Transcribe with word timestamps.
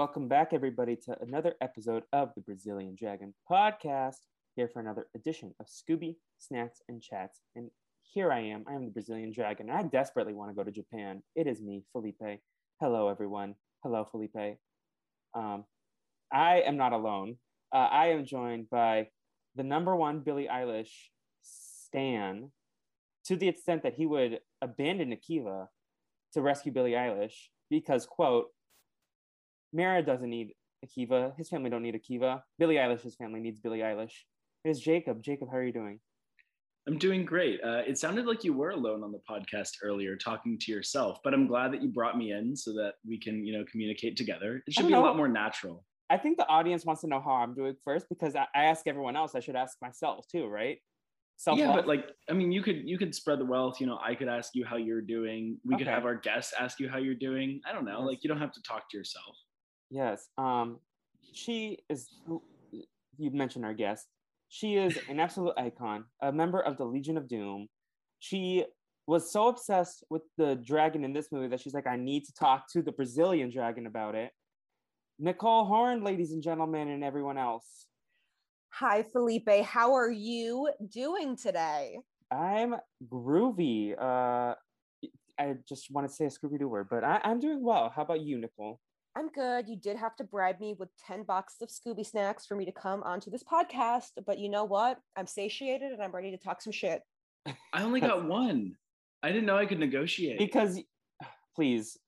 Welcome 0.00 0.28
back, 0.28 0.54
everybody, 0.54 0.96
to 1.04 1.16
another 1.20 1.56
episode 1.60 2.04
of 2.14 2.30
the 2.34 2.40
Brazilian 2.40 2.96
Dragon 2.98 3.34
podcast. 3.50 4.16
Here 4.56 4.66
for 4.66 4.80
another 4.80 5.08
edition 5.14 5.54
of 5.60 5.66
Scooby 5.66 6.16
Snacks 6.38 6.80
and 6.88 7.02
Chats. 7.02 7.42
And 7.54 7.70
here 8.00 8.32
I 8.32 8.40
am. 8.40 8.64
I 8.66 8.72
am 8.72 8.86
the 8.86 8.92
Brazilian 8.92 9.30
Dragon. 9.30 9.68
I 9.68 9.82
desperately 9.82 10.32
want 10.32 10.50
to 10.50 10.54
go 10.54 10.64
to 10.64 10.70
Japan. 10.70 11.22
It 11.36 11.46
is 11.46 11.60
me, 11.60 11.84
Felipe. 11.92 12.40
Hello, 12.80 13.10
everyone. 13.10 13.56
Hello, 13.82 14.08
Felipe. 14.10 14.56
Um, 15.34 15.66
I 16.32 16.62
am 16.62 16.78
not 16.78 16.94
alone. 16.94 17.36
Uh, 17.70 17.88
I 17.92 18.06
am 18.06 18.24
joined 18.24 18.70
by 18.70 19.08
the 19.54 19.64
number 19.64 19.94
one 19.94 20.20
Billie 20.20 20.48
Eilish 20.50 21.10
stan, 21.42 22.52
to 23.26 23.36
the 23.36 23.48
extent 23.48 23.82
that 23.82 23.96
he 23.96 24.06
would 24.06 24.40
abandon 24.62 25.14
Akiva 25.14 25.66
to 26.32 26.40
rescue 26.40 26.72
Billie 26.72 26.92
Eilish 26.92 27.48
because, 27.68 28.06
quote, 28.06 28.46
Mara 29.72 30.02
doesn't 30.02 30.28
need 30.28 30.52
Akiva. 30.84 31.36
His 31.36 31.48
family 31.48 31.70
don't 31.70 31.82
need 31.82 31.94
Akiva. 31.94 32.42
Billie 32.58 32.76
Eilish's 32.76 33.14
family 33.16 33.40
needs 33.40 33.60
Billie 33.60 33.80
Eilish. 33.80 34.12
Here's 34.64 34.80
Jacob. 34.80 35.22
Jacob, 35.22 35.48
how 35.50 35.58
are 35.58 35.64
you 35.64 35.72
doing? 35.72 36.00
I'm 36.88 36.98
doing 36.98 37.24
great. 37.24 37.60
Uh, 37.62 37.82
it 37.86 37.98
sounded 37.98 38.26
like 38.26 38.42
you 38.42 38.52
were 38.52 38.70
alone 38.70 39.04
on 39.04 39.12
the 39.12 39.20
podcast 39.30 39.72
earlier, 39.82 40.16
talking 40.16 40.58
to 40.58 40.72
yourself, 40.72 41.18
but 41.22 41.34
I'm 41.34 41.46
glad 41.46 41.72
that 41.72 41.82
you 41.82 41.88
brought 41.88 42.16
me 42.16 42.32
in 42.32 42.56
so 42.56 42.72
that 42.72 42.94
we 43.06 43.20
can, 43.20 43.44
you 43.44 43.56
know, 43.56 43.64
communicate 43.70 44.16
together. 44.16 44.62
It 44.66 44.72
should 44.72 44.86
be 44.86 44.92
know. 44.92 45.02
a 45.02 45.04
lot 45.04 45.16
more 45.16 45.28
natural. 45.28 45.84
I 46.08 46.16
think 46.16 46.38
the 46.38 46.48
audience 46.48 46.84
wants 46.84 47.02
to 47.02 47.06
know 47.06 47.20
how 47.20 47.32
I'm 47.32 47.54
doing 47.54 47.76
first 47.84 48.06
because 48.08 48.34
I, 48.34 48.46
I 48.54 48.64
ask 48.64 48.86
everyone 48.86 49.14
else. 49.14 49.34
I 49.34 49.40
should 49.40 49.56
ask 49.56 49.76
myself 49.80 50.26
too, 50.32 50.46
right? 50.46 50.78
Self-love. 51.36 51.68
Yeah, 51.68 51.74
but 51.74 51.86
like, 51.86 52.06
I 52.28 52.32
mean, 52.32 52.50
you 52.50 52.62
could 52.62 52.88
you 52.88 52.98
could 52.98 53.14
spread 53.14 53.38
the 53.38 53.44
wealth. 53.44 53.80
You 53.80 53.86
know, 53.86 53.98
I 54.02 54.14
could 54.14 54.28
ask 54.28 54.50
you 54.54 54.64
how 54.64 54.76
you're 54.76 55.00
doing. 55.00 55.58
We 55.64 55.74
okay. 55.74 55.84
could 55.84 55.92
have 55.92 56.04
our 56.04 56.16
guests 56.16 56.52
ask 56.58 56.80
you 56.80 56.88
how 56.88 56.98
you're 56.98 57.14
doing. 57.14 57.60
I 57.68 57.72
don't 57.72 57.84
know. 57.84 58.00
Like, 58.00 58.24
you 58.24 58.28
don't 58.28 58.40
have 58.40 58.52
to 58.52 58.62
talk 58.62 58.90
to 58.90 58.96
yourself. 58.96 59.36
Yes. 59.90 60.28
Um, 60.38 60.78
she 61.32 61.78
is. 61.88 62.08
You 63.18 63.30
mentioned 63.32 63.64
our 63.64 63.74
guest. 63.74 64.06
She 64.48 64.76
is 64.76 64.98
an 65.08 65.20
absolute 65.20 65.54
icon, 65.56 66.04
a 66.22 66.32
member 66.32 66.60
of 66.60 66.76
the 66.76 66.84
Legion 66.84 67.16
of 67.16 67.28
Doom. 67.28 67.68
She 68.18 68.64
was 69.06 69.32
so 69.32 69.48
obsessed 69.48 70.04
with 70.10 70.22
the 70.38 70.56
dragon 70.56 71.04
in 71.04 71.12
this 71.12 71.28
movie 71.32 71.48
that 71.48 71.60
she's 71.60 71.74
like, 71.74 71.86
I 71.86 71.96
need 71.96 72.24
to 72.24 72.32
talk 72.32 72.64
to 72.72 72.82
the 72.82 72.92
Brazilian 72.92 73.50
dragon 73.50 73.86
about 73.86 74.14
it. 74.14 74.30
Nicole 75.18 75.64
Horn, 75.64 76.02
ladies 76.02 76.32
and 76.32 76.42
gentlemen, 76.42 76.88
and 76.88 77.04
everyone 77.04 77.36
else. 77.36 77.86
Hi, 78.70 79.02
Felipe. 79.02 79.64
How 79.64 79.94
are 79.94 80.10
you 80.10 80.70
doing 80.88 81.36
today? 81.36 81.98
I'm 82.30 82.76
groovy. 83.08 83.94
Uh, 84.00 84.54
I 85.38 85.54
just 85.68 85.90
want 85.90 86.08
to 86.08 86.12
say 86.12 86.26
a 86.26 86.28
Scooby 86.28 86.58
Doo 86.58 86.68
word, 86.68 86.88
but 86.90 87.02
I, 87.02 87.20
I'm 87.24 87.40
doing 87.40 87.62
well. 87.62 87.92
How 87.94 88.02
about 88.02 88.20
you, 88.20 88.38
Nicole? 88.38 88.78
I'm 89.16 89.28
good. 89.28 89.68
You 89.68 89.76
did 89.76 89.96
have 89.96 90.14
to 90.16 90.24
bribe 90.24 90.60
me 90.60 90.76
with 90.78 90.88
10 91.06 91.24
boxes 91.24 91.62
of 91.62 91.68
Scooby 91.68 92.06
snacks 92.06 92.46
for 92.46 92.54
me 92.54 92.64
to 92.64 92.72
come 92.72 93.02
onto 93.02 93.30
this 93.30 93.42
podcast, 93.42 94.10
but 94.24 94.38
you 94.38 94.48
know 94.48 94.64
what? 94.64 94.98
I'm 95.16 95.26
satiated 95.26 95.90
and 95.90 96.00
I'm 96.00 96.12
ready 96.12 96.30
to 96.30 96.36
talk 96.36 96.62
some 96.62 96.72
shit. 96.72 97.02
I 97.72 97.82
only 97.82 98.00
got 98.00 98.24
one. 98.28 98.76
I 99.22 99.28
didn't 99.28 99.46
know 99.46 99.56
I 99.56 99.66
could 99.66 99.80
negotiate. 99.80 100.38
Because, 100.38 100.80
please, 101.56 101.98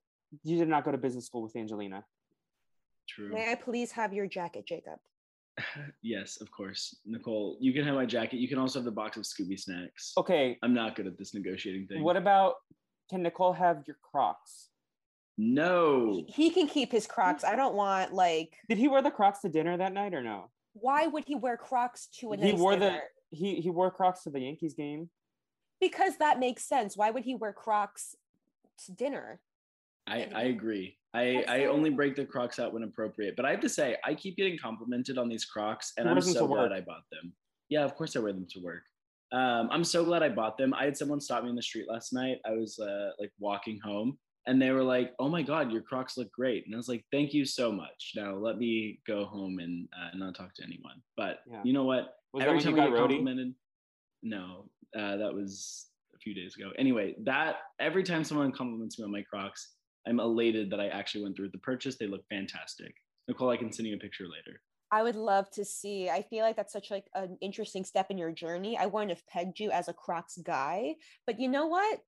you 0.44 0.56
did 0.56 0.68
not 0.68 0.84
go 0.84 0.92
to 0.92 0.98
business 0.98 1.26
school 1.26 1.42
with 1.42 1.56
Angelina. 1.56 2.04
True. 3.08 3.32
May 3.32 3.50
I 3.50 3.56
please 3.56 3.90
have 3.92 4.12
your 4.12 4.26
jacket, 4.26 4.64
Jacob? 4.66 4.98
yes, 6.02 6.40
of 6.40 6.50
course. 6.52 6.96
Nicole, 7.04 7.56
you 7.60 7.72
can 7.72 7.84
have 7.84 7.96
my 7.96 8.06
jacket. 8.06 8.38
You 8.38 8.48
can 8.48 8.58
also 8.58 8.78
have 8.78 8.84
the 8.84 8.92
box 8.92 9.16
of 9.16 9.24
Scooby 9.24 9.58
snacks. 9.58 10.12
Okay. 10.16 10.56
I'm 10.62 10.72
not 10.72 10.94
good 10.94 11.08
at 11.08 11.18
this 11.18 11.34
negotiating 11.34 11.88
thing. 11.88 12.02
What 12.02 12.16
about, 12.16 12.54
can 13.10 13.22
Nicole 13.22 13.52
have 13.52 13.82
your 13.86 13.96
Crocs? 14.02 14.68
No. 15.44 16.24
He 16.28 16.50
can 16.50 16.68
keep 16.68 16.92
his 16.92 17.06
Crocs. 17.06 17.42
I 17.42 17.56
don't 17.56 17.74
want 17.74 18.14
like. 18.14 18.54
Did 18.68 18.78
he 18.78 18.86
wear 18.86 19.02
the 19.02 19.10
Crocs 19.10 19.40
to 19.40 19.48
dinner 19.48 19.76
that 19.76 19.92
night 19.92 20.14
or 20.14 20.22
no? 20.22 20.50
Why 20.74 21.08
would 21.08 21.24
he 21.26 21.34
wear 21.34 21.56
Crocs 21.56 22.06
to 22.20 22.32
a 22.32 22.36
he 22.36 22.52
nice 22.52 22.60
wore 22.60 22.72
dinner? 22.72 23.00
the 23.30 23.36
he 23.36 23.56
he 23.56 23.68
wore 23.68 23.90
Crocs 23.90 24.22
to 24.22 24.30
the 24.30 24.40
Yankees 24.40 24.74
game. 24.74 25.10
Because 25.80 26.16
that 26.18 26.38
makes 26.38 26.64
sense. 26.64 26.96
Why 26.96 27.10
would 27.10 27.24
he 27.24 27.34
wear 27.34 27.52
Crocs 27.52 28.14
to 28.86 28.92
dinner? 28.92 29.40
I 30.06 30.28
I 30.32 30.42
agree. 30.44 30.96
I 31.12 31.44
I 31.48 31.64
only 31.64 31.90
break 31.90 32.14
the 32.14 32.24
Crocs 32.24 32.60
out 32.60 32.72
when 32.72 32.84
appropriate, 32.84 33.34
but 33.34 33.44
I 33.44 33.50
have 33.50 33.60
to 33.60 33.68
say 33.68 33.96
I 34.04 34.14
keep 34.14 34.36
getting 34.36 34.56
complimented 34.56 35.18
on 35.18 35.28
these 35.28 35.44
Crocs, 35.44 35.92
and 35.96 36.08
I'm 36.08 36.20
so 36.20 36.46
glad 36.46 36.72
I 36.72 36.82
bought 36.82 37.04
them. 37.10 37.32
Yeah, 37.68 37.84
of 37.84 37.96
course 37.96 38.14
I 38.14 38.20
wear 38.20 38.32
them 38.32 38.46
to 38.50 38.60
work. 38.60 38.84
Um, 39.32 39.68
I'm 39.72 39.82
so 39.82 40.04
glad 40.04 40.22
I 40.22 40.28
bought 40.28 40.56
them. 40.56 40.72
I 40.74 40.84
had 40.84 40.96
someone 40.96 41.20
stop 41.20 41.42
me 41.42 41.50
in 41.50 41.56
the 41.56 41.62
street 41.62 41.86
last 41.88 42.12
night. 42.12 42.38
I 42.44 42.52
was 42.52 42.78
uh, 42.78 43.10
like 43.18 43.32
walking 43.38 43.80
home, 43.82 44.18
and 44.46 44.60
they 44.60 44.70
were 44.70 44.82
like, 44.82 45.12
"Oh 45.18 45.28
my 45.28 45.42
God, 45.42 45.70
your 45.70 45.82
Crocs 45.82 46.16
look 46.16 46.30
great," 46.32 46.64
and 46.66 46.74
I 46.74 46.76
was 46.76 46.88
like, 46.88 47.04
"Thank 47.12 47.32
you 47.32 47.44
so 47.44 47.70
much." 47.70 48.12
Now 48.16 48.34
let 48.34 48.58
me 48.58 49.00
go 49.06 49.24
home 49.24 49.58
and 49.58 49.88
uh, 49.96 50.16
not 50.16 50.34
talk 50.34 50.54
to 50.54 50.64
anyone. 50.64 51.00
But 51.16 51.40
yeah. 51.50 51.60
you 51.64 51.72
know 51.72 51.84
what? 51.84 52.14
Was 52.32 52.44
Every 52.44 52.60
time 52.60 52.74
I 52.74 52.88
get 52.88 52.96
complimented, 52.96 53.54
no, 54.22 54.70
uh, 54.98 55.16
that 55.16 55.32
was 55.32 55.86
a 56.14 56.18
few 56.18 56.34
days 56.34 56.56
ago. 56.56 56.70
Anyway, 56.78 57.14
that 57.24 57.56
every 57.80 58.02
time 58.02 58.24
someone 58.24 58.52
compliments 58.52 58.98
me 58.98 59.04
on 59.04 59.12
my 59.12 59.22
Crocs, 59.22 59.74
I'm 60.06 60.20
elated 60.20 60.70
that 60.70 60.80
I 60.80 60.88
actually 60.88 61.24
went 61.24 61.36
through 61.36 61.46
with 61.46 61.52
the 61.52 61.58
purchase. 61.58 61.96
They 61.96 62.06
look 62.06 62.24
fantastic. 62.28 62.94
Nicole, 63.28 63.50
I 63.50 63.56
can 63.56 63.72
send 63.72 63.88
you 63.88 63.96
a 63.96 63.98
picture 63.98 64.24
later. 64.24 64.60
I 64.90 65.02
would 65.02 65.16
love 65.16 65.50
to 65.52 65.64
see. 65.64 66.10
I 66.10 66.20
feel 66.20 66.44
like 66.44 66.54
that's 66.54 66.72
such 66.72 66.90
like 66.90 67.06
an 67.14 67.38
interesting 67.40 67.82
step 67.84 68.10
in 68.10 68.18
your 68.18 68.30
journey. 68.30 68.76
I 68.76 68.86
wouldn't 68.86 69.10
have 69.10 69.26
pegged 69.26 69.58
you 69.58 69.70
as 69.70 69.88
a 69.88 69.94
Crocs 69.94 70.36
guy, 70.44 70.96
but 71.26 71.40
you 71.40 71.48
know 71.48 71.66
what? 71.66 72.00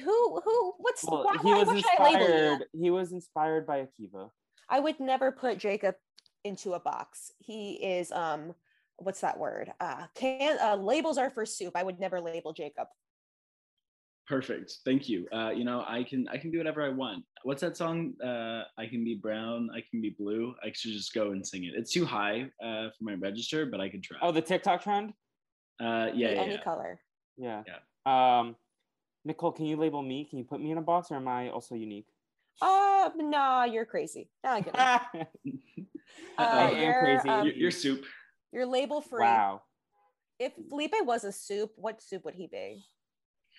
Who 0.00 0.40
who 0.44 0.74
what's 0.78 1.04
well, 1.04 1.24
why, 1.24 1.36
he 1.42 1.52
was 1.52 1.68
inspired 1.68 2.64
he 2.72 2.90
was 2.90 3.12
inspired 3.12 3.66
by 3.66 3.86
akiva. 3.86 4.30
I 4.68 4.80
would 4.80 5.00
never 5.00 5.32
put 5.32 5.58
jacob 5.58 5.96
into 6.44 6.72
a 6.72 6.80
box. 6.80 7.32
He 7.38 7.74
is 7.74 8.10
um 8.12 8.54
what's 8.96 9.20
that 9.20 9.38
word? 9.38 9.72
Uh 9.80 10.06
can 10.14 10.58
uh, 10.60 10.76
labels 10.76 11.18
are 11.18 11.30
for 11.30 11.44
soup. 11.44 11.72
I 11.76 11.82
would 11.82 12.00
never 12.00 12.20
label 12.20 12.52
jacob. 12.52 12.86
Perfect. 14.26 14.78
Thank 14.84 15.08
you. 15.08 15.26
Uh 15.32 15.50
you 15.50 15.64
know 15.64 15.84
i 15.86 16.02
can 16.02 16.26
i 16.28 16.38
can 16.38 16.50
do 16.50 16.58
whatever 16.58 16.82
i 16.82 16.88
want. 16.88 17.24
What's 17.42 17.60
that 17.60 17.76
song? 17.76 18.14
Uh 18.22 18.62
i 18.78 18.86
can 18.86 19.04
be 19.04 19.14
brown 19.14 19.68
i 19.74 19.82
can 19.90 20.00
be 20.00 20.10
blue. 20.10 20.54
I 20.62 20.72
should 20.72 20.92
just 20.92 21.12
go 21.12 21.32
and 21.32 21.46
sing 21.46 21.64
it. 21.64 21.74
It's 21.76 21.92
too 21.92 22.06
high 22.06 22.50
uh 22.64 22.88
for 22.96 23.04
my 23.04 23.14
register 23.14 23.66
but 23.66 23.80
i 23.80 23.88
can 23.88 24.00
try. 24.00 24.16
Oh 24.22 24.32
the 24.32 24.42
tiktok 24.42 24.82
trend? 24.82 25.12
Uh 25.80 26.08
yeah, 26.14 26.30
yeah 26.30 26.40
any 26.40 26.54
yeah. 26.54 26.62
color. 26.62 27.00
Yeah. 27.36 27.62
Yeah. 27.66 28.38
Um 28.40 28.56
Nicole, 29.24 29.52
can 29.52 29.66
you 29.66 29.76
label 29.76 30.02
me? 30.02 30.24
Can 30.24 30.38
you 30.38 30.44
put 30.44 30.60
me 30.60 30.70
in 30.70 30.78
a 30.78 30.82
box, 30.82 31.10
or 31.10 31.16
am 31.16 31.28
I 31.28 31.50
also 31.50 31.74
unique? 31.74 32.06
Uh, 32.60 33.10
nah, 33.16 33.64
you're 33.64 33.84
crazy. 33.84 34.28
Nah, 34.44 34.60
uh, 34.74 35.24
I 36.38 36.70
am 36.70 37.04
crazy. 37.04 37.28
Um, 37.28 37.46
you're, 37.46 37.54
you're, 37.54 37.70
soup. 37.70 38.04
You're 38.52 38.66
label 38.66 39.00
free. 39.00 39.20
Wow. 39.20 39.62
If 40.38 40.52
Felipe 40.68 40.94
was 41.02 41.24
a 41.24 41.32
soup, 41.32 41.72
what 41.76 42.02
soup 42.02 42.24
would 42.24 42.34
he 42.34 42.48
be? 42.48 42.84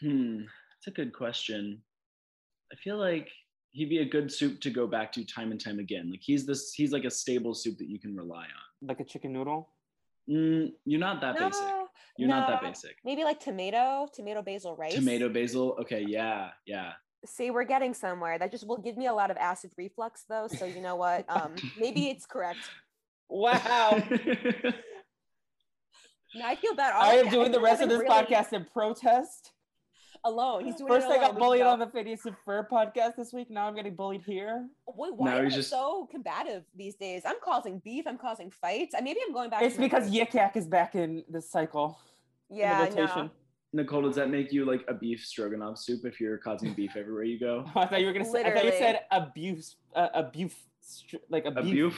Hmm, 0.01 0.39
that's 0.39 0.87
a 0.87 0.91
good 0.91 1.13
question. 1.13 1.81
I 2.71 2.75
feel 2.75 2.97
like 2.97 3.29
he'd 3.71 3.89
be 3.89 3.99
a 3.99 4.05
good 4.05 4.31
soup 4.31 4.59
to 4.61 4.69
go 4.69 4.85
back 4.85 5.11
to 5.13 5.25
time 5.25 5.51
and 5.51 5.63
time 5.63 5.79
again. 5.79 6.09
Like 6.11 6.21
he's 6.21 6.45
this, 6.45 6.73
he's 6.73 6.91
like 6.91 7.05
a 7.05 7.11
stable 7.11 7.53
soup 7.53 7.77
that 7.77 7.89
you 7.89 7.99
can 7.99 8.15
rely 8.15 8.43
on. 8.43 8.87
Like 8.87 8.99
a 8.99 9.05
chicken 9.05 9.31
noodle. 9.31 9.69
Mm, 10.29 10.71
you're 10.85 10.99
not 10.99 11.21
that 11.21 11.39
no. 11.39 11.47
basic. 11.47 11.65
You're 12.17 12.29
no, 12.29 12.39
not 12.39 12.49
that 12.49 12.61
basic. 12.61 12.97
Maybe 13.03 13.23
like 13.23 13.39
tomato, 13.39 14.07
tomato 14.13 14.41
basil 14.41 14.75
rice. 14.75 14.93
Tomato 14.93 15.29
basil. 15.29 15.75
Okay, 15.81 16.05
yeah, 16.07 16.49
yeah. 16.65 16.93
See, 17.25 17.51
we're 17.51 17.63
getting 17.63 17.93
somewhere. 17.93 18.37
That 18.37 18.51
just 18.51 18.67
will 18.67 18.77
give 18.77 18.97
me 18.97 19.07
a 19.07 19.13
lot 19.13 19.31
of 19.31 19.37
acid 19.37 19.71
reflux 19.77 20.23
though. 20.29 20.47
So 20.47 20.65
you 20.65 20.81
know 20.81 20.95
what? 20.95 21.25
Um, 21.29 21.55
maybe 21.79 22.09
it's 22.09 22.25
correct. 22.25 22.59
Wow. 23.29 24.01
No, 26.35 26.47
I 26.47 26.55
feel 26.55 26.73
bad. 26.73 26.93
I 26.95 27.15
am 27.17 27.29
doing 27.29 27.51
the 27.51 27.59
rest 27.59 27.81
of 27.81 27.89
this 27.89 27.99
really 27.99 28.09
podcast 28.09 28.53
in 28.53 28.65
protest. 28.65 29.51
Alone. 30.25 30.65
He's 30.65 30.75
doing 30.75 30.87
First, 30.87 31.07
I 31.07 31.17
got 31.17 31.37
bullied 31.37 31.61
on 31.61 31.79
the 31.79 31.87
Phineas 31.87 32.25
and 32.25 32.35
Ferb 32.47 32.69
podcast 32.69 33.15
this 33.17 33.33
week. 33.33 33.49
Now 33.49 33.67
I'm 33.67 33.75
getting 33.75 33.95
bullied 33.95 34.21
here. 34.25 34.67
Wait, 34.87 35.13
why 35.15 35.37
are 35.37 35.43
you 35.43 35.49
just... 35.49 35.69
so 35.69 36.07
combative 36.09 36.63
these 36.75 36.95
days? 36.95 37.23
I'm 37.25 37.35
causing 37.43 37.79
beef. 37.79 38.05
I'm 38.07 38.17
causing 38.17 38.49
fights. 38.49 38.95
Maybe 39.01 39.19
I'm 39.25 39.33
going 39.33 39.49
back. 39.49 39.63
It's 39.63 39.77
because 39.77 40.09
Yik 40.09 40.33
Yak 40.33 40.55
is 40.55 40.67
back 40.67 40.95
in 40.95 41.23
this 41.29 41.49
cycle. 41.49 41.99
Yeah, 42.49 42.89
no. 42.95 43.29
Nicole, 43.75 44.03
does 44.03 44.15
that 44.15 44.29
make 44.29 44.53
you 44.53 44.65
like 44.65 44.85
a 44.87 44.93
beef 44.93 45.25
stroganoff 45.25 45.79
soup 45.79 46.05
if 46.05 46.21
you're 46.21 46.37
causing 46.37 46.73
beef 46.73 46.95
everywhere 46.95 47.23
you 47.23 47.39
go? 47.39 47.65
I 47.75 47.87
thought 47.87 47.99
you 47.99 48.05
were 48.05 48.13
gonna 48.13 48.25
say. 48.25 48.43
I 48.45 48.53
thought 48.53 48.65
you 48.65 48.71
said 48.71 49.01
abuse, 49.11 49.77
uh, 49.95 50.09
abuse, 50.13 50.53
like 51.29 51.45
a 51.45 51.51
beef, 51.51 51.95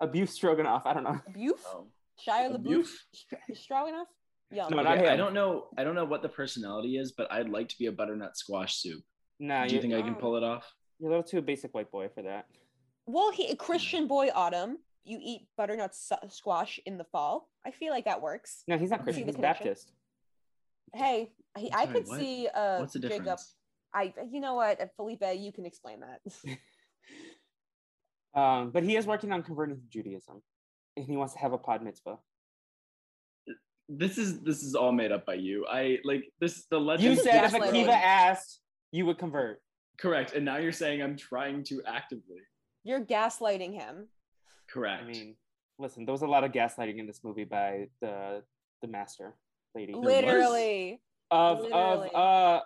a 0.00 0.26
stroganoff. 0.26 0.86
I 0.86 0.94
don't 0.94 1.04
know. 1.04 1.20
Beef. 1.34 1.52
Oh. 1.66 1.86
Shia 2.26 2.56
LaBeouf 2.56 2.88
stroganoff. 3.54 4.08
Yeah. 4.54 4.68
No, 4.68 4.78
okay, 4.78 5.08
I 5.08 5.16
don't 5.16 5.34
know. 5.34 5.66
I 5.76 5.84
don't 5.84 5.94
know 5.94 6.04
what 6.04 6.22
the 6.22 6.28
personality 6.28 6.96
is, 6.96 7.12
but 7.12 7.30
I'd 7.32 7.48
like 7.48 7.68
to 7.68 7.78
be 7.78 7.86
a 7.86 7.92
butternut 7.92 8.36
squash 8.36 8.76
soup. 8.76 9.02
Nah, 9.40 9.66
do 9.66 9.74
you 9.74 9.80
think 9.80 9.94
I 9.94 10.02
can 10.02 10.14
pull 10.14 10.36
it 10.36 10.44
off? 10.44 10.72
You're 10.98 11.10
a 11.10 11.10
little 11.10 11.24
too 11.24 11.42
basic 11.42 11.74
white 11.74 11.90
boy 11.90 12.08
for 12.14 12.22
that. 12.22 12.46
Well, 13.06 13.32
he 13.32 13.48
a 13.48 13.56
Christian 13.56 14.06
boy 14.06 14.30
autumn. 14.34 14.78
You 15.04 15.18
eat 15.20 15.48
butternut 15.58 15.94
squash 16.28 16.80
in 16.86 16.96
the 16.96 17.04
fall. 17.04 17.50
I 17.66 17.72
feel 17.72 17.92
like 17.92 18.06
that 18.06 18.22
works. 18.22 18.62
No, 18.68 18.78
he's 18.78 18.90
not 18.90 19.02
Christian. 19.02 19.26
He's 19.26 19.36
Baptist 19.36 19.92
hey, 20.94 21.30
he, 21.58 21.70
I 21.72 21.86
could 21.86 22.06
what? 22.06 22.20
see 22.20 22.48
uh, 22.48 22.78
What's 22.78 22.94
the 22.94 23.00
difference? 23.00 23.24
Jacob. 23.24 23.38
I, 23.94 24.12
you 24.30 24.40
know 24.40 24.54
what, 24.54 24.80
Felipe, 24.96 25.22
you 25.36 25.52
can 25.52 25.66
explain 25.66 26.00
that. 26.00 26.58
um, 28.40 28.70
but 28.70 28.82
he 28.82 28.96
is 28.96 29.06
working 29.06 29.32
on 29.32 29.42
converting 29.42 29.76
to 29.76 29.82
Judaism, 29.88 30.42
and 30.96 31.06
he 31.06 31.16
wants 31.16 31.34
to 31.34 31.40
have 31.40 31.52
a 31.52 31.58
pod 31.58 31.82
mitzvah. 31.82 32.18
This 33.88 34.18
is 34.18 34.40
this 34.40 34.62
is 34.62 34.74
all 34.74 34.92
made 34.92 35.12
up 35.12 35.26
by 35.26 35.34
you. 35.34 35.66
I 35.68 35.98
like 36.04 36.24
this. 36.40 36.66
The 36.70 36.80
legend. 36.80 37.16
You 37.16 37.22
said 37.22 37.44
if 37.44 37.52
Akiva 37.52 37.88
asked, 37.88 38.60
you 38.92 39.06
would 39.06 39.18
convert. 39.18 39.60
Correct, 39.98 40.34
and 40.34 40.44
now 40.44 40.56
you're 40.56 40.72
saying 40.72 41.02
I'm 41.02 41.16
trying 41.16 41.62
to 41.64 41.82
actively. 41.86 42.40
You're 42.82 43.04
gaslighting 43.04 43.74
him. 43.74 44.08
Correct. 44.68 45.02
I 45.02 45.06
mean, 45.06 45.36
listen, 45.78 46.04
there 46.04 46.12
was 46.12 46.22
a 46.22 46.26
lot 46.26 46.44
of 46.44 46.52
gaslighting 46.52 46.98
in 46.98 47.06
this 47.06 47.20
movie 47.22 47.44
by 47.44 47.88
the 48.00 48.42
the 48.82 48.88
master 48.88 49.34
lady. 49.74 49.94
Literally. 49.94 51.00
Of 51.30 51.60
Literally. 51.60 52.08
of 52.08 52.14
uh 52.14 52.60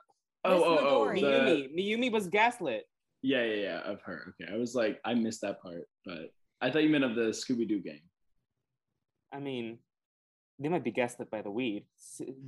oh 0.45 0.65
oh 0.65 0.79
oh 0.81 1.13
Mayumi. 1.13 1.69
The... 1.75 1.83
Mayumi 1.83 2.13
was 2.13 2.29
gaslit. 2.29 2.85
Yeah, 3.23 3.43
yeah, 3.45 3.55
yeah, 3.55 3.81
of 3.81 4.01
her. 4.03 4.35
Okay. 4.41 4.53
I 4.53 4.57
was 4.57 4.75
like, 4.75 5.01
I 5.05 5.15
missed 5.15 5.41
that 5.41 5.61
part, 5.61 5.89
but 6.05 6.31
I 6.61 6.71
thought 6.71 6.83
you 6.85 6.91
meant 6.91 7.05
of 7.05 7.15
the 7.15 7.31
Scooby 7.31 7.69
Doo 7.69 7.81
game. 7.81 8.01
I 9.33 9.41
mean, 9.41 9.79
they 10.59 10.69
might 10.69 10.85
be 10.85 10.91
guessed 10.91 11.19
gaslit 11.19 11.31
by 11.31 11.43
the 11.43 11.51
weed, 11.51 11.85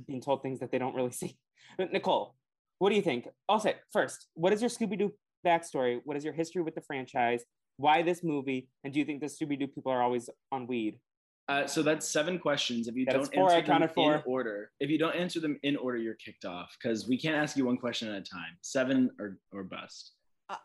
being 0.07 0.21
told 0.21 0.41
things 0.41 0.59
that 0.59 0.71
they 0.71 0.77
don't 0.77 0.95
really 0.95 1.11
see. 1.21 1.37
Nicole, 1.77 2.35
what 2.79 2.89
do 2.89 2.95
you 2.95 3.01
think? 3.01 3.27
I'll 3.47 3.59
say 3.59 3.75
first, 3.91 4.27
what 4.33 4.53
is 4.53 4.61
your 4.61 4.69
Scooby 4.69 4.97
Doo 4.97 5.13
backstory? 5.45 6.01
What 6.03 6.17
is 6.17 6.23
your 6.23 6.33
history 6.33 6.61
with 6.61 6.75
the 6.75 6.81
franchise? 6.81 7.43
Why 7.77 8.01
this 8.01 8.23
movie? 8.23 8.69
And 8.83 8.93
do 8.93 8.99
you 8.99 9.05
think 9.05 9.21
the 9.21 9.27
Scooby 9.27 9.57
Doo 9.57 9.67
people 9.67 9.91
are 9.91 10.01
always 10.01 10.29
on 10.51 10.67
weed? 10.67 10.99
Uh, 11.47 11.65
so 11.67 11.81
that's 11.81 12.07
seven 12.07 12.39
questions. 12.39 12.87
If 12.87 12.95
you 12.95 13.05
don't 13.05 13.33
four, 13.33 13.51
answer 13.51 13.67
them 13.67 13.89
four. 13.93 14.15
in 14.15 14.21
order, 14.25 14.71
if 14.79 14.89
you 14.89 14.97
don't 14.97 15.15
answer 15.15 15.39
them 15.39 15.59
in 15.63 15.75
order, 15.75 15.97
you're 15.97 16.15
kicked 16.15 16.45
off 16.45 16.75
because 16.81 17.07
we 17.07 17.17
can't 17.17 17.35
ask 17.35 17.57
you 17.57 17.65
one 17.65 17.77
question 17.77 18.07
at 18.07 18.15
a 18.15 18.21
time. 18.21 18.57
Seven 18.61 19.09
or 19.19 19.37
or 19.51 19.63
bust. 19.63 20.13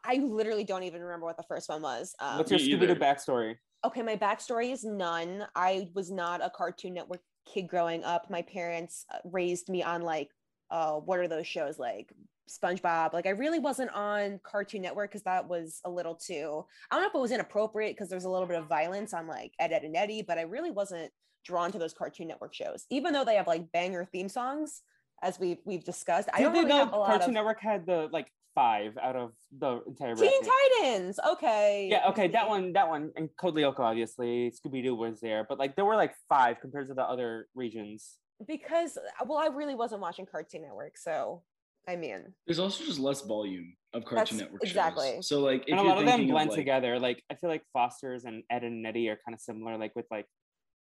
I 0.04 0.16
literally 0.16 0.64
don't 0.64 0.82
even 0.82 1.00
remember 1.00 1.26
what 1.26 1.36
the 1.36 1.44
first 1.44 1.68
one 1.68 1.80
was. 1.80 2.14
Um, 2.20 2.38
What's 2.38 2.50
your 2.50 2.60
Scooby 2.60 2.88
Doo 2.88 2.94
backstory? 2.96 3.56
Okay, 3.84 4.02
my 4.02 4.16
backstory 4.16 4.72
is 4.72 4.84
none. 4.84 5.44
I 5.54 5.88
was 5.94 6.10
not 6.10 6.44
a 6.44 6.50
Cartoon 6.50 6.94
Network 6.94 7.20
kid 7.46 7.68
growing 7.68 8.04
up. 8.04 8.28
My 8.30 8.42
parents 8.42 9.06
uh, 9.12 9.18
raised 9.24 9.68
me 9.68 9.82
on 9.82 10.02
like, 10.02 10.30
uh, 10.70 10.94
what 10.94 11.18
are 11.18 11.28
those 11.28 11.46
shows 11.46 11.78
like 11.78 12.12
SpongeBob. 12.48 13.12
Like 13.12 13.26
I 13.26 13.30
really 13.30 13.58
wasn't 13.58 13.90
on 13.92 14.40
Cartoon 14.42 14.82
Network 14.82 15.10
because 15.10 15.22
that 15.22 15.48
was 15.48 15.80
a 15.84 15.90
little 15.90 16.14
too. 16.14 16.64
I 16.90 16.94
don't 16.94 17.02
know 17.02 17.08
if 17.08 17.14
it 17.14 17.20
was 17.20 17.32
inappropriate 17.32 17.96
because 17.96 18.08
there's 18.08 18.24
a 18.24 18.30
little 18.30 18.46
bit 18.46 18.58
of 18.58 18.68
violence 18.68 19.12
on 19.12 19.26
like 19.26 19.52
Ed, 19.58 19.72
Ed 19.72 19.84
and 19.84 19.96
Eddy, 19.96 20.22
but 20.22 20.38
I 20.38 20.42
really 20.42 20.70
wasn't 20.70 21.10
drawn 21.44 21.72
to 21.72 21.78
those 21.78 21.94
Cartoon 21.94 22.28
Network 22.28 22.54
shows, 22.54 22.86
even 22.90 23.12
though 23.12 23.24
they 23.24 23.36
have 23.36 23.46
like 23.46 23.70
banger 23.72 24.04
theme 24.04 24.28
songs, 24.28 24.82
as 25.22 25.38
we've 25.38 25.58
we've 25.64 25.84
discussed. 25.84 26.28
Did 26.28 26.36
I 26.36 26.42
don't 26.42 26.52
really 26.52 26.66
know 26.66 26.86
Cartoon 26.86 27.30
of... 27.30 27.34
Network 27.34 27.60
had 27.60 27.86
the 27.86 28.08
like 28.12 28.30
five 28.56 28.98
out 29.00 29.14
of 29.14 29.30
the 29.56 29.82
entire 29.86 30.16
Teen 30.16 30.40
Titans. 30.42 31.20
Okay. 31.34 31.88
Yeah. 31.88 32.08
Okay. 32.08 32.26
That 32.26 32.48
one. 32.48 32.72
That 32.72 32.88
one. 32.88 33.12
And 33.14 33.28
Code 33.40 33.54
Lyoko, 33.54 33.80
obviously. 33.80 34.50
Scooby 34.50 34.82
Doo 34.82 34.96
was 34.96 35.20
there, 35.20 35.46
but 35.48 35.60
like 35.60 35.76
there 35.76 35.84
were 35.84 35.94
like 35.94 36.14
five 36.28 36.56
compared 36.60 36.88
to 36.88 36.94
the 36.94 37.04
other 37.04 37.46
regions. 37.54 38.16
Because 38.48 38.98
well, 39.24 39.38
I 39.38 39.46
really 39.46 39.76
wasn't 39.76 40.00
watching 40.00 40.26
Cartoon 40.26 40.62
Network, 40.62 40.98
so 40.98 41.44
I 41.88 41.96
mean, 41.96 42.34
there's 42.46 42.58
also 42.58 42.84
just 42.84 42.98
less 42.98 43.20
volume 43.22 43.76
of 43.94 44.04
Cartoon 44.04 44.38
Network 44.38 44.62
exactly. 44.64 45.12
Shows. 45.14 45.28
So 45.28 45.40
like, 45.40 45.64
and 45.68 45.78
a 45.78 45.82
lot 45.82 45.98
of 45.98 46.04
them 46.04 46.26
blend 46.26 46.50
of, 46.50 46.56
like, 46.56 46.58
together. 46.58 46.98
Like 46.98 47.22
I 47.30 47.34
feel 47.36 47.48
like 47.48 47.62
Foster's 47.72 48.24
and 48.24 48.42
Ed 48.50 48.64
and 48.64 48.84
Eddy 48.86 49.08
are 49.08 49.18
kind 49.24 49.34
of 49.34 49.40
similar, 49.40 49.78
like 49.78 49.94
with 49.94 50.06
like 50.10 50.26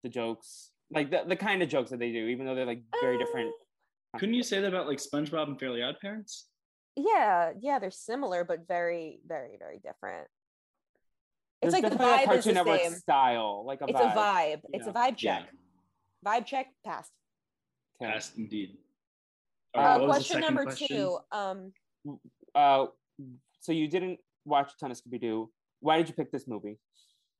the 0.03 0.09
jokes, 0.09 0.71
like 0.91 1.11
the, 1.11 1.23
the 1.27 1.35
kind 1.35 1.61
of 1.61 1.69
jokes 1.69 1.91
that 1.91 1.99
they 1.99 2.11
do, 2.11 2.27
even 2.27 2.45
though 2.45 2.55
they're 2.55 2.65
like 2.65 2.83
very 3.01 3.15
uh, 3.15 3.19
different. 3.19 3.51
Couldn't 4.17 4.35
you 4.35 4.43
say 4.43 4.61
that 4.61 4.67
about 4.67 4.87
like 4.87 4.97
SpongeBob 4.97 5.47
and 5.47 5.59
Fairly 5.59 5.83
Odd 5.83 5.95
Parents? 6.01 6.47
Yeah, 6.95 7.51
yeah, 7.59 7.79
they're 7.79 7.91
similar 7.91 8.43
but 8.43 8.67
very, 8.67 9.19
very, 9.27 9.57
very 9.59 9.79
different. 9.79 10.27
It's 11.61 11.73
There's 11.73 11.83
like 11.83 11.91
the 11.91 11.97
vibe 11.97 12.23
a 12.23 12.25
Cartoon 12.25 12.37
is 12.37 12.45
the 12.45 12.53
Network 12.53 12.81
same. 12.81 12.93
style, 12.93 13.63
like 13.65 13.81
a 13.81 13.85
it's 13.87 13.99
vibe. 13.99 14.13
a 14.13 14.17
vibe. 14.17 14.61
It's 14.73 14.87
a 14.87 14.91
vibe 14.91 15.17
check. 15.17 15.43
Yeah. 16.23 16.39
Vibe 16.39 16.45
check 16.45 16.67
passed. 16.85 17.11
Passed 18.01 18.37
indeed. 18.37 18.77
Uh, 19.73 20.05
question 20.05 20.39
number 20.41 20.63
question? 20.63 20.87
two. 20.87 21.17
Um, 21.31 21.73
uh, 22.53 22.85
so 23.59 23.71
you 23.71 23.87
didn't 23.87 24.19
watch 24.45 24.71
a 24.73 24.77
ton 24.79 24.91
of 24.91 24.97
Scooby 24.97 25.19
Doo. 25.19 25.49
Why 25.79 25.97
did 25.97 26.07
you 26.07 26.13
pick 26.13 26.31
this 26.31 26.47
movie? 26.47 26.77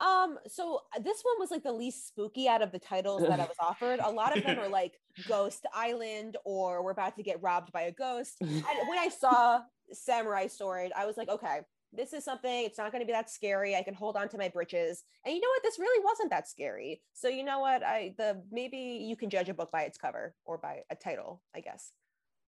Um, 0.02 0.38
so 0.48 0.82
this 1.02 1.22
one 1.22 1.36
was 1.40 1.52
like 1.52 1.64
the 1.64 1.72
least 1.72 2.08
spooky 2.08 2.48
out 2.48 2.62
of 2.62 2.72
the 2.72 2.80
titles 2.80 3.22
that 3.22 3.40
I 3.40 3.44
was 3.44 3.56
offered. 3.60 4.00
A 4.04 4.12
lot 4.12 4.38
of 4.38 4.44
them 4.44 4.60
are 4.60 4.68
like 4.70 5.00
Ghost 5.28 5.66
Island 5.74 6.38
or 6.44 6.84
We're 6.84 6.92
about 6.92 7.16
to 7.16 7.24
get 7.24 7.42
robbed 7.42 7.72
by 7.72 7.84
a 7.84 7.92
ghost. 7.92 8.36
And 8.42 8.64
when 8.88 9.00
I 9.00 9.10
saw 9.20 9.62
Samurai 9.92 10.48
Sword, 10.48 10.92
I 10.96 11.06
was 11.06 11.16
like, 11.16 11.30
okay, 11.30 11.62
this 11.94 12.14
is 12.14 12.26
something, 12.26 12.66
it's 12.66 12.78
not 12.78 12.92
going 12.92 13.02
to 13.02 13.06
be 13.06 13.14
that 13.14 13.30
scary. 13.30 13.76
I 13.76 13.84
can 13.84 13.94
hold 13.94 14.18
on 14.18 14.28
to 14.30 14.38
my 14.38 14.50
britches. 14.50 15.04
And 15.26 15.34
you 15.34 15.40
know 15.40 15.48
what? 15.48 15.64
This 15.64 15.80
really 15.80 16.04
wasn't 16.04 16.30
that 16.32 16.50
scary. 16.50 17.02
So 17.14 17.30
you 17.30 17.44
know 17.44 17.60
what? 17.60 17.84
I 17.84 18.16
the 18.18 18.42
maybe 18.52 18.78
you 18.78 19.16
can 19.16 19.30
judge 19.30 19.50
a 19.50 19.54
book 19.54 19.72
by 19.72 19.84
its 19.84 19.98
cover 19.98 20.36
or 20.46 20.58
by 20.58 20.82
a 20.90 20.96
title, 20.96 21.42
I 21.56 21.62
guess. 21.62 21.92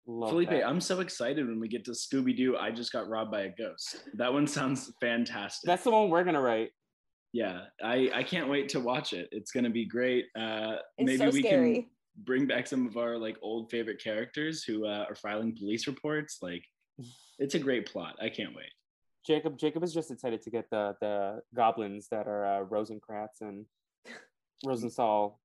Love 0.06 0.32
Felipe, 0.32 0.50
that. 0.50 0.66
I'm 0.66 0.80
so 0.80 1.02
excited 1.02 1.46
when 1.46 1.60
we 1.60 1.68
get 1.68 1.84
to 1.86 1.92
Scooby 1.92 2.36
Doo. 2.36 2.56
I 2.58 2.72
just 2.72 2.94
got 2.94 3.10
robbed 3.10 3.32
by 3.32 3.42
a 3.42 3.50
ghost. 3.50 4.04
That 4.16 4.32
one 4.32 4.48
sounds 4.48 4.92
fantastic. 5.02 5.68
That's 5.68 5.84
the 5.84 5.92
one 5.92 6.10
we're 6.10 6.24
gonna 6.24 6.42
write. 6.42 6.70
Yeah, 7.34 7.62
I 7.84 8.10
I 8.14 8.24
can't 8.24 8.50
wait 8.50 8.70
to 8.70 8.80
watch 8.80 9.14
it. 9.14 9.30
It's 9.32 9.52
gonna 9.52 9.70
be 9.70 9.86
great. 9.86 10.26
Uh, 10.38 10.78
maybe 10.98 11.18
so 11.18 11.30
we 11.30 11.42
scary. 11.42 11.74
can 11.76 11.86
bring 12.24 12.48
back 12.48 12.68
some 12.68 12.88
of 12.88 12.98
our 12.98 13.18
like 13.18 13.38
old 13.42 13.70
favorite 13.70 14.02
characters 14.02 14.64
who 14.64 14.86
uh, 14.86 15.06
are 15.10 15.16
filing 15.16 15.56
police 15.56 15.88
reports. 15.88 16.40
Like, 16.42 16.64
it's 17.40 17.56
a 17.56 17.60
great 17.60 17.86
plot. 17.92 18.16
I 18.22 18.30
can't 18.30 18.56
wait. 18.56 18.72
Jacob 19.26 19.58
Jacob 19.58 19.84
is 19.84 19.94
just 19.94 20.10
excited 20.10 20.42
to 20.42 20.50
get 20.50 20.70
the 20.70 20.96
the 21.02 21.42
goblins 21.56 22.08
that 22.10 22.28
are 22.28 22.46
uh, 22.46 22.62
Rosencrantz 22.62 23.42
and 23.42 23.66
Rosenthal. 24.66 25.40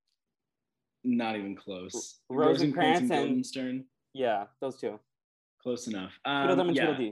Not 1.04 1.34
even 1.36 1.56
close. 1.56 2.20
Rosencrantz, 2.30 3.00
and, 3.00 3.10
and 3.10 3.20
Guildenstern. 3.26 3.84
Yeah, 4.14 4.44
those 4.60 4.78
two. 4.78 5.00
Close 5.62 5.88
enough. 5.88 6.12
Um, 6.24 6.70
yeah. 6.74 7.10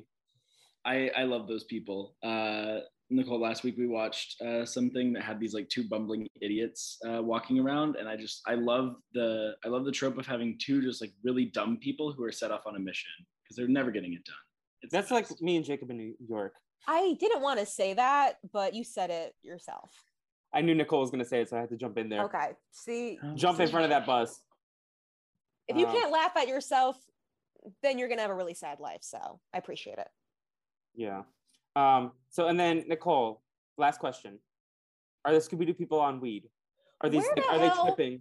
I, 0.84 1.10
I 1.16 1.22
love 1.24 1.46
those 1.46 1.64
people. 1.64 2.16
Uh, 2.22 2.78
Nicole, 3.10 3.40
last 3.40 3.64
week 3.64 3.76
we 3.76 3.86
watched 3.86 4.40
uh, 4.40 4.64
something 4.64 5.12
that 5.12 5.22
had 5.22 5.40
these 5.40 5.54
like 5.54 5.68
two 5.68 5.88
bumbling 5.88 6.26
idiots 6.40 6.98
uh, 7.08 7.22
walking 7.22 7.58
around, 7.58 7.96
and 7.96 8.08
I 8.08 8.16
just 8.16 8.42
I 8.46 8.54
love 8.54 8.96
the 9.12 9.54
I 9.64 9.68
love 9.68 9.84
the 9.84 9.92
trope 9.92 10.18
of 10.18 10.26
having 10.26 10.58
two 10.60 10.80
just 10.82 11.00
like 11.00 11.12
really 11.24 11.46
dumb 11.46 11.78
people 11.78 12.12
who 12.12 12.24
are 12.24 12.32
set 12.32 12.50
off 12.50 12.62
on 12.66 12.76
a 12.76 12.80
mission 12.80 13.10
because 13.42 13.56
they're 13.56 13.68
never 13.68 13.90
getting 13.90 14.12
it 14.12 14.24
done. 14.24 14.36
It's 14.82 14.92
That's 14.92 15.10
like 15.10 15.28
me 15.40 15.56
and 15.56 15.64
Jacob 15.64 15.90
in 15.90 15.98
New 15.98 16.14
York. 16.26 16.54
I 16.86 17.16
didn't 17.20 17.42
want 17.42 17.60
to 17.60 17.66
say 17.66 17.94
that, 17.94 18.38
but 18.52 18.74
you 18.74 18.84
said 18.84 19.10
it 19.10 19.34
yourself. 19.42 19.90
I 20.52 20.62
knew 20.62 20.74
Nicole 20.74 21.00
was 21.00 21.10
going 21.10 21.22
to 21.22 21.28
say 21.28 21.42
it, 21.42 21.50
so 21.50 21.56
I 21.56 21.60
had 21.60 21.68
to 21.68 21.76
jump 21.76 21.98
in 21.98 22.08
there. 22.08 22.24
Okay. 22.24 22.52
See, 22.72 23.18
jump 23.34 23.60
in 23.60 23.68
front 23.68 23.84
of 23.84 23.90
that 23.90 24.06
bus 24.06 24.40
if 25.70 25.76
you 25.76 25.86
um, 25.86 25.92
can't 25.92 26.10
laugh 26.10 26.36
at 26.36 26.48
yourself, 26.48 26.96
then 27.82 27.98
you're 27.98 28.08
gonna 28.08 28.22
have 28.22 28.30
a 28.30 28.34
really 28.34 28.54
sad 28.54 28.80
life. 28.80 29.02
So 29.02 29.40
I 29.54 29.58
appreciate 29.58 29.98
it. 29.98 30.08
Yeah. 30.94 31.22
Um, 31.76 32.12
so 32.30 32.48
and 32.48 32.58
then 32.58 32.84
Nicole, 32.88 33.42
last 33.78 34.00
question. 34.00 34.38
Are 35.24 35.32
the 35.32 35.38
Scooby 35.38 35.66
Doo 35.66 35.74
people 35.74 36.00
on 36.00 36.20
weed? 36.20 36.48
Are 37.02 37.08
these 37.08 37.24
the 37.34 37.42
are 37.46 37.58
hell? 37.58 37.84
they 37.84 37.90
tripping? 37.90 38.20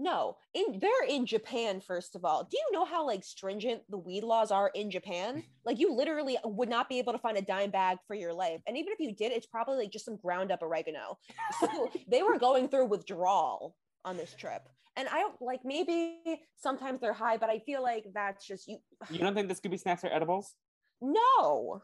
No, 0.00 0.36
in 0.54 0.78
they're 0.80 1.06
in 1.08 1.26
Japan, 1.26 1.80
first 1.80 2.14
of 2.14 2.24
all. 2.24 2.44
Do 2.44 2.56
you 2.56 2.72
know 2.72 2.84
how 2.84 3.04
like 3.04 3.24
stringent 3.24 3.82
the 3.90 3.98
weed 3.98 4.22
laws 4.22 4.52
are 4.52 4.70
in 4.74 4.90
Japan? 4.90 5.42
Like 5.64 5.78
you 5.78 5.92
literally 5.94 6.38
would 6.44 6.70
not 6.70 6.88
be 6.88 6.98
able 6.98 7.12
to 7.12 7.18
find 7.18 7.36
a 7.36 7.42
dime 7.42 7.70
bag 7.70 7.98
for 8.06 8.14
your 8.14 8.32
life. 8.32 8.62
And 8.66 8.74
even 8.74 8.90
if 8.90 8.98
you 8.98 9.14
did, 9.14 9.32
it's 9.32 9.44
probably 9.44 9.76
like 9.76 9.90
just 9.90 10.06
some 10.06 10.16
ground 10.16 10.50
up 10.50 10.62
oregano. 10.62 11.18
So 11.60 11.90
they 12.08 12.22
were 12.22 12.38
going 12.38 12.70
through 12.70 12.86
withdrawal 12.86 13.76
on 14.06 14.16
this 14.16 14.34
trip. 14.34 14.66
And 14.96 15.08
I 15.08 15.18
don't 15.18 15.34
like 15.42 15.60
maybe 15.62 16.22
sometimes 16.56 17.02
they're 17.02 17.12
high, 17.12 17.36
but 17.36 17.50
I 17.50 17.58
feel 17.58 17.82
like 17.82 18.06
that's 18.14 18.46
just 18.46 18.66
you. 18.66 18.78
You 19.10 19.18
don't 19.18 19.34
think 19.34 19.48
the 19.48 19.54
Scooby 19.54 19.78
snacks 19.78 20.04
are 20.04 20.10
edibles? 20.10 20.54
No. 21.02 21.82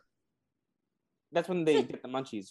That's 1.35 1.49
when 1.49 1.65
they 1.65 1.83
get 1.83 2.03
the 2.03 2.09
munchies. 2.09 2.49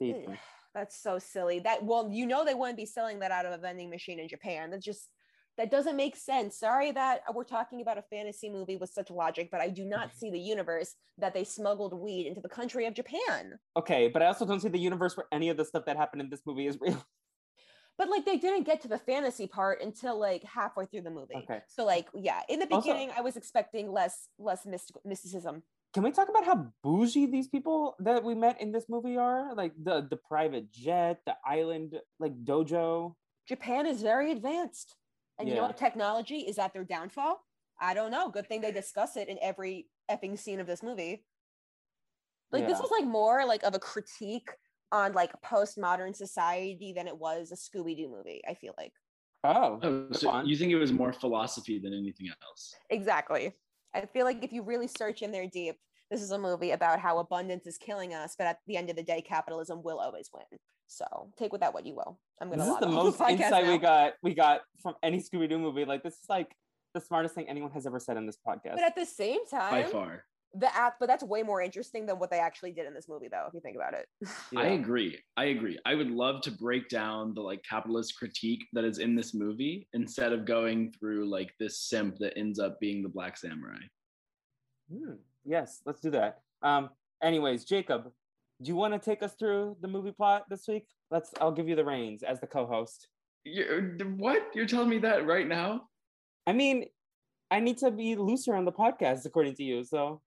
That's 0.74 1.02
so 1.02 1.18
silly. 1.18 1.60
That 1.60 1.84
well, 1.84 2.08
you 2.10 2.26
know 2.26 2.44
they 2.44 2.54
wouldn't 2.54 2.78
be 2.78 2.86
selling 2.86 3.18
that 3.20 3.30
out 3.30 3.46
of 3.46 3.52
a 3.52 3.58
vending 3.58 3.90
machine 3.90 4.18
in 4.18 4.28
Japan. 4.28 4.70
That 4.70 4.82
just 4.82 5.08
that 5.58 5.70
doesn't 5.70 5.96
make 5.96 6.16
sense. 6.16 6.58
Sorry 6.58 6.92
that 6.92 7.22
we're 7.34 7.44
talking 7.44 7.82
about 7.82 7.98
a 7.98 8.02
fantasy 8.02 8.48
movie 8.48 8.76
with 8.76 8.90
such 8.90 9.10
logic, 9.10 9.50
but 9.50 9.60
I 9.60 9.68
do 9.68 9.84
not 9.84 10.12
see 10.16 10.30
the 10.30 10.38
universe 10.38 10.94
that 11.18 11.34
they 11.34 11.44
smuggled 11.44 11.92
weed 11.92 12.26
into 12.26 12.40
the 12.40 12.48
country 12.48 12.86
of 12.86 12.94
Japan. 12.94 13.58
Okay, 13.76 14.08
but 14.08 14.22
I 14.22 14.26
also 14.26 14.46
don't 14.46 14.60
see 14.60 14.68
the 14.68 14.78
universe 14.78 15.16
where 15.16 15.26
any 15.30 15.50
of 15.50 15.56
the 15.56 15.64
stuff 15.64 15.84
that 15.86 15.96
happened 15.96 16.22
in 16.22 16.30
this 16.30 16.42
movie 16.46 16.66
is 16.66 16.78
real. 16.80 17.04
But 17.98 18.08
like 18.08 18.24
they 18.24 18.38
didn't 18.38 18.64
get 18.64 18.80
to 18.82 18.88
the 18.88 18.98
fantasy 18.98 19.46
part 19.46 19.82
until 19.82 20.18
like 20.18 20.42
halfway 20.44 20.86
through 20.86 21.02
the 21.02 21.10
movie. 21.10 21.36
Okay. 21.36 21.60
So 21.68 21.84
like 21.84 22.08
yeah, 22.14 22.40
in 22.48 22.58
the 22.58 22.66
beginning 22.66 23.10
also, 23.10 23.20
I 23.20 23.22
was 23.22 23.36
expecting 23.36 23.92
less 23.92 24.28
less 24.38 24.66
mysticism. 25.04 25.62
Can 25.92 26.02
we 26.02 26.10
talk 26.10 26.28
about 26.30 26.46
how 26.46 26.68
bougie 26.82 27.26
these 27.26 27.48
people 27.48 27.96
that 27.98 28.24
we 28.24 28.34
met 28.34 28.60
in 28.60 28.72
this 28.72 28.86
movie 28.88 29.16
are? 29.18 29.54
Like 29.54 29.72
the 29.82 30.06
the 30.08 30.16
private 30.16 30.72
jet, 30.72 31.20
the 31.26 31.36
island 31.44 32.00
like 32.18 32.32
dojo. 32.44 33.14
Japan 33.46 33.86
is 33.86 34.00
very 34.00 34.32
advanced. 34.32 34.96
And 35.38 35.48
yeah. 35.48 35.54
you 35.54 35.60
know 35.60 35.66
what 35.66 35.76
technology 35.76 36.38
is 36.38 36.58
at 36.58 36.72
their 36.72 36.84
downfall? 36.84 37.44
I 37.80 37.94
don't 37.94 38.10
know. 38.10 38.30
Good 38.30 38.48
thing 38.48 38.60
they 38.60 38.72
discuss 38.72 39.16
it 39.16 39.28
in 39.28 39.38
every 39.42 39.88
effing 40.10 40.38
scene 40.38 40.60
of 40.60 40.66
this 40.66 40.82
movie. 40.82 41.24
Like 42.52 42.62
yeah. 42.62 42.68
this 42.68 42.80
was 42.80 42.90
like 42.90 43.06
more 43.06 43.44
like 43.44 43.62
of 43.62 43.74
a 43.74 43.78
critique 43.78 44.50
on 44.92 45.12
like 45.12 45.32
postmodern 45.42 46.14
society 46.14 46.92
than 46.94 47.06
it 47.06 47.18
was 47.18 47.50
a 47.50 47.56
Scooby 47.56 47.96
Doo 47.96 48.08
movie. 48.08 48.40
I 48.48 48.54
feel 48.54 48.74
like. 48.78 48.92
Oh, 49.44 49.80
oh 49.82 50.06
so 50.12 50.42
you 50.42 50.56
think 50.56 50.70
it 50.70 50.76
was 50.76 50.92
more 50.92 51.12
philosophy 51.12 51.78
than 51.78 51.92
anything 51.92 52.28
else? 52.42 52.74
Exactly. 52.90 53.52
I 53.94 54.06
feel 54.06 54.24
like 54.24 54.42
if 54.42 54.52
you 54.52 54.62
really 54.62 54.88
search 54.88 55.22
in 55.22 55.32
there 55.32 55.46
deep, 55.46 55.76
this 56.10 56.22
is 56.22 56.30
a 56.30 56.38
movie 56.38 56.72
about 56.72 57.00
how 57.00 57.18
abundance 57.18 57.66
is 57.66 57.78
killing 57.78 58.14
us, 58.14 58.34
but 58.36 58.46
at 58.46 58.58
the 58.66 58.76
end 58.76 58.90
of 58.90 58.96
the 58.96 59.02
day, 59.02 59.22
capitalism 59.22 59.82
will 59.82 59.98
always 59.98 60.30
win. 60.32 60.58
So 60.86 61.06
take 61.38 61.52
with 61.52 61.62
that 61.62 61.72
what 61.72 61.86
you 61.86 61.94
will. 61.94 62.18
I'm 62.40 62.50
gonna. 62.50 62.64
This 62.64 62.74
is 62.74 62.80
the 62.80 62.88
most 62.88 63.18
the 63.18 63.28
insight 63.28 63.64
now. 63.64 63.72
we 63.72 63.78
got. 63.78 64.12
We 64.22 64.34
got 64.34 64.60
from 64.82 64.94
any 65.02 65.20
Scooby 65.20 65.48
Doo 65.48 65.58
movie. 65.58 65.86
Like 65.86 66.02
this 66.02 66.14
is 66.14 66.28
like 66.28 66.54
the 66.92 67.00
smartest 67.00 67.34
thing 67.34 67.48
anyone 67.48 67.70
has 67.70 67.86
ever 67.86 67.98
said 67.98 68.18
in 68.18 68.26
this 68.26 68.36
podcast. 68.46 68.74
But 68.74 68.84
at 68.84 68.94
the 68.94 69.06
same 69.06 69.46
time, 69.46 69.70
by 69.70 69.84
far, 69.84 70.24
the 70.54 70.74
app. 70.76 70.96
But 71.00 71.06
that's 71.06 71.24
way 71.24 71.42
more 71.42 71.60
interesting 71.60 72.06
than 72.06 72.18
what 72.18 72.30
they 72.30 72.38
actually 72.38 72.72
did 72.72 72.86
in 72.86 72.94
this 72.94 73.08
movie, 73.08 73.28
though. 73.28 73.46
If 73.48 73.54
you 73.54 73.60
think 73.60 73.76
about 73.76 73.94
it. 73.94 74.06
yeah. 74.52 74.60
I 74.60 74.66
agree. 74.68 75.18
I 75.36 75.46
agree. 75.46 75.78
I 75.84 75.94
would 75.94 76.10
love 76.10 76.42
to 76.42 76.50
break 76.50 76.88
down 76.88 77.34
the 77.34 77.40
like 77.40 77.62
capitalist 77.62 78.16
critique 78.18 78.64
that 78.72 78.84
is 78.84 78.98
in 78.98 79.14
this 79.14 79.34
movie 79.34 79.88
instead 79.92 80.32
of 80.32 80.44
going 80.44 80.92
through 80.98 81.28
like 81.28 81.54
this 81.58 81.80
simp 81.80 82.18
that 82.18 82.36
ends 82.36 82.58
up 82.58 82.78
being 82.80 83.02
the 83.02 83.08
Black 83.08 83.36
Samurai. 83.36 83.78
Hmm. 84.90 85.14
Yes, 85.44 85.80
let's 85.86 86.00
do 86.00 86.10
that. 86.10 86.40
Um. 86.62 86.90
Anyways, 87.22 87.64
Jacob, 87.64 88.10
do 88.60 88.68
you 88.68 88.76
want 88.76 88.94
to 88.94 88.98
take 88.98 89.22
us 89.22 89.34
through 89.34 89.76
the 89.80 89.88
movie 89.88 90.12
plot 90.12 90.48
this 90.48 90.66
week? 90.68 90.86
Let's. 91.10 91.32
I'll 91.40 91.52
give 91.52 91.68
you 91.68 91.76
the 91.76 91.84
reins 91.84 92.22
as 92.22 92.40
the 92.40 92.46
co-host. 92.46 93.08
You're, 93.44 93.82
what? 94.16 94.50
You're 94.54 94.66
telling 94.66 94.88
me 94.88 94.98
that 94.98 95.26
right 95.26 95.48
now? 95.48 95.88
I 96.46 96.52
mean, 96.52 96.86
I 97.50 97.58
need 97.60 97.78
to 97.78 97.90
be 97.90 98.14
looser 98.14 98.54
on 98.54 98.64
the 98.64 98.72
podcast, 98.72 99.24
according 99.24 99.54
to 99.56 99.62
you. 99.62 99.84
So. 99.84 100.20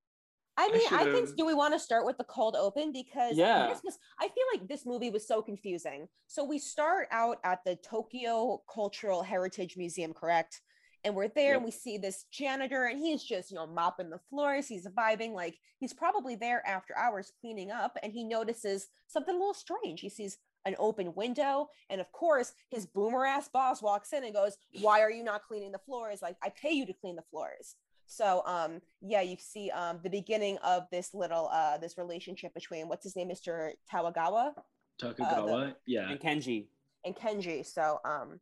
I 0.57 0.69
mean, 0.69 0.81
I, 0.91 1.01
I 1.01 1.11
think. 1.11 1.35
Do 1.35 1.45
we 1.45 1.53
want 1.53 1.73
to 1.73 1.79
start 1.79 2.05
with 2.05 2.17
the 2.17 2.23
cold 2.23 2.55
open 2.55 2.91
because 2.93 3.37
yeah, 3.37 3.67
was, 3.67 3.99
I 4.19 4.27
feel 4.27 4.43
like 4.53 4.67
this 4.67 4.85
movie 4.85 5.09
was 5.09 5.27
so 5.27 5.41
confusing. 5.41 6.07
So 6.27 6.43
we 6.45 6.59
start 6.59 7.07
out 7.11 7.39
at 7.43 7.59
the 7.65 7.75
Tokyo 7.75 8.61
Cultural 8.73 9.21
Heritage 9.21 9.75
Museum, 9.75 10.13
correct? 10.13 10.61
and 11.05 11.15
we're 11.15 11.29
there 11.29 11.49
yep. 11.49 11.57
and 11.57 11.65
we 11.65 11.71
see 11.71 11.97
this 11.97 12.25
janitor 12.31 12.85
and 12.85 12.99
he's 12.99 13.23
just 13.23 13.51
you 13.51 13.55
know 13.55 13.67
mopping 13.67 14.09
the 14.09 14.19
floors 14.29 14.67
he's 14.67 14.87
vibing 14.87 15.33
like 15.33 15.55
he's 15.77 15.93
probably 15.93 16.35
there 16.35 16.65
after 16.67 16.97
hours 16.97 17.31
cleaning 17.39 17.71
up 17.71 17.97
and 18.03 18.11
he 18.11 18.23
notices 18.23 18.87
something 19.07 19.35
a 19.35 19.37
little 19.37 19.53
strange 19.53 20.01
he 20.01 20.09
sees 20.09 20.37
an 20.65 20.75
open 20.79 21.13
window 21.15 21.67
and 21.91 22.01
of 22.01 22.11
course 22.11 22.53
his 22.71 22.87
boomer 22.87 23.25
ass 23.25 23.47
boss 23.47 23.81
walks 23.81 24.11
in 24.13 24.23
and 24.23 24.33
goes 24.33 24.57
why 24.81 24.99
are 24.99 25.11
you 25.11 25.23
not 25.23 25.43
cleaning 25.47 25.71
the 25.71 25.79
floors 25.85 26.21
like 26.21 26.35
i 26.43 26.49
pay 26.49 26.71
you 26.71 26.85
to 26.85 26.93
clean 26.93 27.15
the 27.15 27.21
floors 27.29 27.75
so 28.07 28.43
um 28.45 28.81
yeah 29.01 29.21
you 29.21 29.35
see 29.39 29.69
um 29.71 29.99
the 30.03 30.09
beginning 30.09 30.57
of 30.63 30.83
this 30.91 31.13
little 31.13 31.49
uh 31.51 31.77
this 31.77 31.97
relationship 31.97 32.53
between 32.53 32.87
what's 32.87 33.03
his 33.03 33.15
name 33.15 33.29
mr 33.29 33.71
tawagawa? 33.91 34.53
Takagawa 35.01 35.19
uh, 35.19 35.45
the, 35.45 35.75
yeah. 35.85 36.09
And 36.09 36.19
kenji. 36.19 36.67
And 37.03 37.15
kenji. 37.15 37.65
So 37.65 37.99
um 38.05 38.39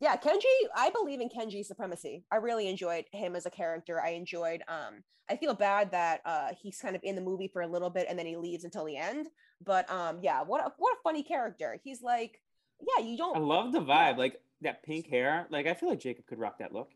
yeah 0.00 0.16
kenji 0.16 0.44
i 0.74 0.90
believe 0.90 1.20
in 1.20 1.28
kenji's 1.28 1.68
supremacy. 1.68 2.24
I 2.30 2.36
really 2.36 2.68
enjoyed 2.68 3.04
him 3.12 3.36
as 3.36 3.46
a 3.46 3.50
character. 3.50 4.00
I 4.00 4.10
enjoyed 4.10 4.62
um 4.68 5.02
i 5.28 5.36
feel 5.36 5.54
bad 5.54 5.90
that 5.92 6.20
uh 6.24 6.48
he's 6.60 6.78
kind 6.78 6.94
of 6.94 7.02
in 7.02 7.14
the 7.14 7.22
movie 7.22 7.48
for 7.48 7.62
a 7.62 7.66
little 7.66 7.90
bit 7.90 8.06
and 8.08 8.18
then 8.18 8.26
he 8.26 8.36
leaves 8.36 8.64
until 8.64 8.84
the 8.84 8.96
end. 8.96 9.28
But 9.64 9.90
um 9.90 10.18
yeah 10.20 10.42
what 10.42 10.60
a 10.60 10.72
what 10.78 10.94
a 10.94 11.02
funny 11.02 11.22
character. 11.22 11.78
He's 11.82 12.02
like 12.02 12.40
yeah 12.80 13.04
you 13.04 13.16
don't 13.16 13.36
i 13.36 13.40
love 13.40 13.72
the 13.72 13.80
vibe 13.80 14.18
like 14.18 14.40
that 14.62 14.82
pink 14.82 15.08
hair. 15.08 15.46
Like 15.50 15.66
i 15.66 15.74
feel 15.74 15.88
like 15.90 16.00
jacob 16.00 16.26
could 16.26 16.38
rock 16.38 16.58
that 16.58 16.72
look. 16.72 16.90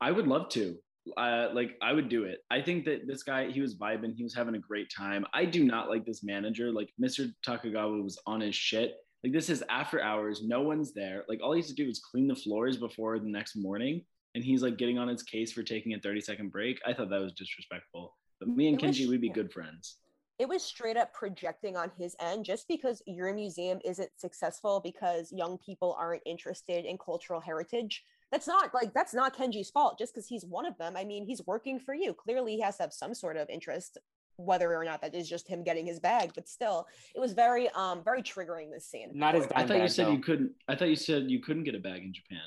I 0.00 0.10
would 0.10 0.26
love 0.26 0.48
to 0.50 0.78
uh, 1.16 1.48
like 1.52 1.76
I 1.82 1.92
would 1.92 2.08
do 2.08 2.24
it. 2.24 2.40
I 2.50 2.60
think 2.60 2.84
that 2.84 3.06
this 3.06 3.22
guy, 3.22 3.50
he 3.50 3.60
was 3.60 3.76
vibing, 3.76 4.14
he 4.14 4.22
was 4.22 4.34
having 4.34 4.54
a 4.54 4.58
great 4.58 4.90
time. 4.94 5.24
I 5.32 5.44
do 5.44 5.64
not 5.64 5.88
like 5.88 6.04
this 6.04 6.22
manager. 6.22 6.70
Like 6.70 6.90
Mr. 7.00 7.32
Takagawa 7.46 8.02
was 8.02 8.18
on 8.26 8.40
his 8.40 8.54
shit. 8.54 8.96
Like 9.24 9.32
this 9.32 9.50
is 9.50 9.62
after 9.68 10.00
hours, 10.00 10.42
no 10.44 10.62
one's 10.62 10.92
there. 10.92 11.24
Like 11.28 11.40
all 11.42 11.52
he 11.52 11.60
has 11.60 11.68
to 11.68 11.74
do 11.74 11.88
is 11.88 12.00
clean 12.00 12.26
the 12.26 12.34
floors 12.34 12.76
before 12.76 13.18
the 13.18 13.28
next 13.28 13.56
morning, 13.56 14.04
and 14.34 14.44
he's 14.44 14.62
like 14.62 14.78
getting 14.78 14.98
on 14.98 15.08
his 15.08 15.22
case 15.22 15.52
for 15.52 15.62
taking 15.62 15.94
a 15.94 16.00
30 16.00 16.20
second 16.20 16.50
break. 16.50 16.80
I 16.86 16.92
thought 16.94 17.10
that 17.10 17.20
was 17.20 17.32
disrespectful. 17.32 18.14
But 18.38 18.48
me 18.48 18.68
and 18.68 18.78
Kenji, 18.78 19.06
we'd 19.08 19.20
be 19.20 19.28
good 19.28 19.52
friends. 19.52 19.96
It 20.38 20.48
was 20.48 20.62
straight 20.62 20.96
up 20.96 21.12
projecting 21.12 21.76
on 21.76 21.90
his 21.98 22.16
end 22.18 22.46
just 22.46 22.66
because 22.66 23.02
your 23.06 23.34
museum 23.34 23.78
isn't 23.84 24.10
successful 24.16 24.80
because 24.82 25.30
young 25.30 25.58
people 25.58 25.94
aren't 26.00 26.22
interested 26.24 26.86
in 26.86 26.96
cultural 26.96 27.40
heritage. 27.40 28.04
That's 28.30 28.46
not 28.46 28.72
like 28.72 28.94
that's 28.94 29.12
not 29.12 29.36
Kenji's 29.36 29.70
fault 29.70 29.98
just 29.98 30.14
because 30.14 30.28
he's 30.28 30.44
one 30.44 30.66
of 30.66 30.78
them. 30.78 30.96
I 30.96 31.04
mean, 31.04 31.26
he's 31.26 31.44
working 31.46 31.80
for 31.80 31.94
you. 31.94 32.14
Clearly, 32.14 32.54
he 32.56 32.60
has 32.60 32.76
to 32.76 32.84
have 32.84 32.92
some 32.92 33.14
sort 33.14 33.36
of 33.36 33.48
interest 33.50 33.98
whether 34.44 34.74
or 34.74 34.84
not 34.84 35.02
that 35.02 35.14
is 35.14 35.28
just 35.28 35.46
him 35.48 35.62
getting 35.62 35.86
his 35.86 36.00
bag 36.00 36.32
but 36.34 36.48
still 36.48 36.86
it 37.14 37.20
was 37.20 37.32
very 37.32 37.68
um 37.70 38.02
very 38.02 38.22
triggering 38.22 38.70
this 38.70 38.86
scene 38.86 39.10
not 39.14 39.34
as 39.34 39.44
i 39.54 39.60
thought 39.60 39.68
bag, 39.68 39.82
you 39.82 39.88
said 39.88 40.06
though. 40.06 40.12
you 40.12 40.18
couldn't 40.18 40.52
i 40.68 40.74
thought 40.74 40.88
you 40.88 40.96
said 40.96 41.30
you 41.30 41.40
couldn't 41.40 41.64
get 41.64 41.74
a 41.74 41.78
bag 41.78 42.02
in 42.02 42.12
japan 42.12 42.38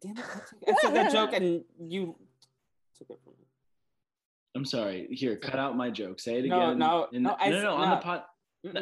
damn 0.00 0.16
it 0.16 0.24
i 0.68 0.74
said 0.80 0.94
that 0.94 1.12
joke 1.12 1.32
and 1.32 1.62
you 1.78 2.16
took 2.96 3.10
it 3.10 3.18
from 3.22 3.32
me 3.32 3.46
i'm 4.54 4.64
sorry 4.64 5.06
here 5.10 5.36
cut 5.36 5.58
out 5.58 5.76
my 5.76 5.90
joke 5.90 6.18
say 6.18 6.38
it 6.38 6.46
no, 6.46 6.56
again 6.56 6.78
no 6.78 7.06
in, 7.12 7.22
no, 7.22 7.36
no, 7.38 7.50
no, 7.50 7.62
no, 7.62 7.74
on 7.74 7.90
the 7.90 7.96
pod 7.96 8.22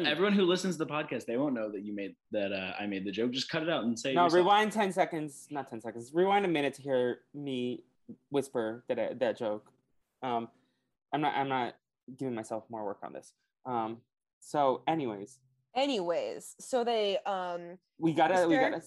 everyone 0.05 0.33
who 0.33 0.43
listens 0.43 0.77
to 0.77 0.85
the 0.85 0.91
podcast 0.91 1.25
they 1.25 1.37
won't 1.37 1.55
know 1.55 1.71
that 1.71 1.81
you 1.81 1.93
made 1.93 2.15
that 2.31 2.53
uh, 2.53 2.73
i 2.79 2.85
made 2.85 3.03
the 3.03 3.11
joke 3.11 3.31
just 3.31 3.49
cut 3.49 3.63
it 3.63 3.69
out 3.69 3.83
and 3.83 3.97
say 3.97 4.13
no 4.13 4.27
rewind 4.29 4.71
10 4.71 4.91
seconds 4.91 5.47
not 5.49 5.67
10 5.67 5.81
seconds 5.81 6.11
rewind 6.13 6.45
a 6.45 6.47
minute 6.47 6.73
to 6.73 6.81
hear 6.81 7.19
me 7.33 7.83
whisper 8.29 8.83
that 8.87 9.19
that 9.19 9.37
joke 9.37 9.71
um 10.21 10.47
i'm 11.13 11.21
not 11.21 11.33
i'm 11.35 11.49
not 11.49 11.73
giving 12.17 12.35
myself 12.35 12.63
more 12.69 12.85
work 12.85 12.99
on 13.03 13.13
this. 13.13 13.33
Um, 13.65 13.97
so, 14.39 14.81
anyways. 14.87 15.39
Anyways, 15.75 16.55
so 16.59 16.83
they 16.83 17.17
um 17.25 17.77
we 17.97 18.13
gotta 18.13 18.35
Mr. 18.35 18.49
we 18.49 18.55
gotta 18.55 18.81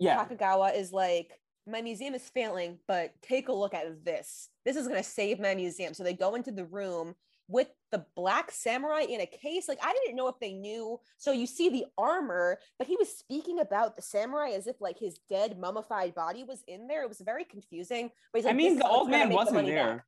yeah. 0.00 0.24
Takagawa 0.24 0.76
is 0.76 0.92
like, 0.92 1.40
my 1.66 1.80
museum 1.80 2.14
is 2.14 2.28
failing, 2.28 2.78
but 2.88 3.12
take 3.22 3.48
a 3.48 3.52
look 3.52 3.72
at 3.72 4.04
this. 4.04 4.48
This 4.64 4.76
is 4.76 4.88
gonna 4.88 5.04
save 5.04 5.38
my 5.38 5.54
museum. 5.54 5.94
So 5.94 6.02
they 6.02 6.14
go 6.14 6.34
into 6.34 6.50
the 6.50 6.64
room 6.64 7.14
with 7.48 7.68
the 7.92 8.04
black 8.16 8.50
samurai 8.50 9.02
in 9.02 9.20
a 9.20 9.26
case. 9.26 9.68
Like 9.68 9.78
I 9.82 9.92
didn't 9.92 10.16
know 10.16 10.28
if 10.28 10.38
they 10.40 10.52
knew. 10.52 10.98
So 11.18 11.32
you 11.32 11.46
see 11.46 11.68
the 11.68 11.84
armor, 11.98 12.58
but 12.78 12.86
he 12.86 12.96
was 12.96 13.16
speaking 13.16 13.60
about 13.60 13.96
the 13.96 14.02
samurai 14.02 14.50
as 14.50 14.66
if 14.66 14.80
like 14.80 14.98
his 14.98 15.18
dead 15.28 15.58
mummified 15.58 16.14
body 16.14 16.44
was 16.44 16.62
in 16.66 16.86
there. 16.86 17.02
It 17.02 17.08
was 17.08 17.20
very 17.20 17.44
confusing. 17.44 18.10
But 18.32 18.38
he's 18.38 18.44
like, 18.46 18.54
I 18.54 18.56
mean, 18.56 18.78
the 18.78 18.88
old 18.88 19.10
man 19.10 19.30
wasn't 19.30 19.66
the 19.66 19.72
there. 19.72 20.06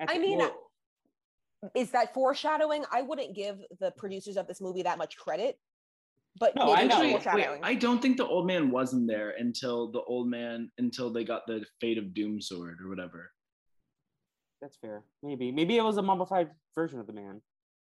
I 0.00 0.18
mean, 0.18 0.38
well, 0.38 0.70
is 1.74 1.90
that 1.92 2.12
foreshadowing? 2.14 2.84
I 2.92 3.02
wouldn't 3.02 3.34
give 3.34 3.58
the 3.80 3.92
producers 3.92 4.36
of 4.36 4.46
this 4.46 4.60
movie 4.60 4.82
that 4.82 4.98
much 4.98 5.16
credit. 5.16 5.58
But 6.40 6.56
no, 6.56 6.72
I, 6.72 6.86
wait, 6.86 7.60
I 7.62 7.74
don't 7.76 8.02
think 8.02 8.16
the 8.16 8.26
old 8.26 8.48
man 8.48 8.72
wasn't 8.72 9.06
there 9.06 9.34
until 9.38 9.92
the 9.92 10.00
old 10.00 10.26
man 10.28 10.68
until 10.78 11.12
they 11.12 11.22
got 11.22 11.46
the 11.46 11.64
fate 11.80 11.96
of 11.96 12.12
Doom 12.12 12.40
sword 12.40 12.78
or 12.84 12.88
whatever. 12.88 13.30
That's 14.64 14.78
fair. 14.78 15.02
Maybe. 15.22 15.52
Maybe 15.52 15.76
it 15.76 15.84
was 15.84 15.98
a 15.98 16.02
mummified 16.02 16.48
version 16.74 16.98
of 16.98 17.06
the 17.06 17.12
man. 17.12 17.42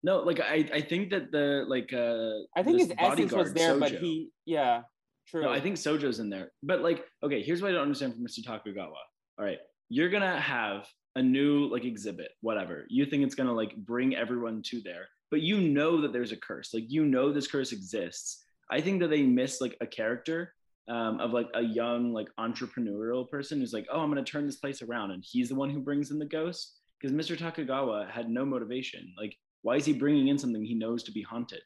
No, 0.05 0.21
like 0.21 0.39
I, 0.39 0.65
I 0.73 0.81
think 0.81 1.11
that 1.11 1.33
the 1.33 1.65
like 1.67 1.93
uh 1.93 2.47
I 2.57 2.63
think 2.63 2.79
his 2.79 2.93
essence 2.97 3.33
was 3.33 3.53
there, 3.53 3.75
Sojo, 3.75 3.81
but 3.81 3.91
he 3.91 4.31
yeah, 4.47 4.83
true. 5.27 5.43
No, 5.43 5.51
I 5.51 5.59
think 5.59 5.75
Sojo's 5.75 6.21
in 6.21 6.31
there. 6.31 6.53
But 6.63 6.81
like, 6.83 7.05
okay, 7.25 7.43
here's 7.43 7.61
what 7.61 7.73
I 7.73 7.73
don't 7.73 7.83
understand 7.83 8.15
from 8.15 8.25
Mr. 8.25 8.45
Takagawa. 8.47 8.93
All 9.37 9.45
right. 9.45 9.59
You're 9.89 10.11
gonna 10.11 10.41
have 10.41 10.87
a 11.17 11.23
new 11.23 11.67
like 11.67 11.85
exhibit, 11.85 12.31
whatever. 12.41 12.85
You 12.89 13.05
think 13.05 13.25
it's 13.25 13.35
gonna 13.35 13.53
like 13.53 13.75
bring 13.75 14.15
everyone 14.15 14.63
to 14.67 14.81
there, 14.81 15.09
but 15.33 15.41
you 15.41 15.61
know 15.61 16.01
that 16.03 16.13
there's 16.13 16.31
a 16.31 16.37
curse. 16.37 16.73
Like 16.73 16.85
you 16.87 17.05
know 17.05 17.33
this 17.33 17.49
curse 17.49 17.73
exists. 17.73 18.45
I 18.71 18.81
think 18.81 19.01
that 19.01 19.11
they 19.11 19.23
missed 19.23 19.61
like 19.61 19.77
a 19.81 19.89
character 19.89 20.55
um, 20.89 21.21
of 21.21 21.33
like 21.33 21.49
a 21.55 21.63
young 21.63 22.13
like 22.13 22.29
entrepreneurial 22.39 23.29
person 23.29 23.61
who's 23.61 23.73
like, 23.73 23.87
oh, 23.93 24.01
I'm 24.01 24.11
gonna 24.11 24.25
turn 24.25 24.47
this 24.47 24.57
place 24.57 24.83
around, 24.83 25.11
and 25.13 25.25
he's 25.27 25.49
the 25.49 25.55
one 25.55 25.71
who 25.71 25.81
brings 25.81 26.11
in 26.11 26.19
the 26.19 26.27
ghost 26.27 26.81
because 27.01 27.15
Mr. 27.15 27.37
Takagawa 27.37 28.11
had 28.11 28.29
no 28.29 28.45
motivation. 28.45 29.13
Like, 29.19 29.35
why 29.63 29.77
is 29.77 29.85
he 29.85 29.93
bringing 29.93 30.29
in 30.29 30.39
something 30.39 30.65
he 30.65 30.75
knows 30.75 31.03
to 31.05 31.13
be 31.13 31.23
haunted? 31.23 31.63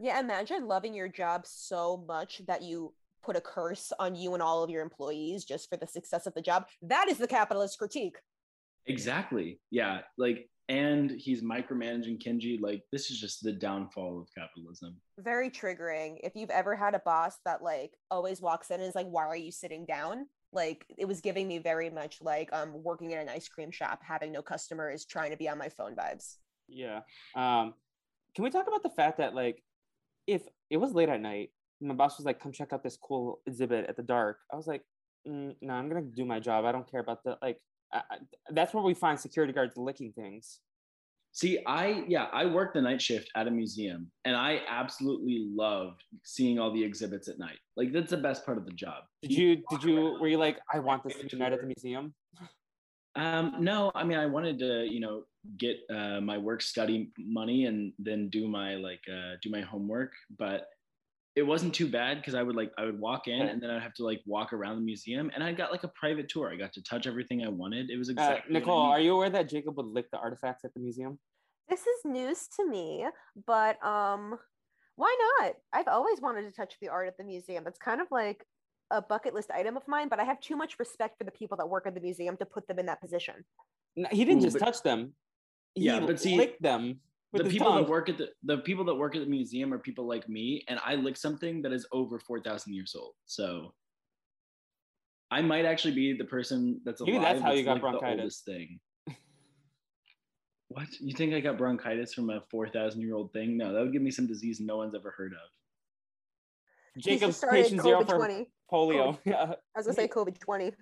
Yeah, 0.00 0.20
imagine 0.20 0.68
loving 0.68 0.94
your 0.94 1.08
job 1.08 1.42
so 1.44 2.04
much 2.06 2.40
that 2.46 2.62
you 2.62 2.94
put 3.24 3.36
a 3.36 3.40
curse 3.40 3.92
on 3.98 4.14
you 4.14 4.34
and 4.34 4.42
all 4.42 4.62
of 4.62 4.70
your 4.70 4.82
employees 4.82 5.44
just 5.44 5.68
for 5.68 5.76
the 5.76 5.86
success 5.86 6.26
of 6.26 6.34
the 6.34 6.42
job. 6.42 6.66
That 6.82 7.08
is 7.08 7.18
the 7.18 7.26
capitalist 7.26 7.78
critique. 7.78 8.16
Exactly. 8.86 9.60
Yeah. 9.70 10.00
Like, 10.16 10.48
and 10.68 11.10
he's 11.10 11.42
micromanaging 11.42 12.22
Kenji. 12.22 12.60
Like, 12.60 12.82
this 12.92 13.10
is 13.10 13.18
just 13.18 13.42
the 13.42 13.52
downfall 13.52 14.20
of 14.20 14.28
capitalism. 14.36 14.96
Very 15.18 15.50
triggering. 15.50 16.18
If 16.22 16.36
you've 16.36 16.50
ever 16.50 16.76
had 16.76 16.94
a 16.94 16.98
boss 17.00 17.38
that 17.44 17.62
like 17.62 17.92
always 18.10 18.40
walks 18.40 18.70
in 18.70 18.80
and 18.80 18.88
is 18.88 18.94
like, 18.94 19.06
"Why 19.08 19.26
are 19.26 19.36
you 19.36 19.50
sitting 19.50 19.86
down?" 19.86 20.26
Like, 20.52 20.84
it 20.96 21.06
was 21.06 21.20
giving 21.20 21.48
me 21.48 21.58
very 21.58 21.90
much 21.90 22.18
like 22.20 22.50
um 22.52 22.82
working 22.82 23.10
in 23.12 23.18
an 23.18 23.28
ice 23.28 23.48
cream 23.48 23.70
shop, 23.70 24.00
having 24.02 24.32
no 24.32 24.42
customers, 24.42 25.06
trying 25.06 25.30
to 25.30 25.36
be 25.36 25.48
on 25.48 25.58
my 25.58 25.70
phone 25.70 25.94
vibes. 25.96 26.36
Yeah. 26.68 27.00
Um, 27.34 27.74
can 28.34 28.44
we 28.44 28.50
talk 28.50 28.68
about 28.68 28.82
the 28.82 28.90
fact 28.90 29.18
that 29.18 29.34
like, 29.34 29.62
if 30.26 30.42
it 30.70 30.76
was 30.76 30.92
late 30.92 31.08
at 31.08 31.20
night, 31.20 31.50
my 31.80 31.94
boss 31.94 32.18
was 32.18 32.26
like, 32.26 32.40
"Come 32.40 32.52
check 32.52 32.72
out 32.72 32.82
this 32.82 32.96
cool 32.96 33.40
exhibit 33.46 33.86
at 33.88 33.96
the 33.96 34.02
dark," 34.02 34.40
I 34.52 34.56
was 34.56 34.66
like, 34.66 34.82
mm, 35.26 35.56
"No, 35.62 35.72
I'm 35.72 35.88
gonna 35.88 36.02
do 36.02 36.26
my 36.26 36.40
job. 36.40 36.66
I 36.66 36.72
don't 36.72 36.90
care 36.90 37.00
about 37.00 37.24
the 37.24 37.38
like." 37.40 37.58
I, 37.92 38.02
that's 38.50 38.74
where 38.74 38.82
we 38.82 38.94
find 38.94 39.18
security 39.18 39.52
guards 39.52 39.76
licking 39.76 40.12
things. 40.12 40.60
See, 41.32 41.60
I 41.66 42.04
yeah, 42.08 42.26
I 42.32 42.46
worked 42.46 42.74
the 42.74 42.82
night 42.82 43.00
shift 43.00 43.30
at 43.36 43.46
a 43.46 43.50
museum, 43.50 44.10
and 44.24 44.34
I 44.34 44.62
absolutely 44.68 45.46
loved 45.54 46.02
seeing 46.24 46.58
all 46.58 46.72
the 46.72 46.82
exhibits 46.82 47.28
at 47.28 47.38
night. 47.38 47.58
Like 47.76 47.92
that's 47.92 48.10
the 48.10 48.16
best 48.16 48.44
part 48.44 48.58
of 48.58 48.64
the 48.64 48.72
job. 48.72 49.04
Did 49.22 49.32
you 49.32 49.62
did 49.70 49.84
you 49.84 50.16
were 50.20 50.28
you 50.28 50.38
like 50.38 50.58
I 50.72 50.78
want 50.78 51.04
this 51.04 51.16
tonight 51.28 51.52
at 51.52 51.60
the 51.60 51.66
museum? 51.66 52.14
Um, 53.14 53.56
no, 53.60 53.92
I 53.94 54.04
mean 54.04 54.18
I 54.18 54.26
wanted 54.26 54.58
to 54.60 54.86
you 54.90 55.00
know 55.00 55.24
get 55.58 55.76
uh, 55.90 56.20
my 56.20 56.38
work 56.38 56.60
study 56.60 57.10
money 57.18 57.66
and 57.66 57.92
then 57.98 58.28
do 58.30 58.48
my 58.48 58.74
like 58.74 59.00
uh, 59.08 59.36
do 59.42 59.50
my 59.50 59.60
homework, 59.60 60.12
but 60.38 60.66
it 61.38 61.46
wasn't 61.46 61.72
too 61.72 61.88
bad 61.88 62.16
because 62.18 62.34
I 62.34 62.42
would 62.42 62.56
like 62.56 62.72
I 62.76 62.84
would 62.84 62.98
walk 62.98 63.28
in 63.28 63.42
and 63.42 63.62
then 63.62 63.70
I'd 63.70 63.80
have 63.80 63.94
to 63.94 64.04
like 64.04 64.20
walk 64.26 64.52
around 64.52 64.74
the 64.74 64.82
museum 64.82 65.30
and 65.32 65.44
I 65.44 65.52
got 65.52 65.70
like 65.70 65.84
a 65.84 65.88
private 65.88 66.28
tour. 66.28 66.52
I 66.52 66.56
got 66.56 66.72
to 66.72 66.82
touch 66.82 67.06
everything 67.06 67.44
I 67.44 67.48
wanted. 67.48 67.90
It 67.90 67.96
was 67.96 68.08
exactly 68.08 68.56
uh, 68.56 68.58
Nicole. 68.58 68.82
Are 68.82 68.98
you 68.98 69.14
aware 69.14 69.30
that 69.30 69.48
Jacob 69.48 69.76
would 69.76 69.86
lick 69.86 70.10
the 70.10 70.18
artifacts 70.18 70.64
at 70.64 70.74
the 70.74 70.80
museum? 70.80 71.18
This 71.68 71.82
is 71.82 72.04
news 72.04 72.48
to 72.56 72.68
me, 72.68 73.06
but 73.46 73.82
um, 73.84 74.36
why 74.96 75.14
not? 75.38 75.54
I've 75.72 75.86
always 75.86 76.20
wanted 76.20 76.42
to 76.42 76.50
touch 76.50 76.74
the 76.80 76.88
art 76.88 77.06
at 77.06 77.16
the 77.16 77.24
museum. 77.24 77.66
It's 77.68 77.78
kind 77.78 78.00
of 78.00 78.08
like 78.10 78.44
a 78.90 79.00
bucket 79.00 79.32
list 79.32 79.52
item 79.52 79.76
of 79.76 79.86
mine, 79.86 80.08
but 80.08 80.18
I 80.18 80.24
have 80.24 80.40
too 80.40 80.56
much 80.56 80.78
respect 80.80 81.18
for 81.18 81.24
the 81.24 81.30
people 81.30 81.56
that 81.58 81.68
work 81.68 81.86
at 81.86 81.94
the 81.94 82.00
museum 82.00 82.36
to 82.38 82.46
put 82.46 82.66
them 82.66 82.80
in 82.80 82.86
that 82.86 83.00
position. 83.00 83.44
No, 83.94 84.08
he 84.10 84.24
didn't 84.24 84.40
Ooh, 84.40 84.46
just 84.46 84.58
but, 84.58 84.64
touch 84.64 84.82
them. 84.82 85.12
He 85.74 85.84
yeah, 85.84 86.00
but 86.00 86.18
see, 86.18 86.36
licked 86.36 86.62
them 86.62 86.98
the 87.32 87.44
people 87.44 87.68
tongue. 87.68 87.82
that 87.82 87.90
work 87.90 88.08
at 88.08 88.18
the 88.18 88.28
the 88.44 88.58
people 88.58 88.84
that 88.84 88.94
work 88.94 89.14
at 89.14 89.20
the 89.20 89.28
museum 89.28 89.72
are 89.72 89.78
people 89.78 90.06
like 90.06 90.28
me, 90.28 90.64
and 90.68 90.80
I 90.84 90.94
lick 90.94 91.16
something 91.16 91.62
that 91.62 91.72
is 91.72 91.86
over 91.92 92.18
four 92.18 92.40
thousand 92.40 92.74
years 92.74 92.94
old. 92.98 93.14
So 93.26 93.74
I 95.30 95.42
might 95.42 95.64
actually 95.66 95.94
be 95.94 96.16
the 96.16 96.24
person 96.24 96.80
that's 96.84 97.00
alive. 97.00 97.12
Maybe 97.12 97.24
that's 97.24 97.40
how 97.40 97.52
you 97.52 97.64
got 97.64 97.80
bronchitis. 97.80 98.42
thing. 98.46 98.80
what 100.68 100.86
you 101.00 101.14
think 101.14 101.34
I 101.34 101.40
got 101.40 101.58
bronchitis 101.58 102.14
from 102.14 102.30
a 102.30 102.40
four 102.50 102.68
thousand 102.68 103.02
year 103.02 103.14
old 103.14 103.32
thing? 103.32 103.58
No, 103.58 103.74
that 103.74 103.80
would 103.80 103.92
give 103.92 104.02
me 104.02 104.10
some 104.10 104.26
disease 104.26 104.58
no 104.60 104.78
one's 104.78 104.94
ever 104.94 105.12
heard 105.16 105.32
of. 105.32 107.02
Jacob's 107.02 107.44
patient 107.48 107.82
zero 107.82 108.04
for 108.04 108.16
20. 108.16 108.46
polio. 108.72 109.18
Yeah, 109.24 109.42
I 109.42 109.78
was 109.78 109.86
gonna 109.86 109.94
say 109.94 110.08
COVID 110.08 110.38
twenty. 110.40 110.72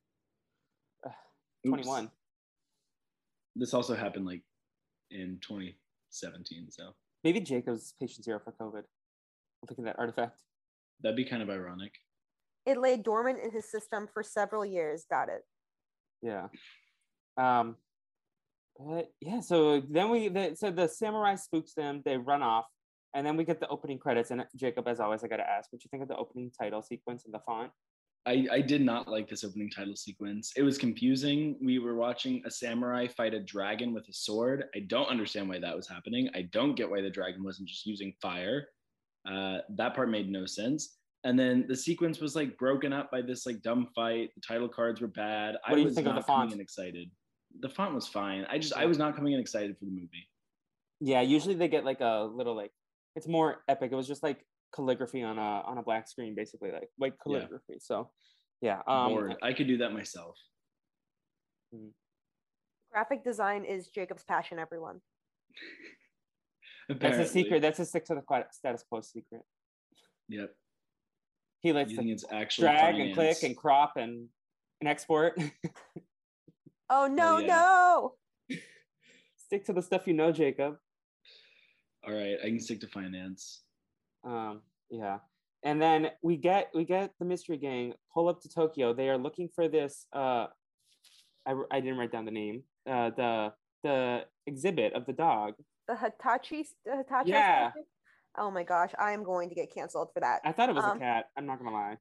Twenty 1.67 1.87
one. 1.88 2.11
This 3.57 3.75
also 3.75 3.97
happened 3.97 4.27
like 4.27 4.42
in 5.11 5.38
twenty 5.42 5.77
17. 6.11 6.71
So 6.71 6.90
maybe 7.25 7.40
Jacob's 7.40 7.95
patient 8.01 8.25
zero 8.25 8.40
for 8.42 8.53
COVID. 8.53 8.83
Look 9.62 9.79
at 9.79 9.85
that 9.85 9.99
artifact. 9.99 10.42
That'd 11.03 11.16
be 11.16 11.25
kind 11.25 11.42
of 11.42 11.51
ironic. 11.51 11.92
It 12.64 12.79
lay 12.79 12.97
dormant 12.97 13.38
in 13.42 13.51
his 13.51 13.71
system 13.71 14.09
for 14.12 14.23
several 14.23 14.64
years. 14.64 15.05
Got 15.11 15.29
it. 15.29 15.42
Yeah. 16.23 16.49
Um. 17.37 17.77
But 18.79 19.11
yeah, 19.21 19.40
so 19.40 19.81
then 19.88 20.11
we 20.11 20.29
the, 20.29 20.55
so 20.55 20.71
the 20.71 20.87
samurai 20.87 21.37
spooks 21.37 21.73
them. 21.73 22.03
They 22.05 22.19
run 22.19 22.42
off, 22.42 22.66
and 23.14 23.27
then 23.27 23.37
we 23.37 23.45
get 23.45 23.59
the 23.59 23.69
opening 23.69 23.99
credits. 23.99 24.31
And 24.31 24.45
Jacob, 24.55 24.87
as 24.87 25.01
always, 25.01 25.25
I 25.25 25.29
got 25.29 25.38
to 25.38 25.49
ask, 25.49 25.73
what 25.73 25.83
you 25.83 25.88
think 25.90 26.03
of 26.03 26.09
the 26.09 26.16
opening 26.16 26.51
title 26.51 26.83
sequence 26.83 27.25
and 27.25 27.33
the 27.33 27.38
font? 27.38 27.71
I, 28.27 28.47
I 28.51 28.61
did 28.61 28.83
not 28.83 29.07
like 29.07 29.29
this 29.29 29.45
opening 29.45 29.71
title 29.71 29.95
sequence. 29.95 30.53
It 30.57 30.62
was 30.62 30.79
confusing. 30.79 31.57
We 31.62 31.79
were 31.79 31.95
watching 31.95 32.43
a 32.45 32.51
samurai 32.51 33.07
fight 33.07 33.35
a 33.35 33.41
dragon 33.41 33.95
with 33.95 34.09
a 34.09 34.12
sword. 34.12 34.65
I 34.75 34.81
don't 34.81 35.09
understand 35.09 35.49
why 35.49 35.61
that 35.61 35.77
was 35.77 35.89
happening. 35.89 36.29
I 36.35 36.43
don't 36.53 36.75
get 36.75 36.91
why 36.91 37.01
the 37.01 37.11
dragon 37.11 37.45
wasn't 37.45 37.69
just 37.69 37.87
using 37.87 38.12
fire. 38.21 38.67
Uh, 39.29 39.59
that 39.77 39.95
part 39.95 40.11
made 40.11 40.29
no 40.29 40.45
sense. 40.45 40.97
And 41.23 41.39
then 41.39 41.67
the 41.69 41.77
sequence 41.77 42.21
was 42.21 42.35
like 42.35 42.59
broken 42.59 42.93
up 42.93 43.12
by 43.12 43.23
this 43.23 43.47
like 43.47 43.62
dumb 43.62 43.89
fight. 43.95 44.31
The 44.35 44.41
title 44.47 44.69
cards 44.69 45.01
were 45.01 45.09
bad. 45.09 45.55
What 45.55 45.73
I 45.73 45.75
do 45.75 45.81
you 45.81 45.87
was 45.87 45.95
think 45.95 46.07
not 46.07 46.19
of 46.19 46.23
the 46.23 46.27
font? 46.27 46.43
coming 46.43 46.55
in 46.55 46.61
excited. 46.61 47.11
The 47.61 47.69
font 47.69 47.95
was 47.95 48.09
fine. 48.09 48.45
I 48.51 48.59
just 48.59 48.75
I 48.75 48.87
was 48.87 48.99
not 48.99 49.15
coming 49.15 49.35
in 49.35 49.41
excited 49.41 49.77
for 49.79 49.85
the 49.85 49.91
movie. 49.93 50.29
Yeah, 51.01 51.21
usually 51.21 51.55
they 51.55 51.69
get 51.69 51.85
like 51.85 52.01
a 52.01 52.29
little 52.31 52.57
like 52.57 52.73
it's 53.15 53.29
more 53.29 53.62
epic. 53.69 53.93
It 53.93 53.97
was 53.97 54.07
just 54.07 54.23
like 54.23 54.45
calligraphy 54.77 55.23
on 55.23 55.39
a 55.39 55.62
on 55.67 55.79
a 55.79 55.83
black 55.83 56.09
screen, 56.09 56.35
basically 56.35 56.71
like 56.71 56.89
like 56.99 57.15
calligraphy. 57.23 57.65
Yeah. 57.71 57.77
So 57.81 58.11
yeah, 58.61 58.81
um, 58.87 59.35
I 59.43 59.53
could 59.53 59.67
do 59.67 59.79
that 59.79 59.93
myself. 59.93 60.37
Hmm. 61.75 61.89
Graphic 62.93 63.25
design 63.25 63.65
is 63.65 63.89
Jacob's 63.89 64.25
passion. 64.25 64.59
Everyone. 64.59 65.01
That's 66.89 67.19
a 67.19 67.27
secret. 67.27 67.62
That's 67.62 67.79
a 67.81 67.85
stick 67.85 68.05
to 68.07 68.15
the 68.15 68.45
status 68.53 68.85
quo 68.89 69.01
secret. 69.01 69.43
Yep. 70.29 70.55
He 71.61 71.73
likes 71.73 71.93
to 71.95 72.09
it's 72.09 72.25
actually 72.31 72.69
drag 72.69 72.95
finance. 72.95 73.07
and 73.07 73.15
click 73.15 73.43
and 73.43 73.57
crop 73.57 73.93
and 73.97 74.29
and 74.81 74.89
export. 74.89 75.39
oh 76.91 77.07
no, 77.07 77.37
oh, 77.37 77.39
yeah. 77.39 77.47
no. 77.47 78.15
Stick 79.37 79.65
to 79.67 79.73
the 79.73 79.83
stuff 79.83 80.07
you 80.07 80.12
know, 80.12 80.33
Jacob. 80.33 80.77
All 82.07 82.15
right, 82.15 82.37
I 82.41 82.47
can 82.47 82.61
stick 82.61 82.81
to 82.81 82.89
finance. 82.89 83.62
Um, 84.27 84.61
yeah. 84.91 85.19
And 85.62 85.81
then 85.81 86.11
we 86.23 86.37
get 86.37 86.71
we 86.75 86.85
get 86.85 87.12
the 87.19 87.25
mystery 87.25 87.57
gang 87.57 87.95
pull 88.12 88.29
up 88.29 88.41
to 88.43 88.49
Tokyo. 88.49 88.93
They 88.93 89.09
are 89.09 89.19
looking 89.19 89.49
for 89.55 89.69
this. 89.69 90.07
Uh, 90.12 90.47
I, 91.47 91.55
I 91.71 91.81
didn't 91.81 91.97
write 91.97 92.12
down 92.12 92.25
the 92.25 92.31
name. 92.31 92.62
Uh, 92.89 93.11
the 93.17 93.53
the 93.83 94.25
exhibit 94.47 94.93
of 94.93 95.07
the 95.07 95.12
dog. 95.12 95.55
The 95.89 95.97
Hitachi. 95.97 96.67
The 96.85 96.97
Hitachi. 96.99 97.31
Yeah. 97.31 97.71
Oh 98.39 98.51
my 98.51 98.65
gosh, 98.65 98.91
I 98.99 99.12
am 99.12 99.25
going 99.25 99.49
to 99.49 99.55
get 99.55 99.73
canceled 99.73 100.11
for 100.12 100.21
that. 100.21 100.41
I 100.45 100.53
thought 100.53 100.69
it 100.69 100.75
was 100.75 100.85
um, 100.85 100.99
a 100.99 101.01
cat. 101.01 101.27
I'm 101.37 101.47
not 101.47 101.59
gonna 101.59 101.73
lie. 101.73 101.97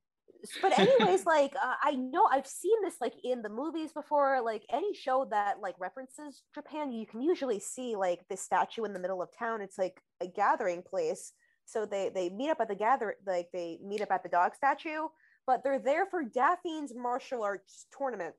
But 0.61 0.77
anyways, 0.77 1.25
like 1.25 1.55
uh, 1.55 1.75
I 1.81 1.91
know 1.95 2.27
I've 2.29 2.47
seen 2.47 2.75
this 2.83 2.95
like 2.99 3.13
in 3.23 3.41
the 3.41 3.49
movies 3.49 3.93
before. 3.93 4.41
Like 4.43 4.63
any 4.71 4.93
show 4.93 5.27
that 5.31 5.59
like 5.61 5.75
references 5.79 6.43
Japan, 6.53 6.91
you 6.91 7.05
can 7.05 7.21
usually 7.21 7.59
see 7.59 7.95
like 7.95 8.19
this 8.29 8.41
statue 8.41 8.83
in 8.83 8.93
the 8.93 8.99
middle 8.99 9.21
of 9.21 9.29
town. 9.37 9.61
It's 9.61 9.77
like 9.77 10.01
a 10.21 10.27
gathering 10.27 10.83
place 10.83 11.31
so 11.65 11.85
they 11.85 12.09
they 12.13 12.29
meet 12.29 12.49
up 12.49 12.61
at 12.61 12.67
the 12.67 12.75
gather 12.75 13.15
like 13.25 13.49
they 13.51 13.79
meet 13.83 14.01
up 14.01 14.11
at 14.11 14.23
the 14.23 14.29
dog 14.29 14.55
statue, 14.55 15.07
but 15.47 15.63
they're 15.63 15.79
there 15.79 16.05
for 16.05 16.23
Daphne's 16.23 16.93
martial 16.95 17.43
arts 17.43 17.87
tournament. 17.95 18.35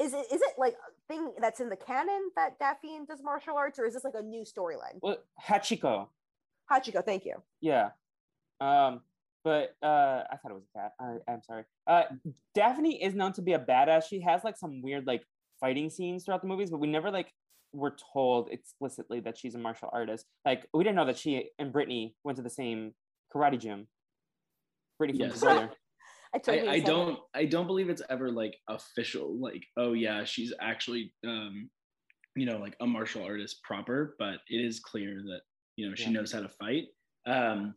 Is 0.00 0.12
it 0.14 0.26
is 0.32 0.40
it 0.40 0.52
like 0.58 0.74
a 0.74 1.12
thing 1.12 1.32
that's 1.40 1.60
in 1.60 1.68
the 1.68 1.76
canon 1.76 2.30
that 2.36 2.58
Daphne 2.58 3.00
does 3.08 3.22
martial 3.22 3.56
arts, 3.56 3.78
or 3.78 3.86
is 3.86 3.94
this 3.94 4.04
like 4.04 4.14
a 4.16 4.22
new 4.22 4.44
storyline? 4.44 4.98
Well, 5.02 5.18
Hachiko. 5.48 6.08
Hachiko, 6.70 7.04
thank 7.04 7.24
you. 7.24 7.34
Yeah. 7.60 7.90
Um, 8.60 9.00
but 9.44 9.76
uh, 9.82 10.24
I 10.30 10.36
thought 10.36 10.50
it 10.50 10.54
was 10.54 10.64
a 10.74 10.78
cat. 10.78 10.92
I, 11.00 11.32
I'm 11.32 11.42
sorry. 11.42 11.64
Uh, 11.86 12.02
Daphne 12.54 13.02
is 13.02 13.14
known 13.14 13.32
to 13.32 13.42
be 13.42 13.54
a 13.54 13.58
badass. 13.58 14.04
She 14.08 14.20
has 14.20 14.44
like 14.44 14.56
some 14.56 14.82
weird 14.82 15.06
like 15.06 15.24
fighting 15.58 15.90
scenes 15.90 16.24
throughout 16.24 16.42
the 16.42 16.48
movies, 16.48 16.70
but 16.70 16.78
we 16.78 16.86
never 16.86 17.10
like 17.10 17.32
we're 17.72 17.96
told 18.12 18.50
explicitly 18.50 19.20
that 19.20 19.36
she's 19.38 19.54
a 19.54 19.58
martial 19.58 19.90
artist. 19.92 20.26
Like 20.44 20.66
we 20.72 20.84
didn't 20.84 20.96
know 20.96 21.06
that 21.06 21.18
she 21.18 21.50
and 21.58 21.72
Brittany 21.72 22.14
went 22.24 22.36
to 22.36 22.42
the 22.42 22.50
same 22.50 22.94
karate 23.34 23.58
gym. 23.58 23.86
Brittany 24.98 25.20
yes. 25.20 25.40
brother. 25.40 25.70
I, 26.34 26.40
I, 26.50 26.70
I 26.72 26.80
don't 26.80 27.14
it. 27.14 27.18
I 27.34 27.44
don't 27.46 27.66
believe 27.66 27.88
it's 27.88 28.02
ever 28.10 28.30
like 28.30 28.54
official, 28.68 29.38
like, 29.40 29.64
oh 29.78 29.94
yeah, 29.94 30.24
she's 30.24 30.52
actually 30.60 31.14
um, 31.26 31.70
you 32.38 32.46
know, 32.46 32.58
like 32.58 32.76
a 32.80 32.86
martial 32.86 33.24
artist 33.24 33.62
proper, 33.62 34.14
but 34.18 34.36
it 34.48 34.56
is 34.56 34.80
clear 34.80 35.22
that, 35.24 35.40
you 35.76 35.88
know, 35.88 35.94
she 35.94 36.04
yeah. 36.04 36.10
knows 36.10 36.32
how 36.32 36.40
to 36.40 36.48
fight. 36.48 36.84
Um, 37.26 37.74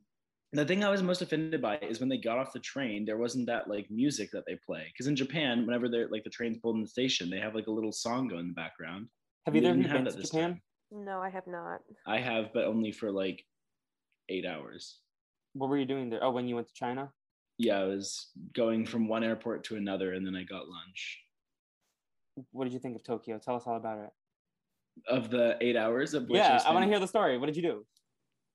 the 0.54 0.66
thing 0.66 0.84
I 0.84 0.90
was 0.90 1.02
most 1.02 1.22
offended 1.22 1.62
by 1.62 1.78
is 1.78 2.00
when 2.00 2.10
they 2.10 2.18
got 2.18 2.38
off 2.38 2.54
the 2.54 2.60
train, 2.60 3.06
there 3.06 3.18
wasn't 3.18 3.48
that 3.48 3.70
like 3.70 3.90
music 3.90 4.30
that 4.34 4.44
they 4.46 4.58
play. 4.66 4.86
Because 4.92 5.08
in 5.08 5.16
Japan, 5.16 5.66
whenever 5.66 5.90
they're 5.90 6.10
like 6.10 6.24
the 6.24 6.30
train's 6.30 6.58
pulled 6.58 6.76
in 6.76 6.82
the 6.82 6.88
station, 6.88 7.30
they 7.30 7.40
have 7.40 7.56
like 7.56 7.68
a 7.68 7.72
little 7.72 7.92
song 7.92 8.28
going 8.28 8.42
in 8.42 8.48
the 8.50 8.54
background. 8.54 9.08
Have 9.46 9.56
either 9.56 9.72
of 9.72 9.78
you 9.78 9.88
been 9.88 10.06
to 10.06 10.12
Japan? 10.12 10.50
Time. 10.52 10.62
No, 10.92 11.20
I 11.20 11.30
have 11.30 11.48
not. 11.48 11.82
I 12.06 12.20
have, 12.20 12.54
but 12.54 12.66
only 12.66 12.92
for 12.92 13.12
like 13.12 13.44
eight 14.30 14.46
hours. 14.46 15.00
What 15.54 15.70
were 15.70 15.78
you 15.78 15.86
doing 15.86 16.10
there? 16.10 16.24
Oh, 16.24 16.32
when 16.32 16.48
you 16.48 16.56
went 16.56 16.68
to 16.68 16.74
China? 16.74 17.12
Yeah, 17.58 17.80
I 17.80 17.84
was 17.86 18.30
going 18.54 18.86
from 18.86 19.08
one 19.08 19.24
airport 19.24 19.64
to 19.66 19.78
another, 19.78 20.14
and 20.14 20.26
then 20.26 20.36
I 20.36 20.44
got 20.44 20.68
lunch. 20.68 21.20
What 22.52 22.66
did 22.66 22.74
you 22.74 22.80
think 22.80 22.96
of 22.96 23.04
Tokyo? 23.04 23.40
Tell 23.40 23.56
us 23.56 23.64
all 23.66 23.78
about 23.78 24.00
it. 24.00 24.10
Of 25.08 25.30
the 25.30 25.58
eight 25.62 25.76
hours 25.76 26.14
of 26.14 26.24
which 26.24 26.38
yeah, 26.38 26.62
I, 26.66 26.70
I 26.70 26.74
want 26.74 26.84
to 26.84 26.90
hear 26.90 27.00
the 27.00 27.08
story. 27.08 27.38
What 27.38 27.48
did 27.48 27.56
you 27.56 27.62
do? 27.62 27.86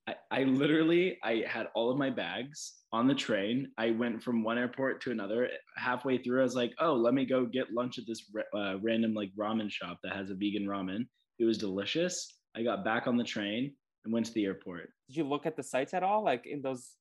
I, 0.06 0.14
I 0.30 0.42
literally 0.44 1.18
I 1.24 1.42
had 1.48 1.68
all 1.74 1.90
of 1.90 1.98
my 1.98 2.10
bags 2.10 2.74
on 2.92 3.08
the 3.08 3.14
train. 3.14 3.68
I 3.76 3.90
went 3.90 4.22
from 4.22 4.44
one 4.44 4.58
airport 4.58 5.00
to 5.02 5.10
another. 5.10 5.48
Halfway 5.76 6.18
through, 6.18 6.40
I 6.40 6.44
was 6.44 6.54
like, 6.54 6.72
"Oh, 6.78 6.94
let 6.94 7.14
me 7.14 7.24
go 7.24 7.44
get 7.44 7.72
lunch 7.72 7.98
at 7.98 8.06
this 8.06 8.22
uh, 8.54 8.78
random 8.80 9.14
like 9.14 9.30
ramen 9.36 9.70
shop 9.70 9.98
that 10.04 10.14
has 10.14 10.30
a 10.30 10.34
vegan 10.34 10.66
ramen." 10.66 11.06
It 11.38 11.44
was 11.44 11.58
delicious. 11.58 12.34
I 12.56 12.62
got 12.62 12.84
back 12.84 13.06
on 13.06 13.16
the 13.16 13.24
train 13.24 13.74
and 14.04 14.14
went 14.14 14.26
to 14.26 14.32
the 14.32 14.44
airport. 14.44 14.90
Did 15.08 15.16
you 15.16 15.24
look 15.24 15.44
at 15.44 15.56
the 15.56 15.62
sites 15.62 15.92
at 15.92 16.02
all, 16.02 16.24
like 16.24 16.46
in 16.46 16.62
those? 16.62 16.92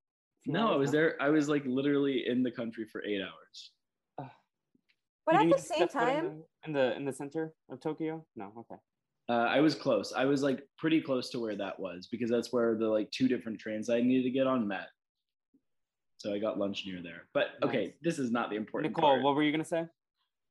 No, 0.48 0.74
I 0.74 0.76
was 0.76 0.92
there. 0.92 1.16
I 1.22 1.30
was 1.30 1.48
like 1.48 1.64
literally 1.66 2.24
in 2.28 2.44
the 2.44 2.52
country 2.52 2.86
for 2.92 3.04
eight 3.04 3.22
hours. 3.22 3.72
Uh, 4.20 4.30
but 5.26 5.36
at 5.36 5.50
the 5.50 5.58
same 5.58 5.88
time, 5.88 6.44
in 6.66 6.74
the, 6.74 6.74
in 6.74 6.74
the 6.74 6.96
in 6.98 7.06
the 7.06 7.14
center 7.14 7.54
of 7.70 7.80
Tokyo, 7.82 8.26
no, 8.36 8.52
okay. 8.60 8.80
Uh, 9.28 9.48
I 9.50 9.60
was 9.60 9.74
close. 9.74 10.14
I 10.16 10.26
was 10.26 10.44
like 10.44 10.62
pretty 10.78 11.02
close 11.02 11.30
to 11.32 11.40
where 11.40 11.56
that 11.56 11.80
was 11.80 12.08
because 12.12 12.30
that's 12.30 12.54
where 12.54 12.76
the 12.76 12.88
like 12.88 13.10
two 13.12 13.28
different 13.28 13.60
trains 13.60 13.90
I 13.90 14.02
needed 14.02 14.24
to 14.24 14.30
get 14.30 14.46
on 14.46 14.68
met. 14.68 14.88
So 16.18 16.34
I 16.34 16.40
got 16.40 16.60
lunch 16.60 16.84
near 16.86 17.02
there. 17.02 17.24
But 17.34 17.48
okay, 17.64 17.86
nice. 17.86 17.94
this 18.02 18.20
is 18.20 18.32
not 18.32 18.50
the 18.50 18.56
important 18.56 18.96
Nicole, 18.96 19.12
part. 19.12 19.24
what 19.24 19.36
were 19.36 19.44
you 19.44 19.52
gonna 19.52 19.66
say? 19.66 19.86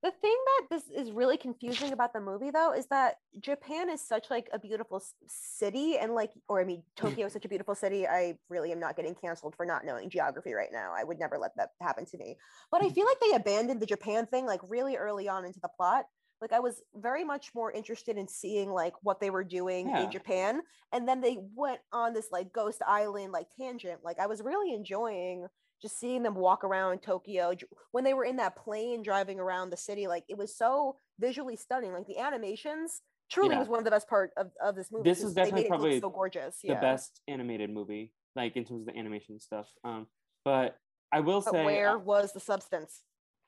The 0.02 0.10
thing 0.20 0.36
that 0.46 0.66
this 0.70 0.90
is 0.90 1.12
really 1.12 1.38
confusing 1.38 1.92
about 1.92 2.12
the 2.12 2.20
movie 2.20 2.50
though 2.50 2.74
is 2.74 2.86
that 2.88 3.14
Japan 3.40 3.88
is 3.88 4.02
such 4.02 4.28
like 4.28 4.50
a 4.52 4.58
beautiful 4.58 5.02
city 5.26 5.96
and 5.96 6.14
like 6.14 6.32
or 6.48 6.60
I 6.60 6.64
mean 6.64 6.82
Tokyo 6.96 7.26
is 7.26 7.32
such 7.32 7.44
a 7.44 7.48
beautiful 7.48 7.74
city. 7.74 8.06
I 8.06 8.36
really 8.50 8.72
am 8.72 8.80
not 8.80 8.96
getting 8.96 9.14
canceled 9.14 9.54
for 9.56 9.64
not 9.64 9.84
knowing 9.84 10.10
geography 10.10 10.52
right 10.52 10.68
now. 10.72 10.92
I 10.94 11.04
would 11.04 11.18
never 11.18 11.38
let 11.38 11.52
that 11.56 11.70
happen 11.80 12.04
to 12.06 12.18
me. 12.18 12.36
But 12.70 12.84
I 12.84 12.90
feel 12.90 13.06
like 13.06 13.20
they 13.20 13.36
abandoned 13.36 13.80
the 13.80 13.86
Japan 13.86 14.26
thing 14.26 14.46
like 14.46 14.60
really 14.68 14.96
early 14.96 15.28
on 15.28 15.44
into 15.44 15.60
the 15.60 15.70
plot 15.76 16.04
like 16.40 16.52
i 16.52 16.60
was 16.60 16.82
very 16.96 17.24
much 17.24 17.50
more 17.54 17.70
interested 17.72 18.16
in 18.16 18.28
seeing 18.28 18.70
like 18.70 18.94
what 19.02 19.20
they 19.20 19.30
were 19.30 19.44
doing 19.44 19.88
yeah. 19.88 20.04
in 20.04 20.10
japan 20.10 20.60
and 20.92 21.08
then 21.08 21.20
they 21.20 21.38
went 21.54 21.80
on 21.92 22.12
this 22.12 22.28
like 22.32 22.52
ghost 22.52 22.80
island 22.86 23.32
like 23.32 23.46
tangent 23.58 24.00
like 24.04 24.18
i 24.18 24.26
was 24.26 24.42
really 24.42 24.74
enjoying 24.74 25.46
just 25.80 25.98
seeing 25.98 26.22
them 26.22 26.34
walk 26.34 26.64
around 26.64 27.00
tokyo 27.02 27.54
when 27.92 28.04
they 28.04 28.14
were 28.14 28.24
in 28.24 28.36
that 28.36 28.56
plane 28.56 29.02
driving 29.02 29.38
around 29.38 29.70
the 29.70 29.76
city 29.76 30.06
like 30.06 30.24
it 30.28 30.38
was 30.38 30.56
so 30.56 30.96
visually 31.18 31.56
stunning 31.56 31.92
like 31.92 32.06
the 32.06 32.18
animations 32.18 33.00
truly 33.30 33.54
yeah. 33.54 33.58
was 33.58 33.68
one 33.68 33.78
of 33.78 33.84
the 33.84 33.90
best 33.90 34.08
part 34.08 34.30
of, 34.36 34.50
of 34.62 34.74
this 34.76 34.90
movie 34.92 35.08
this 35.08 35.22
is 35.22 35.34
definitely 35.34 35.68
probably 35.68 36.00
so 36.00 36.10
gorgeous 36.10 36.58
the 36.62 36.68
yeah. 36.68 36.80
best 36.80 37.20
animated 37.28 37.70
movie 37.70 38.12
like 38.36 38.56
in 38.56 38.64
terms 38.64 38.80
of 38.80 38.86
the 38.86 38.98
animation 38.98 39.40
stuff 39.40 39.66
um 39.84 40.06
but 40.44 40.76
i 41.12 41.20
will 41.20 41.40
but 41.40 41.52
say 41.52 41.64
where 41.64 41.96
uh, 41.96 41.98
was 41.98 42.32
the 42.32 42.40
substance 42.40 43.02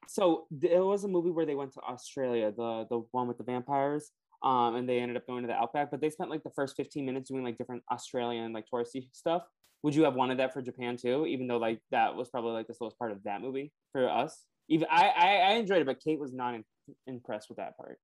so 0.08 0.46
there 0.50 0.84
was 0.84 1.04
a 1.04 1.08
movie 1.08 1.30
where 1.30 1.46
they 1.46 1.54
went 1.54 1.72
to 1.74 1.80
Australia, 1.80 2.52
the 2.56 2.86
the 2.88 3.02
one 3.12 3.28
with 3.28 3.38
the 3.38 3.44
vampires, 3.44 4.10
um, 4.42 4.76
and 4.76 4.88
they 4.88 4.98
ended 4.98 5.16
up 5.16 5.26
going 5.26 5.42
to 5.42 5.48
the 5.48 5.54
outback. 5.54 5.90
But 5.90 6.00
they 6.00 6.10
spent 6.10 6.30
like 6.30 6.42
the 6.42 6.50
first 6.50 6.76
fifteen 6.76 7.06
minutes 7.06 7.30
doing 7.30 7.44
like 7.44 7.58
different 7.58 7.82
Australian 7.90 8.52
like 8.52 8.66
touristy 8.72 9.08
stuff. 9.12 9.42
Would 9.82 9.94
you 9.94 10.04
have 10.04 10.14
wanted 10.14 10.38
that 10.38 10.52
for 10.52 10.62
Japan 10.62 10.96
too? 10.96 11.26
Even 11.26 11.46
though 11.46 11.58
like 11.58 11.80
that 11.90 12.14
was 12.16 12.28
probably 12.28 12.52
like 12.52 12.66
the 12.66 12.74
slowest 12.74 12.98
part 12.98 13.12
of 13.12 13.22
that 13.24 13.40
movie 13.40 13.72
for 13.92 14.08
us. 14.08 14.44
Even 14.68 14.88
I 14.90 15.08
I, 15.08 15.28
I 15.36 15.52
enjoyed 15.52 15.80
it, 15.80 15.86
but 15.86 16.00
Kate 16.00 16.18
was 16.18 16.32
not 16.32 16.54
in, 16.54 16.64
impressed 17.06 17.48
with 17.48 17.58
that 17.58 17.76
part. 17.76 17.98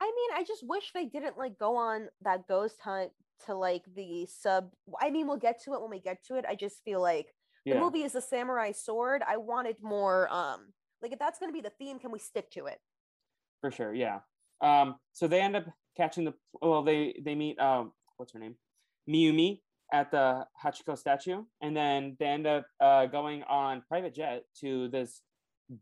I 0.00 0.06
mean, 0.06 0.40
I 0.40 0.44
just 0.44 0.66
wish 0.66 0.92
they 0.94 1.04
didn't 1.04 1.36
like 1.36 1.58
go 1.58 1.76
on 1.76 2.08
that 2.22 2.48
ghost 2.48 2.80
hunt 2.82 3.10
to 3.46 3.54
like 3.54 3.82
the 3.94 4.26
sub. 4.26 4.70
I 5.00 5.10
mean, 5.10 5.26
we'll 5.26 5.36
get 5.36 5.62
to 5.64 5.74
it 5.74 5.80
when 5.80 5.90
we 5.90 6.00
get 6.00 6.24
to 6.26 6.36
it. 6.36 6.44
I 6.48 6.54
just 6.54 6.82
feel 6.84 7.00
like 7.00 7.34
the 7.66 7.78
movie 7.78 8.02
is 8.02 8.14
a 8.14 8.20
samurai 8.20 8.72
sword. 8.72 9.22
I 9.26 9.36
wanted 9.36 9.76
more 9.82 10.32
um 10.32 10.72
like 11.02 11.12
if 11.12 11.18
that's 11.18 11.38
going 11.38 11.50
to 11.50 11.56
be 11.56 11.62
the 11.62 11.72
theme, 11.78 11.98
can 11.98 12.10
we 12.10 12.18
stick 12.18 12.50
to 12.52 12.66
it? 12.66 12.78
For 13.60 13.70
sure, 13.70 13.94
yeah. 13.94 14.20
Um, 14.60 14.96
so 15.12 15.26
they 15.26 15.40
end 15.40 15.56
up 15.56 15.64
catching 15.96 16.24
the 16.24 16.34
well, 16.60 16.82
they 16.82 17.20
they 17.24 17.34
meet 17.34 17.58
um, 17.58 17.92
what's 18.16 18.32
her 18.32 18.38
name, 18.38 18.56
Miyumi 19.08 19.60
at 19.92 20.10
the 20.10 20.46
Hachiko 20.62 20.96
statue, 20.96 21.42
and 21.60 21.76
then 21.76 22.16
they 22.18 22.26
end 22.26 22.46
up 22.46 22.66
uh, 22.80 23.06
going 23.06 23.42
on 23.44 23.82
private 23.88 24.14
jet 24.14 24.42
to 24.60 24.88
this 24.88 25.22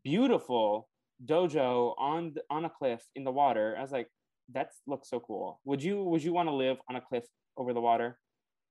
beautiful 0.04 0.88
dojo 1.24 1.94
on 1.98 2.32
the, 2.34 2.42
on 2.50 2.64
a 2.64 2.70
cliff 2.70 3.02
in 3.16 3.24
the 3.24 3.30
water. 3.30 3.74
I 3.76 3.82
was 3.82 3.92
like, 3.92 4.08
that 4.54 4.70
looks 4.86 5.10
so 5.10 5.20
cool. 5.20 5.60
Would 5.64 5.82
you 5.82 6.02
would 6.04 6.22
you 6.22 6.32
want 6.32 6.48
to 6.48 6.54
live 6.54 6.78
on 6.88 6.96
a 6.96 7.00
cliff 7.00 7.24
over 7.56 7.72
the 7.72 7.80
water? 7.80 8.18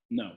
No. 0.10 0.32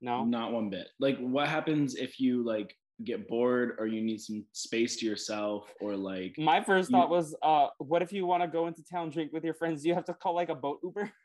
No. 0.00 0.24
Not 0.24 0.52
one 0.52 0.70
bit. 0.70 0.88
Like 1.00 1.18
what 1.18 1.48
happens 1.48 1.94
if 1.96 2.20
you 2.20 2.44
like 2.44 2.74
get 3.04 3.28
bored 3.28 3.76
or 3.78 3.86
you 3.86 4.00
need 4.00 4.20
some 4.20 4.44
space 4.52 4.96
to 4.96 5.06
yourself 5.06 5.72
or 5.80 5.96
like 5.96 6.34
my 6.38 6.62
first 6.62 6.90
you, 6.90 6.96
thought 6.96 7.10
was 7.10 7.34
uh 7.42 7.66
what 7.78 8.00
if 8.00 8.12
you 8.12 8.24
want 8.24 8.42
to 8.42 8.48
go 8.48 8.66
into 8.66 8.82
town 8.82 9.10
drink 9.10 9.32
with 9.32 9.44
your 9.44 9.54
friends? 9.54 9.82
Do 9.82 9.88
you 9.88 9.94
have 9.94 10.06
to 10.06 10.14
call 10.14 10.34
like 10.34 10.48
a 10.48 10.54
boat 10.54 10.80
uber? 10.82 11.10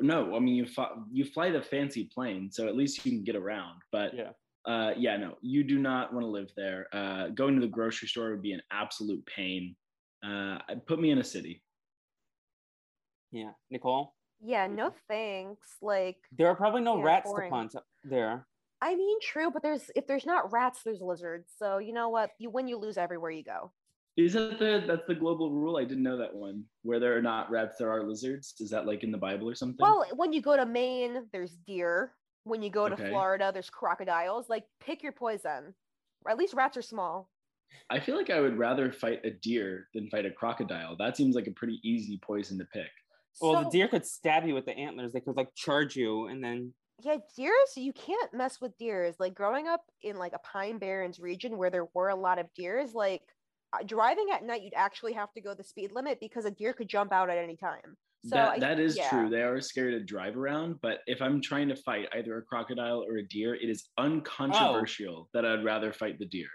No 0.00 0.36
i 0.36 0.38
mean 0.38 0.54
you 0.54 0.66
fly, 0.66 0.90
you 1.10 1.24
fly 1.24 1.50
the 1.50 1.60
fancy 1.60 2.08
plane 2.14 2.52
so 2.52 2.68
at 2.68 2.76
least 2.76 3.04
you 3.04 3.10
can 3.10 3.24
get 3.24 3.34
around 3.34 3.80
but 3.90 4.12
yeah. 4.14 4.30
uh 4.70 4.92
yeah 4.96 5.16
no 5.16 5.36
you 5.40 5.64
do 5.64 5.78
not 5.78 6.12
want 6.12 6.24
to 6.24 6.30
live 6.30 6.50
there. 6.56 6.86
Uh 6.92 7.28
going 7.28 7.56
to 7.56 7.60
the 7.60 7.66
grocery 7.66 8.06
store 8.06 8.30
would 8.30 8.42
be 8.42 8.52
an 8.52 8.62
absolute 8.70 9.24
pain. 9.26 9.74
Uh 10.24 10.58
put 10.86 11.00
me 11.00 11.10
in 11.10 11.18
a 11.18 11.24
city. 11.24 11.62
Yeah. 13.32 13.52
Nicole? 13.70 14.14
Yeah 14.44 14.68
no 14.68 14.92
thanks 15.08 15.78
like 15.80 16.18
there 16.36 16.46
are 16.46 16.54
probably 16.54 16.82
no 16.82 16.98
yeah, 16.98 17.04
rats 17.04 17.30
boring. 17.30 17.50
to 17.50 17.56
hunt 17.56 17.74
there 18.04 18.46
I 18.82 18.96
mean, 18.96 19.18
true, 19.22 19.50
but 19.52 19.62
there's 19.62 19.90
if 19.94 20.08
there's 20.08 20.26
not 20.26 20.52
rats, 20.52 20.80
there's 20.84 21.00
lizards. 21.00 21.52
So 21.56 21.78
you 21.78 21.92
know 21.92 22.08
what? 22.08 22.30
You 22.38 22.50
win, 22.50 22.66
you 22.66 22.76
lose 22.76 22.98
everywhere 22.98 23.30
you 23.30 23.44
go. 23.44 23.70
Is 24.16 24.32
that 24.32 24.58
the 24.58 24.82
that's 24.86 25.06
the 25.06 25.14
global 25.14 25.52
rule? 25.52 25.76
I 25.76 25.84
didn't 25.84 26.02
know 26.02 26.18
that 26.18 26.34
one. 26.34 26.64
Where 26.82 26.98
there 26.98 27.16
are 27.16 27.22
not 27.22 27.48
rats, 27.48 27.76
there 27.78 27.90
are 27.90 28.02
lizards. 28.02 28.54
Is 28.58 28.70
that 28.70 28.84
like 28.84 29.04
in 29.04 29.12
the 29.12 29.18
Bible 29.18 29.48
or 29.48 29.54
something? 29.54 29.78
Well, 29.78 30.04
when 30.16 30.32
you 30.32 30.42
go 30.42 30.56
to 30.56 30.66
Maine, 30.66 31.26
there's 31.32 31.56
deer. 31.64 32.12
When 32.42 32.60
you 32.60 32.70
go 32.70 32.88
to 32.88 32.94
okay. 32.94 33.08
Florida, 33.08 33.52
there's 33.52 33.70
crocodiles. 33.70 34.48
Like 34.48 34.64
pick 34.84 35.04
your 35.04 35.12
poison. 35.12 35.74
Or 36.24 36.32
at 36.32 36.36
least 36.36 36.52
rats 36.52 36.76
are 36.76 36.82
small. 36.82 37.30
I 37.88 38.00
feel 38.00 38.16
like 38.16 38.30
I 38.30 38.40
would 38.40 38.58
rather 38.58 38.92
fight 38.92 39.20
a 39.24 39.30
deer 39.30 39.86
than 39.94 40.10
fight 40.10 40.26
a 40.26 40.30
crocodile. 40.30 40.96
That 40.98 41.16
seems 41.16 41.36
like 41.36 41.46
a 41.46 41.52
pretty 41.52 41.80
easy 41.84 42.18
poison 42.22 42.58
to 42.58 42.64
pick. 42.64 42.90
Well, 43.40 43.54
so, 43.54 43.64
the 43.64 43.70
deer 43.70 43.88
could 43.88 44.04
stab 44.04 44.44
you 44.44 44.54
with 44.54 44.66
the 44.66 44.76
antlers. 44.76 45.12
They 45.12 45.20
could 45.20 45.36
like 45.36 45.54
charge 45.54 45.96
you 45.96 46.26
and 46.26 46.42
then 46.42 46.74
yeah, 47.02 47.16
deers, 47.36 47.76
you 47.76 47.92
can't 47.92 48.32
mess 48.32 48.60
with 48.60 48.76
deers. 48.78 49.16
Like 49.18 49.34
growing 49.34 49.68
up 49.68 49.82
in 50.02 50.16
like 50.16 50.32
a 50.32 50.38
Pine 50.38 50.78
Barrens 50.78 51.20
region 51.20 51.56
where 51.56 51.70
there 51.70 51.86
were 51.94 52.08
a 52.08 52.16
lot 52.16 52.38
of 52.38 52.46
deers, 52.54 52.94
like 52.94 53.22
uh, 53.72 53.82
driving 53.84 54.28
at 54.32 54.44
night, 54.44 54.62
you'd 54.62 54.74
actually 54.74 55.12
have 55.14 55.32
to 55.32 55.40
go 55.40 55.54
the 55.54 55.64
speed 55.64 55.92
limit 55.92 56.18
because 56.20 56.44
a 56.44 56.50
deer 56.50 56.72
could 56.72 56.88
jump 56.88 57.12
out 57.12 57.30
at 57.30 57.38
any 57.38 57.56
time. 57.56 57.96
So 58.24 58.36
that, 58.36 58.50
I, 58.50 58.58
that 58.60 58.78
is 58.78 58.96
yeah. 58.96 59.08
true. 59.08 59.28
They 59.28 59.42
are 59.42 59.60
scary 59.60 59.98
to 59.98 60.04
drive 60.04 60.36
around, 60.36 60.76
but 60.80 61.00
if 61.06 61.20
I'm 61.20 61.40
trying 61.40 61.68
to 61.68 61.76
fight 61.76 62.06
either 62.16 62.38
a 62.38 62.42
crocodile 62.42 63.02
or 63.02 63.16
a 63.16 63.26
deer, 63.26 63.54
it 63.54 63.68
is 63.68 63.88
uncontroversial 63.98 65.22
oh. 65.22 65.28
that 65.34 65.44
I'd 65.44 65.64
rather 65.64 65.92
fight 65.92 66.20
the 66.20 66.26
deer. 66.26 66.46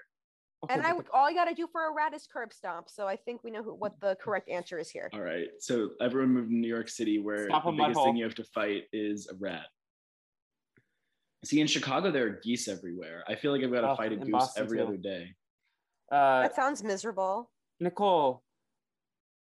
And 0.69 0.81
I 0.81 0.93
all 1.13 1.29
you 1.29 1.35
got 1.35 1.45
to 1.45 1.53
do 1.53 1.67
for 1.69 1.89
a 1.89 1.93
rat 1.93 2.13
is 2.13 2.25
curb 2.31 2.53
stomp. 2.53 2.89
So 2.89 3.05
I 3.05 3.17
think 3.17 3.43
we 3.43 3.51
know 3.51 3.63
who, 3.63 3.75
what 3.75 3.99
the 3.99 4.15
correct 4.21 4.49
answer 4.49 4.79
is 4.79 4.89
here. 4.89 5.09
All 5.13 5.21
right. 5.21 5.47
So 5.59 5.89
everyone 6.01 6.33
moved 6.33 6.49
to 6.49 6.55
New 6.55 6.69
York 6.69 6.87
City, 6.87 7.19
where 7.19 7.47
Stop 7.49 7.65
the 7.65 7.71
biggest 7.71 8.01
thing 8.01 8.15
you 8.15 8.23
have 8.23 8.35
to 8.35 8.45
fight 8.45 8.83
is 8.93 9.27
a 9.27 9.35
rat. 9.35 9.65
See, 11.45 11.61
in 11.61 11.67
Chicago, 11.67 12.11
there 12.11 12.25
are 12.25 12.39
geese 12.43 12.67
everywhere. 12.67 13.23
I 13.27 13.35
feel 13.35 13.51
like 13.51 13.63
I've 13.63 13.71
got 13.71 13.81
to 13.81 13.91
oh, 13.91 13.95
fight 13.95 14.11
a 14.11 14.17
goose 14.17 14.29
Boston 14.31 14.63
every 14.63 14.77
too. 14.79 14.83
other 14.83 14.97
day. 14.97 15.35
Uh, 16.11 16.41
that 16.41 16.55
sounds 16.55 16.83
miserable. 16.83 17.51
Nicole, 17.79 18.43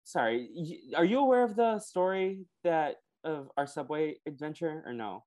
sorry, 0.05 0.49
are 0.97 1.05
you 1.05 1.19
aware 1.19 1.43
of 1.43 1.57
the 1.57 1.79
story 1.81 2.47
that 2.65 2.97
of 3.25 3.51
our 3.57 3.67
subway 3.67 4.17
adventure 4.27 4.83
or 4.87 4.93
no? 4.93 5.25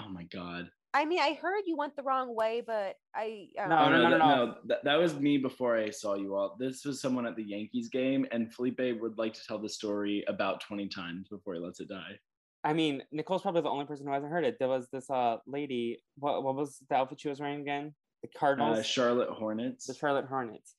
Oh 0.00 0.08
my 0.08 0.24
god. 0.24 0.70
I 0.94 1.06
mean, 1.06 1.20
I 1.20 1.38
heard 1.40 1.62
you 1.66 1.76
went 1.76 1.96
the 1.96 2.02
wrong 2.02 2.34
way, 2.34 2.62
but 2.66 2.96
I 3.14 3.48
um... 3.58 3.70
no, 3.70 3.88
no, 3.88 4.02
no, 4.02 4.08
no, 4.10 4.18
no. 4.18 4.18
no. 4.18 4.54
That, 4.66 4.84
that 4.84 4.96
was 4.96 5.18
me 5.18 5.38
before 5.38 5.78
I 5.78 5.88
saw 5.90 6.16
you 6.16 6.34
all. 6.34 6.56
This 6.58 6.84
was 6.84 7.00
someone 7.00 7.26
at 7.26 7.36
the 7.36 7.44
Yankees 7.44 7.88
game, 7.88 8.26
and 8.30 8.52
Felipe 8.52 9.00
would 9.00 9.16
like 9.16 9.32
to 9.34 9.40
tell 9.46 9.58
the 9.58 9.68
story 9.68 10.24
about 10.28 10.60
twenty 10.60 10.88
times 10.88 11.28
before 11.28 11.54
he 11.54 11.60
lets 11.60 11.80
it 11.80 11.88
die. 11.88 12.18
I 12.64 12.72
mean, 12.72 13.02
Nicole's 13.10 13.42
probably 13.42 13.62
the 13.62 13.70
only 13.70 13.86
person 13.86 14.06
who 14.06 14.12
hasn't 14.12 14.30
heard 14.30 14.44
it. 14.44 14.58
There 14.58 14.68
was 14.68 14.88
this 14.92 15.10
uh 15.10 15.38
lady. 15.46 16.02
What 16.18 16.42
what 16.42 16.54
was 16.54 16.78
the 16.88 16.96
outfit 16.96 17.20
she 17.20 17.28
was 17.28 17.40
wearing 17.40 17.60
again? 17.60 17.94
The 18.22 18.28
Cardinals. 18.38 18.78
Uh, 18.78 18.82
Charlotte 18.82 19.30
Hornets. 19.30 19.86
The 19.86 19.94
Charlotte 19.94 20.26
Hornets, 20.26 20.76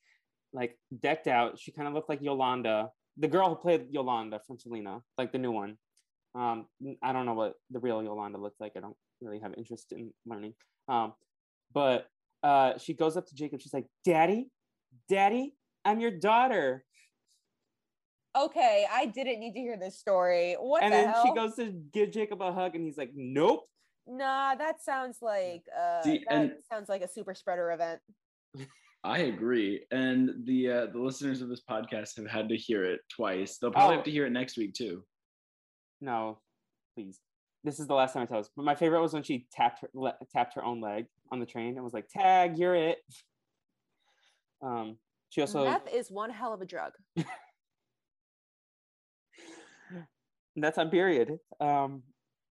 like 0.54 0.78
decked 1.02 1.28
out. 1.28 1.60
She 1.60 1.72
kind 1.72 1.88
of 1.88 1.94
looked 1.94 2.10
like 2.10 2.22
Yolanda, 2.22 2.90
the 3.18 3.28
girl 3.28 3.50
who 3.50 3.56
played 3.56 3.88
Yolanda 3.90 4.40
from 4.48 4.58
Selena, 4.58 5.02
like 5.18 5.32
the 5.32 5.38
new 5.40 5.52
one. 5.52 5.78
Um, 6.36 6.68
I 7.04 7.14
don't 7.14 7.26
know 7.26 7.34
what 7.34 7.56
the 7.70 7.80
real 7.80 8.02
Yolanda 8.02 8.38
looks 8.38 8.60
like. 8.60 8.74
I 8.76 8.80
don't 8.80 8.96
really 9.22 9.40
have 9.40 9.54
interest 9.58 9.92
in 9.92 10.12
learning. 10.26 10.54
Um, 10.88 11.14
but 11.74 12.08
uh, 12.44 12.78
she 12.78 12.94
goes 12.94 13.18
up 13.18 13.28
to 13.28 13.36
Jacob. 13.36 13.62
She's 13.62 13.74
like, 13.74 13.88
"Daddy, 14.06 14.50
Daddy, 15.10 15.56
I'm 15.84 16.00
your 16.00 16.12
daughter." 16.12 16.86
Okay, 18.36 18.86
I 18.92 19.06
didn't 19.06 19.40
need 19.40 19.54
to 19.54 19.60
hear 19.60 19.78
this 19.78 20.00
story. 20.00 20.56
What 20.60 20.84
and 20.84 20.94
the 20.94 20.98
then 20.98 21.10
hell? 21.10 21.24
she 21.26 21.34
goes 21.34 21.56
to 21.56 21.72
give 21.92 22.12
Jacob 22.12 22.42
a 22.42 22.52
hug, 22.52 22.76
and 22.76 22.84
he's 22.84 22.98
like, 22.98 23.12
"Nope." 23.16 23.66
Nah, 24.08 24.56
that 24.56 24.84
sounds 24.84 25.20
like 25.22 25.64
uh, 25.78 26.02
See, 26.02 26.24
that 26.30 26.58
sounds 26.72 26.90
like 26.90 27.02
a 27.02 27.08
super 27.08 27.34
spreader 27.34 27.72
event. 27.72 28.00
I 29.06 29.20
agree, 29.20 29.86
and 29.92 30.46
the 30.46 30.70
uh, 30.70 30.86
the 30.88 31.00
listeners 31.00 31.42
of 31.42 31.50
this 31.50 31.62
podcast 31.70 32.16
have 32.18 32.28
had 32.28 32.50
to 32.50 32.56
hear 32.56 32.86
it 32.86 33.02
twice. 33.10 33.58
They'll 33.58 33.72
probably 33.72 33.96
oh. 33.96 33.98
have 33.98 34.06
to 34.06 34.12
hear 34.12 34.26
it 34.26 34.32
next 34.32 34.58
week 34.58 34.74
too. 34.74 35.04
No, 36.00 36.40
please. 36.96 37.20
This 37.66 37.80
is 37.80 37.88
the 37.88 37.94
last 37.94 38.14
time 38.14 38.24
I 38.24 38.26
tell 38.26 38.40
this. 38.40 38.50
But 38.56 38.66
my 38.66 38.76
favorite 38.76 39.02
was 39.02 39.14
when 39.14 39.24
she 39.24 39.48
tapped 39.52 39.82
her 39.82 39.90
le- 39.94 40.18
tapped 40.32 40.56
her 40.56 40.64
own 40.64 40.82
leg 40.82 41.06
on 41.32 41.40
the 41.40 41.46
train 41.46 41.76
and 41.76 41.84
was 41.84 41.94
like, 41.94 42.08
"Tag, 42.10 42.58
you're 42.58 42.76
it." 42.76 42.98
Um, 44.62 44.96
she 45.28 45.42
also 45.42 45.66
meth 45.66 45.94
is 45.94 46.10
one 46.10 46.30
hell 46.30 46.54
of 46.54 46.62
a 46.62 46.66
drug. 46.66 46.94
That's 50.56 50.78
on 50.78 50.90
period. 50.90 51.38
Um, 51.60 52.04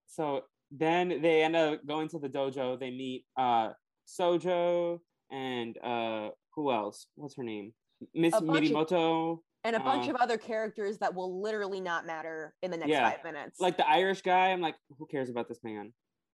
so 0.08 0.44
then 0.72 1.22
they 1.22 1.44
end 1.44 1.56
up 1.56 1.86
going 1.86 2.08
to 2.10 2.20
the 2.20 2.30
dojo. 2.30 2.80
They 2.80 2.92
meet 2.92 3.26
uh, 3.38 3.72
Sojo 4.08 5.00
and 5.32 5.78
uh, 5.84 6.30
who 6.56 6.72
else? 6.72 7.08
What's 7.16 7.36
her 7.38 7.44
name? 7.44 7.74
Miss 8.16 8.34
Midimoto. 8.34 9.40
and 9.64 9.76
a 9.76 9.80
bunch 9.80 10.08
uh, 10.08 10.12
of 10.12 10.16
other 10.18 10.38
characters 10.38 10.98
that 10.98 11.14
will 11.14 11.42
literally 11.42 11.80
not 11.80 12.06
matter 12.06 12.54
in 12.64 12.72
the 12.72 12.78
next 12.78 12.90
yeah, 12.90 13.12
five 13.12 13.24
minutes. 13.24 13.60
Like 13.60 13.78
the 13.78 13.88
Irish 13.88 14.22
guy, 14.22 14.48
I'm 14.48 14.62
like, 14.62 14.76
who 14.98 15.06
cares 15.06 15.30
about 15.30 15.48
this 15.48 15.60
man? 15.64 15.94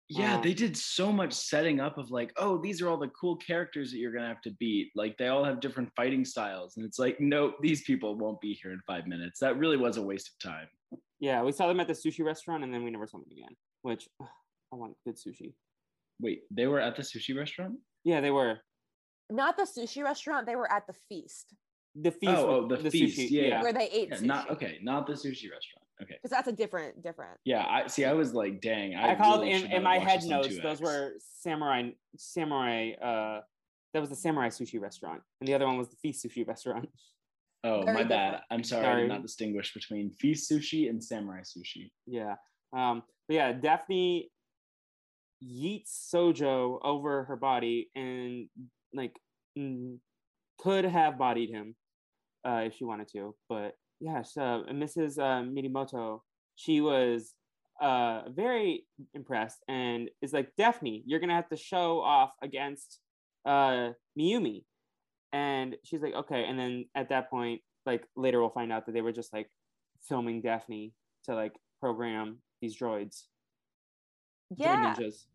Yeah, 0.09 0.35
um, 0.35 0.41
they 0.41 0.53
did 0.53 0.77
so 0.77 1.11
much 1.11 1.33
setting 1.33 1.81
up 1.81 1.97
of 1.97 2.09
like, 2.11 2.31
oh, 2.37 2.57
these 2.57 2.81
are 2.81 2.87
all 2.87 2.97
the 2.97 3.09
cool 3.09 3.35
characters 3.35 3.91
that 3.91 3.97
you're 3.97 4.13
gonna 4.13 4.27
have 4.27 4.41
to 4.43 4.51
beat. 4.51 4.91
Like 4.95 5.17
they 5.17 5.27
all 5.27 5.43
have 5.43 5.59
different 5.59 5.89
fighting 5.97 6.23
styles, 6.23 6.77
and 6.77 6.85
it's 6.85 6.97
like, 6.97 7.19
nope, 7.19 7.55
these 7.61 7.83
people 7.83 8.15
won't 8.15 8.39
be 8.39 8.57
here 8.61 8.71
in 8.71 8.79
five 8.87 9.05
minutes. 9.05 9.39
That 9.39 9.57
really 9.57 9.75
was 9.75 9.97
a 9.97 10.01
waste 10.01 10.29
of 10.29 10.49
time. 10.49 10.67
Yeah, 11.19 11.41
we 11.43 11.51
saw 11.51 11.67
them 11.67 11.79
at 11.79 11.87
the 11.87 11.93
sushi 11.93 12.23
restaurant, 12.23 12.63
and 12.63 12.73
then 12.73 12.83
we 12.83 12.91
never 12.91 13.07
saw 13.07 13.17
them 13.17 13.27
again. 13.31 13.55
Which 13.81 14.07
ugh, 14.21 14.27
I 14.71 14.75
want 14.75 14.93
good 15.05 15.15
sushi. 15.15 15.53
Wait, 16.19 16.41
they 16.51 16.67
were 16.67 16.79
at 16.79 16.95
the 16.95 17.03
sushi 17.03 17.35
restaurant? 17.37 17.75
Yeah, 18.03 18.21
they 18.21 18.31
were 18.31 18.59
not 19.29 19.57
the 19.57 19.63
sushi 19.63 20.03
restaurant. 20.03 20.45
They 20.45 20.55
were 20.55 20.71
at 20.71 20.87
the 20.87 20.93
feast. 21.09 21.53
The 21.99 22.11
feast. 22.11 22.33
Oh, 22.35 22.61
oh 22.63 22.67
the, 22.67 22.77
the, 22.77 22.91
feast. 22.91 23.17
Sushi, 23.17 23.31
yeah, 23.31 23.61
where 23.61 23.73
they 23.73 23.89
ate. 23.89 24.09
Yeah, 24.11 24.19
not 24.21 24.51
okay. 24.51 24.79
Not 24.81 25.07
the 25.07 25.13
sushi 25.13 25.49
restaurant. 25.51 25.85
Okay. 26.01 26.15
Because 26.21 26.29
that's 26.29 26.47
a 26.47 26.51
different, 26.51 27.01
different. 27.01 27.39
Yeah, 27.43 27.65
I 27.67 27.87
see. 27.87 28.05
I 28.05 28.13
was 28.13 28.33
like, 28.33 28.61
dang. 28.61 28.95
I, 28.95 29.11
I 29.11 29.15
called 29.15 29.41
really 29.41 29.53
in, 29.53 29.71
in 29.71 29.83
my 29.83 29.97
head 29.97 30.23
notes. 30.23 30.55
Those 30.61 30.79
were 30.79 31.13
samurai, 31.41 31.89
samurai. 32.17 32.91
Uh, 32.91 33.41
that 33.93 33.99
was 33.99 34.09
the 34.09 34.15
samurai 34.15 34.49
sushi 34.49 34.79
restaurant, 34.79 35.21
and 35.41 35.47
the 35.47 35.55
other 35.55 35.65
one 35.65 35.77
was 35.77 35.89
the 35.89 35.95
feast 35.95 36.23
sushi 36.25 36.47
restaurant. 36.47 36.89
Oh, 37.67 37.81
Very 37.83 37.93
my 37.97 38.03
different. 38.03 38.09
bad. 38.09 38.41
I'm 38.51 38.63
sorry, 38.63 38.83
sorry. 38.83 38.97
I 38.97 39.01
did 39.01 39.09
not 39.09 39.21
distinguish 39.21 39.73
between 39.73 40.11
feast 40.11 40.49
sushi 40.49 40.89
and 40.89 41.03
samurai 41.03 41.41
sushi. 41.41 41.91
Yeah. 42.05 42.35
Um. 42.75 43.03
But 43.27 43.35
yeah, 43.35 43.53
Daphne 43.53 44.29
yeets 45.43 46.09
Sojo 46.13 46.79
over 46.83 47.25
her 47.25 47.35
body 47.35 47.89
and 47.95 48.47
like 48.93 49.15
could 50.57 50.85
have 50.85 51.17
bodied 51.17 51.49
him 51.49 51.75
uh, 52.47 52.61
if 52.65 52.75
she 52.75 52.85
wanted 52.85 53.07
to, 53.09 53.35
but 53.49 53.73
yeah, 53.99 54.21
so 54.21 54.63
Mrs. 54.71 55.17
Uh, 55.17 55.43
Midimoto, 55.43 56.19
she 56.55 56.81
was 56.81 57.33
uh, 57.81 58.23
very 58.29 58.85
impressed 59.13 59.57
and 59.67 60.09
is 60.21 60.33
like, 60.33 60.51
Daphne, 60.57 61.03
you're 61.05 61.19
gonna 61.19 61.35
have 61.35 61.49
to 61.49 61.57
show 61.57 62.01
off 62.01 62.31
against 62.41 62.99
uh, 63.45 63.89
Miyumi, 64.19 64.63
and 65.33 65.75
she's 65.83 66.01
like, 66.01 66.13
okay. 66.13 66.45
And 66.45 66.57
then 66.57 66.85
at 66.95 67.09
that 67.09 67.29
point, 67.29 67.61
like 67.85 68.05
later 68.15 68.39
we'll 68.39 68.49
find 68.49 68.71
out 68.71 68.85
that 68.85 68.91
they 68.93 69.01
were 69.01 69.11
just 69.11 69.33
like 69.33 69.49
filming 70.01 70.41
Daphne 70.41 70.93
to 71.25 71.35
like 71.35 71.53
program 71.79 72.39
these 72.61 72.77
droids. 72.77 73.23
Yeah. 74.55 74.95
Ninjas. 74.95 75.25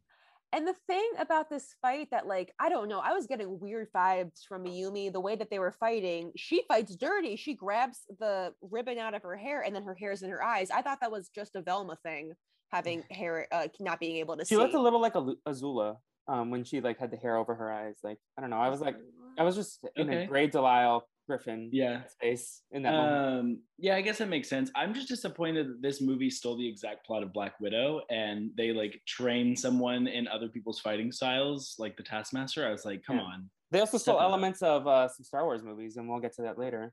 And 0.54 0.68
the 0.68 0.74
thing 0.86 1.08
about 1.18 1.48
this 1.48 1.74
fight 1.80 2.08
that, 2.10 2.26
like, 2.26 2.52
I 2.60 2.68
don't 2.68 2.86
know, 2.86 2.98
I 2.98 3.14
was 3.14 3.26
getting 3.26 3.58
weird 3.58 3.88
vibes 3.90 4.44
from 4.46 4.66
Miyumi, 4.66 5.10
the 5.10 5.20
way 5.20 5.34
that 5.34 5.48
they 5.48 5.58
were 5.58 5.72
fighting. 5.72 6.30
She 6.36 6.62
fights 6.68 6.94
dirty. 6.94 7.36
She 7.36 7.54
grabs 7.54 8.00
the 8.20 8.52
ribbon 8.60 8.98
out 8.98 9.14
of 9.14 9.22
her 9.22 9.34
hair 9.34 9.62
and 9.62 9.74
then 9.74 9.82
her 9.82 9.94
hair's 9.94 10.22
in 10.22 10.28
her 10.28 10.44
eyes. 10.44 10.70
I 10.70 10.82
thought 10.82 11.00
that 11.00 11.10
was 11.10 11.30
just 11.34 11.56
a 11.56 11.62
Velma 11.62 11.96
thing, 12.02 12.34
having 12.70 13.02
hair, 13.10 13.48
uh, 13.50 13.68
not 13.80 13.98
being 13.98 14.16
able 14.16 14.36
to 14.36 14.44
she 14.44 14.48
see. 14.48 14.54
She 14.56 14.58
looked 14.58 14.74
a 14.74 14.80
little 14.80 15.00
like 15.00 15.14
a 15.14 15.32
Azula 15.48 15.96
um, 16.28 16.50
when 16.50 16.64
she, 16.64 16.80
like, 16.80 16.98
had 16.98 17.10
the 17.10 17.16
hair 17.16 17.36
over 17.36 17.54
her 17.54 17.72
eyes. 17.72 17.96
Like, 18.02 18.18
I 18.36 18.40
don't 18.40 18.50
know. 18.50 18.60
I 18.60 18.68
was 18.68 18.80
like, 18.80 18.96
I 19.38 19.42
was 19.42 19.56
just 19.56 19.84
in 19.96 20.08
okay. 20.08 20.24
a 20.24 20.26
Grey 20.26 20.48
DeLisle 20.48 21.02
Griffin 21.28 21.70
yeah 21.72 22.04
space 22.06 22.62
in 22.72 22.82
that 22.82 22.94
um, 22.94 23.06
moment. 23.06 23.58
Yeah, 23.78 23.96
I 23.96 24.00
guess 24.00 24.18
that 24.18 24.28
makes 24.28 24.48
sense. 24.48 24.70
I'm 24.74 24.92
just 24.92 25.08
disappointed 25.08 25.68
that 25.68 25.82
this 25.82 26.00
movie 26.00 26.30
stole 26.30 26.56
the 26.56 26.68
exact 26.68 27.06
plot 27.06 27.22
of 27.22 27.32
Black 27.32 27.58
Widow 27.60 28.02
and 28.10 28.50
they 28.56 28.72
like 28.72 29.00
train 29.06 29.56
someone 29.56 30.08
in 30.08 30.26
other 30.28 30.48
people's 30.48 30.80
fighting 30.80 31.12
styles, 31.12 31.76
like 31.78 31.96
the 31.96 32.02
Taskmaster. 32.02 32.66
I 32.66 32.70
was 32.70 32.84
like, 32.84 33.04
come 33.04 33.16
yeah. 33.16 33.22
on. 33.22 33.50
They 33.70 33.80
also 33.80 33.98
stole 33.98 34.20
elements 34.20 34.62
of 34.62 34.86
uh, 34.86 35.08
some 35.08 35.24
Star 35.24 35.44
Wars 35.44 35.62
movies, 35.62 35.96
and 35.96 36.06
we'll 36.06 36.20
get 36.20 36.34
to 36.36 36.42
that 36.42 36.58
later. 36.58 36.92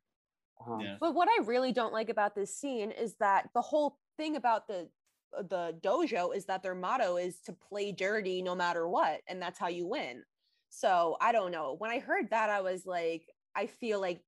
Um, 0.65 0.79
yeah. 0.79 0.95
But 0.99 1.13
what 1.13 1.27
I 1.27 1.43
really 1.43 1.73
don't 1.73 1.91
like 1.91 2.07
about 2.09 2.35
this 2.35 2.55
scene 2.55 2.91
is 2.91 3.15
that 3.19 3.49
the 3.53 3.61
whole 3.61 3.97
thing 4.15 4.37
about 4.37 4.67
the 4.67 4.87
the 5.49 5.75
dojo 5.81 6.35
is 6.35 6.45
that 6.45 6.63
their 6.63 6.75
motto 6.75 7.17
is 7.17 7.39
to 7.45 7.53
play 7.53 7.91
dirty 7.91 8.41
no 8.41 8.55
matter 8.55 8.87
what, 8.87 9.21
and 9.27 9.41
that's 9.41 9.59
how 9.59 9.67
you 9.67 9.87
win. 9.87 10.23
So 10.69 11.17
I 11.21 11.31
don't 11.31 11.51
know. 11.51 11.75
When 11.77 11.91
I 11.91 11.99
heard 11.99 12.29
that, 12.29 12.49
I 12.49 12.61
was 12.61 12.85
like, 12.85 13.23
I 13.55 13.65
feel 13.65 13.99
like 13.99 14.21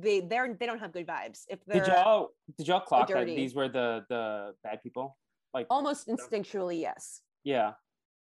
they 0.00 0.20
they're 0.20 0.56
they 0.58 0.66
don't 0.66 0.78
have 0.78 0.92
good 0.92 1.06
vibes. 1.06 1.42
If 1.48 1.64
they're 1.66 1.84
did 1.84 1.92
y'all 1.92 2.30
did 2.56 2.68
y'all 2.68 2.80
clock 2.80 3.08
that 3.08 3.26
these 3.26 3.54
were 3.54 3.68
the 3.68 4.04
the 4.08 4.54
bad 4.62 4.82
people? 4.82 5.16
Like 5.52 5.66
almost 5.70 6.08
instinctually, 6.08 6.80
yes. 6.80 7.20
Yeah. 7.44 7.72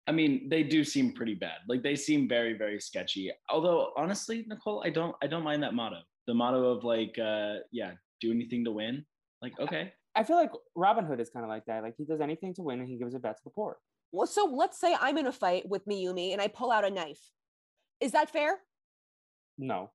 I 0.08 0.12
mean, 0.12 0.48
they 0.48 0.64
do 0.64 0.82
seem 0.82 1.12
pretty 1.12 1.34
bad. 1.34 1.58
Like 1.68 1.82
they 1.82 1.94
seem 1.94 2.28
very 2.28 2.54
very 2.54 2.80
sketchy. 2.80 3.30
Although 3.48 3.90
honestly, 3.96 4.44
Nicole, 4.48 4.82
I 4.84 4.90
don't 4.90 5.14
I 5.22 5.26
don't 5.26 5.44
mind 5.44 5.62
that 5.62 5.74
motto. 5.74 5.98
The 6.26 6.34
motto 6.34 6.64
of 6.64 6.84
like, 6.84 7.18
uh, 7.18 7.56
yeah, 7.72 7.92
do 8.20 8.30
anything 8.30 8.64
to 8.64 8.70
win. 8.70 9.04
Like, 9.42 9.58
okay. 9.58 9.92
I 10.14 10.24
feel 10.24 10.36
like 10.36 10.50
Robin 10.74 11.04
Hood 11.04 11.20
is 11.20 11.30
kind 11.30 11.44
of 11.44 11.48
like 11.48 11.64
that. 11.66 11.82
Like 11.82 11.94
he 11.96 12.04
does 12.04 12.20
anything 12.20 12.54
to 12.54 12.62
win 12.62 12.80
and 12.80 12.88
he 12.88 12.96
gives 12.96 13.14
it 13.14 13.22
back 13.22 13.36
to 13.36 13.44
the 13.44 13.50
poor. 13.50 13.78
Well, 14.12 14.26
so 14.26 14.44
let's 14.44 14.78
say 14.78 14.94
I'm 15.00 15.16
in 15.16 15.26
a 15.26 15.32
fight 15.32 15.66
with 15.68 15.86
Miyumi 15.86 16.32
and 16.32 16.40
I 16.40 16.48
pull 16.48 16.70
out 16.70 16.84
a 16.84 16.90
knife. 16.90 17.20
Is 18.00 18.12
that 18.12 18.30
fair? 18.30 18.58
No. 19.58 19.90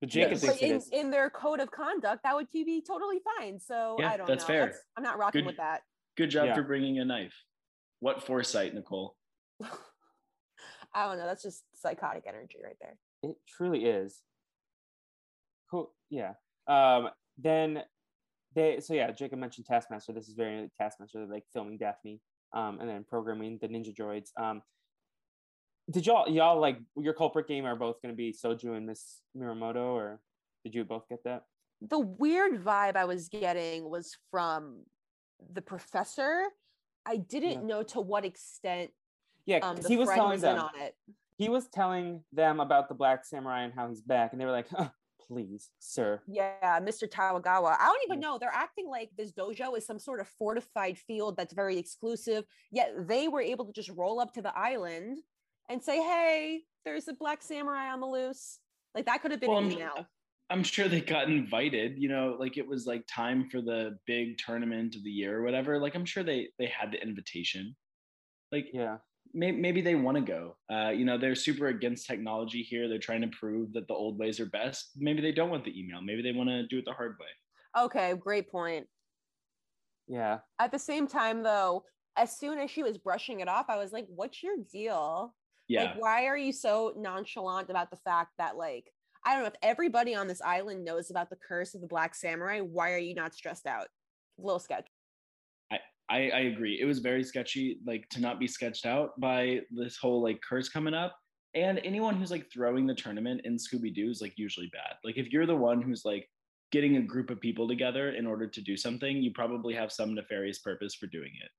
But 0.00 0.10
Jacob 0.10 0.38
yes. 0.42 0.58
thinks 0.58 0.88
in, 0.88 1.00
in, 1.00 1.10
their 1.10 1.30
code 1.30 1.60
of 1.60 1.70
conduct, 1.70 2.24
that 2.24 2.34
would 2.34 2.48
be 2.52 2.82
totally 2.86 3.20
fine. 3.38 3.60
So 3.60 3.96
yeah, 3.98 4.10
I 4.10 4.16
don't 4.16 4.26
that's 4.26 4.42
know. 4.42 4.46
Fair. 4.48 4.64
That's 4.66 4.76
fair. 4.76 4.84
I'm 4.96 5.04
not 5.04 5.16
rocking 5.16 5.42
good, 5.42 5.46
with 5.46 5.56
that. 5.58 5.82
Good 6.16 6.30
job 6.30 6.46
yeah. 6.46 6.54
for 6.54 6.64
bringing 6.64 6.98
a 6.98 7.04
knife. 7.04 7.34
What 8.00 8.26
foresight, 8.26 8.74
Nicole? 8.74 9.14
I 10.94 11.06
don't 11.06 11.18
know. 11.18 11.26
That's 11.26 11.42
just 11.42 11.62
psychotic 11.74 12.24
energy 12.26 12.58
right 12.62 12.76
there. 12.80 12.96
It 13.22 13.36
truly 13.48 13.84
is. 13.84 14.20
Cool. 15.70 15.92
Yeah. 16.10 16.32
Um, 16.66 17.08
then 17.38 17.82
they 18.54 18.80
so 18.80 18.94
yeah, 18.94 19.10
Jacob 19.10 19.38
mentioned 19.38 19.66
Taskmaster. 19.66 20.12
This 20.12 20.28
is 20.28 20.34
very 20.34 20.70
Taskmaster, 20.78 21.26
like 21.26 21.44
filming 21.52 21.78
Daphne, 21.78 22.20
um, 22.52 22.80
and 22.80 22.88
then 22.88 23.04
programming 23.08 23.58
the 23.60 23.68
ninja 23.68 23.94
droids. 23.94 24.30
Um, 24.38 24.62
did 25.90 26.06
y'all 26.06 26.28
y'all 26.28 26.60
like 26.60 26.78
your 26.96 27.14
culprit 27.14 27.48
game 27.48 27.64
are 27.64 27.76
both 27.76 28.00
going 28.02 28.12
to 28.12 28.16
be 28.16 28.32
Sojo 28.32 28.76
and 28.76 28.86
Miss 28.86 29.20
Miramoto, 29.36 29.94
or 29.94 30.20
did 30.64 30.74
you 30.74 30.84
both 30.84 31.08
get 31.08 31.24
that? 31.24 31.44
The 31.80 31.98
weird 31.98 32.62
vibe 32.62 32.96
I 32.96 33.04
was 33.04 33.28
getting 33.28 33.90
was 33.90 34.16
from 34.30 34.84
the 35.52 35.62
professor. 35.62 36.44
I 37.04 37.16
didn't 37.16 37.50
yeah. 37.50 37.66
know 37.66 37.82
to 37.84 38.00
what 38.00 38.24
extent. 38.24 38.90
Yeah, 39.46 39.58
um, 39.58 39.78
he 39.86 39.96
was 39.96 40.08
telling 40.08 40.40
them 40.40 40.58
on 40.58 40.70
it. 40.80 40.94
He 41.36 41.48
was 41.48 41.66
telling 41.66 42.22
them 42.32 42.60
about 42.60 42.88
the 42.88 42.94
Black 42.94 43.24
Samurai 43.24 43.62
and 43.62 43.72
how 43.74 43.88
he's 43.88 44.00
back, 44.00 44.32
and 44.32 44.40
they 44.40 44.44
were 44.44 44.52
like, 44.52 44.68
oh, 44.78 44.90
"Please, 45.26 45.70
sir." 45.78 46.20
Yeah, 46.26 46.80
Mr. 46.80 47.08
Tawagawa. 47.08 47.76
I 47.78 47.86
don't 47.86 48.02
even 48.08 48.20
know. 48.20 48.38
They're 48.38 48.50
acting 48.52 48.88
like 48.88 49.10
this 49.16 49.32
dojo 49.32 49.76
is 49.76 49.86
some 49.86 49.98
sort 49.98 50.20
of 50.20 50.28
fortified 50.28 50.98
field 50.98 51.36
that's 51.36 51.54
very 51.54 51.78
exclusive. 51.78 52.44
Yet 52.70 53.08
they 53.08 53.28
were 53.28 53.40
able 53.40 53.66
to 53.66 53.72
just 53.72 53.90
roll 53.90 54.20
up 54.20 54.32
to 54.34 54.42
the 54.42 54.56
island 54.56 55.18
and 55.68 55.82
say, 55.82 55.98
hey, 55.98 56.62
there's 56.84 57.08
a 57.08 57.14
black 57.14 57.42
samurai 57.42 57.90
on 57.90 58.00
the 58.00 58.06
loose. 58.06 58.58
Like 58.94 59.06
that 59.06 59.22
could 59.22 59.30
have 59.30 59.40
been 59.40 59.50
well, 59.50 59.60
an 59.60 59.72
email. 59.72 60.06
I'm 60.50 60.62
sure 60.62 60.86
they 60.86 61.00
got 61.00 61.30
invited, 61.30 61.98
you 61.98 62.08
know, 62.08 62.36
like 62.38 62.58
it 62.58 62.66
was 62.66 62.86
like 62.86 63.04
time 63.08 63.48
for 63.48 63.62
the 63.62 63.98
big 64.06 64.36
tournament 64.36 64.94
of 64.96 65.02
the 65.02 65.10
year 65.10 65.38
or 65.38 65.42
whatever. 65.42 65.78
Like 65.78 65.94
I'm 65.94 66.04
sure 66.04 66.22
they 66.22 66.48
they 66.58 66.66
had 66.66 66.92
the 66.92 67.02
invitation. 67.02 67.74
Like 68.50 68.66
yeah, 68.72 68.98
maybe, 69.34 69.60
maybe 69.60 69.80
they 69.80 69.94
want 69.94 70.16
to 70.16 70.22
go. 70.22 70.56
Uh, 70.70 70.90
you 70.90 71.04
know, 71.04 71.18
they're 71.18 71.34
super 71.34 71.68
against 71.68 72.06
technology 72.06 72.62
here. 72.62 72.88
They're 72.88 72.98
trying 72.98 73.22
to 73.22 73.28
prove 73.28 73.72
that 73.72 73.88
the 73.88 73.94
old 73.94 74.18
ways 74.18 74.40
are 74.40 74.46
best. 74.46 74.90
Maybe 74.96 75.20
they 75.20 75.32
don't 75.32 75.50
want 75.50 75.64
the 75.64 75.78
email. 75.78 76.00
Maybe 76.02 76.22
they 76.22 76.32
want 76.32 76.48
to 76.48 76.66
do 76.66 76.78
it 76.78 76.84
the 76.84 76.92
hard 76.92 77.16
way. 77.20 77.84
Okay, 77.84 78.14
great 78.14 78.50
point. 78.50 78.86
Yeah. 80.08 80.38
At 80.58 80.72
the 80.72 80.78
same 80.78 81.06
time, 81.06 81.42
though, 81.42 81.84
as 82.16 82.38
soon 82.38 82.58
as 82.58 82.70
she 82.70 82.82
was 82.82 82.98
brushing 82.98 83.40
it 83.40 83.48
off, 83.48 83.66
I 83.68 83.78
was 83.78 83.92
like, 83.92 84.06
"What's 84.08 84.42
your 84.42 84.56
deal?" 84.70 85.34
Yeah. 85.68 85.84
Like, 85.84 85.94
why 86.00 86.26
are 86.26 86.36
you 86.36 86.52
so 86.52 86.92
nonchalant 86.96 87.70
about 87.70 87.90
the 87.90 87.96
fact 87.96 88.32
that, 88.38 88.56
like, 88.56 88.84
I 89.24 89.32
don't 89.32 89.42
know 89.42 89.48
if 89.48 89.54
everybody 89.62 90.14
on 90.14 90.26
this 90.26 90.42
island 90.42 90.84
knows 90.84 91.10
about 91.10 91.30
the 91.30 91.38
curse 91.48 91.74
of 91.74 91.80
the 91.80 91.86
Black 91.86 92.14
Samurai. 92.14 92.60
Why 92.60 92.92
are 92.92 92.98
you 92.98 93.14
not 93.14 93.34
stressed 93.34 93.66
out? 93.66 93.86
A 94.38 94.42
little 94.42 94.58
sketch. 94.58 94.86
I, 96.10 96.30
I, 96.30 96.40
agree. 96.40 96.78
It 96.80 96.84
was 96.84 96.98
very 96.98 97.24
sketchy, 97.24 97.78
like 97.86 98.08
to 98.10 98.20
not 98.20 98.38
be 98.38 98.46
sketched 98.46 98.86
out 98.86 99.18
by 99.18 99.60
this 99.70 99.96
whole 99.96 100.22
like 100.22 100.40
curse 100.46 100.68
coming 100.68 100.94
up. 100.94 101.16
And 101.54 101.80
anyone 101.84 102.16
who's 102.16 102.30
like 102.30 102.50
throwing 102.52 102.86
the 102.86 102.94
tournament 102.94 103.42
in 103.44 103.56
Scooby 103.56 103.94
Doo 103.94 104.10
is 104.10 104.20
like 104.20 104.34
usually 104.36 104.70
bad. 104.72 104.96
Like 105.04 105.16
if 105.16 105.28
you're 105.28 105.46
the 105.46 105.56
one 105.56 105.82
who's 105.82 106.04
like 106.04 106.28
getting 106.70 106.96
a 106.96 107.02
group 107.02 107.30
of 107.30 107.40
people 107.40 107.68
together 107.68 108.10
in 108.10 108.26
order 108.26 108.46
to 108.46 108.60
do 108.60 108.76
something, 108.76 109.18
you 109.18 109.32
probably 109.32 109.74
have 109.74 109.92
some 109.92 110.14
nefarious 110.14 110.58
purpose 110.58 110.94
for 110.94 111.06
doing 111.06 111.30
it. 111.42 111.50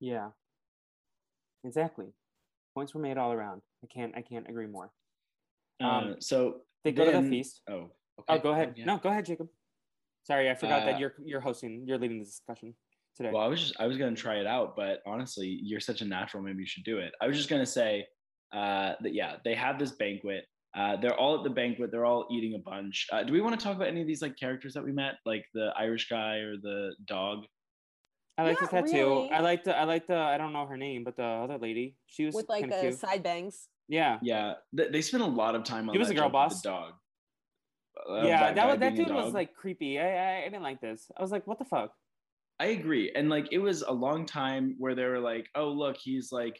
Yeah. 0.00 0.28
Exactly. 1.64 2.06
Points 2.74 2.94
were 2.94 3.00
made 3.00 3.16
all 3.16 3.32
around. 3.32 3.62
I 3.82 3.86
can't 3.92 4.12
I 4.16 4.22
can't 4.22 4.48
agree 4.48 4.66
more. 4.66 4.90
Um, 5.80 5.88
uh, 5.88 6.14
so 6.20 6.62
they 6.84 6.92
go 6.92 7.04
then, 7.04 7.14
to 7.14 7.22
the 7.22 7.28
feast. 7.30 7.62
Oh, 7.68 7.74
okay. 7.74 7.90
Oh, 8.28 8.38
go 8.38 8.52
ahead. 8.52 8.74
Yeah. 8.76 8.84
No, 8.84 8.98
go 8.98 9.08
ahead, 9.08 9.26
Jacob. 9.26 9.48
Sorry, 10.24 10.50
I 10.50 10.54
forgot 10.54 10.82
uh, 10.82 10.86
that 10.86 11.00
you're 11.00 11.14
you're 11.24 11.40
hosting. 11.40 11.84
You're 11.86 11.98
leading 11.98 12.18
the 12.18 12.24
discussion 12.24 12.74
today. 13.18 13.30
Well, 13.32 13.42
I 13.42 13.48
was 13.48 13.60
just 13.60 13.74
I 13.78 13.86
was 13.86 13.98
gonna 13.98 14.16
try 14.16 14.36
it 14.36 14.46
out, 14.46 14.74
but 14.76 15.00
honestly, 15.06 15.60
you're 15.62 15.80
such 15.80 16.00
a 16.00 16.04
natural. 16.06 16.42
Maybe 16.42 16.60
you 16.60 16.66
should 16.66 16.84
do 16.84 16.98
it. 16.98 17.12
I 17.20 17.26
was 17.26 17.36
just 17.36 17.50
gonna 17.50 17.66
say 17.66 18.06
uh, 18.52 18.94
that 19.02 19.12
yeah, 19.12 19.36
they 19.44 19.54
have 19.54 19.78
this 19.78 19.92
banquet. 19.92 20.44
Uh, 20.76 20.96
they're 20.96 21.16
all 21.16 21.36
at 21.36 21.44
the 21.44 21.50
banquet. 21.50 21.90
They're 21.90 22.06
all 22.06 22.26
eating 22.30 22.54
a 22.54 22.58
bunch. 22.58 23.06
Uh, 23.12 23.22
do 23.22 23.32
we 23.32 23.40
want 23.40 23.58
to 23.58 23.62
talk 23.62 23.76
about 23.76 23.88
any 23.88 24.00
of 24.00 24.06
these 24.06 24.22
like 24.22 24.38
characters 24.38 24.74
that 24.74 24.84
we 24.84 24.92
met, 24.92 25.14
like 25.26 25.44
the 25.52 25.72
Irish 25.76 26.08
guy 26.08 26.36
or 26.36 26.56
the 26.56 26.94
dog? 27.06 27.44
I 28.38 28.44
like 28.44 28.60
the 28.60 28.66
tattoo. 28.66 28.92
Really. 28.92 29.30
I 29.30 29.40
like 29.40 29.64
the 29.64 29.76
I 29.76 29.84
like 29.84 30.06
the 30.06 30.16
I 30.16 30.38
don't 30.38 30.52
know 30.52 30.66
her 30.66 30.76
name, 30.76 31.04
but 31.04 31.16
the 31.16 31.24
other 31.24 31.58
lady. 31.58 31.96
She 32.06 32.24
was 32.24 32.34
with 32.34 32.48
like 32.48 32.70
the 32.70 32.80
cute. 32.80 32.98
side 32.98 33.22
bangs. 33.22 33.68
Yeah. 33.88 34.18
Yeah. 34.22 34.54
They, 34.72 34.88
they 34.88 35.02
spent 35.02 35.24
a 35.24 35.26
lot 35.26 35.56
of 35.56 35.64
time 35.64 35.88
on. 35.88 35.94
He 35.94 35.98
was 35.98 36.10
a 36.10 36.14
girl 36.14 36.28
boss. 36.28 36.62
The 36.62 36.68
dog. 36.68 36.92
Uh, 38.08 38.22
yeah, 38.22 38.52
that 38.52 38.54
that, 38.54 38.80
that 38.80 38.94
dude 38.94 39.10
was 39.10 39.34
like 39.34 39.54
creepy. 39.54 39.98
I, 39.98 40.04
I 40.04 40.38
I 40.42 40.44
didn't 40.44 40.62
like 40.62 40.80
this. 40.80 41.10
I 41.16 41.20
was 41.20 41.32
like, 41.32 41.48
what 41.48 41.58
the 41.58 41.64
fuck. 41.64 41.92
I 42.60 42.66
agree, 42.66 43.12
and 43.14 43.28
like 43.28 43.48
it 43.52 43.58
was 43.58 43.82
a 43.82 43.92
long 43.92 44.26
time 44.26 44.74
where 44.78 44.94
they 44.94 45.04
were 45.04 45.20
like, 45.20 45.48
oh 45.54 45.68
look, 45.68 45.96
he's 45.96 46.32
like 46.32 46.58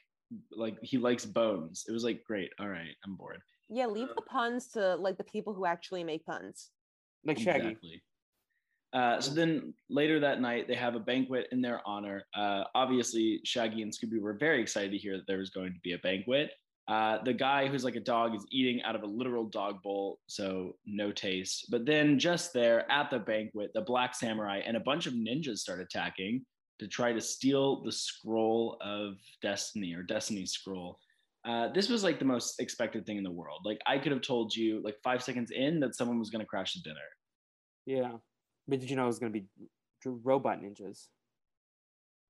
like 0.52 0.76
he 0.82 0.98
likes 0.98 1.24
bones. 1.24 1.84
It 1.88 1.92
was 1.92 2.04
like 2.04 2.22
great. 2.24 2.50
All 2.60 2.68
right, 2.68 2.94
I'm 3.04 3.16
bored. 3.16 3.42
Yeah, 3.68 3.86
leave 3.86 4.08
the 4.14 4.22
puns 4.22 4.68
to 4.68 4.96
like 4.96 5.18
the 5.18 5.24
people 5.24 5.54
who 5.54 5.66
actually 5.66 6.04
make 6.04 6.24
puns. 6.24 6.70
Like 7.24 7.38
Shaggy. 7.38 7.68
Exactly. 7.68 8.02
Uh, 8.92 9.20
so 9.20 9.34
then 9.34 9.74
later 9.90 10.18
that 10.20 10.40
night, 10.40 10.66
they 10.66 10.74
have 10.74 10.94
a 10.94 11.00
banquet 11.00 11.48
in 11.52 11.60
their 11.60 11.86
honor. 11.86 12.24
Uh, 12.34 12.64
obviously, 12.74 13.40
Shaggy 13.44 13.82
and 13.82 13.92
Scooby 13.92 14.20
were 14.20 14.32
very 14.32 14.62
excited 14.62 14.92
to 14.92 14.98
hear 14.98 15.18
that 15.18 15.26
there 15.26 15.38
was 15.38 15.50
going 15.50 15.74
to 15.74 15.80
be 15.80 15.92
a 15.92 15.98
banquet. 15.98 16.52
Uh, 16.88 17.22
the 17.22 17.34
guy 17.34 17.68
who's 17.68 17.84
like 17.84 17.96
a 17.96 18.00
dog 18.00 18.34
is 18.34 18.46
eating 18.50 18.82
out 18.82 18.96
of 18.96 19.02
a 19.02 19.06
literal 19.06 19.44
dog 19.44 19.82
bowl, 19.82 20.18
so 20.26 20.74
no 20.86 21.12
taste. 21.12 21.66
But 21.70 21.84
then, 21.84 22.18
just 22.18 22.54
there 22.54 22.90
at 22.90 23.10
the 23.10 23.18
banquet, 23.18 23.72
the 23.74 23.82
Black 23.82 24.14
Samurai 24.14 24.62
and 24.64 24.74
a 24.74 24.80
bunch 24.80 25.06
of 25.06 25.12
ninjas 25.12 25.58
start 25.58 25.80
attacking 25.80 26.46
to 26.78 26.88
try 26.88 27.12
to 27.12 27.20
steal 27.20 27.82
the 27.82 27.92
scroll 27.92 28.78
of 28.80 29.16
destiny 29.42 29.92
or 29.94 30.02
destiny 30.02 30.46
scroll. 30.46 30.98
Uh, 31.44 31.68
this 31.72 31.88
was 31.90 32.02
like 32.02 32.18
the 32.18 32.24
most 32.24 32.58
expected 32.58 33.04
thing 33.04 33.18
in 33.18 33.24
the 33.24 33.30
world. 33.30 33.60
Like, 33.64 33.80
I 33.86 33.98
could 33.98 34.12
have 34.12 34.22
told 34.22 34.54
you, 34.54 34.80
like, 34.82 34.96
five 35.04 35.22
seconds 35.22 35.50
in, 35.50 35.80
that 35.80 35.94
someone 35.94 36.18
was 36.18 36.30
going 36.30 36.40
to 36.40 36.46
crash 36.46 36.72
the 36.72 36.80
dinner. 36.80 36.96
Yeah. 37.84 38.16
But 38.66 38.80
did 38.80 38.88
you 38.88 38.96
know 38.96 39.04
it 39.04 39.08
was 39.08 39.18
going 39.18 39.32
to 39.32 39.40
be 39.40 39.46
robot 40.06 40.60
ninjas? 40.62 41.08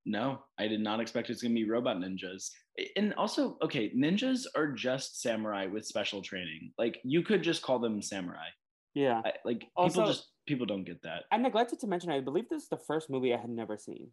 No, 0.07 0.41
I 0.59 0.69
did 0.69 0.81
not 0.81 1.01
expect 1.01 1.31
it's 1.31 1.43
going 1.43 1.55
to 1.55 1.61
be 1.61 1.69
robot 1.69 1.97
ninjas. 1.97 2.51
And 2.97 3.13
also, 3.15 3.59
okay, 3.63 3.93
ninjas 3.97 4.47
are 4.57 4.73
just 4.73 5.21
samurai 5.21 5.67
with 5.67 5.85
special 5.85 6.23
training. 6.23 6.73
Like 6.79 6.99
you 7.05 7.23
could 7.23 7.43
just 7.43 7.63
call 7.63 7.79
them 7.79 8.01
samurai. 8.01 8.47
Yeah. 8.95 9.21
I, 9.25 9.33
like 9.45 9.67
also, 9.77 10.01
people 10.01 10.13
just 10.13 10.29
people 10.47 10.67
don't 10.67 10.85
get 10.85 11.03
that. 11.03 11.25
I 11.31 11.37
neglected 11.37 11.81
to 11.81 11.87
mention 11.87 12.11
I 12.11 12.21
believe 12.21 12.49
this 12.49 12.63
is 12.65 12.69
the 12.69 12.79
first 12.87 13.11
movie 13.11 13.35
I 13.35 13.39
had 13.39 13.51
never 13.51 13.77
seen 13.77 14.09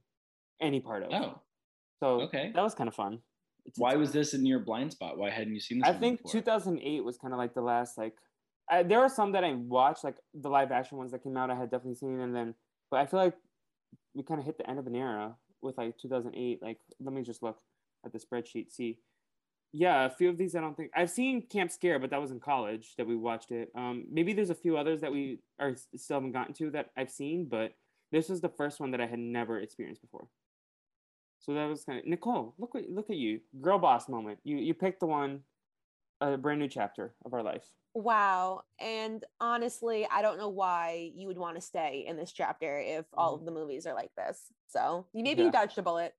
any 0.62 0.80
part 0.80 1.04
of. 1.04 1.14
Oh. 1.14 1.42
So 2.02 2.22
okay. 2.22 2.52
That 2.54 2.64
was 2.64 2.76
kind 2.76 2.88
of 2.88 2.96
fun. 2.96 3.20
It's, 3.66 3.80
Why 3.80 3.96
was 3.96 4.12
this 4.12 4.34
in 4.34 4.46
your 4.46 4.60
blind 4.60 4.92
spot? 4.92 5.18
Why 5.18 5.30
hadn't 5.30 5.54
you 5.54 5.60
seen 5.60 5.80
this? 5.80 5.90
I 5.90 5.94
think 5.94 6.22
before? 6.22 6.42
2008 6.42 7.04
was 7.04 7.18
kind 7.18 7.34
of 7.34 7.40
like 7.40 7.54
the 7.54 7.62
last 7.62 7.98
like 7.98 8.14
I, 8.70 8.84
there 8.84 9.00
are 9.00 9.10
some 9.10 9.32
that 9.34 9.44
I 9.44 9.54
watched, 9.54 10.04
like 10.04 10.18
the 10.34 10.50
live 10.50 10.72
action 10.72 10.98
ones 10.98 11.12
that 11.12 11.24
came 11.24 11.38
out. 11.38 11.52
I 11.52 11.56
had 11.56 11.70
definitely 11.70 11.96
seen, 11.96 12.20
and 12.20 12.36
then, 12.36 12.56
but 12.90 13.00
I 13.00 13.06
feel 13.06 13.20
like 13.20 13.36
we 14.14 14.24
kind 14.24 14.40
of 14.40 14.46
hit 14.46 14.58
the 14.58 14.68
end 14.70 14.80
of 14.80 14.88
an 14.88 14.96
era 14.96 15.36
with 15.66 15.78
like 15.78 15.98
2008. 15.98 16.62
Like, 16.62 16.80
let 17.04 17.14
me 17.14 17.22
just 17.22 17.44
look 17.44 17.60
at 18.06 18.14
the 18.14 18.20
spreadsheet. 18.20 18.72
See, 18.72 19.00
yeah, 19.74 20.06
a 20.06 20.10
few 20.10 20.30
of 20.30 20.38
these 20.38 20.56
I 20.56 20.62
don't 20.62 20.78
think 20.78 20.92
I've 20.96 21.10
seen 21.10 21.42
Camp 21.42 21.72
Scare, 21.72 22.00
but 22.00 22.10
that 22.12 22.22
was 22.22 22.32
in 22.32 22.40
college 22.40 22.94
that 22.98 23.06
we 23.08 23.16
watched 23.16 23.52
it. 23.52 23.72
Um, 23.76 24.06
maybe 24.10 24.32
there's 24.32 24.50
a 24.50 24.56
few 24.56 24.78
others 24.78 25.02
that 25.02 25.12
we 25.12 25.40
are 25.60 25.76
still 25.98 26.18
haven't 26.18 26.32
gotten 26.32 26.54
to 26.56 26.72
that 26.72 26.92
I've 26.96 27.12
seen, 27.12 27.46
but 27.46 27.74
this 28.12 28.30
was 28.30 28.40
the 28.40 28.50
first 28.50 28.80
one 28.80 28.92
that 28.92 29.02
I 29.02 29.06
had 29.06 29.20
never 29.20 29.60
experienced 29.60 30.02
before. 30.02 30.28
So 31.40 31.54
that 31.54 31.66
was 31.66 31.84
kind 31.84 32.00
of 32.00 32.06
Nicole. 32.06 32.56
Look 32.58 32.76
look 32.90 33.10
at 33.10 33.18
you, 33.18 33.42
girl 33.62 33.78
boss 33.78 34.08
moment. 34.08 34.40
You 34.44 34.58
you 34.58 34.74
picked 34.74 35.02
the 35.02 35.08
one, 35.08 35.42
a 36.22 36.38
brand 36.38 36.60
new 36.60 36.68
chapter 36.68 37.14
of 37.26 37.34
our 37.34 37.44
life. 37.44 37.66
Wow. 37.94 38.64
And 38.80 39.24
honestly, 39.40 40.06
I 40.12 40.22
don't 40.22 40.38
know 40.38 40.50
why 40.50 41.12
you 41.16 41.28
would 41.28 41.38
want 41.38 41.56
to 41.56 41.62
stay 41.62 42.04
in 42.08 42.18
this 42.18 42.34
chapter 42.34 42.78
if 42.80 43.06
all 43.14 43.34
mm-hmm. 43.34 43.42
of 43.42 43.46
the 43.46 43.60
movies 43.60 43.88
are 43.88 43.94
like 43.94 44.12
this. 44.18 44.42
So 44.68 45.08
you 45.14 45.24
maybe 45.24 45.42
yeah. 45.42 45.46
you 45.46 45.52
dodged 45.52 45.78
a 45.78 45.82
bullet. 45.82 46.14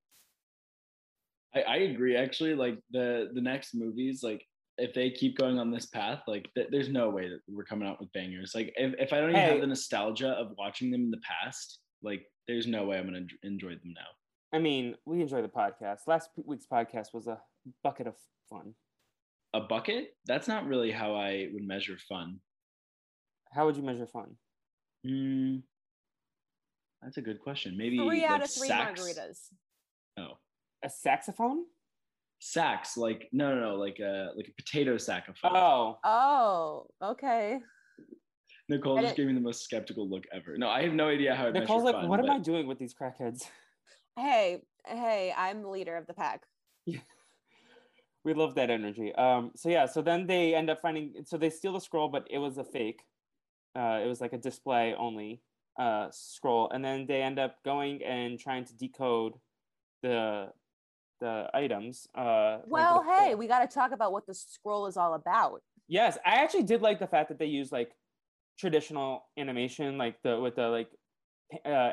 I, 1.54 1.61
I 1.61 1.76
agree. 1.76 2.16
Actually, 2.16 2.54
like 2.54 2.78
the 2.90 3.30
the 3.35 3.40
next 3.40 3.74
movies, 3.74 4.22
like 4.22 4.42
if 4.78 4.94
they 4.94 5.11
keep 5.11 5.37
going 5.37 5.59
on 5.59 5.70
this 5.70 5.87
path, 5.87 6.22
like 6.26 6.48
th- 6.54 6.68
there's 6.70 6.88
no 6.88 7.11
way 7.11 7.28
that 7.28 7.40
we're 7.48 7.64
coming 7.64 7.87
out 7.87 8.00
with 8.00 8.12
bangers. 8.12 8.52
Like 8.54 8.72
if, 8.76 8.94
if 8.98 9.12
I 9.12 9.20
don't 9.20 9.30
even 9.30 9.40
hey. 9.40 9.52
have 9.52 9.61
the 9.61 9.66
nostalgia 9.66 10.30
of 10.30 10.52
watching 10.59 10.90
them 10.90 11.02
in 11.02 11.11
the 11.11 11.20
past, 11.20 11.80
like 12.02 12.22
there's 12.48 12.66
no 12.66 12.85
way 12.87 12.98
I'm 12.98 13.04
gonna 13.04 13.26
enjoy 13.42 13.70
them 13.70 13.94
now. 13.94 14.06
I 14.52 14.59
mean, 14.59 14.94
we 15.04 15.20
enjoy 15.20 15.42
the 15.42 15.48
podcast. 15.48 16.06
Last 16.06 16.30
week's 16.44 16.66
podcast 16.66 17.12
was 17.12 17.26
a 17.26 17.38
bucket 17.82 18.06
of 18.06 18.14
fun 18.48 18.74
a 19.54 19.61
bucket 19.61 20.16
that's 20.26 20.48
not 20.48 20.66
really 20.66 20.90
how 20.90 21.14
i 21.14 21.48
would 21.52 21.66
measure 21.66 21.96
fun. 22.09 22.40
How 23.52 23.64
would 23.66 23.76
you 23.76 23.82
measure 23.82 24.06
fun? 24.06 24.37
Mm, 25.06 25.62
that's 27.02 27.16
a 27.16 27.22
good 27.22 27.40
question. 27.40 27.76
Maybe 27.76 27.96
three 27.96 28.20
like 28.20 28.30
out 28.30 28.42
of 28.42 28.50
three 28.50 28.68
sax? 28.68 29.00
margaritas. 29.00 29.38
Oh. 30.18 30.38
A 30.85 30.90
saxophone? 30.90 31.64
Sax 32.38 32.98
like 32.98 33.28
no 33.32 33.54
no 33.54 33.70
no 33.70 33.76
like 33.76 33.98
a 33.98 34.32
like 34.37 34.48
a 34.48 34.62
potato 34.62 34.98
saxophone. 34.98 35.52
Oh. 35.54 35.98
Oh 36.04 36.87
okay. 37.02 37.61
Nicole 38.68 39.00
just 39.00 39.16
gave 39.16 39.26
me 39.26 39.32
the 39.32 39.40
most 39.40 39.62
skeptical 39.62 40.09
look 40.09 40.24
ever. 40.35 40.59
No 40.59 40.68
i 40.68 40.82
have 40.82 40.92
no 40.92 41.09
idea 41.09 41.35
how 41.35 41.48
nicole's 41.50 41.85
like 41.85 41.94
fun, 41.94 42.09
what 42.09 42.20
but... 42.20 42.28
am 42.28 42.37
i 42.37 42.38
doing 42.40 42.66
with 42.66 42.78
these 42.78 42.94
crackheads? 42.94 43.44
Hey 44.18 44.62
hey 44.87 45.32
i'm 45.37 45.62
the 45.62 45.68
leader 45.68 45.96
of 45.96 46.06
the 46.06 46.14
pack. 46.14 46.42
Yeah 46.85 46.98
we 48.26 48.34
love 48.34 48.56
that 48.56 48.70
energy. 48.70 49.14
Um, 49.14 49.52
so 49.54 49.68
yeah, 49.68 49.86
so 49.86 50.02
then 50.02 50.26
they 50.26 50.52
end 50.52 50.68
up 50.68 50.82
finding. 50.82 51.14
So 51.24 51.38
they 51.38 51.48
steal 51.48 51.72
the 51.72 51.80
scroll, 51.80 52.08
but 52.08 52.26
it 52.28 52.38
was 52.38 52.58
a 52.58 52.64
fake. 52.64 53.02
Uh, 53.78 54.00
it 54.04 54.08
was 54.08 54.20
like 54.20 54.32
a 54.32 54.38
display 54.38 54.96
only 54.98 55.42
uh, 55.78 56.08
scroll, 56.10 56.68
and 56.70 56.84
then 56.84 57.06
they 57.06 57.22
end 57.22 57.38
up 57.38 57.62
going 57.64 58.02
and 58.02 58.36
trying 58.36 58.64
to 58.64 58.76
decode 58.76 59.34
the 60.02 60.48
the 61.20 61.48
items. 61.54 62.08
Uh, 62.16 62.58
well, 62.66 63.04
like 63.06 63.28
hey, 63.28 63.34
we 63.36 63.46
got 63.46 63.60
to 63.60 63.72
talk 63.72 63.92
about 63.92 64.10
what 64.10 64.26
the 64.26 64.34
scroll 64.34 64.88
is 64.88 64.96
all 64.96 65.14
about. 65.14 65.62
Yes, 65.86 66.18
I 66.26 66.42
actually 66.42 66.64
did 66.64 66.82
like 66.82 66.98
the 66.98 67.06
fact 67.06 67.28
that 67.28 67.38
they 67.38 67.46
use 67.46 67.70
like 67.70 67.92
traditional 68.58 69.22
animation, 69.38 69.98
like 69.98 70.20
the 70.24 70.40
with 70.40 70.56
the 70.56 70.66
like 70.66 70.90
uh, 71.64 71.92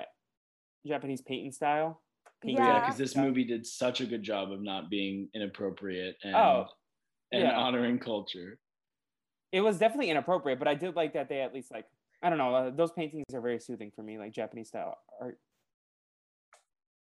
Japanese 0.87 1.21
painting 1.21 1.51
style. 1.51 2.01
Yeah, 2.43 2.79
because 2.79 2.97
this 2.97 3.15
movie 3.15 3.43
did 3.43 3.65
such 3.65 4.01
a 4.01 4.05
good 4.05 4.23
job 4.23 4.51
of 4.51 4.61
not 4.61 4.89
being 4.89 5.29
inappropriate 5.33 6.17
and 6.23 6.35
oh, 6.35 6.65
and 7.31 7.43
yeah. 7.43 7.57
honoring 7.57 7.99
culture. 7.99 8.59
It 9.51 9.61
was 9.61 9.77
definitely 9.77 10.09
inappropriate, 10.09 10.59
but 10.59 10.67
I 10.67 10.75
did 10.75 10.95
like 10.95 11.13
that 11.13 11.29
they 11.29 11.41
at 11.41 11.53
least 11.53 11.71
like 11.71 11.85
I 12.21 12.29
don't 12.29 12.37
know. 12.37 12.55
Uh, 12.55 12.69
those 12.69 12.91
paintings 12.91 13.25
are 13.33 13.41
very 13.41 13.59
soothing 13.59 13.91
for 13.95 14.01
me, 14.01 14.17
like 14.17 14.31
Japanese 14.31 14.69
style 14.69 14.97
art. 15.21 15.37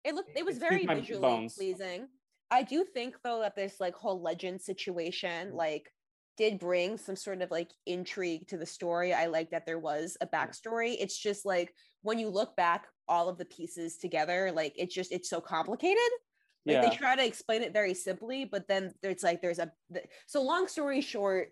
It 0.05 0.14
looked. 0.14 0.31
It 0.37 0.44
was 0.44 0.57
it 0.57 0.61
very 0.61 0.87
visually 0.87 1.20
bones. 1.20 1.55
pleasing. 1.55 2.09
I 2.51 2.62
do 2.62 2.85
think 2.85 3.16
though 3.24 3.40
that 3.40 3.57
this 3.57 3.81
like 3.81 3.94
whole 3.94 4.23
legend 4.23 4.60
situation, 4.60 5.54
like 5.54 5.92
did 6.38 6.60
bring 6.60 6.96
some 6.96 7.16
sort 7.16 7.42
of 7.42 7.50
like 7.50 7.72
intrigue 7.84 8.46
to 8.46 8.56
the 8.56 8.64
story. 8.64 9.12
I 9.12 9.26
like 9.26 9.50
that 9.50 9.66
there 9.66 9.80
was 9.80 10.16
a 10.20 10.26
backstory. 10.26 10.96
It's 10.98 11.18
just 11.18 11.44
like 11.44 11.74
when 12.02 12.18
you 12.18 12.28
look 12.30 12.56
back 12.56 12.86
all 13.08 13.28
of 13.28 13.36
the 13.36 13.44
pieces 13.44 13.98
together, 13.98 14.52
like 14.54 14.72
it's 14.76 14.94
just 14.94 15.10
it's 15.12 15.28
so 15.28 15.40
complicated. 15.40 15.98
Like 16.64 16.76
yeah. 16.76 16.88
they 16.88 16.96
try 16.96 17.16
to 17.16 17.26
explain 17.26 17.62
it 17.62 17.72
very 17.72 17.92
simply, 17.92 18.44
but 18.44 18.68
then 18.68 18.94
there's 19.02 19.22
like 19.24 19.42
there's 19.42 19.58
a 19.58 19.72
so 20.26 20.42
long 20.42 20.68
story 20.68 21.00
short, 21.00 21.48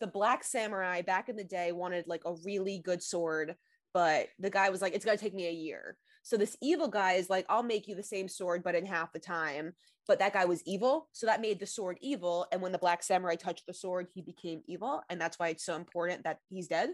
the 0.00 0.06
black 0.06 0.44
samurai 0.44 1.02
back 1.02 1.28
in 1.28 1.36
the 1.36 1.44
day 1.44 1.72
wanted 1.72 2.06
like 2.08 2.22
a 2.24 2.34
really 2.44 2.78
good 2.78 3.02
sword, 3.02 3.54
but 3.92 4.28
the 4.38 4.50
guy 4.50 4.70
was 4.70 4.80
like, 4.80 4.94
it's 4.94 5.04
gonna 5.04 5.18
take 5.18 5.34
me 5.34 5.46
a 5.46 5.52
year. 5.52 5.96
So 6.22 6.36
this 6.36 6.56
evil 6.62 6.88
guy 6.88 7.14
is 7.14 7.28
like, 7.28 7.46
I'll 7.48 7.62
make 7.62 7.88
you 7.88 7.94
the 7.94 8.02
same 8.02 8.28
sword, 8.28 8.62
but 8.62 8.74
in 8.74 8.86
half 8.86 9.12
the 9.12 9.18
time 9.18 9.74
but 10.08 10.18
that 10.18 10.32
guy 10.32 10.44
was 10.44 10.62
evil 10.64 11.08
so 11.12 11.26
that 11.26 11.40
made 11.40 11.60
the 11.60 11.66
sword 11.66 11.98
evil 12.00 12.46
and 12.52 12.60
when 12.60 12.72
the 12.72 12.78
black 12.78 13.02
samurai 13.02 13.36
touched 13.36 13.66
the 13.66 13.74
sword 13.74 14.06
he 14.14 14.20
became 14.20 14.62
evil 14.66 15.02
and 15.08 15.20
that's 15.20 15.38
why 15.38 15.48
it's 15.48 15.64
so 15.64 15.76
important 15.76 16.24
that 16.24 16.38
he's 16.48 16.68
dead 16.68 16.90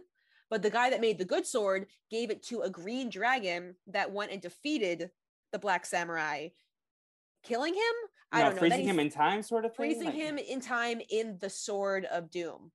but 0.51 0.63
the 0.63 0.71
guy 0.71 0.91
that 0.91 1.01
made 1.01 1.19
the 1.19 1.25
good 1.25 1.47
sword 1.47 1.87
gave 2.11 2.31
it 2.31 2.43
to 2.43 2.61
a 2.61 2.71
green 2.71 3.11
dragon 3.11 3.75
that 3.87 4.13
went 4.13 4.33
and 4.33 4.41
defeated 4.41 5.11
the 5.53 5.59
black 5.59 5.87
samurai 5.87 6.49
killing 7.43 7.75
him 7.75 7.81
I 8.31 8.43
don't 8.43 8.57
know. 8.57 8.59
freezing 8.59 8.85
him 8.85 9.01
in 9.01 9.09
time, 9.09 9.43
sort 9.43 9.65
of 9.65 9.75
thing. 9.75 9.87
Freezing 9.87 10.09
like, 10.09 10.15
him 10.15 10.37
in 10.37 10.61
time 10.61 11.01
in 11.09 11.39
the 11.41 11.49
Sword 11.49 12.05
of 12.05 12.31
Doom. 12.31 12.71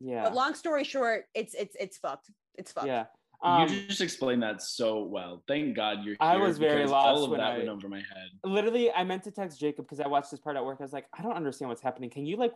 Yeah. 0.00 0.24
But 0.24 0.34
long 0.34 0.54
story 0.54 0.82
short, 0.82 1.26
it's 1.32 1.54
it's 1.54 1.76
it's 1.78 1.96
fucked. 1.96 2.28
It's 2.58 2.72
fucked. 2.72 2.88
Yeah. 2.88 3.04
Um, 3.42 3.68
you 3.68 3.86
just 3.86 4.02
explained 4.02 4.42
that 4.42 4.60
so 4.60 5.02
well. 5.04 5.42
Thank 5.48 5.74
God 5.74 5.98
you're 6.04 6.14
here. 6.14 6.16
I 6.20 6.36
was 6.36 6.58
very 6.58 6.86
lost. 6.86 7.06
All 7.06 7.24
of 7.24 7.30
that 7.30 7.40
I, 7.40 7.58
went 7.58 7.70
over 7.70 7.88
my 7.88 7.98
head. 7.98 8.30
Literally, 8.44 8.92
I 8.92 9.04
meant 9.04 9.22
to 9.24 9.30
text 9.30 9.58
Jacob 9.58 9.86
because 9.86 10.00
I 10.00 10.08
watched 10.08 10.30
this 10.30 10.40
part 10.40 10.56
at 10.56 10.64
work. 10.64 10.76
I 10.80 10.82
was 10.82 10.92
like, 10.92 11.06
I 11.16 11.22
don't 11.22 11.36
understand 11.36 11.70
what's 11.70 11.80
happening. 11.80 12.10
Can 12.10 12.26
you 12.26 12.36
like 12.36 12.52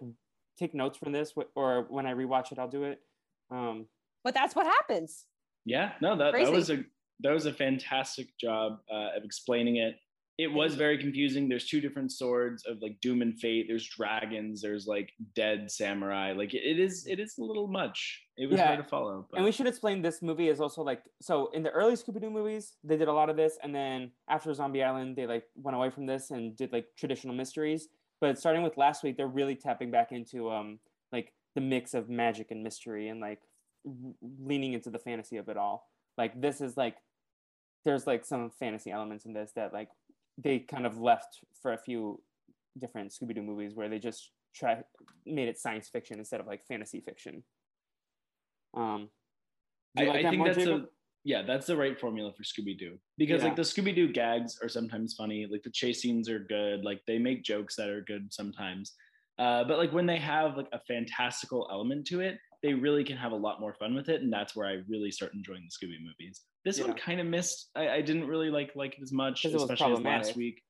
take 0.59 0.74
notes 0.74 0.99
from 0.99 1.12
this, 1.12 1.32
or 1.55 1.87
when 1.89 2.07
I 2.07 2.12
rewatch 2.12 2.53
it, 2.53 2.59
I'll 2.59 2.68
do 2.68 2.85
it. 2.85 3.01
Um, 3.51 3.87
but 4.22 4.35
that's 4.35 4.55
what 4.55 4.66
happens. 4.66 5.24
Yeah, 5.64 5.93
no, 6.01 6.16
that 6.16 6.32
Crazy. 6.32 6.51
that 6.51 6.57
was 6.57 6.70
a 6.70 6.85
that 7.20 7.32
was 7.32 7.47
a 7.47 7.53
fantastic 7.53 8.37
job 8.39 8.80
uh, 8.93 9.16
of 9.16 9.24
explaining 9.24 9.76
it 9.76 9.97
it 10.37 10.53
was 10.53 10.74
very 10.74 10.99
confusing. 10.99 11.49
There's 11.49 11.66
two 11.66 11.80
different 11.80 12.11
swords 12.11 12.64
of 12.66 12.82
like 12.82 13.01
doom 13.01 13.22
and 13.22 13.39
fate. 13.39 13.66
There's 13.68 13.87
dragons. 13.89 14.62
There's 14.62 14.87
like 14.87 15.12
dead 15.37 15.70
samurai. 15.70 16.32
Like 16.37 16.55
it 16.55 16.80
is, 16.80 17.07
it 17.07 17.20
is 17.20 17.39
a 17.39 17.45
little 17.45 17.68
much. 17.68 18.22
It 18.37 18.51
was 18.51 18.59
yeah. 18.59 18.66
hard 18.66 18.78
to 18.80 18.89
follow. 18.89 19.26
But. 19.30 19.37
And 19.37 19.45
we 19.45 19.53
should 19.53 19.68
explain 19.68 20.03
this 20.03 20.22
movie 20.22 20.49
is 20.49 20.61
also 20.61 20.82
like 20.82 21.03
so 21.22 21.51
in 21.55 21.62
the 21.62 21.70
early 21.70 21.95
Scooby 21.95 22.20
Doo 22.20 22.30
movies 22.30 22.72
they 22.82 22.97
did 22.97 23.07
a 23.07 23.12
lot 23.12 23.30
of 23.30 23.37
this, 23.37 23.59
and 23.62 23.72
then 23.72 24.11
after 24.28 24.53
Zombie 24.53 24.82
Island 24.82 25.14
they 25.14 25.26
like 25.26 25.45
went 25.55 25.76
away 25.76 25.91
from 25.91 26.07
this 26.07 26.32
and 26.32 26.57
did 26.57 26.72
like 26.72 26.87
traditional 26.99 27.35
mysteries. 27.35 27.89
But 28.20 28.39
starting 28.39 28.62
with 28.62 28.76
last 28.76 29.05
week, 29.05 29.16
they're 29.16 29.28
really 29.28 29.55
tapping 29.55 29.93
back 29.93 30.11
into 30.11 30.51
um 30.51 30.80
like 31.12 31.32
the 31.55 31.61
mix 31.61 31.95
of 31.95 32.09
magic 32.09 32.51
and 32.51 32.64
mystery 32.64 33.09
and 33.09 33.20
like 33.20 33.41
leaning 34.41 34.72
into 34.72 34.91
the 34.91 34.99
fantasy 34.99 35.37
of 35.37 35.49
it 35.49 35.57
all. 35.57 35.89
Like 36.18 36.41
this 36.41 36.61
is 36.61 36.76
like 36.76 36.97
there's 37.85 38.07
like 38.07 38.24
some 38.24 38.51
fantasy 38.59 38.91
elements 38.91 39.26
in 39.26 39.32
this 39.32 39.53
that 39.55 39.72
like 39.72 39.91
they 40.39 40.59
kind 40.59 40.87
of 40.87 40.99
left 40.99 41.41
for 41.61 41.72
a 41.72 41.78
few 41.78 42.20
different 42.78 43.12
Scooby 43.12 43.35
Doo 43.35 43.43
movies 43.43 43.74
where 43.74 43.89
they 43.89 43.99
just 43.99 44.30
try 44.55 44.78
made 45.26 45.49
it 45.49 45.59
science 45.59 45.89
fiction 45.89 46.18
instead 46.18 46.41
of 46.41 46.47
like 46.47 46.64
fantasy 46.66 47.01
fiction. 47.01 47.43
Um, 48.76 49.09
I, 49.97 50.05
like 50.05 50.26
I 50.26 50.30
think 50.30 50.45
that's 50.45 50.59
Jacob? 50.59 50.82
a 50.82 50.87
yeah, 51.26 51.41
that's 51.43 51.66
the 51.66 51.76
right 51.76 51.99
formula 51.99 52.32
for 52.37 52.43
Scooby 52.43 52.78
Doo 52.78 52.99
because 53.16 53.41
yeah. 53.41 53.49
like 53.49 53.57
the 53.57 53.62
Scooby 53.62 53.95
Doo 53.95 54.12
gags 54.12 54.59
are 54.62 54.68
sometimes 54.68 55.14
funny, 55.14 55.47
like 55.51 55.62
the 55.62 55.70
chase 55.70 56.03
scenes 56.03 56.28
are 56.28 56.41
good, 56.41 56.85
like 56.85 57.01
they 57.07 57.18
make 57.18 57.43
jokes 57.43 57.76
that 57.76 57.89
are 57.89 58.03
good 58.03 58.32
sometimes. 58.32 58.93
Uh, 59.39 59.64
but 59.64 59.78
like 59.78 59.93
when 59.93 60.07
they 60.07 60.18
have 60.18 60.57
like 60.57 60.68
a 60.72 60.80
fantastical 60.80 61.66
element 61.72 62.07
to 62.09 62.20
it, 62.20 62.39
they 62.65 62.73
really 62.73 63.05
can 63.05 63.19
have 63.19 63.33
a 63.33 63.37
lot 63.37 63.61
more 63.61 63.75
fun 63.75 63.95
with 63.95 64.09
it, 64.09 64.23
and 64.23 64.33
that's 64.33 64.57
where 64.57 64.67
I 64.67 64.79
really 64.89 65.11
start 65.11 65.35
enjoying 65.35 65.69
the 65.69 65.87
Scooby 65.87 65.99
movies. 66.03 66.41
This 66.65 66.79
yeah. 66.79 66.87
one 66.87 66.97
kind 66.97 67.21
of 67.21 67.27
missed. 67.27 67.69
I, 67.77 67.91
I, 67.91 68.01
didn't 68.01 68.27
really 68.27 68.49
like 68.49 68.73
like 68.75 68.95
it 68.95 69.03
as 69.03 69.12
much, 69.12 69.45
especially 69.45 69.93
as 69.93 70.01
last 70.01 70.35
week. 70.35 70.62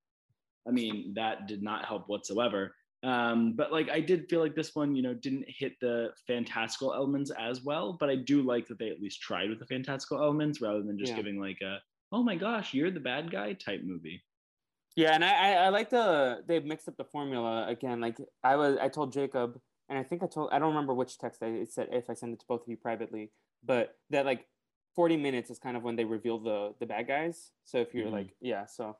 I 0.67 0.73
mean, 0.73 1.15
that 1.15 1.47
did 1.47 1.63
not 1.63 1.85
help 1.85 2.09
whatsoever. 2.09 2.75
Um, 3.05 3.53
but 3.53 3.71
like 3.71 3.91
I 3.91 4.01
did 4.01 4.29
feel 4.29 4.41
like 4.41 4.57
this 4.57 4.75
one, 4.75 4.97
you 4.97 5.03
know, 5.03 5.15
didn't 5.15 5.45
hit 5.47 5.75
the 5.81 6.09
fantastical 6.27 6.93
elements 6.93 7.31
as 7.39 7.63
well. 7.63 7.97
But 8.01 8.11
I 8.11 8.17
do 8.17 8.43
like 8.43 8.67
that 8.67 8.81
they 8.81 8.91
at 8.91 9.01
least 9.01 9.21
tried 9.21 9.49
with 9.49 9.61
the 9.61 9.67
fantastical 9.67 10.19
elements 10.19 10.61
rather 10.61 10.83
than 10.83 10.99
just 10.99 11.13
yeah. 11.13 11.17
giving 11.17 11.39
like 11.39 11.59
a 11.63 11.79
oh 12.11 12.25
my 12.25 12.35
gosh, 12.35 12.75
you're 12.75 12.91
the 12.91 12.99
bad 12.99 13.31
guy 13.31 13.53
type 13.53 13.83
movie. 13.85 14.21
Yeah, 14.97 15.15
and 15.15 15.25
I, 15.25 15.33
I, 15.33 15.53
I 15.53 15.69
like 15.69 15.91
the 15.91 16.43
they've 16.49 16.65
mixed 16.65 16.89
up 16.89 16.97
the 16.97 17.05
formula 17.05 17.69
again. 17.69 18.01
Like 18.01 18.17
I 18.43 18.57
was 18.57 18.79
I 18.81 18.89
told 18.89 19.13
Jacob, 19.13 19.61
and 19.89 19.99
I 19.99 20.03
think 20.03 20.23
I 20.23 20.27
told 20.27 20.51
I 20.53 20.59
don't 20.59 20.69
remember 20.69 20.95
which 20.95 21.19
text 21.19 21.43
I 21.43 21.65
said 21.65 21.89
if 21.93 22.09
I 22.09 22.15
sent 22.15 22.33
it 22.33 22.41
to 22.41 22.47
both 22.49 22.63
of 22.63 22.69
you 22.69 22.77
privately, 22.77 23.33
but 23.65 23.97
that 24.11 24.27
like 24.27 24.47
40 24.97 25.17
minutes 25.17 25.51
is 25.51 25.59
kind 25.59 25.77
of 25.77 25.83
when 25.83 25.97
they 25.97 26.05
reveal 26.05 26.39
the 26.39 26.75
the 26.81 26.87
bad 26.87 27.07
guys. 27.09 27.51
So 27.65 27.79
if 27.79 27.95
you're 27.95 28.07
mm-hmm. 28.07 28.15
like, 28.15 28.35
yeah, 28.41 28.67
so 28.67 28.97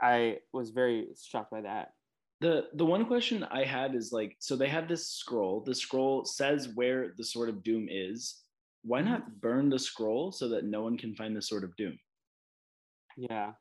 I 0.00 0.38
was 0.52 0.70
very 0.70 1.08
shocked 1.22 1.50
by 1.50 1.62
that. 1.62 1.92
The 2.40 2.68
the 2.74 2.86
one 2.86 3.06
question 3.06 3.44
I 3.44 3.64
had 3.64 3.94
is 3.94 4.12
like, 4.12 4.36
so 4.38 4.56
they 4.56 4.68
have 4.68 4.88
this 4.88 5.10
scroll. 5.10 5.62
The 5.64 5.74
scroll 5.74 6.24
says 6.24 6.68
where 6.74 7.12
the 7.16 7.24
sword 7.24 7.48
of 7.48 7.62
doom 7.62 7.88
is. 7.90 8.42
Why 8.82 9.00
not 9.00 9.22
mm-hmm. 9.22 9.38
burn 9.40 9.70
the 9.70 9.78
scroll 9.78 10.32
so 10.32 10.48
that 10.48 10.64
no 10.64 10.82
one 10.82 10.98
can 10.98 11.14
find 11.14 11.36
the 11.36 11.42
sword 11.42 11.64
of 11.64 11.74
doom? 11.76 11.98
Yeah. 13.16 13.52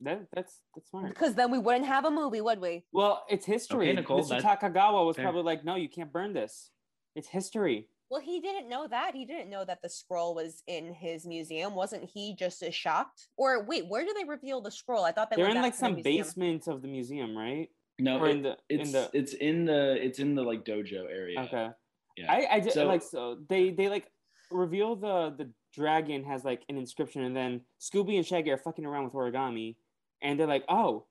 That 0.00 0.26
that's 0.34 0.60
that's 0.74 0.90
smart. 0.90 1.08
Because 1.08 1.34
then 1.34 1.50
we 1.50 1.58
wouldn't 1.58 1.86
have 1.86 2.04
a 2.04 2.10
movie, 2.10 2.40
would 2.40 2.60
we? 2.60 2.84
Well, 2.92 3.24
it's 3.30 3.46
history. 3.46 3.88
Okay, 3.88 3.96
Nicole, 3.96 4.22
Mr. 4.22 4.40
Takagawa 4.40 5.06
was 5.06 5.16
fair. 5.16 5.24
probably 5.24 5.42
like, 5.42 5.64
no, 5.64 5.76
you 5.76 5.88
can't 5.88 6.12
burn 6.12 6.34
this. 6.34 6.70
It's 7.14 7.28
history. 7.28 7.88
Well, 8.10 8.20
he 8.20 8.40
didn't 8.40 8.68
know 8.68 8.86
that. 8.86 9.14
He 9.14 9.24
didn't 9.24 9.50
know 9.50 9.64
that 9.64 9.82
the 9.82 9.88
scroll 9.88 10.34
was 10.34 10.62
in 10.66 10.92
his 10.92 11.26
museum. 11.26 11.74
Wasn't 11.74 12.04
he 12.04 12.36
just 12.36 12.62
as 12.62 12.74
shocked? 12.74 13.28
Or 13.36 13.64
wait, 13.64 13.88
where 13.88 14.04
do 14.04 14.12
they 14.16 14.24
reveal 14.24 14.60
the 14.60 14.70
scroll? 14.70 15.04
I 15.04 15.12
thought 15.12 15.30
they 15.30 15.36
they're 15.36 15.48
in 15.48 15.56
like 15.56 15.74
some 15.74 16.02
basement 16.02 16.68
of 16.68 16.82
the 16.82 16.88
museum, 16.88 17.36
right? 17.36 17.68
No, 17.98 18.18
or 18.18 18.28
it, 18.28 18.36
in 18.36 18.42
the 18.42 18.56
it's 18.68 18.88
in 18.88 18.92
the 18.92 19.10
it's 19.12 19.32
in 19.34 19.64
the 19.64 19.96
it's 20.04 20.18
in 20.18 20.34
the 20.34 20.42
like 20.42 20.64
dojo 20.64 21.10
area. 21.10 21.40
Okay. 21.40 21.68
Yeah. 22.16 22.32
I 22.32 22.46
I 22.52 22.60
did 22.60 22.72
so, 22.72 22.86
like 22.86 23.02
so 23.02 23.38
they 23.48 23.70
they 23.70 23.88
like 23.88 24.06
reveal 24.50 24.94
the 24.94 25.34
the 25.36 25.50
dragon 25.74 26.24
has 26.24 26.44
like 26.44 26.62
an 26.68 26.76
inscription, 26.76 27.22
and 27.22 27.36
then 27.36 27.62
Scooby 27.80 28.16
and 28.16 28.26
Shaggy 28.26 28.50
are 28.50 28.58
fucking 28.58 28.86
around 28.86 29.04
with 29.04 29.14
origami, 29.14 29.76
and 30.22 30.38
they're 30.38 30.46
like, 30.46 30.64
oh, 30.68 31.04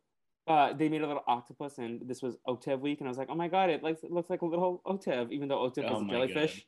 uh, 0.47 0.73
they 0.73 0.89
made 0.89 1.01
a 1.01 1.07
little 1.07 1.23
octopus, 1.27 1.77
and 1.77 2.01
this 2.07 2.21
was 2.21 2.37
Otev 2.47 2.79
week, 2.79 2.99
and 2.99 3.07
I 3.07 3.09
was 3.09 3.17
like, 3.17 3.29
oh 3.31 3.35
my 3.35 3.47
god, 3.47 3.69
it 3.69 3.81
like 3.81 4.03
it 4.03 4.11
looks 4.11 4.29
like 4.29 4.41
a 4.41 4.45
little 4.45 4.81
Otev, 4.85 5.31
even 5.31 5.47
though 5.47 5.57
Otev 5.57 5.89
oh 5.89 5.95
is 5.95 6.01
a 6.01 6.05
jellyfish. 6.05 6.67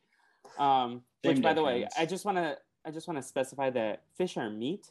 God. 0.58 0.84
Um, 0.84 1.02
which, 1.22 1.42
by 1.42 1.52
the 1.52 1.62
way, 1.62 1.86
I 1.96 2.06
just 2.06 2.24
want 2.24 2.38
to 2.38 2.56
I 2.84 2.90
just 2.90 3.06
want 3.06 3.18
to 3.18 3.22
specify 3.22 3.70
that 3.70 4.02
fish 4.16 4.36
are 4.36 4.50
meat. 4.50 4.90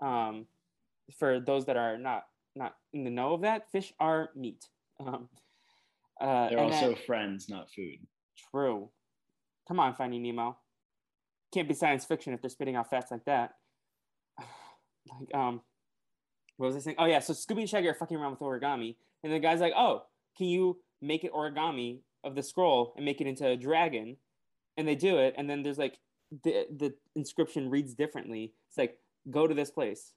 Um, 0.00 0.46
for 1.18 1.40
those 1.40 1.66
that 1.66 1.76
are 1.76 1.98
not 1.98 2.26
not 2.54 2.76
in 2.92 3.04
the 3.04 3.10
know 3.10 3.34
of 3.34 3.42
that, 3.42 3.70
fish 3.70 3.92
are 4.00 4.30
meat. 4.34 4.66
Um, 5.00 5.30
uh, 6.20 6.50
They're 6.50 6.58
also 6.58 6.94
friends, 6.94 7.48
not 7.48 7.70
food. 7.70 8.00
True. 8.50 8.90
Come 9.66 9.80
on, 9.80 9.94
Finding 9.94 10.22
Nemo. 10.22 10.58
Can't 11.54 11.66
be 11.66 11.72
science 11.72 12.04
fiction 12.04 12.34
if 12.34 12.42
they're 12.42 12.50
spitting 12.50 12.76
out 12.76 12.90
facts 12.90 13.10
like 13.10 13.24
that. 13.24 13.54
like, 14.38 15.34
um, 15.34 15.62
what 16.60 16.68
was 16.68 16.76
I 16.76 16.80
saying? 16.80 16.96
Oh 16.98 17.06
yeah, 17.06 17.20
so 17.20 17.32
Scooby 17.32 17.60
and 17.60 17.68
Shaggy 17.68 17.88
are 17.88 17.94
fucking 17.94 18.16
around 18.16 18.32
with 18.32 18.40
origami, 18.40 18.96
and 19.22 19.32
the 19.32 19.38
guy's 19.38 19.60
like, 19.60 19.72
"Oh, 19.76 20.04
can 20.36 20.46
you 20.46 20.78
make 21.00 21.24
it 21.24 21.32
origami 21.32 22.00
of 22.22 22.34
the 22.34 22.42
scroll 22.42 22.92
and 22.96 23.04
make 23.04 23.20
it 23.20 23.26
into 23.26 23.46
a 23.46 23.56
dragon?" 23.56 24.16
and 24.80 24.88
they 24.88 24.94
do 24.94 25.18
it 25.18 25.34
and 25.36 25.48
then 25.48 25.62
there's 25.62 25.78
like 25.78 25.98
the 26.42 26.66
the 26.76 26.94
inscription 27.14 27.68
reads 27.70 27.94
differently 27.94 28.54
it's 28.68 28.78
like 28.78 28.96
go 29.30 29.46
to 29.46 29.54
this 29.54 29.70
place 29.70 30.12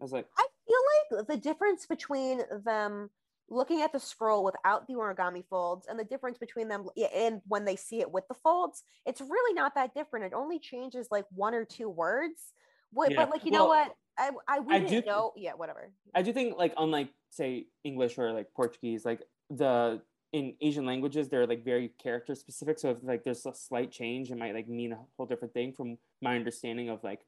i 0.00 0.04
was 0.04 0.12
like 0.12 0.26
i 0.38 0.46
feel 0.66 1.18
like 1.18 1.26
the 1.26 1.36
difference 1.36 1.86
between 1.86 2.40
them 2.64 3.10
looking 3.50 3.80
at 3.80 3.92
the 3.92 3.98
scroll 3.98 4.44
without 4.44 4.86
the 4.86 4.94
origami 4.94 5.44
folds 5.48 5.86
and 5.88 5.98
the 5.98 6.04
difference 6.04 6.38
between 6.38 6.68
them 6.68 6.86
and 7.14 7.40
when 7.48 7.64
they 7.64 7.76
see 7.76 8.00
it 8.00 8.10
with 8.10 8.26
the 8.28 8.34
folds 8.34 8.84
it's 9.04 9.20
really 9.20 9.54
not 9.54 9.74
that 9.74 9.94
different 9.94 10.24
it 10.24 10.32
only 10.34 10.58
changes 10.58 11.08
like 11.10 11.24
one 11.34 11.54
or 11.54 11.64
two 11.64 11.88
words 11.88 12.52
what, 12.90 13.10
yeah. 13.10 13.16
but 13.16 13.30
like 13.30 13.44
you 13.44 13.50
well, 13.50 13.64
know 13.64 13.68
what 13.68 13.94
i 14.18 14.30
i 14.48 14.60
we 14.60 14.74
I 14.74 14.78
didn't 14.80 15.04
do, 15.04 15.10
know 15.10 15.32
yeah 15.36 15.52
whatever 15.52 15.90
i 16.14 16.22
do 16.22 16.32
think 16.32 16.56
like 16.56 16.74
unlike 16.76 17.10
say 17.30 17.66
english 17.84 18.18
or 18.18 18.32
like 18.32 18.52
portuguese 18.54 19.04
like 19.04 19.22
the 19.50 20.00
in 20.32 20.54
Asian 20.60 20.84
languages, 20.84 21.28
they're 21.28 21.46
like 21.46 21.64
very 21.64 21.92
character 22.02 22.34
specific. 22.34 22.78
So 22.78 22.90
if 22.90 22.98
like 23.02 23.24
there's 23.24 23.46
a 23.46 23.54
slight 23.54 23.90
change, 23.90 24.30
it 24.30 24.36
might 24.36 24.54
like 24.54 24.68
mean 24.68 24.92
a 24.92 24.98
whole 25.16 25.26
different 25.26 25.54
thing 25.54 25.72
from 25.72 25.96
my 26.20 26.36
understanding 26.36 26.90
of 26.90 27.02
like 27.02 27.20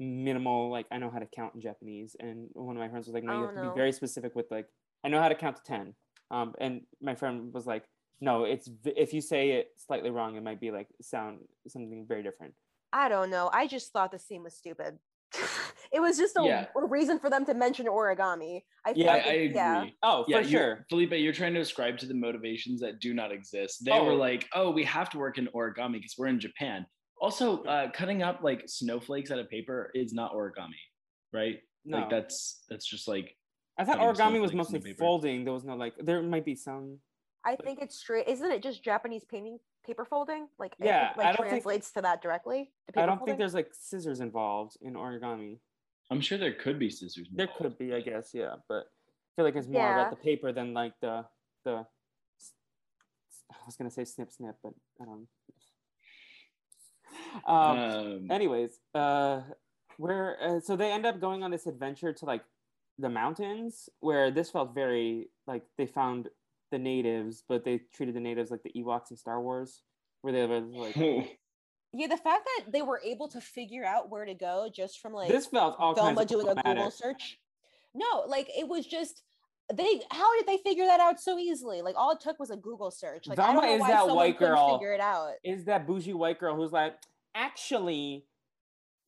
minimal, 0.00 0.70
like 0.70 0.86
I 0.90 0.98
know 0.98 1.10
how 1.10 1.18
to 1.18 1.26
count 1.26 1.54
in 1.54 1.60
Japanese. 1.60 2.16
And 2.20 2.48
one 2.54 2.76
of 2.76 2.80
my 2.80 2.88
friends 2.88 3.06
was 3.06 3.14
like, 3.14 3.24
no, 3.24 3.32
you 3.32 3.44
oh, 3.44 3.46
have 3.46 3.54
to 3.56 3.70
be 3.70 3.76
very 3.76 3.92
specific 3.92 4.34
with 4.34 4.46
like, 4.50 4.66
I 5.04 5.08
know 5.08 5.20
how 5.20 5.28
to 5.28 5.34
count 5.34 5.56
to 5.56 5.62
10. 5.62 5.94
Um, 6.30 6.54
and 6.60 6.82
my 7.02 7.14
friend 7.14 7.52
was 7.52 7.66
like, 7.66 7.84
no, 8.20 8.44
it's, 8.44 8.68
if 8.84 9.12
you 9.12 9.20
say 9.20 9.50
it 9.50 9.68
slightly 9.76 10.10
wrong, 10.10 10.36
it 10.36 10.42
might 10.42 10.60
be 10.60 10.70
like 10.70 10.88
sound 11.02 11.40
something 11.66 12.06
very 12.08 12.22
different. 12.22 12.54
I 12.92 13.08
don't 13.08 13.30
know. 13.30 13.50
I 13.52 13.66
just 13.66 13.92
thought 13.92 14.10
the 14.10 14.18
scene 14.18 14.42
was 14.42 14.54
stupid. 14.54 14.98
It 15.92 16.00
was 16.00 16.16
just 16.18 16.36
a, 16.36 16.42
yeah. 16.44 16.66
a, 16.76 16.86
reason 16.86 17.18
for 17.18 17.30
them 17.30 17.44
to 17.46 17.54
mention 17.54 17.86
origami. 17.86 18.62
I 18.86 18.92
yeah, 18.94 19.12
I, 19.12 19.16
I 19.16 19.18
agree. 19.18 19.54
Yeah. 19.54 19.86
Oh, 20.02 20.24
for 20.30 20.44
sure, 20.44 20.86
Felipe. 20.88 21.12
You're 21.12 21.32
trying 21.32 21.54
to 21.54 21.60
ascribe 21.60 21.98
to 21.98 22.06
the 22.06 22.14
motivations 22.14 22.80
that 22.80 23.00
do 23.00 23.14
not 23.14 23.32
exist. 23.32 23.84
They 23.84 23.92
oh. 23.92 24.04
were 24.04 24.14
like, 24.14 24.46
"Oh, 24.54 24.70
we 24.70 24.84
have 24.84 25.10
to 25.10 25.18
work 25.18 25.38
in 25.38 25.48
origami 25.54 25.94
because 25.94 26.14
we're 26.18 26.28
in 26.28 26.40
Japan." 26.40 26.86
Also, 27.20 27.62
uh, 27.64 27.90
cutting 27.90 28.22
up 28.22 28.40
like 28.42 28.62
snowflakes 28.66 29.30
out 29.30 29.38
of 29.38 29.48
paper 29.50 29.90
is 29.94 30.12
not 30.12 30.32
origami, 30.32 30.80
right? 31.32 31.58
No. 31.84 31.98
Like 31.98 32.10
that's 32.10 32.64
that's 32.68 32.86
just 32.86 33.08
like. 33.08 33.34
I 33.78 33.84
thought 33.84 33.98
origami 33.98 34.40
was 34.40 34.52
mostly 34.52 34.80
folding. 34.94 35.44
There 35.44 35.54
was 35.54 35.64
no 35.64 35.74
like. 35.76 35.94
There 35.98 36.22
might 36.22 36.44
be 36.44 36.54
some. 36.54 36.98
I 37.44 37.56
think 37.56 37.80
it's 37.80 37.98
straight. 37.98 38.28
Isn't 38.28 38.50
it 38.50 38.62
just 38.62 38.82
Japanese 38.82 39.24
painting 39.24 39.58
paper 39.86 40.04
folding? 40.04 40.48
Like 40.58 40.74
yeah, 40.80 41.12
it, 41.12 41.16
like 41.16 41.36
translates 41.36 41.88
think, 41.88 42.04
to 42.04 42.08
that 42.08 42.22
directly. 42.22 42.72
I 42.96 43.06
don't 43.06 43.18
folding? 43.18 43.26
think 43.26 43.38
there's 43.38 43.54
like 43.54 43.68
scissors 43.72 44.20
involved 44.20 44.76
in 44.82 44.94
origami. 44.94 45.58
I'm 46.10 46.20
sure 46.20 46.38
there 46.38 46.52
could 46.52 46.78
be 46.78 46.90
scissors. 46.90 47.28
Involved. 47.30 47.38
There 47.38 47.48
could 47.58 47.78
be, 47.78 47.94
I 47.94 48.00
guess, 48.00 48.30
yeah, 48.32 48.54
but 48.68 48.86
I 48.86 49.30
feel 49.36 49.44
like 49.44 49.56
it's 49.56 49.66
more 49.66 49.82
yeah. 49.82 50.00
about 50.00 50.10
the 50.10 50.16
paper 50.16 50.52
than 50.52 50.72
like 50.72 50.94
the 51.00 51.24
the. 51.64 51.86
I 53.50 53.56
was 53.66 53.76
gonna 53.76 53.90
say 53.90 54.04
snip 54.04 54.32
snip, 54.32 54.56
but 54.62 54.72
I 55.00 55.04
don't. 55.04 55.28
Um, 57.46 57.78
um, 57.78 58.30
anyways, 58.30 58.78
uh, 58.94 59.40
where 59.96 60.36
uh, 60.42 60.60
so 60.60 60.76
they 60.76 60.90
end 60.90 61.06
up 61.06 61.20
going 61.20 61.42
on 61.42 61.50
this 61.50 61.66
adventure 61.66 62.12
to 62.12 62.24
like 62.24 62.42
the 62.98 63.08
mountains, 63.08 63.88
where 64.00 64.30
this 64.30 64.50
felt 64.50 64.74
very 64.74 65.28
like 65.46 65.62
they 65.76 65.86
found 65.86 66.28
the 66.70 66.78
natives, 66.78 67.42
but 67.48 67.64
they 67.64 67.82
treated 67.94 68.14
the 68.14 68.20
natives 68.20 68.50
like 68.50 68.62
the 68.62 68.72
Ewoks 68.76 69.10
in 69.10 69.16
Star 69.16 69.40
Wars, 69.40 69.82
where 70.22 70.32
they 70.32 70.46
were 70.46 70.60
like. 70.60 70.96
Yeah, 71.94 72.06
the 72.06 72.16
fact 72.16 72.46
that 72.58 72.72
they 72.72 72.82
were 72.82 73.00
able 73.04 73.28
to 73.28 73.40
figure 73.40 73.84
out 73.84 74.10
where 74.10 74.24
to 74.24 74.34
go 74.34 74.68
just 74.74 75.00
from 75.00 75.12
like 75.14 75.30
this 75.30 75.46
felt 75.46 75.76
all 75.78 75.94
Velma 75.94 76.24
doing 76.24 76.48
a 76.48 76.54
Google 76.54 76.90
search. 76.90 77.38
No, 77.94 78.24
like 78.26 78.48
it 78.56 78.68
was 78.68 78.86
just 78.86 79.22
they. 79.72 80.02
How 80.10 80.36
did 80.38 80.46
they 80.46 80.58
figure 80.58 80.84
that 80.84 81.00
out 81.00 81.18
so 81.18 81.38
easily? 81.38 81.80
Like 81.80 81.94
all 81.96 82.12
it 82.12 82.20
took 82.20 82.38
was 82.38 82.50
a 82.50 82.56
Google 82.56 82.90
search. 82.90 83.26
Like 83.26 83.36
Velma 83.36 83.62
is 83.62 83.80
that 83.80 84.06
white 84.08 84.38
girl. 84.38 84.78
Figure 84.78 84.92
it 84.92 85.00
out. 85.00 85.32
Is 85.42 85.64
that 85.64 85.86
bougie 85.86 86.12
white 86.12 86.38
girl 86.38 86.54
who's 86.56 86.72
like, 86.72 86.94
actually, 87.34 88.26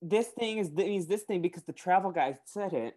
this 0.01 0.28
thing 0.28 0.59
is 0.59 0.72
means 0.72 1.07
this 1.07 1.22
thing 1.22 1.43
because 1.43 1.64
the 1.64 1.74
travel 1.74 2.11
guide 2.11 2.39
said 2.47 2.72
it. 2.72 2.95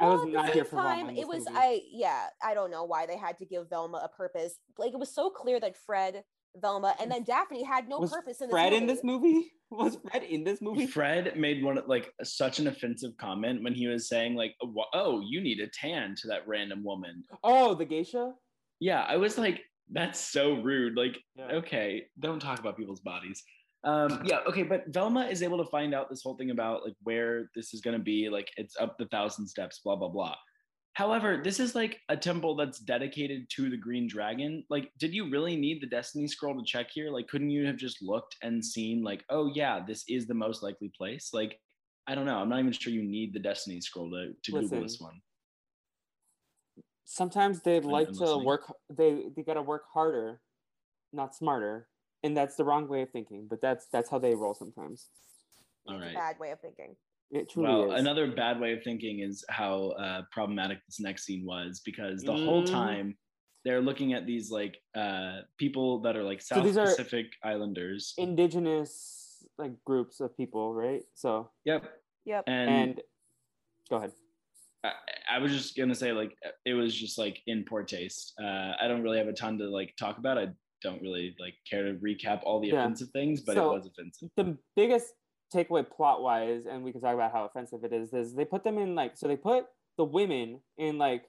Well, 0.00 0.12
I 0.12 0.14
was 0.14 0.32
not 0.32 0.50
here 0.50 0.64
for 0.64 0.76
time, 0.76 1.10
It 1.10 1.26
was 1.26 1.44
movie. 1.46 1.58
I 1.58 1.80
yeah 1.90 2.28
I 2.40 2.54
don't 2.54 2.70
know 2.70 2.84
why 2.84 3.06
they 3.06 3.16
had 3.16 3.36
to 3.38 3.44
give 3.44 3.68
Velma 3.68 3.98
a 3.98 4.08
purpose. 4.08 4.54
Like 4.78 4.92
it 4.92 4.98
was 4.98 5.12
so 5.12 5.28
clear 5.28 5.58
that 5.58 5.76
Fred 5.76 6.22
Velma, 6.56 6.94
and 7.00 7.10
then 7.10 7.24
Daphne 7.24 7.62
had 7.62 7.88
no 7.88 7.98
was 7.98 8.10
purpose 8.10 8.40
in 8.40 8.48
this 8.48 8.52
Fred 8.52 8.72
movie. 8.72 8.76
in 8.76 8.86
this 8.86 9.04
movie? 9.04 9.52
Was 9.70 9.98
Fred 10.10 10.22
in 10.22 10.44
this 10.44 10.62
movie? 10.62 10.86
Fred 10.86 11.36
made 11.36 11.62
one 11.62 11.78
like 11.86 12.10
such 12.22 12.58
an 12.58 12.68
offensive 12.68 13.14
comment 13.18 13.62
when 13.62 13.74
he 13.74 13.86
was 13.86 14.08
saying 14.08 14.34
like, 14.34 14.54
"Oh, 14.94 15.20
you 15.20 15.42
need 15.42 15.60
a 15.60 15.66
tan" 15.66 16.14
to 16.22 16.28
that 16.28 16.48
random 16.48 16.82
woman. 16.82 17.22
Oh, 17.44 17.74
the 17.74 17.84
geisha. 17.84 18.32
Yeah, 18.80 19.02
I 19.02 19.18
was 19.18 19.36
like, 19.36 19.60
that's 19.90 20.18
so 20.18 20.54
rude. 20.62 20.96
Like, 20.96 21.18
yeah. 21.36 21.56
okay, 21.56 22.06
don't 22.18 22.40
talk 22.40 22.60
about 22.60 22.78
people's 22.78 23.00
bodies. 23.00 23.42
Um, 23.84 24.22
yeah, 24.24 24.38
okay, 24.48 24.62
but 24.62 24.84
Velma 24.88 25.26
is 25.26 25.42
able 25.42 25.62
to 25.62 25.70
find 25.70 25.94
out 25.94 26.08
this 26.08 26.22
whole 26.22 26.36
thing 26.36 26.50
about 26.50 26.84
like 26.84 26.96
where 27.02 27.50
this 27.54 27.74
is 27.74 27.82
gonna 27.82 27.98
be. 27.98 28.30
Like, 28.30 28.50
it's 28.56 28.74
up 28.80 28.96
the 28.98 29.06
thousand 29.06 29.46
steps, 29.48 29.80
blah 29.84 29.96
blah 29.96 30.08
blah. 30.08 30.34
However, 30.98 31.40
this 31.44 31.60
is 31.60 31.76
like 31.76 32.00
a 32.08 32.16
temple 32.16 32.56
that's 32.56 32.80
dedicated 32.80 33.48
to 33.50 33.70
the 33.70 33.76
green 33.76 34.08
dragon. 34.08 34.64
Like, 34.68 34.90
did 34.98 35.14
you 35.14 35.30
really 35.30 35.54
need 35.54 35.80
the 35.80 35.86
destiny 35.86 36.26
scroll 36.26 36.56
to 36.56 36.64
check 36.66 36.88
here? 36.92 37.12
Like, 37.12 37.28
couldn't 37.28 37.50
you 37.50 37.66
have 37.66 37.76
just 37.76 38.02
looked 38.02 38.34
and 38.42 38.64
seen, 38.64 39.04
like, 39.04 39.24
oh, 39.30 39.48
yeah, 39.54 39.78
this 39.86 40.02
is 40.08 40.26
the 40.26 40.34
most 40.34 40.60
likely 40.60 40.90
place? 40.98 41.30
Like, 41.32 41.60
I 42.08 42.16
don't 42.16 42.26
know. 42.26 42.38
I'm 42.38 42.48
not 42.48 42.58
even 42.58 42.72
sure 42.72 42.92
you 42.92 43.04
need 43.04 43.32
the 43.32 43.38
destiny 43.38 43.80
scroll 43.80 44.10
to, 44.10 44.32
to 44.42 44.52
Listen, 44.52 44.70
Google 44.70 44.82
this 44.82 44.98
one. 44.98 45.20
Sometimes 47.04 47.62
they 47.62 47.78
like 47.78 48.12
to 48.14 48.38
work, 48.38 48.62
they, 48.90 49.26
they 49.36 49.44
got 49.44 49.54
to 49.54 49.62
work 49.62 49.84
harder, 49.94 50.40
not 51.12 51.32
smarter. 51.32 51.86
And 52.24 52.36
that's 52.36 52.56
the 52.56 52.64
wrong 52.64 52.88
way 52.88 53.02
of 53.02 53.10
thinking, 53.10 53.46
but 53.48 53.60
that's 53.60 53.86
that's 53.92 54.10
how 54.10 54.18
they 54.18 54.34
roll 54.34 54.52
sometimes. 54.52 55.10
All 55.86 56.00
right. 56.00 56.12
bad 56.12 56.40
way 56.40 56.50
of 56.50 56.60
thinking. 56.60 56.96
It 57.30 57.50
truly 57.50 57.68
well, 57.68 57.92
is. 57.92 58.00
another 58.00 58.26
bad 58.30 58.58
way 58.58 58.72
of 58.72 58.82
thinking 58.82 59.20
is 59.20 59.44
how 59.50 59.90
uh, 59.90 60.22
problematic 60.32 60.78
this 60.86 60.98
next 60.98 61.24
scene 61.24 61.44
was 61.44 61.82
because 61.84 62.22
the 62.22 62.32
mm. 62.32 62.44
whole 62.44 62.64
time 62.64 63.16
they're 63.64 63.82
looking 63.82 64.14
at 64.14 64.26
these 64.26 64.50
like 64.50 64.78
uh, 64.96 65.40
people 65.58 66.00
that 66.00 66.16
are 66.16 66.22
like 66.22 66.40
South 66.40 66.72
so 66.72 66.84
Pacific 66.84 67.26
Islanders, 67.44 68.14
indigenous 68.16 69.44
like 69.58 69.72
groups 69.84 70.20
of 70.20 70.34
people, 70.36 70.74
right? 70.74 71.02
So 71.14 71.50
yep, 71.64 71.84
yep. 72.24 72.44
And, 72.46 72.70
and 72.70 73.00
go 73.90 73.96
ahead. 73.96 74.12
I, 74.84 74.92
I, 75.32 75.38
was 75.38 75.52
just 75.52 75.76
gonna 75.76 75.94
say 75.94 76.12
like 76.12 76.34
it 76.64 76.74
was 76.74 76.94
just 76.94 77.18
like 77.18 77.40
in 77.46 77.64
poor 77.64 77.82
taste. 77.82 78.32
Uh, 78.42 78.72
I 78.80 78.88
don't 78.88 79.02
really 79.02 79.18
have 79.18 79.28
a 79.28 79.32
ton 79.32 79.58
to 79.58 79.68
like 79.68 79.94
talk 79.98 80.16
about. 80.16 80.38
I 80.38 80.48
don't 80.82 81.02
really 81.02 81.34
like 81.38 81.54
care 81.68 81.84
to 81.84 81.98
recap 81.98 82.40
all 82.44 82.60
the 82.60 82.68
yeah. 82.68 82.80
offensive 82.80 83.08
things, 83.12 83.42
but 83.42 83.56
so, 83.56 83.70
it 83.70 83.74
was 83.74 83.86
offensive. 83.86 84.30
The 84.36 84.56
biggest 84.76 85.12
takeaway 85.54 85.88
plot 85.88 86.22
wise, 86.22 86.66
and 86.66 86.82
we 86.84 86.92
can 86.92 87.00
talk 87.00 87.14
about 87.14 87.32
how 87.32 87.44
offensive 87.44 87.84
it 87.84 87.92
is, 87.92 88.12
is 88.12 88.34
they 88.34 88.44
put 88.44 88.64
them 88.64 88.78
in 88.78 88.94
like 88.94 89.16
so 89.16 89.26
they 89.26 89.36
put 89.36 89.66
the 89.96 90.04
women 90.04 90.60
in 90.76 90.98
like 90.98 91.24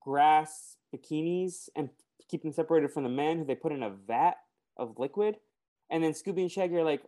grass 0.00 0.76
bikinis 0.94 1.68
and 1.74 1.90
keep 2.28 2.42
them 2.42 2.52
separated 2.52 2.90
from 2.90 3.04
the 3.04 3.08
men 3.08 3.38
who 3.38 3.44
they 3.44 3.54
put 3.54 3.72
in 3.72 3.82
a 3.82 3.90
vat 3.90 4.34
of 4.76 4.98
liquid, 4.98 5.36
and 5.90 6.02
then 6.02 6.12
Scooby 6.12 6.42
and 6.42 6.50
Shaggy 6.50 6.76
are 6.76 6.84
like, 6.84 7.02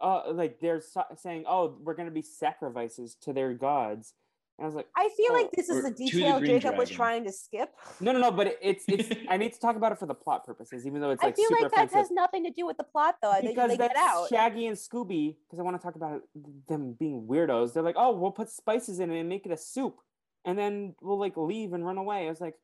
uh, 0.00 0.32
like 0.32 0.60
they're 0.60 0.82
saying, 1.16 1.44
oh, 1.48 1.76
we're 1.82 1.94
gonna 1.94 2.10
be 2.10 2.22
sacrifices 2.22 3.16
to 3.22 3.32
their 3.32 3.52
gods, 3.54 4.14
I 4.60 4.66
was 4.66 4.74
like, 4.74 4.88
I 4.96 5.08
feel 5.16 5.28
oh, 5.30 5.34
like 5.34 5.52
this 5.52 5.68
is 5.68 5.84
the 5.84 5.90
detail 5.92 6.40
Jacob 6.40 6.62
Dragon. 6.62 6.78
was 6.78 6.90
trying 6.90 7.24
to 7.24 7.32
skip. 7.32 7.72
No, 8.00 8.10
no, 8.10 8.18
no, 8.18 8.30
but 8.32 8.58
it's 8.62 8.84
it's. 8.88 9.08
I 9.28 9.36
need 9.36 9.52
to 9.52 9.60
talk 9.60 9.76
about 9.76 9.92
it 9.92 9.98
for 9.98 10.06
the 10.06 10.14
plot 10.14 10.44
purposes, 10.44 10.84
even 10.84 11.00
though 11.00 11.10
it's 11.10 11.22
like. 11.22 11.34
I 11.34 11.36
feel 11.36 11.48
like 11.52 11.70
that 11.70 11.86
offensive. 11.86 11.98
has 11.98 12.10
nothing 12.10 12.44
to 12.44 12.50
do 12.50 12.66
with 12.66 12.76
the 12.76 12.84
plot, 12.84 13.16
though. 13.22 13.34
Because 13.40 13.70
they, 13.70 13.76
they 13.76 13.88
get 13.88 13.96
out. 13.96 14.28
Shaggy 14.28 14.66
and 14.66 14.76
Scooby, 14.76 15.36
because 15.46 15.60
I 15.60 15.62
want 15.62 15.80
to 15.80 15.82
talk 15.82 15.94
about 15.94 16.22
them 16.68 16.96
being 16.98 17.26
weirdos. 17.28 17.72
They're 17.72 17.84
like, 17.84 17.94
oh, 17.96 18.16
we'll 18.16 18.32
put 18.32 18.50
spices 18.50 18.98
in 18.98 19.12
it 19.12 19.20
and 19.20 19.28
make 19.28 19.46
it 19.46 19.52
a 19.52 19.56
soup, 19.56 19.98
and 20.44 20.58
then 20.58 20.96
we'll 21.00 21.20
like 21.20 21.36
leave 21.36 21.72
and 21.72 21.86
run 21.86 21.96
away. 21.96 22.26
I 22.26 22.28
was 22.28 22.40
like, 22.40 22.54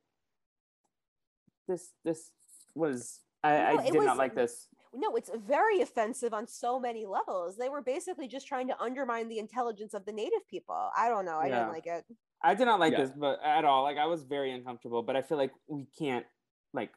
this 1.69 1.91
this 2.05 2.31
was 2.75 3.21
I, 3.45 3.51
no, 3.51 3.79
I 3.79 3.85
did 3.85 3.95
was, 3.95 4.07
not 4.07 4.17
like 4.17 4.35
this 4.35 4.67
no, 4.95 5.17
it's 5.17 5.31
very 5.47 5.81
offensive 5.81 6.33
on 6.33 6.47
so 6.47 6.79
many 6.79 7.07
levels. 7.07 7.57
They 7.57 7.69
were 7.69 7.83
basically 7.83 8.29
just 8.29 8.47
trying 8.47 8.69
to 8.69 8.81
undermine 8.81 9.29
the 9.29 9.39
intelligence 9.39 9.95
of 9.95 10.05
the 10.07 10.13
native 10.13 10.47
people. 10.49 10.91
I 10.97 11.09
don't 11.09 11.25
know. 11.25 11.39
I 11.39 11.49
yeah. 11.49 11.59
didn't 11.61 11.73
like 11.73 11.87
it. 11.87 12.05
I 12.43 12.55
did 12.55 12.67
not 12.67 12.81
like 12.81 12.93
yeah. 12.93 13.03
this, 13.03 13.11
but 13.17 13.41
at 13.45 13.65
all. 13.65 13.83
Like 13.83 13.97
I 13.97 14.07
was 14.07 14.23
very 14.23 14.53
uncomfortable. 14.53 15.03
But 15.03 15.17
I 15.17 15.23
feel 15.23 15.39
like 15.39 15.53
we 15.67 15.87
can't 15.99 16.27
like 16.73 16.91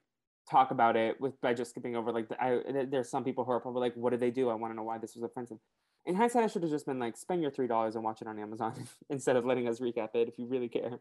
talk 0.50 0.72
about 0.72 0.96
it 0.96 1.20
with 1.20 1.40
by 1.42 1.54
just 1.54 1.72
skipping 1.72 1.96
over. 1.96 2.12
Like 2.12 2.30
the, 2.30 2.42
I, 2.44 2.86
there's 2.90 3.10
some 3.10 3.24
people 3.24 3.46
who 3.46 3.52
are 3.52 3.60
probably 3.60 3.82
like, 3.82 3.96
"What 3.96 4.12
did 4.12 4.20
they 4.20 4.32
do? 4.32 4.50
I 4.50 4.56
want 4.56 4.72
to 4.72 4.76
know 4.76 4.84
why 4.84 4.98
this 4.98 5.16
was 5.16 5.24
offensive." 5.24 5.58
In 6.06 6.16
hindsight, 6.16 6.44
I 6.44 6.48
should 6.48 6.64
have 6.64 6.72
just 6.72 6.86
been 6.86 7.00
like, 7.00 7.18
"Spend 7.18 7.42
your 7.42 7.52
three 7.52 7.68
dollars 7.68 7.96
and 7.96 8.04
watch 8.04 8.22
it 8.22 8.28
on 8.28 8.40
Amazon 8.40 8.74
instead 9.10 9.36
of 9.36 9.46
letting 9.46 9.68
us 9.68 9.80
recap 9.80 10.10
it 10.16 10.28
if 10.28 10.38
you 10.38 10.48
really 10.48 10.70
care." 10.70 11.00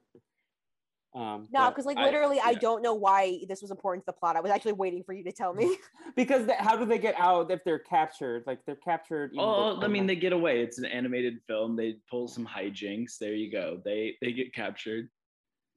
Um, 1.15 1.49
no, 1.51 1.71
because 1.71 1.87
like 1.87 1.97
literally, 1.97 2.39
I, 2.39 2.51
yeah. 2.51 2.57
I, 2.57 2.61
don't 2.61 2.83
know 2.83 2.95
why 2.95 3.41
this 3.49 3.63
was 3.63 3.71
important 3.71 4.05
to 4.05 4.07
the 4.07 4.13
plot. 4.13 4.37
I 4.37 4.41
was 4.41 4.51
actually 4.51 4.73
waiting 4.73 5.03
for 5.03 5.15
you 5.15 5.25
to 5.25 5.33
tell 5.33 5.55
me. 5.55 5.77
because 6.17 6.47
the, 6.47 6.55
how 6.55 6.77
do 6.77 6.85
they 6.85 6.99
get 6.99 7.19
out 7.19 7.51
if 7.51 7.65
they're 7.65 7.79
captured? 7.79 8.45
Like 8.47 8.59
they're 8.67 8.77
captured. 8.77 9.33
Oh, 9.39 9.81
I 9.81 9.89
mean, 9.89 10.07
they 10.07 10.17
get 10.17 10.35
away. 10.35 10.61
It's 10.61 10.79
an 10.79 10.85
animated 10.85 11.39
film. 11.47 11.75
They 11.75 11.97
pull 12.11 12.29
some 12.29 12.47
hijinks. 12.47 13.19
There 13.19 13.33
you 13.33 13.51
go. 13.51 13.81
They 13.83 14.17
they 14.21 14.33
get 14.33 14.53
captured. 14.53 15.09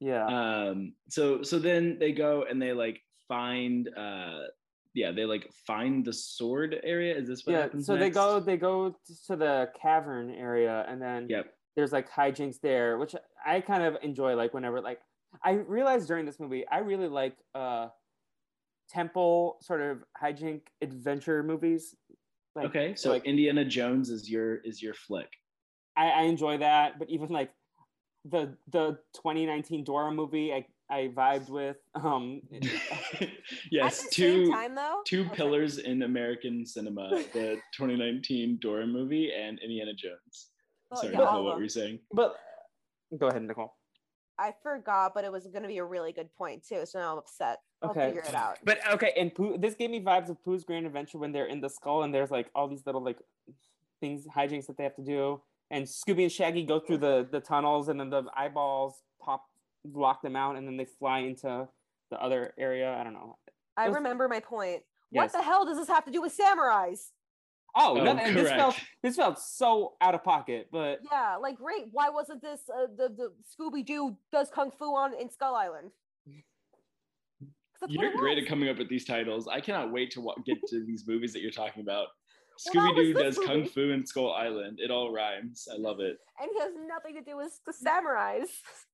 Yeah. 0.02 0.26
Um. 0.26 0.94
So 1.08 1.42
so 1.42 1.58
then 1.58 1.98
they 2.00 2.12
go 2.12 2.46
and 2.50 2.62
they 2.62 2.74
like 2.74 3.02
find. 3.28 3.90
Uh. 3.96 4.44
Yeah, 4.96 5.12
they 5.12 5.24
like 5.24 5.48
find 5.68 6.04
the 6.04 6.12
sword 6.12 6.76
area. 6.84 7.16
Is 7.16 7.28
this 7.28 7.46
what 7.46 7.54
yeah, 7.54 7.62
happens? 7.62 7.86
So 7.86 7.96
next? 7.96 8.04
they 8.04 8.10
go 8.10 8.40
they 8.40 8.58
go 8.58 8.96
to 9.28 9.36
the 9.36 9.70
cavern 9.80 10.32
area 10.32 10.84
and 10.90 11.00
then 11.00 11.28
yep. 11.30 11.54
there's 11.76 11.94
like 11.94 12.12
hijinks 12.12 12.60
there, 12.62 12.98
which 12.98 13.16
I 13.46 13.62
kind 13.62 13.84
of 13.84 13.98
enjoy. 14.02 14.36
Like 14.36 14.54
whenever 14.54 14.82
like 14.82 15.00
I 15.44 15.52
realized 15.52 16.08
during 16.08 16.26
this 16.26 16.40
movie, 16.40 16.66
I 16.68 16.80
really 16.80 17.08
like 17.08 17.36
uh, 17.56 17.88
temple 18.90 19.58
sort 19.62 19.82
of 19.82 20.04
hijink 20.22 20.62
adventure 20.82 21.44
movies. 21.44 21.96
Like, 22.56 22.66
okay, 22.68 22.96
so 22.96 23.12
like 23.12 23.26
Indiana 23.26 23.64
Jones 23.64 24.10
is 24.10 24.30
your 24.30 24.56
is 24.58 24.82
your 24.82 24.94
flick. 24.94 25.30
I, 25.96 26.10
I 26.10 26.22
enjoy 26.24 26.58
that, 26.58 27.00
but 27.00 27.10
even 27.10 27.30
like 27.30 27.52
the 28.26 28.58
the 28.72 28.98
2019 29.16 29.84
Dora 29.84 30.12
movie, 30.12 30.54
I 30.54 30.66
I 30.90 31.12
vibed 31.14 31.50
with. 31.50 31.78
Um, 31.96 32.42
yes, 33.72 34.08
two 34.10 34.52
time, 34.52 34.78
two 35.06 35.28
oh, 35.30 35.36
pillars 35.36 35.78
in 35.78 36.04
American 36.04 36.66
cinema: 36.66 37.10
the 37.34 37.60
2019 37.78 38.58
Dora 38.62 38.88
movie 38.88 39.32
and 39.32 39.60
Indiana 39.60 39.94
Jones. 39.94 40.50
Well, 40.90 41.02
sorry, 41.02 41.14
yeah, 41.14 41.20
know 41.20 41.44
what 41.44 41.58
were 41.58 41.64
you 41.64 41.70
saying? 41.70 42.00
But 42.12 42.36
go 43.18 43.28
ahead, 43.28 43.44
Nicole. 43.44 43.76
I 44.40 44.54
forgot, 44.64 45.14
but 45.14 45.26
it 45.26 45.32
was 45.32 45.46
going 45.48 45.64
to 45.64 45.68
be 45.68 45.78
a 45.78 45.84
really 45.84 46.14
good 46.14 46.34
point 46.38 46.66
too. 46.66 46.86
So 46.86 47.00
now 47.00 47.12
I'm 47.12 47.18
upset. 47.18 47.60
I'll 47.82 47.92
okay. 47.92 48.08
figure 48.08 48.22
it 48.22 48.34
out. 48.34 48.58
But 48.64 48.80
okay, 48.94 49.12
and 49.18 49.34
Pooh, 49.34 49.58
this 49.58 49.76
gave 49.76 49.90
me 49.90 50.00
vibes 50.00 50.30
of 50.30 50.44
Pooh's 50.44 50.64
Grand 50.64 50.86
Adventure 50.86 51.18
when 51.18 51.32
they're 51.32 51.46
in 51.46 51.60
the 51.62 51.70
skull 51.70 52.04
and 52.04 52.14
there's 52.14 52.32
like 52.32 52.50
all 52.56 52.68
these 52.68 52.86
little 52.86 53.04
like 53.04 53.18
things, 54.00 54.26
hijinks 54.36 54.68
that 54.68 54.78
they 54.78 54.84
have 54.84 54.96
to 54.96 55.04
do. 55.04 55.42
And 55.72 55.86
Scooby 55.86 56.24
and 56.24 56.32
Shaggy 56.32 56.64
go 56.64 56.80
through 56.80 56.98
the 56.98 57.28
the 57.32 57.40
tunnels, 57.40 57.90
and 57.90 58.00
then 58.00 58.10
the 58.10 58.24
eyeballs 58.36 59.04
pop, 59.22 59.46
block 59.86 60.24
them 60.24 60.36
out, 60.36 60.56
and 60.56 60.66
then 60.66 60.78
they 60.78 60.86
fly 60.86 61.20
into 61.20 61.68
the 62.10 62.20
other 62.20 62.54
area. 62.58 62.96
I 63.00 63.04
don't 63.04 63.14
know. 63.14 63.38
I 63.78 63.90
was, 63.90 63.96
remember 63.96 64.28
my 64.28 64.40
point. 64.40 64.82
Yes. 65.12 65.34
What 65.34 65.40
the 65.40 65.44
hell 65.44 65.66
does 65.66 65.78
this 65.78 65.88
have 65.88 66.06
to 66.06 66.12
do 66.12 66.22
with 66.22 66.36
samurais? 66.36 67.12
Oh, 67.76 68.00
oh 68.00 68.04
nothing, 68.04 68.34
this 68.34 68.50
felt 68.50 68.76
this 69.04 69.16
felt 69.16 69.40
so 69.40 69.94
out 70.02 70.16
of 70.16 70.24
pocket, 70.24 70.70
but 70.72 71.00
yeah, 71.12 71.36
like 71.36 71.58
great. 71.58 71.86
Why 71.92 72.10
wasn't 72.10 72.42
this 72.42 72.62
uh, 72.70 72.88
the 72.98 73.10
the 73.10 73.32
Scooby 73.46 73.86
Doo 73.86 74.18
does 74.32 74.50
kung 74.50 74.72
fu 74.72 74.86
on 74.96 75.14
in 75.20 75.30
Skull 75.30 75.56
Island? 75.56 75.92
You're 77.88 78.14
great 78.18 78.38
at 78.38 78.46
coming 78.46 78.68
up 78.70 78.78
with 78.78 78.90
these 78.90 79.06
titles. 79.06 79.48
I 79.48 79.62
cannot 79.62 79.92
wait 79.92 80.12
to 80.12 80.34
get 80.46 80.58
to 80.68 80.86
these 80.86 81.08
movies 81.08 81.32
that 81.34 81.42
you're 81.42 81.52
talking 81.52 81.82
about. 81.82 82.08
Scooby 82.68 82.96
Doo 82.96 83.14
does 83.14 83.38
movie. 83.38 83.48
kung 83.48 83.66
fu 83.66 83.92
in 83.92 84.06
Skull 84.06 84.34
Island. 84.34 84.80
It 84.82 84.92
all 84.92 85.14
rhymes. 85.14 85.68
I 85.72 85.78
love 85.78 86.02
it. 86.02 86.18
And 86.42 86.50
he 86.54 86.60
has 86.60 86.74
nothing 86.88 87.16
to 87.16 87.22
do 87.22 87.38
with 87.38 87.58
the 87.66 87.72
samurais. 87.72 88.50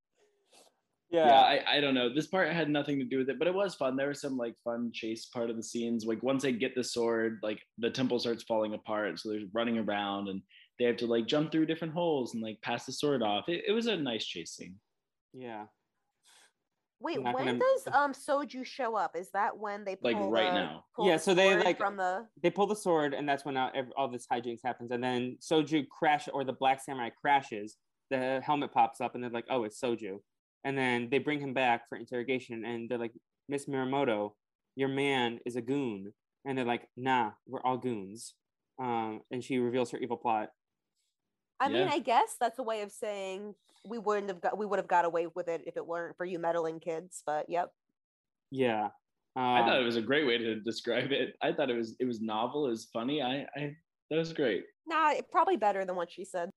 Yeah. 1.16 1.28
yeah 1.28 1.42
I, 1.68 1.78
I 1.78 1.82
don't 1.82 1.94
know. 1.94 2.14
This 2.14 2.28
part 2.28 2.52
had 2.52 2.70
nothing 2.70 2.98
to 3.00 3.06
do 3.06 3.20
with 3.20 3.30
it, 3.30 3.40
but 3.40 3.48
it 3.48 3.54
was 3.54 3.76
fun. 3.76 3.96
There 3.96 4.10
was 4.10 4.22
some 4.22 4.38
like 4.38 4.56
fun 4.64 4.92
chase 4.94 5.26
part 5.28 5.50
of 5.50 5.56
the 5.56 5.64
scenes. 5.64 6.06
Like 6.06 6.22
once 6.24 6.44
they 6.44 6.52
get 6.52 6.76
the 6.76 6.84
sword, 6.84 7.40
like 7.42 7.62
the 7.78 7.90
temple 7.90 8.20
starts 8.20 8.44
falling 8.44 8.74
apart. 8.74 9.20
So 9.20 9.30
they're 9.30 9.40
running 9.54 9.78
around 9.78 10.28
and 10.30 10.42
they 10.78 10.86
have 10.86 10.98
to 10.98 11.08
like 11.08 11.26
jump 11.28 11.52
through 11.52 11.68
different 11.68 11.94
holes 11.94 12.34
and 12.34 12.44
like 12.44 12.62
pass 12.62 12.86
the 12.86 12.92
sword 12.92 13.22
off. 13.24 13.48
It, 13.48 13.64
it 13.68 13.72
was 13.72 13.88
a 13.88 13.96
nice 13.96 14.26
chase 14.26 14.52
scene. 14.52 14.76
Yeah. 15.34 15.66
Wait, 17.02 17.22
when 17.22 17.34
gonna- 17.34 17.60
does 17.60 17.88
um 17.94 18.14
Sojo 18.14 18.66
show 18.66 18.96
up? 18.96 19.16
Is 19.16 19.30
that 19.32 19.58
when 19.58 19.84
they 19.86 19.98
Like, 20.02 20.16
right 20.20 20.52
the- 20.52 20.54
now. 20.60 20.86
pull 20.96 21.08
Yeah, 21.08 21.18
so 21.18 21.34
they, 21.34 21.56
like- 21.58 21.78
from 21.78 21.98
the 21.98 22.26
They 22.42 22.50
pull 22.50 22.68
the 22.68 22.76
sword, 22.76 23.14
and 23.14 23.28
that's 23.28 23.46
when 23.46 23.58
ev- 23.58 23.92
all 23.98 24.08
this 24.08 24.26
hijinks 24.32 24.62
happens. 24.64 24.92
And 24.92 25.04
then 25.04 25.38
Sojo 25.42 25.86
crash, 25.88 26.28
or 26.34 26.44
the 26.44 26.54
Black 26.54 26.82
Samurai 26.82 27.10
crashes. 27.10 27.78
The 28.12 28.40
helmet 28.46 28.72
pops 28.72 29.02
up, 29.02 29.16
and 29.16 29.24
they're 29.24 29.32
like, 29.32 29.48
"Oh, 29.50 29.64
it's 29.64 29.82
Sojo." 29.82 30.20
And 30.66 30.76
then 30.78 31.10
they 31.12 31.20
bring 31.20 31.40
him 31.40 31.54
back 31.54 31.88
for 31.88 31.96
interrogation, 31.96 32.66
and 32.66 32.90
they're 32.90 32.98
like, 32.98 33.14
"Miss 33.48 33.68
Miramoto, 33.68 34.34
your 34.76 34.90
man 34.90 35.40
is 35.46 35.56
a 35.56 35.62
goon." 35.62 36.12
And 36.44 36.58
they're 36.58 36.66
like, 36.66 36.90
"Nah, 36.98 37.32
we're 37.48 37.62
all 37.62 37.78
goons." 37.78 38.34
Um, 38.80 39.22
and 39.32 39.42
she 39.44 39.60
reveals 39.60 39.92
her 39.92 40.00
evil 40.00 40.18
plot. 40.18 40.50
I 41.60 41.70
mean, 41.70 41.88
I 41.88 42.00
guess 42.00 42.36
that's 42.40 42.60
a 42.60 42.64
way 42.64 42.82
of 42.82 42.92
saying 42.92 43.54
we 43.88 44.00
wouldn't 44.00 44.28
have 44.30 44.42
got 44.42 44.58
we 44.58 44.66
would 44.66 44.80
have 44.80 44.88
got 44.90 45.06
away 45.06 45.28
with 45.28 45.48
it 45.48 45.62
if 45.68 45.78
it 45.78 45.86
weren't 45.86 46.18
for 46.18 46.26
you 46.26 46.40
meddling 46.40 46.80
kids. 46.80 47.22
But 47.26 47.48
yep. 47.48 47.72
Yeah. 48.52 48.90
I 49.38 49.62
thought 49.62 49.76
Um, 49.78 49.82
it 49.82 49.86
was 49.86 49.98
a 49.98 50.02
great 50.02 50.26
way 50.26 50.38
to 50.38 50.60
describe 50.62 51.12
it. 51.12 51.36
I 51.42 51.52
thought 51.54 51.70
it 51.70 51.76
was 51.78 51.96
it 52.00 52.06
was 52.06 52.22
novel, 52.22 52.66
it 52.66 52.70
was 52.72 52.86
funny. 52.92 53.22
I, 53.22 53.46
I 53.56 53.76
that 54.10 54.18
was 54.18 54.34
great. 54.34 54.64
Nah, 54.88 55.12
it- 55.12 55.30
probably 55.32 55.58
better 55.58 55.86
than 55.86 55.96
what 55.96 56.12
she 56.12 56.26
said. 56.26 56.50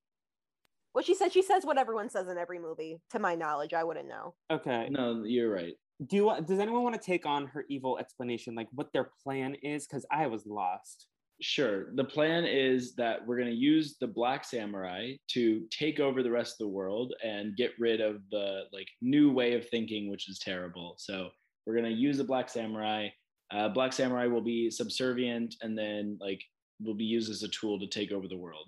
What 0.93 1.05
she 1.05 1.15
said, 1.15 1.33
she 1.33 1.43
says 1.43 1.65
what 1.65 1.79
everyone 1.79 2.09
says 2.11 2.29
in 2.29 2.39
every 2.39 2.59
movie. 2.59 3.01
To 3.11 3.19
my 3.19 3.35
knowledge, 3.35 3.75
I 3.75 3.85
wouldn't 3.85 4.09
know. 4.09 4.35
okay. 4.51 4.89
No, 4.91 5.23
you're 5.25 5.53
right. 5.53 5.75
Do 6.07 6.17
you 6.17 6.25
want, 6.25 6.47
does 6.47 6.61
anyone 6.61 6.83
want 6.85 6.95
to 6.95 7.01
take 7.01 7.27
on 7.27 7.47
her 7.49 7.65
evil 7.69 7.99
explanation, 7.99 8.55
like 8.55 8.69
what 8.73 8.93
their 8.93 9.11
plan 9.23 9.57
is? 9.63 9.87
Because 9.87 10.07
I 10.13 10.27
was 10.29 10.47
lost. 10.47 11.07
Sure. 11.41 11.95
The 11.95 12.05
plan 12.05 12.45
is 12.45 12.95
that 12.97 13.25
we're 13.27 13.37
going 13.37 13.51
to 13.51 13.55
use 13.55 13.97
the 14.01 14.07
Black 14.07 14.45
Samurai 14.45 15.13
to 15.29 15.63
take 15.71 16.01
over 16.01 16.23
the 16.23 16.31
rest 16.31 16.55
of 16.55 16.59
the 16.59 16.69
world 16.69 17.15
and 17.25 17.57
get 17.57 17.73
rid 17.79 18.01
of 18.01 18.23
the 18.31 18.63
like 18.73 18.89
new 19.01 19.33
way 19.33 19.55
of 19.55 19.69
thinking, 19.69 20.11
which 20.11 20.29
is 20.29 20.41
terrible. 20.41 20.95
So 20.99 21.29
we're 21.67 21.75
going 21.75 21.93
to 21.93 22.01
use 22.01 22.19
the 22.19 22.25
Black 22.25 22.49
Samurai. 22.49 23.09
Uh, 23.53 23.69
Black 23.69 23.93
Samurai 23.93 24.27
will 24.27 24.43
be 24.43 24.71
subservient, 24.71 25.55
and 25.63 25.77
then 25.79 26.19
like 26.21 26.43
will 26.81 26.95
be 26.95 27.05
used 27.05 27.31
as 27.31 27.43
a 27.43 27.49
tool 27.49 27.79
to 27.79 27.87
take 27.87 28.13
over 28.13 28.29
the 28.29 28.37
world. 28.37 28.67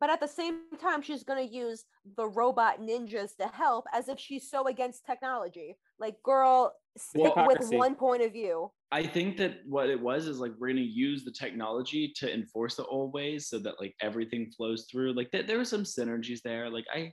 But 0.00 0.08
at 0.10 0.18
the 0.20 0.26
same 0.26 0.60
time, 0.80 1.02
she's 1.02 1.22
going 1.22 1.46
to 1.46 1.54
use 1.54 1.84
the 2.16 2.26
robot 2.26 2.80
ninjas 2.80 3.36
to 3.36 3.46
help, 3.48 3.84
as 3.92 4.08
if 4.08 4.18
she's 4.18 4.50
so 4.50 4.66
against 4.66 5.04
technology. 5.04 5.76
Like, 5.98 6.22
girl, 6.22 6.74
stick 6.96 7.36
with 7.36 7.70
one 7.70 7.94
point 7.94 8.22
of 8.22 8.32
view. 8.32 8.72
I 8.90 9.02
think 9.06 9.36
that 9.36 9.58
what 9.66 9.90
it 9.90 10.00
was 10.00 10.26
is 10.26 10.40
like 10.40 10.52
we're 10.58 10.68
gonna 10.70 10.80
use 10.80 11.24
the 11.24 11.30
technology 11.30 12.12
to 12.16 12.32
enforce 12.34 12.74
the 12.74 12.84
old 12.86 13.12
ways 13.12 13.46
so 13.48 13.58
that 13.60 13.78
like 13.78 13.94
everything 14.00 14.50
flows 14.56 14.88
through. 14.90 15.12
Like 15.12 15.30
th- 15.30 15.46
there 15.46 15.58
were 15.58 15.64
some 15.64 15.84
synergies 15.84 16.40
there. 16.42 16.68
Like 16.68 16.86
I 16.92 17.12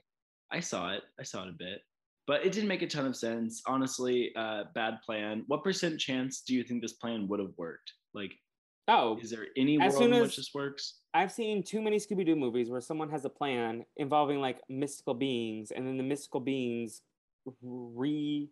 I 0.50 0.58
saw 0.58 0.92
it. 0.94 1.02
I 1.20 1.22
saw 1.22 1.44
it 1.44 1.50
a 1.50 1.56
bit. 1.56 1.82
But 2.26 2.44
it 2.44 2.50
didn't 2.52 2.68
make 2.68 2.82
a 2.82 2.86
ton 2.88 3.06
of 3.06 3.14
sense. 3.14 3.62
Honestly, 3.66 4.32
uh 4.34 4.64
bad 4.74 4.98
plan. 5.06 5.44
What 5.46 5.62
percent 5.62 6.00
chance 6.00 6.40
do 6.40 6.52
you 6.54 6.64
think 6.64 6.82
this 6.82 6.94
plan 6.94 7.28
would 7.28 7.38
have 7.38 7.52
worked? 7.56 7.92
Like 8.12 8.32
Oh, 8.88 9.18
is 9.22 9.30
there 9.30 9.46
any 9.56 9.78
As 9.80 9.92
world 9.92 10.02
soon 10.02 10.12
in 10.14 10.18
as- 10.22 10.28
which 10.28 10.36
this 10.36 10.50
works? 10.54 10.97
I've 11.14 11.32
seen 11.32 11.62
too 11.62 11.80
many 11.80 11.96
Scooby 11.96 12.24
Doo 12.24 12.36
movies 12.36 12.70
where 12.70 12.80
someone 12.80 13.10
has 13.10 13.24
a 13.24 13.30
plan 13.30 13.84
involving 13.96 14.40
like 14.40 14.60
mystical 14.68 15.14
beings, 15.14 15.70
and 15.70 15.86
then 15.86 15.96
the 15.96 16.02
mystical 16.02 16.40
beings 16.40 17.02
re 17.62 18.50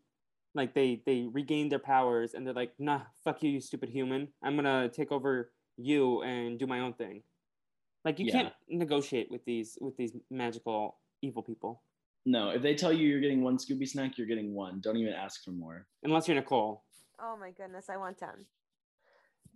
like 0.54 0.74
they 0.74 1.02
they 1.04 1.26
regain 1.30 1.68
their 1.68 1.78
powers, 1.78 2.32
and 2.34 2.46
they're 2.46 2.54
like, 2.54 2.72
"Nah, 2.78 3.02
fuck 3.24 3.42
you, 3.42 3.50
you 3.50 3.60
stupid 3.60 3.90
human. 3.90 4.28
I'm 4.42 4.56
gonna 4.56 4.88
take 4.88 5.12
over 5.12 5.52
you 5.76 6.22
and 6.22 6.58
do 6.58 6.66
my 6.66 6.80
own 6.80 6.94
thing." 6.94 7.22
Like 8.04 8.18
you 8.18 8.26
Yeah. 8.26 8.32
can't 8.32 8.54
negotiate 8.68 9.30
with 9.30 9.44
these 9.44 9.76
with 9.80 9.96
these 9.96 10.12
magical 10.30 10.96
evil 11.22 11.42
people 11.42 11.82
No, 12.24 12.50
if 12.50 12.62
they 12.62 12.74
tell 12.74 12.92
you 12.92 13.06
you're 13.08 13.20
getting 13.20 13.42
one 13.42 13.56
Scooby 13.58 13.86
snack, 13.88 14.16
you're 14.18 14.26
getting 14.26 14.54
one. 14.54 14.80
Don't 14.80 14.96
even 14.96 15.12
ask 15.12 15.44
for 15.44 15.50
more. 15.52 15.86
unless 16.02 16.26
you're 16.28 16.34
Nicole. 16.36 16.82
Oh 17.20 17.36
my 17.36 17.50
goodness, 17.50 17.88
I 17.88 17.96
want 17.96 18.18
10. 18.18 18.46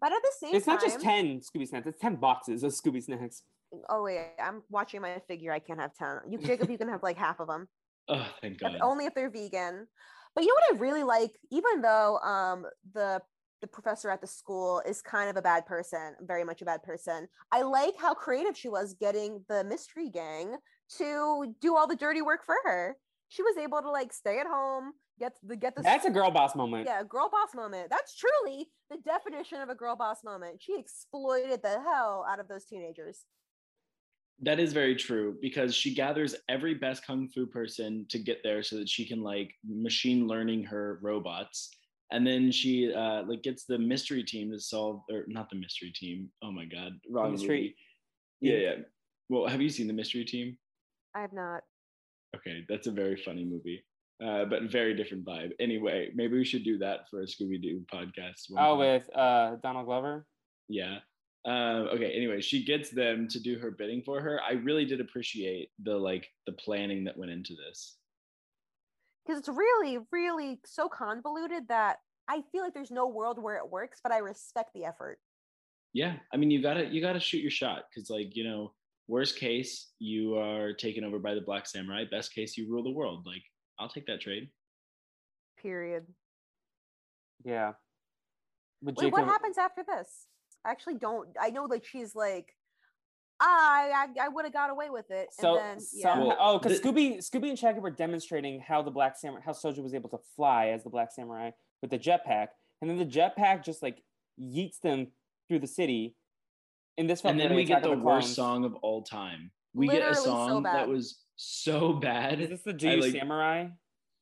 But 0.00 0.12
at 0.12 0.22
the 0.22 0.32
same 0.38 0.54
It's 0.54 0.66
time, 0.66 0.76
not 0.76 0.82
just 0.84 1.00
ten 1.00 1.40
Scooby 1.40 1.68
snacks; 1.68 1.86
it's 1.86 1.98
ten 2.00 2.16
boxes 2.16 2.62
of 2.62 2.72
Scooby 2.72 3.02
snacks. 3.02 3.42
oh 3.88 4.02
wait, 4.02 4.30
I'm 4.42 4.62
watching 4.70 5.00
my 5.00 5.20
figure. 5.28 5.52
I 5.52 5.58
can't 5.58 5.78
have 5.80 5.94
10. 5.94 6.20
You, 6.30 6.38
Jacob, 6.38 6.70
you 6.70 6.78
can 6.78 6.88
have 6.88 7.02
like 7.02 7.16
half 7.18 7.40
of 7.40 7.48
them. 7.48 7.68
Oh, 8.08 8.26
thank 8.40 8.54
If- 8.54 8.60
God. 8.60 8.78
only 8.82 9.04
if 9.06 9.14
they're 9.14 9.30
vegan. 9.30 9.86
But 10.34 10.42
you 10.44 10.48
know 10.48 10.54
what 10.68 10.76
I 10.76 10.80
really 10.80 11.02
like, 11.04 11.30
even 11.52 11.80
though 11.82 12.18
um 12.18 12.66
the 12.94 13.20
the 13.60 13.66
professor 13.68 14.10
at 14.10 14.20
the 14.22 14.26
school 14.26 14.80
is 14.86 15.02
kind 15.02 15.28
of 15.28 15.36
a 15.36 15.42
bad 15.42 15.66
person, 15.66 16.14
very 16.22 16.42
much 16.44 16.62
a 16.62 16.64
bad 16.64 16.82
person. 16.82 17.28
I 17.52 17.60
like 17.62 17.94
how 17.98 18.14
creative 18.14 18.56
she 18.56 18.68
was 18.70 18.94
getting 18.94 19.44
the 19.48 19.62
mystery 19.64 20.08
gang 20.08 20.56
to 20.96 21.54
do 21.60 21.76
all 21.76 21.86
the 21.86 21.94
dirty 21.94 22.22
work 22.22 22.40
for 22.44 22.56
her. 22.64 22.96
She 23.30 23.42
was 23.42 23.56
able 23.56 23.80
to 23.80 23.90
like 23.90 24.12
stay 24.12 24.38
at 24.40 24.46
home, 24.46 24.92
get 25.18 25.32
the 25.42 25.56
get 25.56 25.74
the 25.76 25.82
That's 25.82 26.04
a 26.04 26.10
girl 26.10 26.30
boss 26.32 26.54
moment. 26.56 26.86
yeah, 26.86 27.02
girl 27.08 27.30
boss 27.30 27.54
moment. 27.54 27.88
That's 27.88 28.14
truly 28.16 28.68
the 28.90 28.98
definition 28.98 29.60
of 29.62 29.68
a 29.68 29.74
girl 29.74 29.94
boss 29.96 30.18
moment. 30.24 30.60
She 30.60 30.76
exploited 30.78 31.62
the 31.62 31.80
hell 31.80 32.26
out 32.28 32.40
of 32.40 32.48
those 32.48 32.64
teenagers. 32.64 33.24
That 34.42 34.58
is 34.58 34.72
very 34.72 34.96
true 34.96 35.36
because 35.40 35.74
she 35.74 35.94
gathers 35.94 36.34
every 36.48 36.74
best 36.74 37.06
kung 37.06 37.28
fu 37.28 37.46
person 37.46 38.04
to 38.08 38.18
get 38.18 38.38
there 38.42 38.62
so 38.64 38.76
that 38.76 38.88
she 38.88 39.06
can 39.06 39.22
like 39.22 39.52
machine 39.64 40.26
learning 40.26 40.64
her 40.64 40.98
robots. 41.02 41.70
And 42.10 42.26
then 42.26 42.50
she 42.50 42.92
uh 42.92 43.22
like 43.28 43.42
gets 43.44 43.64
the 43.64 43.78
mystery 43.78 44.24
team 44.24 44.50
to 44.50 44.58
solve 44.58 45.02
or 45.08 45.24
not 45.28 45.50
the 45.50 45.56
mystery 45.56 45.92
team. 45.94 46.30
Oh 46.42 46.50
my 46.50 46.64
god, 46.64 46.92
wrong 47.08 47.30
Mystery- 47.32 47.48
movie. 47.48 47.76
Yeah, 48.40 48.56
yeah. 48.56 48.74
Well, 49.28 49.46
have 49.46 49.60
you 49.60 49.68
seen 49.68 49.86
the 49.86 49.92
mystery 49.92 50.24
team? 50.24 50.58
I 51.14 51.20
have 51.20 51.32
not. 51.32 51.60
Okay, 52.36 52.64
that's 52.68 52.86
a 52.86 52.92
very 52.92 53.16
funny 53.16 53.44
movie. 53.44 53.84
Uh, 54.24 54.44
but 54.44 54.64
very 54.70 54.94
different 54.94 55.24
vibe. 55.24 55.50
Anyway, 55.60 56.10
maybe 56.14 56.36
we 56.36 56.44
should 56.44 56.62
do 56.64 56.76
that 56.78 57.08
for 57.10 57.22
a 57.22 57.24
Scooby 57.24 57.60
Doo 57.60 57.82
podcast. 57.92 58.50
one 58.50 58.62
Oh, 58.62 58.70
time. 58.72 58.78
with 58.78 59.16
uh 59.16 59.56
Donald 59.62 59.86
Glover. 59.86 60.26
Yeah. 60.68 60.98
Um, 61.46 61.88
okay. 61.94 62.12
Anyway, 62.14 62.42
she 62.42 62.62
gets 62.64 62.90
them 62.90 63.26
to 63.28 63.40
do 63.40 63.58
her 63.58 63.70
bidding 63.70 64.02
for 64.02 64.20
her. 64.20 64.40
I 64.46 64.52
really 64.52 64.84
did 64.84 65.00
appreciate 65.00 65.70
the 65.82 65.96
like 65.96 66.28
the 66.46 66.52
planning 66.52 67.04
that 67.04 67.16
went 67.16 67.30
into 67.32 67.54
this. 67.54 67.96
because 69.26 69.38
it's 69.38 69.48
really 69.48 69.98
really 70.12 70.60
so 70.64 70.88
convoluted 70.88 71.68
that 71.68 71.98
i 72.28 72.42
feel 72.52 72.62
like 72.62 72.72
there's 72.74 72.90
no 72.90 73.06
world 73.08 73.38
where 73.42 73.56
it 73.56 73.68
works 73.70 74.00
but 74.02 74.12
i 74.12 74.18
respect 74.18 74.70
the 74.74 74.84
effort 74.84 75.18
Yeah. 75.92 76.16
I 76.32 76.36
mean, 76.36 76.50
you 76.50 76.62
gotta 76.62 76.84
you 76.86 77.00
gotta 77.00 77.20
shoot 77.20 77.42
your 77.42 77.50
shot 77.50 77.84
because 77.88 78.10
like 78.10 78.36
you 78.36 78.44
know, 78.44 78.72
worst 79.10 79.36
case 79.36 79.90
you 79.98 80.36
are 80.36 80.72
taken 80.72 81.02
over 81.04 81.18
by 81.18 81.34
the 81.34 81.40
Black 81.40 81.66
Samurai. 81.66 82.04
Best 82.10 82.32
case 82.34 82.56
you 82.56 82.70
rule 82.70 82.82
the 82.82 82.90
world. 82.90 83.26
Like 83.26 83.42
I'll 83.78 83.88
take 83.88 84.06
that 84.06 84.20
trade. 84.20 84.48
period 85.60 86.04
Yeah. 87.44 87.72
But 88.82 88.96
wait 88.96 89.12
what 89.12 89.24
happens 89.24 89.58
after 89.58 89.82
this 89.82 90.26
i 90.64 90.70
actually 90.70 90.96
don't 90.96 91.28
i 91.40 91.50
know 91.50 91.66
that 91.68 91.84
she's 91.84 92.14
like 92.14 92.54
i 93.40 94.06
i, 94.18 94.26
I 94.26 94.28
would 94.28 94.44
have 94.44 94.52
got 94.52 94.70
away 94.70 94.90
with 94.90 95.10
it 95.10 95.28
So 95.32 95.56
and 95.56 95.80
then 95.80 95.86
yeah 95.94 96.14
somehow, 96.14 96.36
oh, 96.38 96.58
because 96.58 96.80
Scooby, 96.80 97.18
Scooby 97.18 97.48
and 97.48 97.58
Shaggy 97.58 97.80
were 97.80 97.90
demonstrating 97.90 98.60
how 98.60 98.82
the 98.82 98.90
Black 98.90 99.16
Samurai, 99.18 99.42
how 99.44 99.52
Sojo 99.52 99.82
was 99.82 99.94
able 99.94 100.10
to 100.10 100.18
fly 100.36 100.68
as 100.68 100.84
the 100.84 100.90
Black 100.90 101.12
Samurai 101.12 101.50
with 101.82 101.90
the 101.90 101.98
jetpack, 101.98 102.48
and 102.80 102.90
then 102.90 102.98
the 102.98 103.06
jetpack 103.06 103.64
just 103.64 103.82
like 103.82 104.02
yeets 104.38 104.80
them 104.80 105.08
through 105.48 105.60
the 105.60 105.66
city. 105.66 106.14
In 107.00 107.06
this, 107.06 107.22
felt 107.22 107.32
and 107.32 107.40
then 107.40 107.48
very 107.48 107.62
we 107.62 107.64
get 107.64 107.78
Attack 107.78 107.98
the 107.98 108.04
worst 108.04 108.34
song 108.34 108.64
of 108.64 108.74
all 108.76 109.02
time. 109.02 109.50
We 109.74 109.86
get 109.86 109.94
Literally 109.94 110.12
a 110.12 110.14
so 110.16 110.24
song 110.24 110.62
that 110.64 110.88
was 110.88 111.20
so 111.36 111.94
bad. 111.94 112.40
Is 112.40 112.50
this 112.50 112.62
the 112.62 112.72
Do 112.72 112.88
You 112.88 113.00
like, 113.00 113.12
Samurai? 113.12 113.68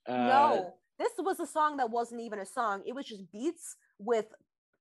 uh, 0.09 0.17
no 0.17 0.75
this 0.99 1.13
was 1.19 1.39
a 1.39 1.47
song 1.47 1.77
that 1.77 1.91
wasn't 1.91 2.21
even 2.21 2.39
a 2.39 2.47
song 2.47 2.83
it 2.87 2.95
was 2.95 3.07
just 3.07 3.31
beats 3.31 3.77
with 3.99 4.25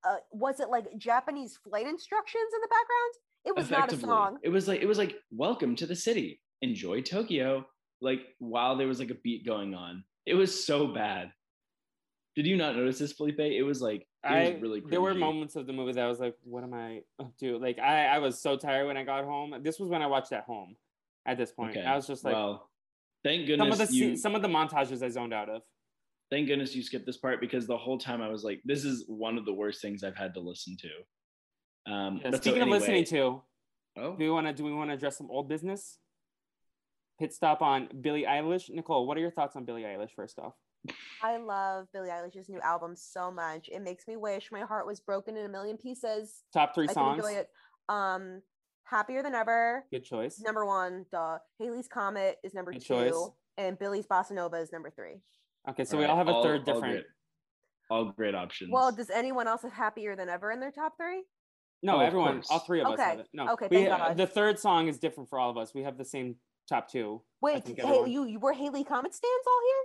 uh 0.07 0.15
was 0.31 0.59
it 0.59 0.69
like 0.69 0.85
japanese 0.97 1.59
flight 1.63 1.85
instructions 1.85 2.49
in 2.55 2.61
the 2.61 2.67
background 2.69 3.13
it 3.47 3.55
was 3.55 3.69
not 3.71 3.91
a 3.91 3.97
song 3.97 4.37
It 4.43 4.49
was 4.49 4.67
like 4.67 4.81
it 4.81 4.87
was 4.87 4.97
like 4.97 5.15
welcome 5.31 5.75
to 5.77 5.85
the 5.85 5.95
city. 5.95 6.41
Enjoy 6.61 7.01
Tokyo. 7.01 7.65
Like 8.01 8.19
while 8.39 8.75
there 8.75 8.87
was 8.87 8.99
like 8.99 9.09
a 9.09 9.17
beat 9.23 9.45
going 9.45 9.73
on. 9.73 10.03
It 10.25 10.33
was 10.33 10.65
so 10.65 10.87
bad. 10.87 11.31
Did 12.37 12.45
you 12.45 12.55
not 12.55 12.75
notice 12.75 12.99
this, 12.99 13.13
Felipe? 13.13 13.39
It 13.39 13.63
was 13.63 13.81
like 13.81 14.01
it 14.01 14.07
I 14.23 14.49
was 14.51 14.61
really 14.61 14.79
crazy. 14.81 14.91
there 14.91 15.01
were 15.01 15.15
moments 15.15 15.55
of 15.55 15.65
the 15.65 15.73
movie 15.73 15.93
that 15.93 16.05
I 16.05 16.07
was 16.07 16.19
like, 16.19 16.35
"What 16.43 16.63
am 16.63 16.73
I 16.75 17.01
up 17.19 17.35
to?" 17.39 17.57
Like 17.57 17.79
I, 17.79 18.05
I 18.05 18.19
was 18.19 18.39
so 18.39 18.55
tired 18.55 18.85
when 18.85 18.95
I 18.95 19.03
got 19.03 19.25
home. 19.25 19.55
This 19.63 19.79
was 19.79 19.89
when 19.89 20.03
I 20.03 20.07
watched 20.07 20.31
at 20.31 20.43
home. 20.43 20.75
At 21.25 21.39
this 21.39 21.51
point, 21.51 21.71
Okay. 21.75 21.83
I 21.83 21.95
was 21.95 22.05
just 22.05 22.23
like, 22.23 22.35
well, 22.35 22.69
thank 23.23 23.47
some 23.49 23.61
of 23.61 23.69
goodness 23.71 23.89
the 23.89 23.95
you 23.95 24.15
some 24.15 24.35
of 24.35 24.43
the 24.43 24.47
montages 24.47 25.01
I 25.01 25.09
zoned 25.09 25.33
out 25.33 25.49
of. 25.49 25.63
thank 26.29 26.47
goodness 26.47 26.75
you 26.75 26.83
skipped 26.83 27.07
this 27.07 27.17
part 27.17 27.41
because 27.41 27.65
the 27.65 27.75
whole 27.75 27.97
time 27.97 28.21
I 28.21 28.29
was 28.29 28.43
like, 28.43 28.61
this 28.65 28.85
is 28.85 29.03
one 29.07 29.39
of 29.39 29.45
the 29.45 29.53
worst 29.53 29.81
things 29.81 30.03
I've 30.03 30.15
had 30.15 30.35
to 30.35 30.39
listen 30.39 30.77
to. 30.85 31.91
Um 31.91 32.17
Yeah, 32.17 32.29
but 32.29 32.33
so 32.35 32.41
speaking 32.41 32.61
of 32.61 32.69
listening 32.69 33.03
to, 33.05 33.41
oh 33.97 34.11
do 34.15 34.23
we 34.25 34.29
want 34.29 34.45
to 34.45 34.53
do 34.53 34.63
we 34.63 34.73
want 34.73 34.89
to 34.91 34.93
address 34.93 35.17
some 35.17 35.31
old 35.31 35.49
business? 35.49 35.97
pit 37.19 37.33
stop 37.33 37.63
on 37.63 37.89
Billie 37.99 38.25
Eilish. 38.29 38.69
Nicole, 38.69 39.07
what 39.07 39.17
are 39.17 39.21
your 39.21 39.31
thoughts 39.31 39.55
on 39.55 39.65
Billie 39.65 39.81
Eilish? 39.81 40.11
First 40.15 40.37
off, 40.37 40.53
I 41.23 41.37
love 41.37 41.87
Billie 41.93 42.09
Eilish's 42.09 42.49
new 42.49 42.59
album 42.61 42.95
so 42.95 43.31
much. 43.31 43.69
It 43.71 43.81
makes 43.81 44.07
me 44.07 44.15
wish 44.17 44.49
my 44.51 44.61
heart 44.61 44.85
was 44.85 44.99
broken 44.99 45.35
in 45.37 45.45
a 45.45 45.49
million 45.49 45.77
pieces. 45.77 46.43
Top 46.53 46.73
three 46.75 46.87
I 46.89 46.93
songs. 46.93 47.21
Can 47.21 47.29
enjoy 47.29 47.39
it. 47.41 47.49
Um, 47.89 48.41
Happier 48.85 49.21
Than 49.23 49.35
Ever. 49.35 49.83
Good 49.91 50.05
choice. 50.05 50.39
Number 50.39 50.65
one. 50.65 51.05
Duh. 51.11 51.39
Halley's 51.59 51.87
Comet 51.87 52.37
is 52.43 52.53
number 52.53 52.71
Good 52.71 52.81
two, 52.81 52.87
choice. 52.93 53.29
and 53.57 53.77
Billie's 53.77 54.05
Bossa 54.07 54.31
Nova 54.31 54.57
is 54.57 54.71
number 54.71 54.89
three. 54.89 55.21
Okay, 55.69 55.83
so 55.83 55.97
we 55.97 56.05
all 56.05 56.15
have 56.15 56.27
a 56.29 56.31
all- 56.31 56.43
third 56.43 56.67
all 56.69 56.75
different. 56.75 56.93
great, 56.93 57.05
all 57.89 58.05
great 58.05 58.35
options. 58.35 58.71
Well, 58.71 58.91
does 58.93 59.09
anyone 59.09 59.47
else 59.47 59.63
have 59.63 59.73
Happier 59.73 60.15
Than 60.15 60.29
Ever 60.29 60.51
in 60.51 60.59
their 60.61 60.71
top 60.71 60.93
three? 60.97 61.23
No, 61.83 61.97
Oh, 61.97 61.99
everyone, 61.99 62.41
all 62.49 62.59
three 62.59 62.79
of 62.81 62.87
us 62.87 62.93
Okay, 62.93 63.03
have 63.03 63.19
it. 63.19 63.27
No, 63.33 63.49
okay, 63.53 63.67
we, 63.69 63.77
thank 63.85 63.89
God. 63.89 64.17
the 64.17 64.25
third 64.25 64.57
song 64.57 64.87
is 64.87 64.97
different 64.97 65.29
for 65.29 65.37
all 65.37 65.49
of 65.51 65.57
us. 65.57 65.73
We 65.75 65.83
have 65.83 65.97
the 65.97 66.05
same 66.05 66.37
top 66.69 66.89
two. 66.89 67.21
Wait, 67.41 67.67
hey, 67.67 67.75
everyone- 67.83 68.09
you, 68.09 68.25
you 68.25 68.39
were 68.39 68.53
Halley 68.53 68.83
Comet 68.83 69.13
stands 69.13 69.45
all 69.45 69.61
here? 69.67 69.83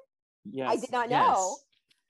Yes. 0.51 0.70
I 0.70 0.76
did 0.76 0.93
not 0.93 1.11
know. 1.11 1.57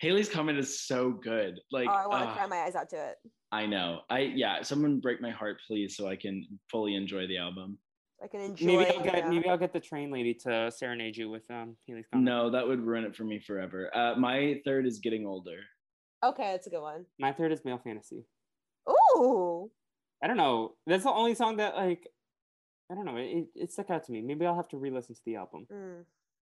Halley's 0.01 0.28
Comet 0.28 0.57
is 0.59 0.80
so 0.80 1.11
good. 1.11 1.61
Like, 1.70 1.89
oh, 1.89 1.93
I 1.93 2.07
want 2.07 2.24
to 2.24 2.30
ah, 2.30 2.35
cry 2.35 2.47
my 2.47 2.62
eyes 2.62 2.74
out 2.74 2.89
to 2.91 2.97
it. 2.97 3.16
I 3.53 3.66
know. 3.66 4.01
I 4.11 4.20
yeah. 4.20 4.62
Someone 4.62 4.99
break 4.99 5.20
my 5.20 5.30
heart, 5.30 5.59
please, 5.66 5.97
so 5.97 6.09
I 6.09 6.16
can 6.16 6.45
fully 6.70 6.97
enjoy 6.97 7.26
the 7.28 7.39
album. 7.39 7.78
I 8.22 8.26
can 8.26 8.41
enjoy. 8.41 8.66
Maybe 8.66 8.91
I'll 8.91 9.03
get 9.03 9.16
yeah. 9.16 9.28
maybe 9.28 9.49
I'll 9.49 9.59
get 9.59 9.72
the 9.72 9.80
train 9.80 10.11
lady 10.11 10.35
to 10.45 10.70
serenade 10.70 11.16
you 11.16 11.30
with 11.30 11.49
um 11.51 11.76
Halley's 11.87 12.07
Comet. 12.11 12.24
No, 12.24 12.51
that 12.51 12.66
would 12.66 12.80
ruin 12.80 13.05
it 13.05 13.14
for 13.14 13.24
me 13.24 13.41
forever. 13.41 13.91
Uh, 13.95 14.14
my 14.16 14.61
third 14.64 14.87
is 14.87 14.99
getting 14.99 15.26
older. 15.26 15.59
Okay, 16.24 16.51
that's 16.53 16.66
a 16.66 16.70
good 16.70 16.83
one. 16.83 17.05
My 17.18 17.33
third 17.33 17.53
is 17.53 17.64
male 17.64 17.80
fantasy. 17.83 18.24
Ooh, 18.89 19.70
I 20.22 20.26
don't 20.26 20.37
know. 20.37 20.74
That's 20.87 21.05
the 21.05 21.11
only 21.11 21.35
song 21.35 21.57
that 21.57 21.76
like 21.76 22.09
I 22.91 22.95
don't 22.95 23.05
know. 23.05 23.16
It, 23.16 23.24
it, 23.24 23.47
it 23.55 23.72
stuck 23.72 23.91
out 23.91 24.05
to 24.05 24.12
me. 24.12 24.20
Maybe 24.20 24.47
I'll 24.47 24.57
have 24.57 24.68
to 24.68 24.76
re-listen 24.76 25.14
to 25.14 25.20
the 25.24 25.37
album 25.37 25.66
Mm, 25.72 26.05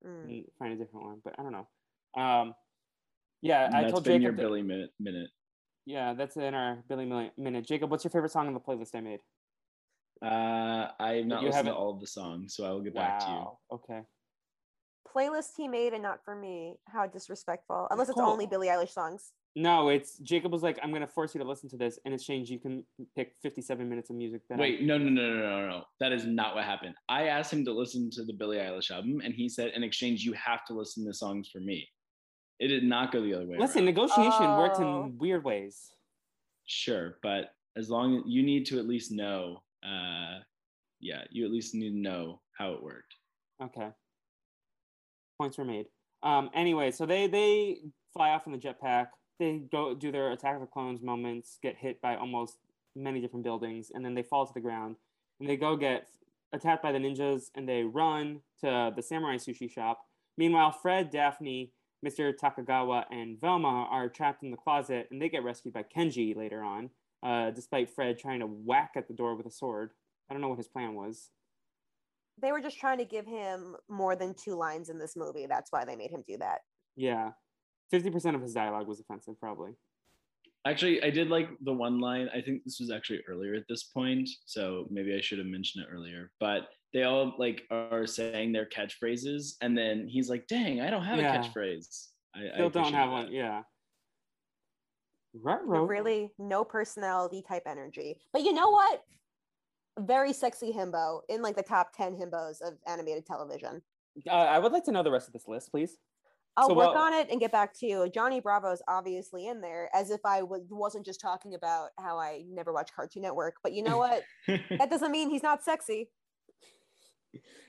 mm. 0.06 0.24
and 0.24 0.46
find 0.60 0.74
a 0.74 0.76
different 0.78 1.06
one. 1.06 1.22
But 1.24 1.36
I 1.40 1.44
don't 1.44 1.52
know. 1.52 2.22
Um, 2.22 2.54
yeah, 3.42 3.70
I 3.74 3.82
That's 3.82 3.92
told 3.94 4.04
been 4.04 4.14
Jacob. 4.22 4.24
your 4.24 4.32
that- 4.34 4.42
Billy 4.42 4.62
minute. 4.62 4.90
minute. 5.00 5.30
yeah, 5.86 6.14
that's 6.14 6.36
in 6.38 6.54
our 6.54 6.84
Billy 6.90 7.06
minute. 7.38 7.66
Jacob, 7.68 7.92
what's 7.92 8.04
your 8.04 8.12
favorite 8.12 8.32
song 8.32 8.48
on 8.48 8.54
the 8.54 8.60
playlist 8.60 8.96
I 8.96 9.02
made? 9.02 9.20
Uh, 10.24 10.88
I 11.00 11.14
have 11.18 11.26
not 11.28 11.42
You 11.42 11.48
listened 11.48 11.68
haven't- 11.68 11.74
to 11.74 11.78
all 11.80 11.92
of 11.94 12.00
the 12.00 12.08
songs, 12.08 12.56
so 12.56 12.66
I 12.66 12.72
will 12.72 12.82
get 12.82 12.96
back 12.96 13.20
to 13.20 13.30
you. 13.30 13.58
Okay. 13.74 14.02
Playlist 15.16 15.52
he 15.58 15.68
made 15.68 15.94
and 15.94 16.02
not 16.04 16.24
for 16.26 16.36
me. 16.36 16.76
How 16.88 17.06
disrespectful. 17.08 17.88
Unless 17.92 18.10
it's 18.10 18.18
Cool. 18.20 18.28
only 18.30 18.46
Billie 18.48 18.68
Eilish 18.68 18.90
songs. 18.92 19.32
No, 19.56 19.90
it's 19.90 20.18
Jacob 20.20 20.52
was 20.52 20.62
like, 20.62 20.78
I'm 20.84 20.94
gonna 20.94 21.08
force 21.08 21.34
you 21.34 21.42
to 21.42 21.48
listen 21.48 21.68
to 21.70 21.78
this. 21.78 21.98
In 22.06 22.14
exchange, 22.14 22.50
you 22.52 22.60
can 22.60 22.84
pick 23.16 23.34
57 23.42 23.90
minutes 23.90 24.10
of 24.12 24.16
music. 24.16 24.42
That 24.50 24.56
I- 24.60 24.62
Wait, 24.62 24.84
no, 24.84 24.98
no, 25.00 25.10
no, 25.10 25.34
no, 25.34 25.40
no, 25.62 25.70
no. 25.70 25.84
That 26.00 26.12
is 26.12 26.26
not 26.26 26.54
what 26.54 26.64
happened. 26.64 26.94
I 27.10 27.24
asked 27.28 27.52
him 27.54 27.66
to 27.66 27.72
listen 27.74 28.12
to 28.12 28.24
the 28.24 28.34
Billie 28.34 28.58
Eilish 28.58 28.92
album, 28.92 29.20
and 29.24 29.34
he 29.34 29.50
said, 29.50 29.72
in 29.76 29.84
exchange, 29.84 30.24
you 30.24 30.34
have 30.34 30.64
to 30.66 30.74
listen 30.74 31.06
to 31.08 31.14
songs 31.14 31.50
for 31.52 31.60
me. 31.60 31.88
It 32.60 32.68
did 32.68 32.84
not 32.84 33.12
go 33.12 33.22
the 33.22 33.34
other 33.34 33.48
way. 33.48 33.58
Listen, 33.58 33.80
around. 33.80 33.86
negotiation 33.86 34.48
works 34.58 34.80
Oh. 34.80 35.06
in 35.06 35.18
weird 35.18 35.44
ways. 35.44 35.92
sure, 36.70 37.18
but 37.24 37.52
as 37.78 37.90
long 37.90 38.18
as 38.18 38.24
you 38.28 38.44
need 38.44 38.66
to 38.68 38.78
at 38.78 38.86
least 38.88 39.12
know, 39.12 39.64
uh, 39.84 40.40
yeah, 41.00 41.24
you 41.32 41.46
at 41.46 41.52
least 41.52 41.74
need 41.74 41.92
to 41.92 41.96
know 41.98 42.42
how 42.58 42.74
it 42.74 42.84
worked. 42.84 43.14
Okay. 43.64 43.90
Points 45.40 45.58
were 45.58 45.66
made. 45.66 45.86
Um. 46.24 46.50
Anyway, 46.54 46.92
so 46.92 47.06
they 47.06 47.28
they 47.28 47.80
fly 48.12 48.32
off 48.32 48.48
in 48.48 48.52
the 48.52 48.58
jetpack. 48.58 49.08
They 49.40 49.62
go 49.72 49.94
do 49.94 50.12
their 50.12 50.32
attack 50.32 50.56
of 50.56 50.62
the 50.62 50.68
clones 50.68 51.02
moments. 51.02 51.60
Get 51.62 51.78
hit 51.78 52.02
by 52.02 52.16
almost 52.16 52.58
many 52.96 53.22
different 53.22 53.44
buildings, 53.44 53.92
and 53.94 54.04
then 54.04 54.16
they 54.16 54.24
fall 54.24 54.46
to 54.46 54.54
the 54.54 54.60
ground. 54.60 54.96
And 55.40 55.48
they 55.48 55.58
go 55.58 55.76
get 55.76 56.08
attacked 56.54 56.82
by 56.82 56.92
the 56.92 57.00
ninjas, 57.00 57.52
and 57.56 57.68
they 57.68 57.84
run 57.84 58.42
to 58.62 58.92
the 58.96 59.02
samurai 59.02 59.36
sushi 59.36 59.70
shop. 59.70 60.06
Meanwhile, 60.38 60.72
Fred, 60.72 61.12
Daphne, 61.12 61.72
Mr. 62.06 62.34
Takagawa, 62.36 63.06
and 63.12 63.40
Velma 63.40 63.88
are 63.90 64.10
trapped 64.10 64.44
in 64.44 64.52
the 64.52 64.58
closet, 64.58 65.08
and 65.12 65.22
they 65.22 65.30
get 65.30 65.44
rescued 65.44 65.74
by 65.74 65.84
Kenji 65.84 66.36
later 66.36 66.64
on. 66.64 66.90
Uh, 67.24 67.50
despite 67.50 67.90
Fred 67.90 68.20
trying 68.20 68.40
to 68.40 68.46
whack 68.46 68.92
at 68.96 69.08
the 69.08 69.14
door 69.14 69.36
with 69.36 69.48
a 69.48 69.52
sword. 69.52 69.92
I 70.30 70.34
don't 70.34 70.42
know 70.42 70.50
what 70.50 70.60
his 70.60 70.68
plan 70.68 70.94
was. 70.94 71.32
They 72.40 72.52
were 72.52 72.62
just 72.62 72.80
trying 72.80 73.00
to 73.00 73.06
give 73.06 73.26
him 73.26 73.76
more 73.90 74.16
than 74.16 74.36
two 74.36 74.54
lines 74.54 74.90
in 74.90 75.00
this 75.00 75.16
movie. 75.16 75.48
That's 75.48 75.72
why 75.72 75.84
they 75.84 75.96
made 75.96 76.12
him 76.12 76.24
do 76.28 76.38
that. 76.38 76.60
Yeah. 76.96 77.32
50% 77.94 78.36
of 78.36 78.42
his 78.42 78.54
dialogue 78.54 78.88
was 78.88 79.00
offensive, 79.00 79.40
probably. 79.40 79.72
Actually, 80.66 81.02
I 81.02 81.10
did 81.10 81.30
like 81.30 81.50
the 81.62 81.72
one 81.74 82.00
line. 82.02 82.30
I 82.34 82.42
think 82.42 82.64
this 82.66 82.80
was 82.80 82.92
actually 82.92 83.22
earlier 83.28 83.54
at 83.56 83.64
this 83.70 83.84
point, 83.84 84.30
so 84.46 84.86
maybe 84.90 85.16
I 85.16 85.22
should 85.22 85.38
have 85.38 85.48
mentioned 85.48 85.86
it 85.86 85.94
earlier. 85.94 86.32
But 86.40 86.68
they 86.94 87.04
all 87.04 87.34
like 87.38 87.64
are 87.72 88.06
saying 88.06 88.52
their 88.52 88.66
catchphrases, 88.66 89.54
and 89.62 89.78
then 89.78 90.08
he's 90.10 90.30
like, 90.30 90.46
"Dang, 90.48 90.82
I 90.82 90.90
don't 90.90 91.04
have 91.06 91.20
Yeah. 91.20 91.34
a 91.34 91.38
catchphrase." 91.44 92.08
I, 92.36 92.50
I 92.50 92.54
Still 92.56 92.70
don't 92.70 92.92
have 92.94 93.10
that. 93.10 93.14
one. 93.14 93.32
Yeah. 93.32 93.64
Right, 95.34 95.60
But 95.66 95.82
really, 95.88 96.32
no 96.40 96.64
personality 96.66 97.44
type 97.48 97.64
energy. 97.66 98.20
But 98.34 98.42
you 98.44 98.54
know 98.54 98.70
what? 98.70 99.04
Very 100.00 100.34
sexy 100.34 100.74
himbo 100.74 101.22
in 101.30 101.42
like 101.42 101.56
the 101.56 101.64
top 101.64 101.92
10 101.96 102.16
himbos 102.18 102.62
of 102.62 102.74
animated 102.88 103.26
television. 103.26 103.82
Uh, 104.28 104.32
I 104.32 104.58
would 104.60 104.72
like 104.72 104.84
to 104.86 104.92
know 104.92 105.04
the 105.04 105.12
rest 105.12 105.28
of 105.28 105.34
this 105.34 105.48
list, 105.48 105.70
please. 105.72 105.98
I'll 106.58 106.70
So 106.70 106.74
work 106.74 106.88
what- 106.88 106.98
on 106.98 107.14
it 107.14 107.30
and 107.30 107.40
get 107.40 107.52
back 107.52 107.74
to 107.80 107.86
you. 107.86 108.10
Johnny 108.10 108.42
Bravo's 108.42 108.82
obviously 108.88 109.48
in 109.48 109.62
there, 109.62 109.90
as 109.94 110.10
if 110.10 110.20
I 110.26 110.42
was, 110.42 110.62
wasn't 110.70 111.06
just 111.06 111.22
talking 111.22 111.54
about 111.54 111.90
how 112.00 112.18
I 112.18 112.44
never 112.50 112.74
watch 112.74 112.90
Cartoon 112.94 113.22
Network. 113.22 113.56
But 113.62 113.74
you 113.74 113.84
know 113.84 113.98
what? 114.00 114.24
that 114.48 114.90
doesn't 114.90 115.12
mean 115.12 115.30
he's 115.30 115.44
not 115.44 115.64
sexy. 115.64 116.10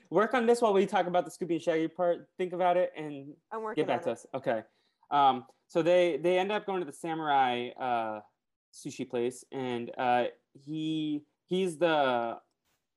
Work 0.09 0.33
on 0.33 0.47
this 0.47 0.59
while 0.61 0.73
we 0.73 0.87
talk 0.87 1.05
about 1.05 1.23
the 1.25 1.31
Scooby 1.31 1.51
and 1.53 1.61
Shaggy 1.61 1.87
part. 1.87 2.27
Think 2.39 2.53
about 2.53 2.77
it 2.77 2.91
and 2.97 3.33
get 3.75 3.85
back 3.85 4.01
to 4.03 4.09
it. 4.09 4.13
us. 4.13 4.25
Okay. 4.33 4.63
Um, 5.11 5.45
so 5.67 5.83
they 5.83 6.17
they 6.17 6.39
end 6.39 6.51
up 6.51 6.65
going 6.65 6.79
to 6.79 6.85
the 6.85 6.93
samurai 6.93 7.69
uh, 7.79 8.21
sushi 8.73 9.07
place, 9.07 9.43
and 9.51 9.91
uh, 9.99 10.25
he 10.53 11.21
he's 11.45 11.77
the. 11.77 12.37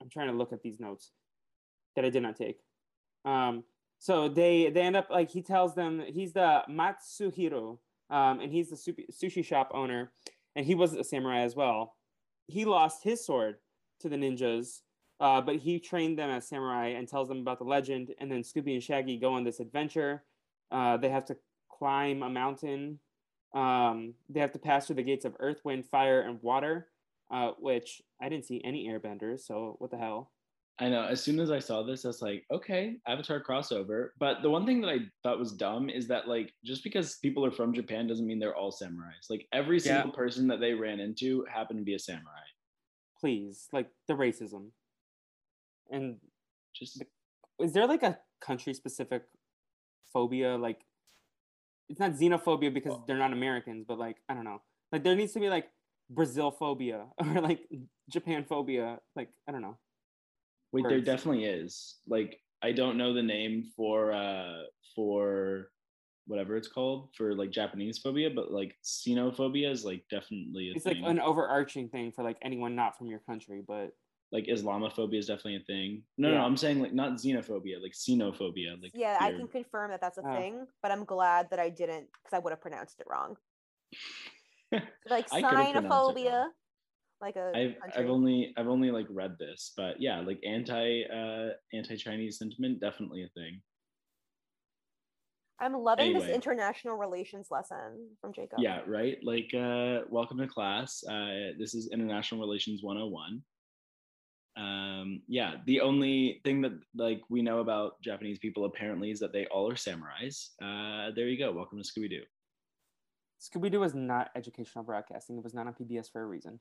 I'm 0.01 0.09
trying 0.11 0.28
to 0.28 0.32
look 0.32 0.55
at 0.55 0.62
these 0.62 0.80
notes 0.80 1.12
that 1.97 2.05
I 2.07 2.09
did 2.11 2.22
not 2.22 2.36
take. 2.36 2.59
Um, 3.26 3.62
so 4.03 4.28
they 4.28 4.68
they 4.68 4.80
end 4.80 4.96
up 4.96 5.11
like 5.11 5.30
he 5.30 5.42
tells 5.42 5.76
them 5.76 6.03
he's 6.05 6.32
the 6.32 6.62
Matsuhiro, 6.68 7.78
um, 8.11 8.40
and 8.40 8.50
he's 8.50 8.68
the 8.68 9.05
sushi, 9.12 9.44
shop 9.44 9.70
owner, 9.72 10.11
and 10.57 10.66
he 10.66 10.74
was 10.74 10.92
a 10.92 11.05
samurai 11.05 11.42
as 11.42 11.55
well. 11.55 11.94
He 12.48 12.64
lost 12.64 13.05
his 13.05 13.24
sword 13.24 13.59
to 14.00 14.09
the 14.09 14.16
ninjas, 14.16 14.80
uh, 15.20 15.40
but 15.40 15.55
he 15.55 15.78
trained 15.78 16.18
them 16.18 16.30
as 16.30 16.48
samurai 16.48 16.88
and 16.88 17.07
tells 17.07 17.28
them 17.28 17.38
about 17.38 17.61
the 17.61 17.64
legend. 17.64 18.12
And 18.18 18.28
then 18.28 18.42
Scooby 18.42 18.74
and 18.74 18.82
Shaggy 18.82 19.18
go 19.18 19.34
on 19.34 19.44
this 19.44 19.61
adventure. 19.61 20.24
Uh, 20.72 20.96
they 20.96 21.09
have 21.09 21.26
to 21.26 21.36
climb 21.70 22.24
a 22.24 22.28
mountain. 22.28 22.98
Um, 23.55 24.14
they 24.28 24.40
have 24.40 24.50
to 24.55 24.59
pass 24.59 24.88
through 24.88 24.96
the 24.96 25.05
gates 25.05 25.24
of 25.24 25.36
earth, 25.38 25.61
wind, 25.62 25.86
fire, 25.86 26.22
and 26.22 26.42
water, 26.42 26.88
uh, 27.30 27.53
which 27.57 28.03
I 28.20 28.28
didn't 28.28 28.46
see 28.46 28.61
any 28.64 28.88
airbenders. 28.88 29.46
So 29.46 29.76
what 29.78 29.92
the 29.92 29.98
hell? 29.98 30.32
I 30.78 30.88
know. 30.88 31.04
As 31.04 31.22
soon 31.22 31.38
as 31.38 31.50
I 31.50 31.58
saw 31.58 31.82
this, 31.82 32.04
I 32.04 32.08
was 32.08 32.22
like, 32.22 32.44
okay, 32.50 32.96
Avatar 33.06 33.42
crossover. 33.42 34.08
But 34.18 34.42
the 34.42 34.50
one 34.50 34.66
thing 34.66 34.80
that 34.80 34.88
I 34.88 34.98
thought 35.22 35.38
was 35.38 35.52
dumb 35.52 35.88
is 35.90 36.08
that 36.08 36.26
like 36.28 36.52
just 36.64 36.82
because 36.82 37.18
people 37.18 37.44
are 37.44 37.50
from 37.52 37.72
Japan 37.74 38.06
doesn't 38.06 38.26
mean 38.26 38.38
they're 38.38 38.56
all 38.56 38.72
samurais. 38.72 39.28
Like 39.30 39.46
every 39.52 39.76
Yeah. 39.76 39.82
single 40.02 40.12
person 40.12 40.48
that 40.48 40.60
they 40.60 40.72
ran 40.74 40.98
into 40.98 41.44
happened 41.52 41.78
to 41.78 41.84
be 41.84 41.94
a 41.94 41.98
samurai. 41.98 42.44
Please, 43.20 43.68
like 43.72 43.90
the 44.08 44.14
racism. 44.14 44.70
And 45.90 46.16
Just 46.74 47.02
is 47.60 47.72
there 47.74 47.86
like 47.86 48.02
a 48.02 48.18
country 48.40 48.72
specific 48.74 49.24
phobia? 50.12 50.56
Like 50.56 50.80
it's 51.88 52.00
not 52.00 52.12
xenophobia 52.12 52.72
because 52.72 52.98
they're 53.06 53.18
not 53.18 53.32
Americans, 53.32 53.84
but 53.86 53.98
like 53.98 54.16
I 54.28 54.34
don't 54.34 54.44
know. 54.44 54.62
Like 54.90 55.04
there 55.04 55.14
needs 55.14 55.32
to 55.34 55.40
be 55.40 55.48
like 55.50 55.68
Brazil 56.10 56.50
phobia 56.50 57.06
or 57.18 57.40
like 57.42 57.68
Japan 58.10 58.44
phobia. 58.48 58.98
Like 59.14 59.28
I 59.46 59.52
don't 59.52 59.62
know. 59.62 59.78
Wait, 60.72 60.84
there 60.88 61.00
definitely 61.00 61.44
is. 61.44 61.98
Like 62.06 62.40
I 62.62 62.72
don't 62.72 62.96
know 62.96 63.12
the 63.12 63.22
name 63.22 63.70
for 63.76 64.12
uh 64.12 64.62
for 64.94 65.68
whatever 66.26 66.56
it's 66.56 66.68
called 66.68 67.10
for 67.16 67.34
like 67.34 67.50
Japanese 67.50 67.98
phobia, 67.98 68.30
but 68.34 68.52
like 68.52 68.74
xenophobia 68.84 69.70
is 69.70 69.84
like 69.84 70.04
definitely 70.10 70.70
a 70.70 70.74
It's 70.74 70.84
thing. 70.84 71.02
like 71.02 71.10
an 71.10 71.20
overarching 71.20 71.88
thing 71.88 72.12
for 72.12 72.22
like 72.22 72.38
anyone 72.42 72.74
not 72.74 72.96
from 72.96 73.08
your 73.08 73.18
country, 73.20 73.62
but 73.66 73.92
like 74.30 74.46
Islamophobia 74.46 75.18
is 75.18 75.26
definitely 75.26 75.56
a 75.56 75.64
thing. 75.64 76.02
No, 76.16 76.28
no, 76.28 76.34
Yeah. 76.34 76.40
no, 76.40 76.46
I'm 76.46 76.56
saying 76.56 76.80
like 76.80 76.94
not 76.94 77.12
xenophobia, 77.14 77.82
like 77.82 77.92
xenophobia. 77.92 78.80
Like 78.80 78.92
Yeah, 78.94 79.18
I 79.20 79.32
can 79.32 79.48
confirm 79.48 79.90
that 79.90 80.00
that's 80.00 80.18
a 80.18 80.22
Oh. 80.22 80.34
thing, 80.34 80.66
but 80.82 80.90
I'm 80.90 81.04
glad 81.04 81.50
that 81.50 81.58
I 81.58 81.68
didn't 81.68 82.08
because 82.12 82.32
I 82.32 82.38
would 82.38 82.50
have 82.50 82.60
pronounced 82.60 83.00
it 83.00 83.06
wrong. 83.10 83.36
Like 85.10 85.26
I 85.32 85.42
like 87.22 87.36
a 87.36 87.52
I've 87.54 87.80
country. 87.80 88.02
I've 88.02 88.10
only 88.10 88.52
I've 88.58 88.68
only 88.68 88.90
like 88.90 89.06
read 89.08 89.36
this, 89.38 89.72
but 89.76 90.00
yeah, 90.00 90.20
like 90.20 90.40
anti 90.46 91.04
uh 91.04 91.50
anti 91.72 91.96
Chinese 91.96 92.38
sentiment 92.38 92.80
definitely 92.80 93.22
a 93.22 93.28
thing. 93.28 93.62
I'm 95.60 95.74
loving 95.74 96.12
this 96.12 96.28
international 96.28 96.96
relations 96.96 97.46
lesson 97.50 98.08
from 98.20 98.32
Jacob. 98.32 98.58
Yeah, 98.58 98.80
right. 98.86 99.18
Like 99.22 99.54
uh 99.54 100.00
welcome 100.10 100.38
to 100.38 100.48
class. 100.48 101.04
Uh 101.08 101.54
this 101.58 101.74
is 101.74 101.90
International 101.92 102.40
Relations 102.40 102.82
101. 102.82 103.42
Um, 104.54 105.22
yeah, 105.28 105.54
the 105.64 105.80
only 105.80 106.40
thing 106.44 106.60
that 106.62 106.72
like 106.94 107.22
we 107.30 107.40
know 107.40 107.60
about 107.60 108.02
Japanese 108.02 108.38
people 108.38 108.66
apparently 108.66 109.10
is 109.10 109.20
that 109.20 109.32
they 109.32 109.46
all 109.46 109.70
are 109.70 109.74
samurais. 109.74 110.50
Uh, 110.60 111.10
there 111.14 111.28
you 111.28 111.38
go. 111.38 111.52
Welcome 111.52 111.82
to 111.82 111.88
Scooby 111.88 112.10
Doo. 112.10 112.22
Scooby 113.40 113.70
Doo 113.70 113.80
was 113.80 113.94
not 113.94 114.28
educational 114.36 114.84
broadcasting. 114.84 115.38
It 115.38 115.44
was 115.44 115.54
not 115.54 115.66
on 115.66 115.74
PBS 115.74 116.12
for 116.12 116.22
a 116.22 116.26
reason. 116.26 116.60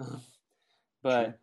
but 1.02 1.24
True. 1.24 1.34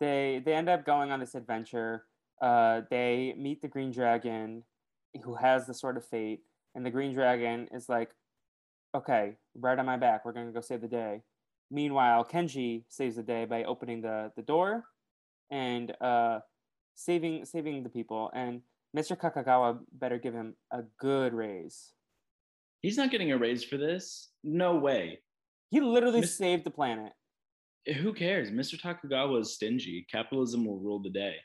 they 0.00 0.42
they 0.44 0.54
end 0.54 0.68
up 0.68 0.84
going 0.84 1.10
on 1.10 1.20
this 1.20 1.34
adventure. 1.34 2.04
Uh, 2.40 2.82
they 2.90 3.34
meet 3.38 3.62
the 3.62 3.68
Green 3.68 3.90
Dragon, 3.90 4.64
who 5.22 5.34
has 5.34 5.66
the 5.66 5.74
Sword 5.74 5.96
of 5.96 6.04
Fate, 6.04 6.40
and 6.74 6.84
the 6.84 6.90
Green 6.90 7.14
Dragon 7.14 7.68
is 7.72 7.88
like, 7.88 8.10
"Okay, 8.94 9.36
right 9.54 9.78
on 9.78 9.86
my 9.86 9.96
back. 9.96 10.24
We're 10.24 10.32
gonna 10.32 10.52
go 10.52 10.60
save 10.60 10.80
the 10.80 10.88
day." 10.88 11.22
Meanwhile, 11.70 12.24
Kenji 12.26 12.84
saves 12.88 13.16
the 13.16 13.22
day 13.22 13.44
by 13.44 13.64
opening 13.64 14.00
the 14.00 14.32
the 14.36 14.42
door 14.42 14.84
and 15.50 15.94
uh, 16.00 16.40
saving 16.94 17.44
saving 17.44 17.82
the 17.82 17.88
people. 17.88 18.30
And 18.34 18.62
Mr. 18.96 19.18
Takagawa 19.18 19.78
better 19.92 20.18
give 20.18 20.34
him 20.34 20.54
a 20.70 20.82
good 20.98 21.32
raise. 21.32 21.92
He's 22.80 22.96
not 22.96 23.10
getting 23.10 23.32
a 23.32 23.38
raise 23.38 23.64
for 23.64 23.76
this. 23.76 24.30
No 24.42 24.76
way. 24.76 25.20
He 25.70 25.80
literally 25.80 26.20
Mis- 26.20 26.36
saved 26.36 26.64
the 26.64 26.70
planet. 26.70 27.12
Who 27.86 28.14
cares? 28.14 28.50
Mr. 28.50 28.80
Takagawa 28.80 29.40
is 29.40 29.54
stingy. 29.54 30.06
Capitalism 30.10 30.64
will 30.64 30.78
rule 30.78 31.00
the 31.00 31.10
day. 31.10 31.36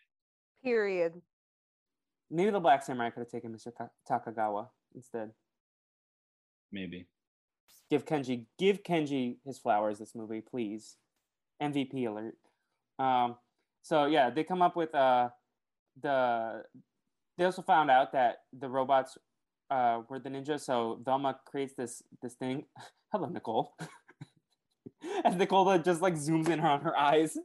Period. 0.64 1.14
Maybe 2.32 2.52
the 2.52 2.60
Black 2.60 2.84
Samurai 2.84 3.10
could 3.10 3.22
have 3.22 3.30
taken 3.30 3.54
Mr. 3.54 3.72
Takagawa 4.10 4.68
instead. 4.96 5.32
Maybe. 6.72 7.08
Give 7.90 8.06
Kenji, 8.06 8.46
give 8.58 8.84
Kenji 8.84 9.38
his 9.46 9.58
flowers. 9.58 10.00
This 10.00 10.14
movie, 10.16 10.42
please. 10.42 10.98
MVP 11.62 12.08
alert. 12.08 12.36
Um, 13.00 13.36
so 13.82 14.06
yeah, 14.06 14.30
they 14.30 14.44
come 14.44 14.62
up 14.62 14.76
with 14.76 14.94
uh, 14.94 15.30
the. 16.02 16.64
They 17.38 17.46
also 17.46 17.62
found 17.62 17.90
out 17.90 18.12
that 18.14 18.40
the 18.58 18.70
robots 18.70 19.18
uh, 19.72 20.02
were 20.08 20.20
the 20.20 20.30
ninjas. 20.30 20.62
So 20.62 21.02
Velma 21.04 21.40
creates 21.46 21.74
this 21.76 22.04
this 22.22 22.36
thing. 22.36 22.66
Hello, 23.12 23.28
Nicole. 23.28 23.74
As 25.26 25.36
Nicole 25.36 25.78
just 25.80 26.02
like 26.02 26.16
zooms 26.16 26.50
in 26.50 26.60
on 26.60 26.82
her 26.82 26.98
eyes. 26.98 27.38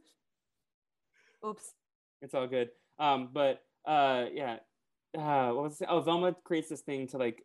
Oops. 1.45 1.63
It's 2.21 2.33
all 2.33 2.47
good. 2.47 2.69
Um, 2.99 3.29
but 3.33 3.61
uh, 3.85 4.25
yeah. 4.33 4.57
Uh, 5.17 5.51
what 5.53 5.63
was 5.63 5.81
it? 5.81 5.87
Oh, 5.89 6.01
Velma 6.01 6.35
creates 6.43 6.69
this 6.69 6.81
thing 6.81 7.07
to 7.09 7.17
like 7.17 7.43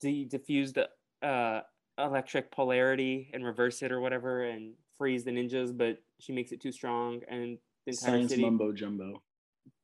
de- 0.00 0.24
diffuse 0.24 0.72
the 0.72 0.88
uh 1.22 1.60
electric 1.98 2.50
polarity 2.50 3.30
and 3.32 3.44
reverse 3.44 3.82
it 3.82 3.90
or 3.90 4.00
whatever 4.00 4.44
and 4.44 4.74
freeze 4.98 5.24
the 5.24 5.30
ninjas, 5.30 5.76
but 5.76 5.98
she 6.20 6.32
makes 6.32 6.52
it 6.52 6.60
too 6.60 6.72
strong 6.72 7.20
and 7.28 7.58
the 7.86 7.92
entire 7.92 8.10
Science 8.10 8.30
city. 8.30 8.42
mumbo 8.42 8.72
jumbo. 8.72 9.22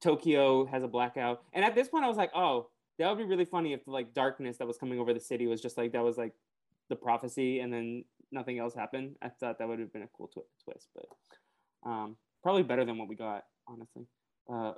Tokyo 0.00 0.64
has 0.66 0.82
a 0.82 0.88
blackout, 0.88 1.42
and 1.52 1.64
at 1.64 1.74
this 1.74 1.88
point, 1.88 2.04
I 2.04 2.08
was 2.08 2.16
like, 2.16 2.30
oh, 2.34 2.68
that 2.98 3.08
would 3.08 3.18
be 3.18 3.24
really 3.24 3.44
funny 3.44 3.72
if 3.72 3.84
the 3.84 3.90
like 3.90 4.14
darkness 4.14 4.58
that 4.58 4.66
was 4.66 4.76
coming 4.78 4.98
over 5.00 5.12
the 5.12 5.20
city 5.20 5.46
was 5.46 5.60
just 5.60 5.76
like 5.76 5.92
that 5.92 6.04
was 6.04 6.16
like 6.18 6.32
the 6.88 6.96
prophecy, 6.96 7.60
and 7.60 7.72
then 7.72 8.04
nothing 8.32 8.58
else 8.58 8.74
happened. 8.74 9.16
I 9.22 9.28
thought 9.28 9.58
that 9.58 9.68
would 9.68 9.78
have 9.78 9.92
been 9.92 10.02
a 10.02 10.08
cool 10.16 10.28
tw- 10.28 10.64
twist, 10.64 10.88
but 10.94 11.06
um, 11.88 12.16
probably 12.42 12.62
better 12.62 12.84
than 12.84 12.98
what 12.98 13.08
we 13.08 13.16
got, 13.16 13.42
honestly. 13.68 14.06
Uh, 14.52 14.72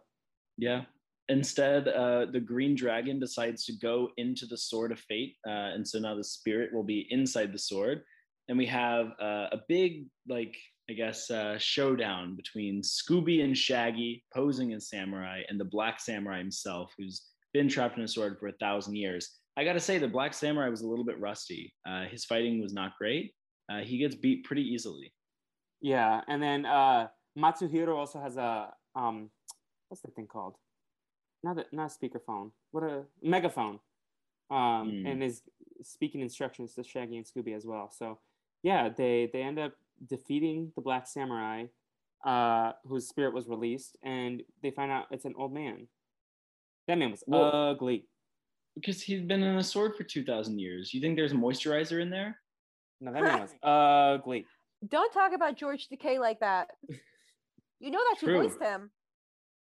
yeah. 0.58 0.82
Instead, 1.28 1.88
uh, 1.88 2.26
the 2.30 2.40
green 2.40 2.74
dragon 2.74 3.18
decides 3.18 3.64
to 3.64 3.72
go 3.80 4.10
into 4.18 4.44
the 4.44 4.58
sword 4.58 4.92
of 4.92 5.00
fate, 5.00 5.36
uh, 5.46 5.72
and 5.74 5.86
so 5.86 5.98
now 5.98 6.14
the 6.14 6.24
spirit 6.24 6.72
will 6.74 6.82
be 6.82 7.06
inside 7.10 7.52
the 7.52 7.58
sword, 7.58 8.02
and 8.48 8.58
we 8.58 8.66
have 8.66 9.06
uh, 9.20 9.48
a 9.52 9.60
big 9.68 10.04
like 10.28 10.54
I 10.90 10.92
guess, 10.92 11.30
uh, 11.30 11.56
showdown 11.58 12.36
between 12.36 12.82
Scooby 12.82 13.42
and 13.42 13.56
Shaggy 13.56 14.22
posing 14.34 14.74
as 14.74 14.90
samurai 14.90 15.40
and 15.48 15.58
the 15.58 15.64
Black 15.64 15.98
Samurai 15.98 16.38
himself, 16.38 16.92
who's 16.98 17.22
been 17.54 17.68
trapped 17.68 17.96
in 17.96 18.04
a 18.04 18.08
sword 18.08 18.36
for 18.38 18.48
a 18.48 18.56
thousand 18.60 18.96
years. 18.96 19.38
I 19.56 19.64
got 19.64 19.74
to 19.74 19.80
say, 19.80 19.98
the 19.98 20.08
Black 20.08 20.34
Samurai 20.34 20.68
was 20.68 20.82
a 20.82 20.86
little 20.86 21.04
bit 21.04 21.20
rusty. 21.20 21.72
Uh, 21.88 22.04
his 22.04 22.24
fighting 22.24 22.60
was 22.60 22.74
not 22.74 22.98
great. 22.98 23.32
Uh, 23.70 23.80
he 23.80 23.98
gets 23.98 24.14
beat 24.14 24.44
pretty 24.44 24.62
easily. 24.62 25.12
Yeah, 25.80 26.20
and 26.28 26.42
then 26.42 26.66
uh, 26.66 27.08
Matsuhiro 27.38 27.96
also 27.96 28.20
has 28.20 28.36
a 28.36 28.72
um, 28.94 29.30
what's 29.88 30.02
the 30.02 30.10
thing 30.10 30.26
called? 30.26 30.56
Not 31.42 31.58
a, 31.58 31.64
not 31.72 31.92
a 31.92 31.98
speakerphone. 31.98 32.50
What 32.70 32.84
a 32.84 33.02
megaphone. 33.22 33.80
Um, 34.50 34.92
mm. 34.92 35.10
and 35.10 35.22
is 35.22 35.42
speaking 35.82 36.20
instructions 36.20 36.74
to 36.74 36.84
Shaggy 36.84 37.16
and 37.16 37.26
Scooby 37.26 37.56
as 37.56 37.64
well. 37.64 37.90
So 37.90 38.18
yeah, 38.62 38.88
they 38.88 39.30
they 39.32 39.42
end 39.42 39.58
up 39.58 39.72
defeating 40.06 40.72
the 40.74 40.82
Black 40.82 41.06
Samurai, 41.06 41.64
uh, 42.24 42.72
whose 42.86 43.08
spirit 43.08 43.34
was 43.34 43.48
released, 43.48 43.96
and 44.02 44.42
they 44.62 44.70
find 44.70 44.90
out 44.90 45.06
it's 45.10 45.24
an 45.24 45.34
old 45.36 45.52
man. 45.52 45.86
That 46.88 46.98
man 46.98 47.10
was 47.10 47.22
well, 47.26 47.70
ugly. 47.70 48.06
Because 48.74 49.02
he's 49.02 49.22
been 49.22 49.42
in 49.42 49.56
a 49.56 49.62
sword 49.62 49.96
for 49.96 50.02
2,000 50.02 50.58
years. 50.58 50.92
You 50.92 51.00
think 51.00 51.16
there's 51.16 51.32
a 51.32 51.36
moisturizer 51.36 52.02
in 52.02 52.10
there? 52.10 52.40
No, 53.00 53.12
that 53.12 53.22
man 53.22 53.40
was 53.40 53.54
ugly. 53.62 54.46
Don't 54.86 55.12
talk 55.12 55.32
about 55.32 55.56
George 55.56 55.88
Takei 55.88 56.18
like 56.18 56.40
that. 56.40 56.68
You 57.80 57.90
know 57.90 57.98
that 57.98 58.22
you 58.22 58.32
voiced 58.32 58.62
him. 58.62 58.90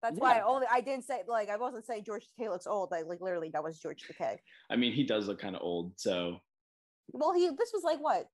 That's 0.00 0.16
yeah. 0.16 0.22
why 0.22 0.38
I 0.38 0.42
only 0.42 0.66
I 0.70 0.80
didn't 0.80 1.04
say 1.04 1.22
like 1.26 1.48
I 1.48 1.56
wasn't 1.56 1.84
saying 1.84 2.04
George 2.04 2.24
Takei 2.24 2.48
looks 2.48 2.68
old. 2.68 2.92
Like, 2.92 3.06
like 3.06 3.20
literally 3.20 3.48
that 3.48 3.64
was 3.64 3.78
George 3.80 4.04
Takei. 4.06 4.36
I 4.70 4.76
mean, 4.76 4.92
he 4.92 5.02
does 5.02 5.26
look 5.26 5.40
kind 5.40 5.56
of 5.56 5.62
old. 5.62 5.92
So. 5.96 6.36
Well, 7.10 7.32
he 7.32 7.48
this 7.48 7.72
was 7.72 7.82
like 7.82 7.98
what, 7.98 8.28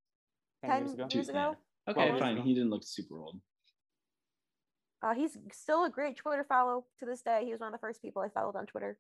ten, 0.63 0.81
years 0.81 0.93
ago. 0.93 1.07
Years 1.11 1.29
ago? 1.31 1.57
Okay, 1.89 2.19
fine. 2.19 2.37
He 2.39 2.53
didn't 2.53 2.69
look 2.69 2.83
super 2.85 3.19
old. 3.19 3.41
Uh, 5.03 5.15
he's 5.15 5.39
still 5.53 5.85
a 5.85 5.91
great 5.91 6.17
Twitter 6.17 6.45
follow 6.45 6.85
to 6.99 7.07
this 7.07 7.23
day. 7.23 7.43
He 7.45 7.53
was 7.53 7.61
one 7.61 7.69
of 7.69 7.73
the 7.73 7.79
first 7.79 8.03
people 8.03 8.21
I 8.21 8.29
followed 8.29 8.57
on 8.57 8.67
Twitter. 8.67 8.99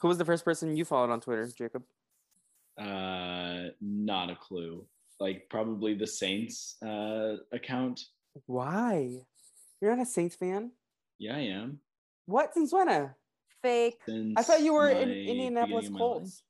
Who 0.00 0.08
was 0.08 0.18
the 0.18 0.24
first 0.24 0.44
person 0.44 0.76
you 0.76 0.84
followed 0.84 1.10
on 1.10 1.20
Twitter, 1.20 1.48
Jacob? 1.56 1.82
Uh, 2.78 3.70
not 3.80 4.30
a 4.30 4.36
clue. 4.36 4.84
Like 5.18 5.46
probably 5.48 5.94
the 5.94 6.06
Saints 6.06 6.76
uh 6.82 7.36
account. 7.52 8.00
Why? 8.46 9.22
You're 9.80 9.96
not 9.96 10.02
a 10.02 10.10
Saints 10.10 10.36
fan? 10.36 10.72
Yeah, 11.18 11.36
I 11.36 11.40
am. 11.40 11.80
What? 12.26 12.52
Since 12.52 12.72
when? 12.72 13.10
Fake. 13.62 14.00
Since 14.06 14.34
I 14.36 14.42
thought 14.42 14.60
you 14.60 14.74
were 14.74 14.90
in 14.90 15.10
Indianapolis 15.10 15.88
Colts. 15.88 16.42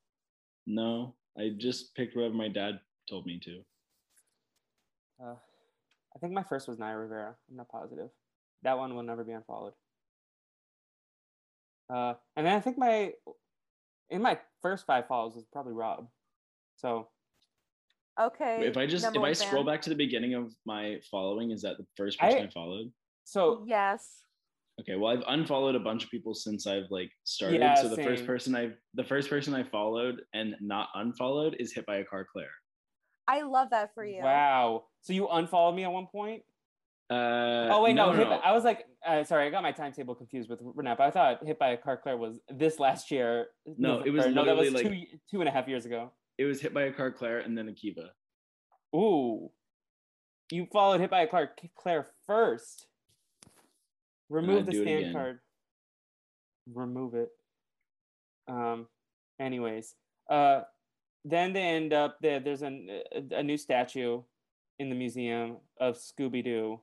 No, 0.65 1.15
I 1.37 1.53
just 1.57 1.95
picked 1.95 2.15
whatever 2.15 2.33
my 2.33 2.49
dad 2.49 2.79
told 3.09 3.25
me 3.25 3.39
to. 3.45 3.63
Uh, 5.23 5.35
I 6.15 6.19
think 6.19 6.33
my 6.33 6.43
first 6.43 6.67
was 6.67 6.77
Naya 6.77 6.97
Rivera. 6.97 7.35
I'm 7.49 7.55
not 7.55 7.69
positive. 7.69 8.09
That 8.63 8.77
one 8.77 8.95
will 8.95 9.03
never 9.03 9.23
be 9.23 9.31
unfollowed. 9.31 9.73
Uh, 11.89 12.15
and 12.35 12.45
then 12.45 12.53
I 12.53 12.59
think 12.59 12.77
my 12.77 13.13
in 14.09 14.21
my 14.21 14.37
first 14.61 14.85
five 14.85 15.07
follows 15.07 15.35
was 15.35 15.45
probably 15.51 15.73
Rob. 15.73 16.07
So 16.77 17.09
okay. 18.19 18.59
If 18.61 18.77
I 18.77 18.85
just 18.85 19.05
if 19.05 19.21
I 19.21 19.33
scroll 19.33 19.63
back 19.63 19.81
to 19.83 19.89
the 19.89 19.95
beginning 19.95 20.35
of 20.35 20.53
my 20.65 20.99
following, 21.11 21.51
is 21.51 21.61
that 21.63 21.77
the 21.77 21.85
first 21.95 22.19
person 22.19 22.39
I, 22.39 22.43
I 22.43 22.49
followed? 22.49 22.91
So 23.25 23.65
yes. 23.67 24.21
Okay, 24.79 24.95
well 24.95 25.11
I've 25.11 25.23
unfollowed 25.27 25.75
a 25.75 25.79
bunch 25.79 26.03
of 26.03 26.11
people 26.11 26.35
since 26.35 26.67
I've 26.67 26.89
like 26.91 27.11
started. 27.23 27.59
Yeah, 27.59 27.75
so 27.75 27.89
the 27.89 27.95
same. 27.95 28.05
first 28.05 28.25
person 28.25 28.55
I 28.55 28.69
the 28.93 29.03
first 29.03 29.29
person 29.29 29.53
I 29.55 29.63
followed 29.63 30.21
and 30.33 30.55
not 30.61 30.89
unfollowed 30.95 31.57
is 31.59 31.73
hit 31.73 31.85
by 31.85 31.97
a 31.97 32.05
car 32.05 32.25
Claire. 32.31 32.47
I 33.27 33.41
love 33.41 33.71
that 33.71 33.93
for 33.93 34.05
you. 34.05 34.21
Wow. 34.23 34.85
So 35.01 35.13
you 35.13 35.27
unfollowed 35.27 35.75
me 35.75 35.83
at 35.83 35.91
one 35.91 36.07
point? 36.07 36.43
Uh, 37.09 37.69
oh 37.71 37.83
wait, 37.83 37.93
no. 37.93 38.11
no, 38.11 38.23
no. 38.23 38.29
By, 38.29 38.35
I 38.37 38.51
was 38.51 38.65
like, 38.65 38.85
uh, 39.05 39.23
sorry, 39.23 39.47
I 39.47 39.49
got 39.49 39.63
my 39.63 39.71
timetable 39.71 40.13
confused 40.13 40.49
with 40.49 40.61
Renap. 40.61 40.99
I 40.99 41.09
thought 41.09 41.45
hit 41.45 41.57
by 41.57 41.69
a 41.69 41.77
car 41.77 41.97
Claire 41.97 42.17
was 42.17 42.39
this 42.49 42.79
last 42.79 43.11
year. 43.11 43.47
No, 43.77 44.01
it 44.01 44.09
was 44.09 44.27
no, 44.27 44.43
that 44.45 44.57
was 44.57 44.71
like, 44.71 44.83
two 44.83 45.03
two 45.31 45.39
and 45.39 45.47
a 45.47 45.51
half 45.51 45.67
years 45.67 45.85
ago. 45.85 46.11
It 46.37 46.45
was 46.45 46.61
hit 46.61 46.73
by 46.73 46.83
a 46.83 46.91
car 46.91 47.11
Claire 47.11 47.39
and 47.39 47.57
then 47.57 47.67
Akiva. 47.67 48.09
Ooh, 48.95 49.49
you 50.51 50.67
followed 50.71 51.01
hit 51.01 51.09
by 51.09 51.21
a 51.21 51.27
car 51.27 51.51
Claire 51.75 52.07
first. 52.25 52.87
Remove 54.29 54.65
the 54.65 54.73
stand 54.73 55.13
card. 55.13 55.39
Remove 56.73 57.15
it. 57.15 57.29
Um. 58.47 58.87
Anyways, 59.39 59.93
uh, 60.29 60.61
then 61.23 61.53
they 61.53 61.61
end 61.61 61.93
up 61.93 62.17
there. 62.21 62.39
There's 62.39 62.61
an, 62.61 62.87
a, 63.13 63.35
a 63.37 63.43
new 63.43 63.57
statue 63.57 64.21
in 64.79 64.89
the 64.89 64.95
museum 64.95 65.57
of 65.79 65.97
Scooby 65.97 66.43
Doo. 66.43 66.79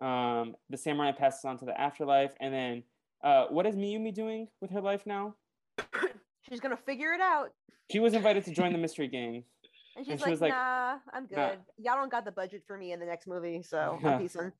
Um, 0.00 0.54
the 0.70 0.76
samurai 0.76 1.12
passes 1.12 1.44
on 1.44 1.58
to 1.58 1.64
the 1.64 1.78
afterlife, 1.78 2.34
and 2.40 2.54
then 2.54 2.82
uh, 3.22 3.46
what 3.46 3.66
is 3.66 3.74
Miyumi 3.74 4.14
doing 4.14 4.48
with 4.60 4.70
her 4.70 4.80
life 4.80 5.06
now? 5.06 5.34
she's 6.48 6.60
gonna 6.60 6.76
figure 6.76 7.12
it 7.12 7.20
out. 7.20 7.52
She 7.90 7.98
was 7.98 8.14
invited 8.14 8.44
to 8.44 8.52
join 8.52 8.72
the 8.72 8.78
mystery 8.78 9.08
gang. 9.08 9.44
And 9.96 10.06
she's 10.06 10.12
and 10.12 10.20
she 10.20 10.30
like, 10.30 10.40
like, 10.42 10.52
"Nah, 10.52 10.98
I'm 11.12 11.26
good. 11.26 11.36
Nah. 11.36 11.50
Y'all 11.76 11.96
don't 11.96 12.08
got 12.08 12.24
the 12.24 12.30
budget 12.30 12.62
for 12.68 12.78
me 12.78 12.92
in 12.92 13.00
the 13.00 13.06
next 13.06 13.26
movie, 13.26 13.64
so 13.64 13.98
I'm 14.04 14.20
peacing." 14.20 14.52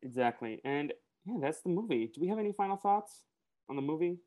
Exactly, 0.00 0.60
and 0.64 0.92
yeah, 1.24 1.38
that's 1.40 1.60
the 1.62 1.70
movie. 1.70 2.08
Do 2.14 2.20
we 2.20 2.28
have 2.28 2.38
any 2.38 2.52
final 2.52 2.76
thoughts 2.76 3.24
on 3.68 3.74
the 3.74 3.82
movie? 3.82 4.18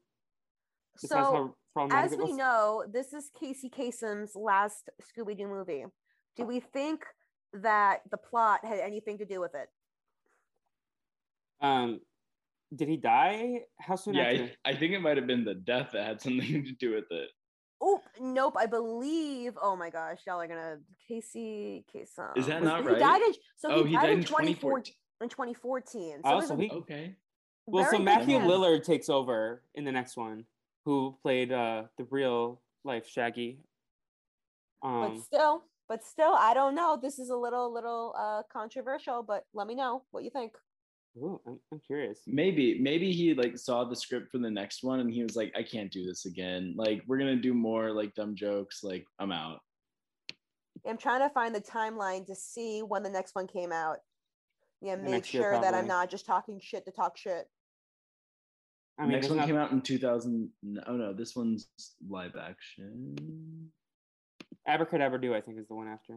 so 0.97 1.55
as 1.91 2.13
we 2.17 2.33
know, 2.33 2.83
this 2.91 3.13
is 3.13 3.31
Casey 3.39 3.69
Kasem's 3.69 4.35
last 4.35 4.89
Scooby 5.01 5.37
Doo 5.37 5.47
movie. 5.47 5.85
Do 6.35 6.43
we 6.43 6.59
think 6.59 7.05
that 7.53 8.01
the 8.11 8.17
plot 8.17 8.63
had 8.63 8.79
anything 8.79 9.17
to 9.17 9.25
do 9.25 9.39
with 9.39 9.55
it. 9.55 9.69
Um, 11.61 11.99
did 12.75 12.87
he 12.87 12.97
die? 12.97 13.61
How 13.79 13.95
soon 13.95 14.13
yeah, 14.15 14.23
after? 14.23 14.51
I, 14.65 14.69
I 14.71 14.75
think 14.75 14.93
it 14.93 14.99
might 14.99 15.17
have 15.17 15.27
been 15.27 15.43
the 15.45 15.55
death 15.55 15.89
that 15.93 16.05
had 16.05 16.21
something 16.21 16.63
to 16.63 16.71
do 16.73 16.93
with 16.95 17.05
it. 17.11 17.29
Oh 17.81 18.01
nope! 18.19 18.55
I 18.57 18.65
believe. 18.65 19.53
Oh 19.61 19.75
my 19.75 19.89
gosh, 19.89 20.19
y'all 20.27 20.41
are 20.41 20.47
gonna 20.47 20.77
Casey 21.07 21.85
Kasem. 21.93 22.37
Is 22.37 22.47
that 22.47 22.61
was- 22.61 22.69
not 22.69 22.81
he 22.81 22.87
right? 22.89 22.99
Died 22.99 23.21
in, 23.21 23.33
so 23.57 23.69
oh, 23.71 23.83
he, 23.85 23.93
died, 23.93 24.09
in 24.09 24.23
2014. 24.23 24.93
2014. 24.93 24.93
In 25.21 25.29
2014. 25.29 26.11
So 26.13 26.21
Oh, 26.25 26.41
so 26.41 26.53
a 26.55 26.57
he- 26.57 26.71
Okay. 26.71 27.15
Well, 27.65 27.87
so 27.89 27.99
Matthew 27.99 28.39
man. 28.39 28.47
Lillard 28.47 28.83
takes 28.83 29.09
over 29.09 29.63
in 29.75 29.85
the 29.85 29.91
next 29.91 30.17
one, 30.17 30.45
who 30.85 31.17
played 31.21 31.51
uh 31.51 31.83
the 31.97 32.05
real 32.09 32.61
life 32.83 33.07
Shaggy. 33.07 33.59
but 34.81 34.89
Um, 34.89 35.21
still, 35.21 35.63
but 35.87 36.03
still, 36.03 36.33
I 36.37 36.53
don't 36.53 36.75
know. 36.75 36.97
This 37.01 37.19
is 37.19 37.29
a 37.29 37.35
little, 37.35 37.71
little 37.73 38.13
uh 38.17 38.43
controversial. 38.51 39.23
But 39.23 39.45
let 39.53 39.67
me 39.67 39.75
know 39.75 40.03
what 40.11 40.23
you 40.23 40.31
think. 40.31 40.53
Ooh, 41.17 41.41
I'm, 41.47 41.59
I'm 41.71 41.79
curious. 41.85 42.21
Maybe, 42.27 42.79
maybe 42.79 43.11
he 43.11 43.33
like 43.33 43.57
saw 43.57 43.83
the 43.83 43.95
script 43.95 44.31
for 44.31 44.37
the 44.37 44.49
next 44.49 44.83
one 44.83 44.99
and 44.99 45.11
he 45.11 45.23
was 45.23 45.35
like, 45.35 45.51
I 45.57 45.63
can't 45.63 45.91
do 45.91 46.05
this 46.05 46.25
again. 46.25 46.73
Like, 46.77 47.03
we're 47.07 47.17
gonna 47.17 47.35
do 47.35 47.53
more 47.53 47.91
like 47.91 48.13
dumb 48.15 48.35
jokes. 48.35 48.83
Like, 48.83 49.05
I'm 49.19 49.31
out. 49.31 49.59
I'm 50.87 50.97
trying 50.97 51.19
to 51.27 51.29
find 51.33 51.53
the 51.53 51.59
timeline 51.61 52.25
to 52.27 52.35
see 52.35 52.81
when 52.81 53.03
the 53.03 53.09
next 53.09 53.35
one 53.35 53.47
came 53.47 53.71
out. 53.71 53.97
Yeah, 54.81 54.95
The 54.95 55.01
make 55.03 55.11
next 55.11 55.33
year, 55.33 55.43
sure 55.43 55.51
that 55.53 55.65
I'm 55.65 55.71
probably. 55.71 55.87
not 55.89 56.09
just 56.09 56.25
talking 56.25 56.59
shit 56.61 56.85
to 56.85 56.91
talk 56.91 57.17
shit. 57.17 57.47
I 58.97 59.03
mean, 59.03 59.11
next 59.11 59.27
there's 59.27 59.29
one 59.31 59.37
not- 59.39 59.47
came 59.47 59.57
out 59.57 59.71
in 59.71 59.81
2000. 59.81 60.49
Oh 60.87 60.95
no, 60.95 61.13
this 61.13 61.35
one's 61.35 61.67
live 62.07 62.35
action. 62.39 63.71
Abracadabra-Doo, 64.67 65.33
I 65.33 65.41
think, 65.41 65.57
is 65.59 65.67
the 65.67 65.75
one 65.75 65.87
after. 65.87 66.13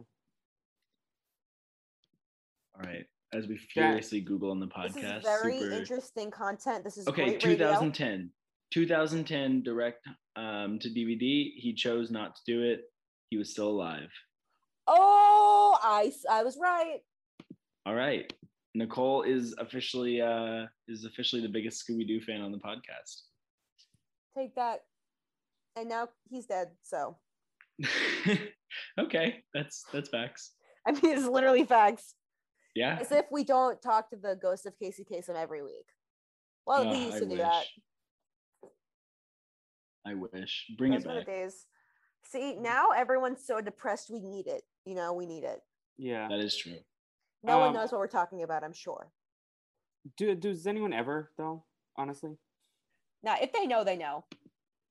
All 2.75 2.81
right. 2.83 3.05
As 3.33 3.47
we 3.47 3.57
furiously 3.57 4.21
Google 4.21 4.51
on 4.51 4.59
the 4.59 4.67
This 4.67 4.95
podcast, 4.95 5.17
is 5.19 5.23
very 5.23 5.59
super. 5.59 5.75
interesting 5.75 6.31
content. 6.31 6.83
This 6.83 6.97
is 6.97 7.07
okay, 7.07 7.37
great 7.37 7.43
radio. 7.43 7.67
2010. 7.67 8.29
2010 8.71 9.63
direct 9.63 10.07
um, 10.35 10.79
to 10.79 10.89
DVD. 10.89 11.51
He 11.55 11.73
chose 11.75 12.11
not 12.11 12.35
to 12.35 12.41
do 12.45 12.61
it. 12.63 12.85
He 13.29 13.37
was 13.37 13.49
still 13.49 13.69
alive. 13.69 14.09
Oh, 14.87 15.77
I 15.81 16.11
I 16.29 16.43
was 16.43 16.57
right. 16.61 16.99
All 17.85 17.95
right. 17.95 18.31
Nicole 18.75 19.21
is 19.23 19.55
officially 19.59 20.21
uh 20.21 20.65
is 20.87 21.05
officially 21.05 21.41
the 21.41 21.47
biggest 21.47 21.83
Scooby 21.87 22.07
Doo 22.07 22.21
fan 22.21 22.41
on 22.41 22.51
the 22.51 22.57
podcast. 22.57 23.21
Take 24.37 24.55
that. 24.55 24.81
And 25.75 25.89
now 25.89 26.09
he's 26.29 26.45
dead. 26.45 26.69
So 26.81 27.17
okay, 28.99 29.43
that's 29.53 29.85
that's 29.93 30.09
facts. 30.09 30.51
I 30.87 30.91
mean, 30.91 31.17
it's 31.17 31.25
literally 31.25 31.63
facts. 31.63 32.15
Yeah. 32.75 32.97
As 32.99 33.11
if 33.11 33.25
we 33.31 33.43
don't 33.43 33.81
talk 33.81 34.09
to 34.09 34.15
the 34.15 34.35
ghost 34.35 34.65
of 34.65 34.77
Casey 34.77 35.03
Kasem 35.03 35.35
every 35.35 35.61
week. 35.61 35.85
Well, 36.65 36.89
we 36.89 36.97
used 37.05 37.17
I 37.17 37.19
to 37.19 37.25
do 37.25 37.31
wish. 37.31 37.39
that. 37.39 37.63
I 40.05 40.13
wish. 40.15 40.65
Bring 40.77 40.91
Those 40.91 41.03
it 41.05 41.07
were 41.07 41.13
the 41.15 41.19
back. 41.21 41.27
days. 41.27 41.65
See, 42.25 42.55
now 42.55 42.89
everyone's 42.91 43.45
so 43.45 43.61
depressed. 43.61 44.09
We 44.09 44.19
need 44.19 44.47
it. 44.47 44.63
You 44.85 44.95
know, 44.95 45.13
we 45.13 45.25
need 45.25 45.43
it. 45.43 45.59
Yeah. 45.97 46.27
That 46.29 46.39
is 46.39 46.55
true. 46.57 46.77
No 47.43 47.59
one 47.59 47.69
Um, 47.69 47.73
knows 47.75 47.91
what 47.91 47.99
we're 47.99 48.07
talking 48.07 48.43
about. 48.43 48.63
I'm 48.63 48.73
sure. 48.73 49.11
Do 50.17 50.33
does 50.35 50.65
anyone 50.67 50.93
ever 50.93 51.31
though? 51.37 51.63
Honestly, 51.95 52.37
Now, 53.21 53.35
if 53.39 53.53
they 53.53 53.67
know, 53.67 53.83
they 53.83 53.95
know. 53.95 54.25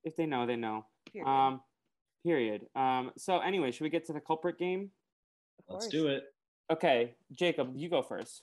if 0.04 0.16
they 0.16 0.24
know, 0.26 0.46
they 0.46 0.56
know. 0.56 0.86
Period. 1.12 1.28
Um, 1.28 1.60
period. 2.24 2.66
Um. 2.76 3.10
So 3.18 3.38
anyway, 3.40 3.70
should 3.72 3.84
we 3.84 3.90
get 3.90 4.06
to 4.06 4.12
the 4.12 4.20
culprit 4.20 4.58
game? 4.58 4.90
Let's 5.68 5.88
do 5.88 6.06
it. 6.08 6.24
Okay, 6.70 7.14
Jacob, 7.32 7.72
you 7.76 7.88
go 7.88 8.02
first. 8.02 8.42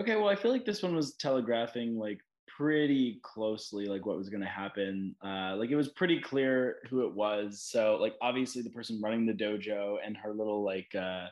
Okay, 0.00 0.16
well, 0.16 0.28
I 0.28 0.36
feel 0.36 0.50
like 0.50 0.64
this 0.64 0.82
one 0.82 0.94
was 0.94 1.14
telegraphing 1.16 1.98
like 1.98 2.20
pretty 2.56 3.20
closely 3.22 3.86
like 3.86 4.06
what 4.06 4.16
was 4.16 4.28
going 4.28 4.42
to 4.42 4.46
happen. 4.46 5.14
Uh, 5.24 5.56
like 5.56 5.70
it 5.70 5.76
was 5.76 5.88
pretty 5.88 6.20
clear 6.20 6.76
who 6.88 7.06
it 7.06 7.14
was. 7.14 7.62
So 7.62 7.96
like 8.00 8.14
obviously 8.22 8.62
the 8.62 8.70
person 8.70 9.00
running 9.02 9.26
the 9.26 9.32
dojo 9.32 9.96
and 10.04 10.16
her 10.16 10.32
little 10.32 10.64
like 10.64 10.88
uh, 10.94 11.26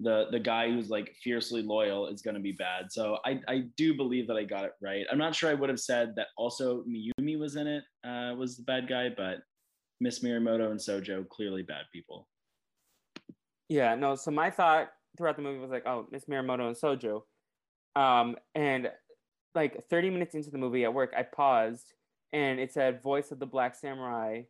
the 0.00 0.26
the 0.30 0.40
guy 0.40 0.68
who's 0.70 0.90
like 0.90 1.14
fiercely 1.22 1.62
loyal 1.62 2.08
is 2.08 2.22
going 2.22 2.34
to 2.34 2.40
be 2.40 2.52
bad. 2.52 2.90
So 2.90 3.18
I 3.24 3.40
I 3.48 3.64
do 3.76 3.96
believe 3.96 4.26
that 4.28 4.36
I 4.36 4.44
got 4.44 4.64
it 4.64 4.72
right. 4.80 5.06
I'm 5.10 5.18
not 5.18 5.34
sure 5.34 5.50
I 5.50 5.54
would 5.54 5.70
have 5.70 5.80
said 5.80 6.14
that 6.16 6.28
also 6.36 6.84
Miyumi 6.84 7.38
was 7.38 7.56
in 7.56 7.66
it 7.66 7.84
uh, 8.04 8.34
was 8.36 8.56
the 8.56 8.62
bad 8.64 8.88
guy, 8.88 9.08
but 9.16 9.38
Miss 10.00 10.20
Miyamoto 10.20 10.70
and 10.70 10.80
Sojo 10.80 11.28
clearly 11.28 11.62
bad 11.62 11.84
people. 11.92 12.28
Yeah, 13.68 13.94
no. 13.94 14.14
So 14.14 14.30
my 14.30 14.50
thought 14.50 14.90
throughout 15.16 15.36
the 15.36 15.42
movie 15.42 15.58
was 15.58 15.70
like, 15.70 15.86
oh, 15.86 16.06
Miss 16.10 16.26
Miyamoto 16.26 16.66
and 16.66 16.76
Sojo. 16.76 17.22
Um, 17.94 18.36
and 18.54 18.90
like 19.54 19.88
30 19.88 20.10
minutes 20.10 20.34
into 20.34 20.50
the 20.50 20.58
movie 20.58 20.84
at 20.84 20.94
work, 20.94 21.12
I 21.16 21.22
paused 21.22 21.94
and 22.32 22.60
it 22.60 22.72
said 22.72 23.02
voice 23.02 23.30
of 23.30 23.38
the 23.38 23.46
Black 23.46 23.74
Samurai 23.74 24.42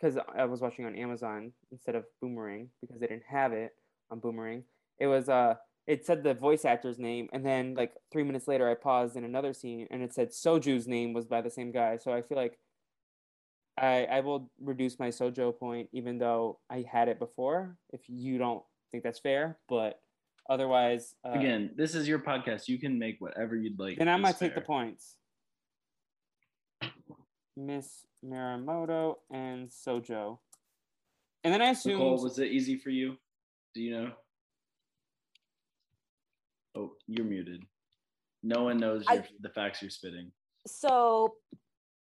because 0.00 0.18
I 0.36 0.44
was 0.46 0.60
watching 0.60 0.86
on 0.86 0.96
Amazon 0.96 1.52
instead 1.70 1.94
of 1.94 2.04
Boomerang 2.20 2.68
because 2.80 3.00
they 3.00 3.06
didn't 3.06 3.24
have 3.28 3.52
it 3.52 3.72
on 4.10 4.18
Boomerang. 4.18 4.64
It 4.98 5.06
was 5.06 5.28
uh 5.28 5.54
it 5.86 6.06
said 6.06 6.22
the 6.22 6.34
voice 6.34 6.64
actor's 6.64 6.98
name 6.98 7.28
and 7.32 7.44
then 7.44 7.74
like 7.74 7.92
three 8.12 8.22
minutes 8.22 8.48
later 8.48 8.68
I 8.68 8.74
paused 8.74 9.16
in 9.16 9.24
another 9.24 9.52
scene 9.52 9.86
and 9.90 10.02
it 10.02 10.14
said 10.14 10.30
Sojo's 10.30 10.86
name 10.86 11.12
was 11.12 11.26
by 11.26 11.40
the 11.40 11.50
same 11.50 11.70
guy. 11.72 11.98
So 11.98 12.12
I 12.12 12.22
feel 12.22 12.36
like 12.38 12.58
I 13.78 14.06
I 14.10 14.20
will 14.20 14.50
reduce 14.60 14.98
my 14.98 15.08
Sojo 15.08 15.56
point 15.56 15.88
even 15.92 16.18
though 16.18 16.58
I 16.70 16.84
had 16.90 17.08
it 17.08 17.18
before 17.18 17.76
if 17.92 18.00
you 18.08 18.38
don't 18.38 18.62
think 18.90 19.04
that's 19.04 19.18
fair, 19.18 19.58
but 19.68 20.00
otherwise 20.48 21.14
uh, 21.24 21.32
Again, 21.32 21.70
this 21.76 21.94
is 21.94 22.08
your 22.08 22.18
podcast. 22.18 22.68
You 22.68 22.78
can 22.78 22.98
make 22.98 23.16
whatever 23.20 23.56
you'd 23.56 23.78
like. 23.78 23.98
then 23.98 24.08
I 24.08 24.16
is 24.16 24.22
might 24.22 24.38
take 24.38 24.54
the 24.54 24.60
points. 24.60 25.16
Miss 27.56 28.06
Miyamoto 28.24 29.16
and 29.30 29.68
Sojo. 29.68 30.38
And 31.44 31.52
then 31.52 31.62
I 31.62 31.70
assumed 31.70 31.98
Nicole, 31.98 32.22
was 32.22 32.38
it 32.38 32.48
easy 32.50 32.76
for 32.76 32.90
you? 32.90 33.16
Do 33.74 33.82
you 33.82 33.92
know? 33.92 34.10
Oh, 36.76 36.92
you're 37.06 37.24
muted. 37.26 37.62
No 38.42 38.64
one 38.64 38.78
knows 38.78 39.04
I- 39.08 39.14
your, 39.14 39.24
the 39.40 39.48
facts 39.50 39.82
you're 39.82 39.90
spitting. 39.90 40.30
So, 40.66 41.34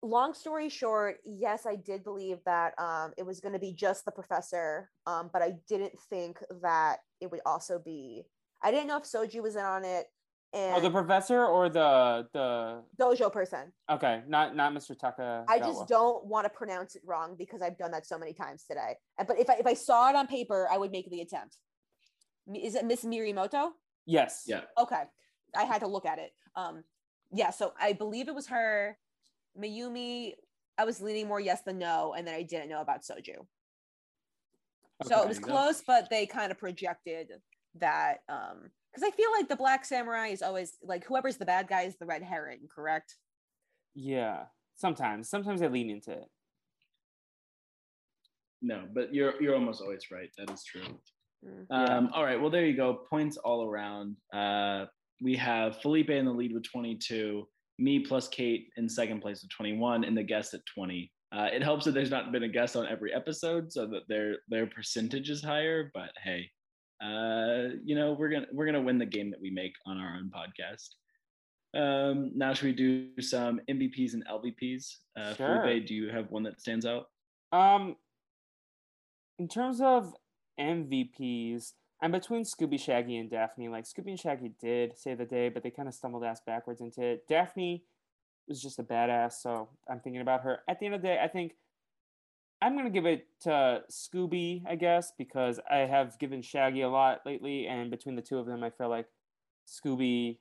long 0.03 0.33
story 0.33 0.69
short, 0.69 1.17
yes, 1.25 1.65
I 1.65 1.75
did 1.75 2.03
believe 2.03 2.37
that 2.45 2.73
um, 2.77 3.13
it 3.17 3.25
was 3.25 3.39
going 3.39 3.53
to 3.53 3.59
be 3.59 3.73
just 3.73 4.05
the 4.05 4.11
professor, 4.11 4.89
um, 5.07 5.29
but 5.31 5.41
I 5.41 5.53
didn't 5.67 5.97
think 6.09 6.39
that 6.61 6.97
it 7.21 7.31
would 7.31 7.41
also 7.45 7.79
be. 7.79 8.23
I 8.61 8.71
didn't 8.71 8.87
know 8.87 8.97
if 8.97 9.03
Sojo 9.03 9.41
was 9.41 9.55
in 9.55 9.63
on 9.63 9.83
it 9.83 10.07
and 10.53 10.75
oh 10.75 10.79
the 10.79 10.91
professor 10.91 11.45
or 11.45 11.67
the 11.67 12.27
the 12.31 12.83
dojo 12.99 13.31
person. 13.31 13.73
okay, 13.89 14.21
not 14.27 14.55
not 14.55 14.71
Mr. 14.73 14.97
Taka. 14.97 15.45
I 15.49 15.57
just 15.57 15.87
don't 15.87 16.25
want 16.25 16.45
to 16.45 16.49
pronounce 16.49 16.95
it 16.95 17.01
wrong 17.05 17.35
because 17.37 17.61
I've 17.61 17.77
done 17.77 17.91
that 17.91 18.05
so 18.05 18.19
many 18.19 18.33
times 18.33 18.63
today. 18.63 18.95
But 19.17 19.39
if 19.39 19.49
I 19.49 19.55
if 19.55 19.65
I 19.65 19.73
saw 19.73 20.09
it 20.09 20.15
on 20.15 20.27
paper, 20.27 20.67
I 20.71 20.77
would 20.77 20.91
make 20.91 21.09
the 21.09 21.21
attempt. 21.21 21.57
Is 22.53 22.75
it 22.75 22.85
Miss 22.85 23.03
Mirimoto? 23.03 23.69
Yes. 24.05 24.43
Yeah. 24.45 24.61
Okay, 24.77 25.03
I 25.55 25.63
had 25.63 25.79
to 25.79 25.87
look 25.87 26.05
at 26.05 26.19
it. 26.19 26.31
Um, 26.55 26.83
yeah, 27.31 27.49
so 27.49 27.73
I 27.79 27.93
believe 27.93 28.27
it 28.27 28.35
was 28.35 28.47
her. 28.47 28.97
Mayumi, 29.59 30.33
I 30.77 30.85
was 30.85 31.01
leaning 31.01 31.27
more 31.27 31.39
yes 31.39 31.61
than 31.63 31.77
no, 31.77 32.13
and 32.17 32.27
then 32.27 32.35
I 32.35 32.43
didn't 32.43 32.69
know 32.69 32.81
about 32.81 33.01
Sojo. 33.01 33.45
so 35.03 35.15
Okay. 35.15 35.23
it 35.23 35.27
was 35.27 35.37
There 35.39 35.47
you 35.49 35.53
go. 35.55 35.61
close, 35.61 35.83
but 35.85 36.09
they 36.09 36.25
kind 36.25 36.51
of 36.51 36.57
projected 36.57 37.31
that. 37.75 38.19
Um, 38.29 38.69
because 38.93 39.07
I 39.07 39.15
feel 39.15 39.31
like 39.31 39.47
the 39.49 39.55
Black 39.55 39.85
Samurai 39.85 40.27
is 40.27 40.41
always 40.43 40.77
like 40.83 41.03
whoever's 41.03 41.37
the 41.37 41.45
bad 41.45 41.67
guy 41.67 41.81
is 41.83 41.97
the 41.97 42.05
red 42.05 42.21
herring, 42.21 42.67
correct? 42.73 43.15
Yeah. 43.95 44.45
Sometimes. 44.75 45.29
Sometimes 45.29 45.61
I 45.63 45.67
lean 45.67 45.89
into 45.89 46.11
it. 46.11 46.25
No, 48.61 48.87
but 48.93 49.13
you're 49.13 49.41
you're 49.41 49.55
almost 49.55 49.81
always 49.81 50.09
right. 50.11 50.29
That 50.37 50.49
is 50.51 50.63
true. 50.63 50.99
Mm. 51.45 51.65
Yeah. 51.69 51.83
Um, 51.97 52.09
all 52.13 52.23
right. 52.23 52.39
Well, 52.39 52.49
there 52.51 52.65
you 52.65 52.75
go. 52.77 52.93
Points 53.09 53.37
all 53.37 53.67
around. 53.67 54.15
Uh, 54.31 54.85
we 55.21 55.35
have 55.37 55.81
Felipe 55.81 56.09
in 56.11 56.25
the 56.25 56.31
lead 56.31 56.53
with 56.53 56.63
22, 56.63 57.47
me 57.79 57.99
plus 57.99 58.27
Kate 58.27 58.67
in 58.77 58.87
second 58.87 59.21
place 59.21 59.41
with 59.41 59.51
21, 59.51 60.03
and 60.03 60.17
the 60.17 60.23
guest 60.23 60.53
at 60.53 60.61
20. 60.73 61.11
Uh, 61.31 61.47
it 61.51 61.63
helps 61.63 61.85
that 61.85 61.93
there's 61.93 62.11
not 62.11 62.31
been 62.31 62.43
a 62.43 62.47
guest 62.47 62.75
on 62.75 62.87
every 62.87 63.13
episode, 63.13 63.71
so 63.71 63.87
that 63.87 64.07
their 64.07 64.37
their 64.49 64.67
percentage 64.67 65.29
is 65.29 65.43
higher. 65.43 65.89
But 65.93 66.11
hey, 66.23 66.49
uh, 67.03 67.75
you 67.83 67.95
know 67.95 68.13
we're 68.13 68.29
gonna 68.29 68.47
we're 68.53 68.67
gonna 68.67 68.81
win 68.81 68.99
the 68.99 69.05
game 69.05 69.31
that 69.31 69.41
we 69.41 69.49
make 69.49 69.73
on 69.87 69.97
our 69.97 70.15
own 70.15 70.31
podcast. 70.33 70.89
Um, 71.75 72.31
now 72.35 72.53
should 72.53 72.65
we 72.65 72.73
do 72.73 73.19
some 73.19 73.59
MVPs 73.67 74.13
and 74.13 74.23
LVPs? 74.27 74.97
Uh, 75.17 75.33
Sure. 75.33 75.61
Felipe, 75.63 75.87
do 75.87 75.95
you 75.95 76.09
have 76.09 76.29
one 76.29 76.43
that 76.43 76.61
stands 76.61 76.85
out? 76.85 77.07
Um, 77.51 77.95
in 79.39 79.47
terms 79.47 79.81
of 79.81 80.13
MVPs, 80.59 81.71
I'm 82.03 82.11
between 82.11 82.43
Scooby, 82.43 82.77
Shaggy, 82.77 83.15
and 83.15 83.29
Daphne. 83.29 83.69
Like 83.69 83.85
Scooby 83.85 84.07
and 84.07 84.19
Shaggy 84.19 84.51
did 84.59 84.97
save 84.97 85.19
the 85.19 85.25
day, 85.25 85.47
but 85.47 85.63
they 85.63 85.71
kind 85.71 85.87
of 85.87 85.93
stumbled 85.93 86.25
ass 86.25 86.41
backwards 86.45 86.81
into 86.81 87.01
it. 87.01 87.25
Daphne 87.29 87.81
was 88.45 88.61
just 88.61 88.77
a 88.77 88.83
badass, 88.83 89.41
so 89.41 89.69
I'm 89.89 90.01
thinking 90.01 90.21
about 90.21 90.41
her. 90.41 90.59
At 90.67 90.81
the 90.81 90.85
end 90.85 90.95
of 90.95 91.01
the 91.01 91.07
day, 91.07 91.19
I 91.23 91.29
think 91.29 91.53
I'm 92.61 92.75
gonna 92.75 92.89
give 92.89 93.05
it 93.05 93.25
to 93.43 93.83
Scooby, 93.89 94.63
I 94.67 94.75
guess, 94.75 95.13
because 95.17 95.61
I 95.71 95.77
have 95.77 96.19
given 96.19 96.41
Shaggy 96.41 96.81
a 96.81 96.89
lot 96.89 97.21
lately, 97.25 97.67
and 97.67 97.89
between 97.89 98.17
the 98.17 98.21
two 98.21 98.37
of 98.37 98.47
them, 98.47 98.65
I 98.65 98.69
feel 98.69 98.89
like 98.89 99.07
Scooby. 99.65 100.39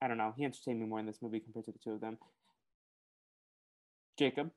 I 0.00 0.08
don't 0.08 0.16
know. 0.16 0.32
He 0.34 0.46
entertained 0.46 0.80
me 0.80 0.86
more 0.86 0.98
in 0.98 1.04
this 1.04 1.20
movie 1.20 1.40
compared 1.40 1.66
to 1.66 1.72
the 1.72 1.78
two 1.78 1.92
of 1.92 2.00
them. 2.00 2.16
Jacob. 4.18 4.50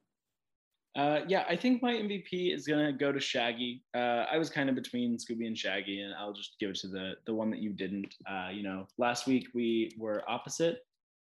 Uh, 0.97 1.19
yeah, 1.27 1.45
I 1.47 1.55
think 1.55 1.83
my 1.83 1.93
MVP 1.93 2.55
is 2.55 2.65
gonna 2.65 2.91
go 2.91 3.11
to 3.11 3.19
Shaggy. 3.19 3.83
Uh, 3.95 4.25
I 4.31 4.39
was 4.39 4.49
kind 4.49 4.67
of 4.67 4.73
between 4.73 5.15
Scooby 5.17 5.45
and 5.45 5.55
Shaggy, 5.55 6.01
and 6.01 6.11
I'll 6.15 6.33
just 6.33 6.55
give 6.59 6.71
it 6.71 6.77
to 6.77 6.87
the 6.87 7.13
the 7.27 7.33
one 7.33 7.51
that 7.51 7.59
you 7.59 7.69
didn't. 7.69 8.15
Uh, 8.27 8.49
you 8.51 8.63
know, 8.63 8.87
last 8.97 9.27
week 9.27 9.47
we 9.53 9.91
were 9.99 10.23
opposite. 10.27 10.79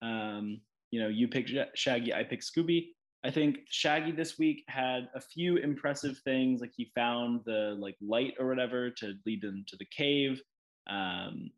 Um, 0.01 0.61
you 0.93 1.03
know, 1.03 1.09
you 1.09 1.27
picked 1.27 1.51
Shaggy, 1.75 2.15
I 2.15 2.23
picked 2.23 2.45
Scooby. 2.45 2.91
I 3.25 3.33
think 3.33 3.59
Shaggy 3.69 4.13
this 4.13 4.39
week 4.39 4.63
had 4.69 5.09
a 5.17 5.21
few 5.21 5.57
impressive 5.57 6.19
things, 6.19 6.61
like 6.61 6.73
he 6.77 6.93
found 6.95 7.41
the 7.45 7.77
like 7.81 7.97
light 8.01 8.35
or 8.39 8.47
whatever 8.47 8.91
to 8.91 9.15
lead 9.27 9.43
them 9.43 9.65
to 9.67 9.77
the 9.77 9.87
cave. 9.87 10.41
Um, 10.89 11.51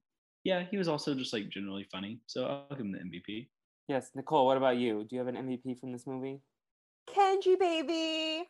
yeah, 0.42 0.64
he 0.70 0.78
was 0.78 0.88
also 0.88 1.14
just 1.14 1.34
like 1.34 1.50
generally 1.50 1.86
funny, 1.92 2.22
so 2.26 2.46
I'll 2.46 2.76
give 2.76 2.86
him 2.86 2.92
the 2.92 2.98
MVP. 2.98 3.48
Yes, 3.88 4.10
Nicole. 4.14 4.46
What 4.46 4.56
about 4.56 4.78
you? 4.78 5.04
Do 5.04 5.16
you 5.16 5.18
have 5.18 5.28
an 5.28 5.36
MVP 5.36 5.78
from 5.78 5.92
this 5.92 6.06
movie? 6.06 6.40
Kenji 7.40 7.58
baby. 7.58 8.48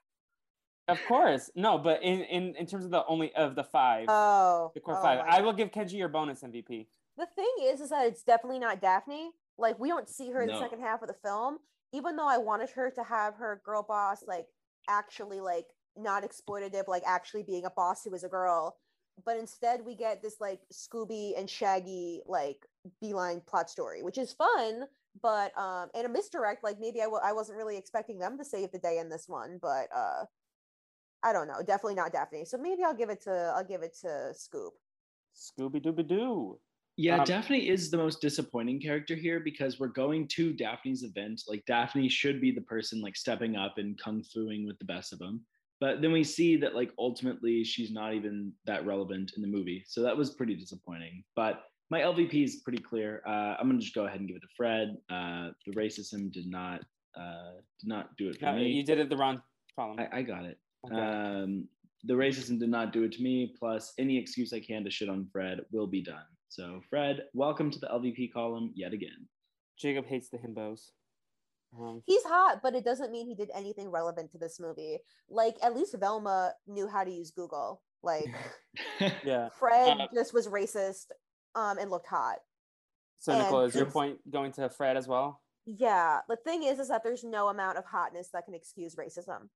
Of 0.88 0.99
course, 1.07 1.51
no, 1.55 1.78
but 1.78 2.03
in 2.03 2.22
in 2.22 2.55
in 2.57 2.66
terms 2.66 2.84
of 2.84 2.91
the 2.91 3.05
only 3.07 3.32
of 3.34 3.55
the 3.55 3.62
five, 3.62 4.07
oh, 4.09 4.72
the 4.74 4.80
core 4.80 4.99
oh 4.99 5.03
five, 5.03 5.20
I 5.28 5.41
will 5.41 5.53
give 5.53 5.70
Kenji 5.70 5.95
your 5.95 6.09
bonus 6.09 6.43
MVP. 6.43 6.86
The 7.16 7.26
thing 7.36 7.53
is, 7.62 7.80
is 7.80 7.91
that 7.91 8.07
it's 8.07 8.22
definitely 8.22 8.59
not 8.59 8.80
Daphne. 8.80 9.30
Like 9.59 9.78
we 9.78 9.88
don't 9.88 10.09
see 10.09 10.30
her 10.30 10.43
in 10.43 10.49
No. 10.49 10.55
the 10.55 10.61
second 10.61 10.80
half 10.80 11.03
of 11.03 11.09
the 11.09 11.14
film, 11.24 11.59
even 11.93 12.16
though 12.16 12.28
I 12.28 12.38
wanted 12.38 12.70
her 12.70 12.91
to 12.91 13.05
have 13.05 13.34
her 13.36 13.61
girl 13.64 13.84
boss 13.86 14.24
like 14.26 14.47
actually 14.88 15.41
like 15.41 15.66
not 15.97 16.24
exploitative, 16.24 16.88
like 16.88 17.03
actually 17.07 17.43
being 17.43 17.66
a 17.66 17.70
boss 17.70 18.03
who 18.05 18.12
is 18.14 18.24
a 18.24 18.28
girl. 18.28 18.76
But 19.24 19.36
instead, 19.36 19.84
we 19.84 19.95
get 19.95 20.22
this 20.22 20.36
like 20.41 20.61
Scooby 20.72 21.38
and 21.38 21.49
Shaggy 21.49 22.22
like 22.26 22.66
beeline 23.01 23.43
plot 23.47 23.70
story, 23.70 24.03
which 24.03 24.18
is 24.18 24.32
fun, 24.32 24.84
but 25.22 25.56
um, 25.58 25.88
and 25.94 26.06
a 26.06 26.08
misdirect. 26.08 26.64
Like 26.64 26.78
maybe 26.80 27.00
I 27.00 27.04
w- 27.04 27.22
I 27.22 27.32
wasn't 27.32 27.58
really 27.58 27.76
expecting 27.76 28.18
them 28.18 28.38
to 28.38 28.44
save 28.44 28.72
the 28.72 28.78
day 28.78 28.98
in 28.98 29.08
this 29.08 29.28
one, 29.28 29.58
but 29.60 29.88
uh, 29.94 30.24
I 31.22 31.32
don't 31.32 31.48
know. 31.48 31.60
Definitely 31.66 31.96
not 31.96 32.12
Daphne. 32.12 32.44
So 32.44 32.56
maybe 32.58 32.82
I'll 32.84 32.94
give 32.94 33.10
it 33.10 33.22
to 33.22 33.52
I'll 33.56 33.64
give 33.64 33.82
it 33.82 33.96
to 34.02 34.32
Scoop. 34.34 34.72
Scooby 35.36 35.82
Dooby 35.82 36.06
Doo. 36.06 36.58
Yeah, 36.96 37.18
Um, 37.18 37.24
Daphne 37.24 37.66
is 37.68 37.90
the 37.90 37.96
most 37.96 38.20
disappointing 38.20 38.80
character 38.80 39.14
here 39.14 39.40
because 39.40 39.78
we're 39.80 39.88
going 39.88 40.28
to 40.28 40.52
Daphne's 40.52 41.02
event. 41.02 41.42
Like 41.48 41.64
Daphne 41.66 42.08
should 42.08 42.40
be 42.40 42.50
the 42.52 42.60
person 42.62 43.00
like 43.00 43.16
stepping 43.16 43.56
up 43.56 43.78
and 43.78 43.98
kung 43.98 44.22
fuing 44.22 44.66
with 44.66 44.78
the 44.78 44.84
best 44.84 45.12
of 45.12 45.18
them. 45.18 45.40
But 45.80 46.02
then 46.02 46.12
we 46.12 46.24
see 46.24 46.56
that 46.56 46.74
like 46.74 46.92
ultimately 46.98 47.64
she's 47.64 47.90
not 47.90 48.12
even 48.12 48.52
that 48.66 48.84
relevant 48.84 49.32
in 49.34 49.40
the 49.40 49.48
movie. 49.48 49.82
So 49.86 50.02
that 50.02 50.16
was 50.16 50.34
pretty 50.34 50.54
disappointing. 50.54 51.24
But 51.34 51.62
my 51.91 52.01
LVP 52.01 52.45
is 52.45 52.57
pretty 52.57 52.82
clear. 52.82 53.22
Uh, 53.26 53.57
I'm 53.59 53.68
gonna 53.68 53.80
just 53.80 53.95
go 53.95 54.07
ahead 54.07 54.20
and 54.20 54.28
give 54.28 54.36
it 54.36 54.41
to 54.43 54.49
Fred. 54.57 54.97
Uh, 55.11 55.51
the 55.66 55.72
racism 55.74 56.32
did 56.32 56.47
not 56.47 56.80
uh, 57.16 57.53
did 57.80 57.88
not 57.88 58.16
do 58.16 58.28
it 58.28 58.38
for 58.38 58.47
No, 58.47 58.55
me. 58.57 58.68
you 58.68 58.84
did 58.84 58.99
it 58.99 59.09
the 59.09 59.16
wrong 59.16 59.43
column. 59.76 59.99
I, 59.99 60.18
I 60.18 60.22
got 60.22 60.45
it. 60.45 60.59
Okay. 60.86 60.95
Um, 61.01 61.68
the 62.05 62.14
racism 62.14 62.59
did 62.59 62.70
not 62.70 62.93
do 62.93 63.03
it 63.03 63.12
to 63.12 63.22
me. 63.22 63.55
Plus, 63.59 63.93
any 63.99 64.16
excuse 64.16 64.53
I 64.53 64.61
can 64.61 64.84
to 64.84 64.91
shit 64.91 65.09
on 65.09 65.26
Fred 65.32 65.61
will 65.72 65.86
be 65.88 66.03
done. 66.03 66.22
So, 66.49 66.80
Fred, 66.88 67.24
welcome 67.34 67.70
to 67.70 67.78
the 67.78 67.88
LVP 67.88 68.32
column 68.32 68.72
yet 68.74 68.93
again. 68.93 69.28
Jacob 69.78 70.07
hates 70.07 70.28
the 70.30 70.38
himbos. 70.38 70.91
Um, 71.78 72.03
He's 72.07 72.24
hot, 72.24 72.61
but 72.62 72.74
it 72.74 72.84
doesn't 72.84 73.12
mean 73.12 73.26
he 73.28 73.34
did 73.34 73.51
anything 73.55 73.91
relevant 73.91 74.30
to 74.32 74.38
this 74.38 74.59
movie. 74.59 74.99
Like 75.28 75.57
at 75.62 75.74
least 75.74 75.95
Velma 75.99 76.53
knew 76.66 76.88
how 76.88 77.05
to 77.05 77.11
use 77.11 77.30
Google. 77.30 77.82
Like 78.03 78.26
yeah. 79.24 79.49
Fred 79.59 80.01
Uh, 80.01 80.07
just 80.14 80.32
was 80.34 80.49
racist 80.49 81.07
um 81.55 81.78
and 81.78 81.90
looked 81.90 82.07
hot. 82.09 82.38
So, 83.18 83.36
Nicole, 83.36 83.61
And- 83.61 83.68
is 83.68 83.74
your 83.74 83.86
point 83.90 84.18
going 84.30 84.53
to 84.53 84.68
Fred 84.70 84.96
as 84.96 85.07
well? 85.07 85.42
Yeah, 85.66 86.20
the 86.28 86.36
thing 86.36 86.62
is 86.62 86.78
is 86.78 86.88
that 86.88 87.05
there's 87.05 87.22
no 87.22 87.48
amount 87.48 87.78
of 87.78 87.84
hotness 87.84 88.28
that 88.32 88.44
can 88.46 88.55
excuse 88.55 88.96
racism. 88.96 89.48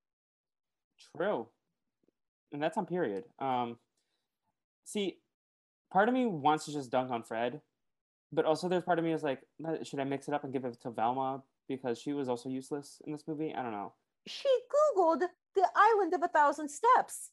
True. 1.16 1.48
And 2.52 2.62
that's 2.62 2.76
on 2.76 2.86
period. 2.86 3.24
Um, 3.38 3.78
see, 4.84 5.18
part 5.92 6.08
of 6.08 6.14
me 6.14 6.26
wants 6.26 6.66
to 6.66 6.72
just 6.72 6.90
dunk 6.90 7.10
on 7.10 7.22
Fred, 7.22 7.60
but 8.32 8.44
also 8.44 8.68
there's 8.68 8.84
part 8.84 8.98
of 8.98 9.04
me 9.04 9.12
is 9.12 9.22
like, 9.22 9.40
"Uh, 9.66 9.82
should 9.82 9.98
I 9.98 10.04
mix 10.04 10.28
it 10.28 10.34
up 10.34 10.44
and 10.44 10.52
give 10.52 10.64
it 10.64 10.80
to 10.82 10.90
Velma 10.90 11.42
because 11.68 11.98
she 11.98 12.12
was 12.12 12.28
also 12.28 12.48
useless 12.48 13.00
in 13.06 13.12
this 13.12 13.26
movie? 13.26 13.52
I 13.54 13.62
don't 13.62 13.72
know. 13.72 13.94
She 14.26 14.48
googled 14.96 15.22
the 15.54 15.68
island 15.74 16.14
of 16.14 16.22
a 16.22 16.28
thousand 16.28 16.68
steps. 16.68 17.30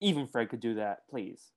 Even 0.00 0.26
Fred 0.26 0.48
could 0.48 0.60
do 0.60 0.74
that, 0.74 1.08
please. 1.08 1.52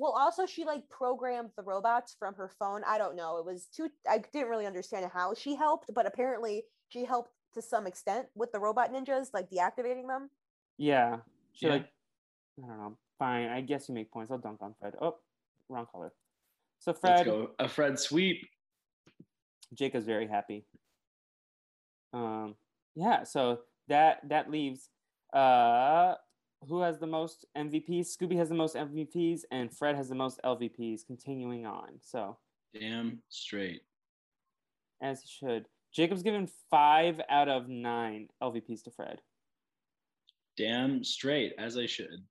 Well, 0.00 0.12
also 0.12 0.46
she 0.46 0.64
like 0.64 0.88
programmed 0.88 1.50
the 1.58 1.62
robots 1.62 2.16
from 2.18 2.32
her 2.36 2.48
phone. 2.58 2.80
I 2.86 2.96
don't 2.96 3.16
know. 3.16 3.36
It 3.36 3.44
was 3.44 3.66
too 3.66 3.90
I 4.08 4.22
didn't 4.32 4.48
really 4.48 4.64
understand 4.64 5.04
how 5.12 5.34
she 5.34 5.54
helped, 5.54 5.90
but 5.94 6.06
apparently 6.06 6.64
she 6.88 7.04
helped 7.04 7.32
to 7.52 7.60
some 7.60 7.86
extent 7.86 8.26
with 8.34 8.50
the 8.50 8.58
robot 8.58 8.94
ninjas, 8.94 9.26
like 9.34 9.50
deactivating 9.50 10.08
them. 10.08 10.30
Yeah. 10.78 11.18
She 11.52 11.66
Yeah. 11.66 11.72
like, 11.72 11.88
I 12.64 12.66
don't 12.66 12.78
know. 12.78 12.96
Fine. 13.18 13.50
I 13.50 13.60
guess 13.60 13.90
you 13.90 13.94
make 13.94 14.10
points. 14.10 14.30
I'll 14.30 14.38
dunk 14.38 14.62
on 14.62 14.74
Fred. 14.80 14.94
Oh, 15.02 15.16
wrong 15.68 15.86
color. 15.92 16.14
So 16.78 16.92
Let's 16.92 17.00
Fred, 17.00 17.26
go. 17.26 17.50
A 17.58 17.68
Fred 17.68 17.98
sweep. 17.98 18.48
Jacob's 19.74 20.06
very 20.06 20.26
happy. 20.26 20.64
Um, 22.14 22.54
yeah, 22.94 23.24
so 23.24 23.60
that 23.88 24.26
that 24.30 24.50
leaves 24.50 24.88
uh 25.34 26.14
who 26.68 26.80
has 26.80 26.98
the 26.98 27.06
most 27.06 27.44
MVPs? 27.56 28.16
Scooby 28.16 28.36
has 28.36 28.48
the 28.48 28.54
most 28.54 28.74
MVPs, 28.76 29.42
and 29.50 29.72
Fred 29.74 29.96
has 29.96 30.08
the 30.08 30.14
most 30.14 30.40
LVPs. 30.44 31.06
Continuing 31.06 31.66
on, 31.66 31.88
so 32.00 32.36
Damn 32.78 33.22
straight. 33.28 33.82
as 35.00 35.22
he 35.22 35.28
should. 35.28 35.66
Jacob's 35.92 36.22
given 36.22 36.48
five 36.70 37.20
out 37.28 37.48
of 37.48 37.68
nine 37.68 38.28
LVPs 38.42 38.84
to 38.84 38.90
Fred, 38.90 39.20
Damn 40.56 41.02
straight, 41.02 41.54
as 41.58 41.76
I 41.76 41.86
should. 41.86 42.24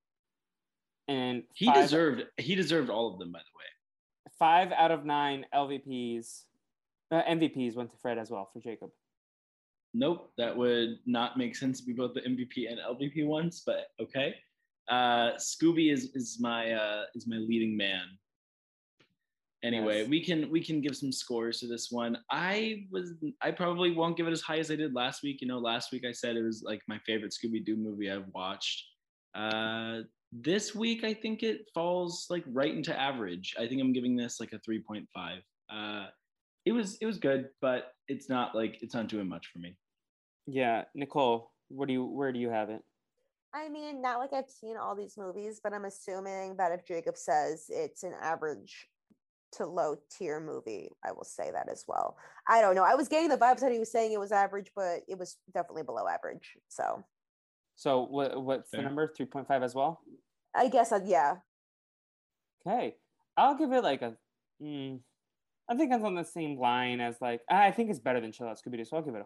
and 1.07 1.43
He 1.53 1.65
five, 1.65 1.75
deserved 1.75 2.23
he 2.37 2.55
deserved 2.55 2.89
all 2.89 3.11
of 3.11 3.19
them, 3.19 3.31
by 3.31 3.39
the 3.39 3.57
way. 3.57 4.31
five 4.37 4.71
out 4.71 4.91
of 4.91 5.03
nine 5.05 5.45
LVPs, 5.53 6.43
uh, 7.11 7.23
MVPs 7.23 7.75
went 7.75 7.89
to 7.91 7.97
Fred 7.97 8.17
as 8.17 8.29
well 8.31 8.49
for 8.53 8.59
Jacob. 8.61 8.91
Nope, 9.93 10.31
that 10.37 10.55
would 10.55 10.99
not 11.05 11.37
make 11.37 11.55
sense 11.55 11.79
to 11.79 11.85
be 11.85 11.93
both 11.93 12.13
the 12.13 12.21
MVP 12.21 12.69
and 12.69 12.79
LVP 12.79 13.25
ones, 13.25 13.63
but 13.65 13.87
okay. 13.99 14.35
Uh, 14.87 15.31
Scooby 15.37 15.91
is 15.91 16.11
is 16.15 16.37
my 16.39 16.71
uh, 16.73 17.03
is 17.15 17.27
my 17.27 17.37
leading 17.37 17.75
man. 17.77 18.05
Anyway, 19.61 19.99
Yes. 20.01 20.09
we 20.09 20.23
can 20.23 20.49
we 20.49 20.63
can 20.63 20.79
give 20.79 20.95
some 20.95 21.11
scores 21.11 21.59
to 21.59 21.67
this 21.67 21.91
one. 21.91 22.17
I 22.31 22.87
was 22.91 23.13
I 23.41 23.51
probably 23.51 23.91
won't 23.91 24.15
give 24.15 24.27
it 24.27 24.31
as 24.31 24.41
high 24.41 24.59
as 24.59 24.71
I 24.71 24.75
did 24.75 24.93
last 24.93 25.21
week. 25.21 25.41
You 25.41 25.47
know, 25.47 25.59
last 25.59 25.91
week 25.91 26.05
I 26.05 26.11
said 26.11 26.37
it 26.37 26.43
was 26.43 26.63
like 26.63 26.81
my 26.87 26.97
favorite 26.99 27.33
Scooby 27.33 27.63
Doo 27.65 27.75
movie 27.75 28.09
I've 28.09 28.27
watched. 28.33 28.85
Uh, 29.35 30.01
this 30.31 30.73
week 30.73 31.03
I 31.03 31.13
think 31.13 31.43
it 31.43 31.65
falls 31.73 32.27
like 32.29 32.43
right 32.47 32.73
into 32.73 32.97
average. 32.97 33.55
I 33.59 33.67
think 33.67 33.81
I'm 33.81 33.91
giving 33.93 34.15
this 34.15 34.39
like 34.39 34.53
a 34.53 34.59
3.5. 34.59 35.05
Uh, 35.71 36.07
it 36.65 36.71
was 36.71 36.97
it 37.01 37.05
was 37.05 37.17
good, 37.17 37.49
but 37.61 37.91
it's 38.09 38.27
not 38.27 38.55
like 38.55 38.79
it's 38.81 38.93
not 38.93 39.07
doing 39.07 39.29
much 39.29 39.47
for 39.53 39.59
me. 39.59 39.77
Yeah, 40.47 40.83
Nicole, 40.95 41.51
what 41.69 41.87
do 41.87 41.93
you 41.93 42.03
where 42.03 42.33
do 42.33 42.39
you 42.39 42.49
have 42.49 42.69
it? 42.69 42.83
I 43.53 43.69
mean, 43.69 44.01
not 44.01 44.19
like 44.19 44.33
I've 44.33 44.49
seen 44.49 44.77
all 44.77 44.95
these 44.95 45.17
movies, 45.17 45.59
but 45.63 45.73
I'm 45.73 45.85
assuming 45.85 46.57
that 46.57 46.71
if 46.71 46.85
Jacob 46.85 47.17
says 47.17 47.65
it's 47.69 48.03
an 48.03 48.13
average 48.21 48.87
to 49.53 49.65
low 49.65 49.95
tier 50.11 50.39
movie, 50.39 50.89
I 51.03 51.11
will 51.11 51.23
say 51.23 51.49
that 51.51 51.69
as 51.69 51.83
well. 51.87 52.17
I 52.47 52.61
don't 52.61 52.75
know. 52.75 52.83
I 52.83 52.95
was 52.95 53.07
getting 53.07 53.29
the 53.29 53.37
vibes 53.37 53.61
that 53.61 53.71
he 53.71 53.79
was 53.79 53.91
saying 53.91 54.11
it 54.11 54.19
was 54.19 54.31
average, 54.31 54.71
but 54.75 55.01
it 55.07 55.17
was 55.17 55.37
definitely 55.53 55.83
below 55.83 56.07
average. 56.07 56.57
So 56.67 57.03
So 57.75 58.05
what 58.05 58.43
what's 58.43 58.71
the 58.71 58.81
number? 58.81 59.11
Three 59.15 59.25
point 59.25 59.47
five 59.47 59.63
as 59.63 59.73
well. 59.73 60.01
I 60.55 60.67
guess, 60.67 60.91
uh, 60.91 60.99
yeah. 61.05 61.37
Okay, 62.65 62.95
I'll 63.37 63.55
give 63.55 63.71
it 63.71 63.83
like 63.83 64.01
a. 64.01 64.15
Mm, 64.61 64.99
I 65.69 65.75
think 65.75 65.93
it's 65.93 66.03
on 66.03 66.15
the 66.15 66.23
same 66.23 66.57
line 66.59 66.99
as 66.99 67.21
like 67.21 67.41
I 67.49 67.71
think 67.71 67.89
it's 67.89 67.99
better 67.99 68.19
than 68.19 68.31
Chill 68.31 68.47
Out 68.47 68.57
Scooby 68.59 68.77
Doo, 68.77 68.85
so 68.85 68.97
I'll 68.97 69.03
give 69.03 69.15
it 69.15 69.21
a 69.21 69.25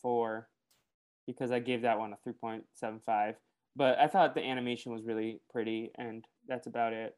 four 0.00 0.48
because 1.26 1.50
I 1.50 1.58
gave 1.58 1.82
that 1.82 1.98
one 1.98 2.12
a 2.12 2.16
three 2.24 2.32
point 2.32 2.64
seven 2.72 3.00
five. 3.04 3.36
But 3.76 3.98
I 3.98 4.06
thought 4.06 4.34
the 4.34 4.42
animation 4.42 4.92
was 4.92 5.02
really 5.04 5.40
pretty, 5.50 5.90
and 5.98 6.24
that's 6.48 6.66
about 6.66 6.92
it. 6.92 7.16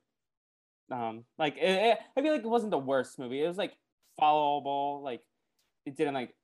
Um, 0.91 1.25
like 1.39 1.57
it, 1.57 1.63
it- 1.69 1.99
I 2.17 2.23
feel 2.23 2.33
like 2.33 2.43
it 2.45 2.49
wasn't 2.49 2.71
the 2.71 2.79
worst 2.79 3.19
movie. 3.19 3.43
It 3.43 3.49
was 3.49 3.59
like 3.59 3.77
followable. 4.21 5.03
Like 5.03 5.23
it 5.85 5.97
didn't 5.97 6.15
like. 6.15 6.35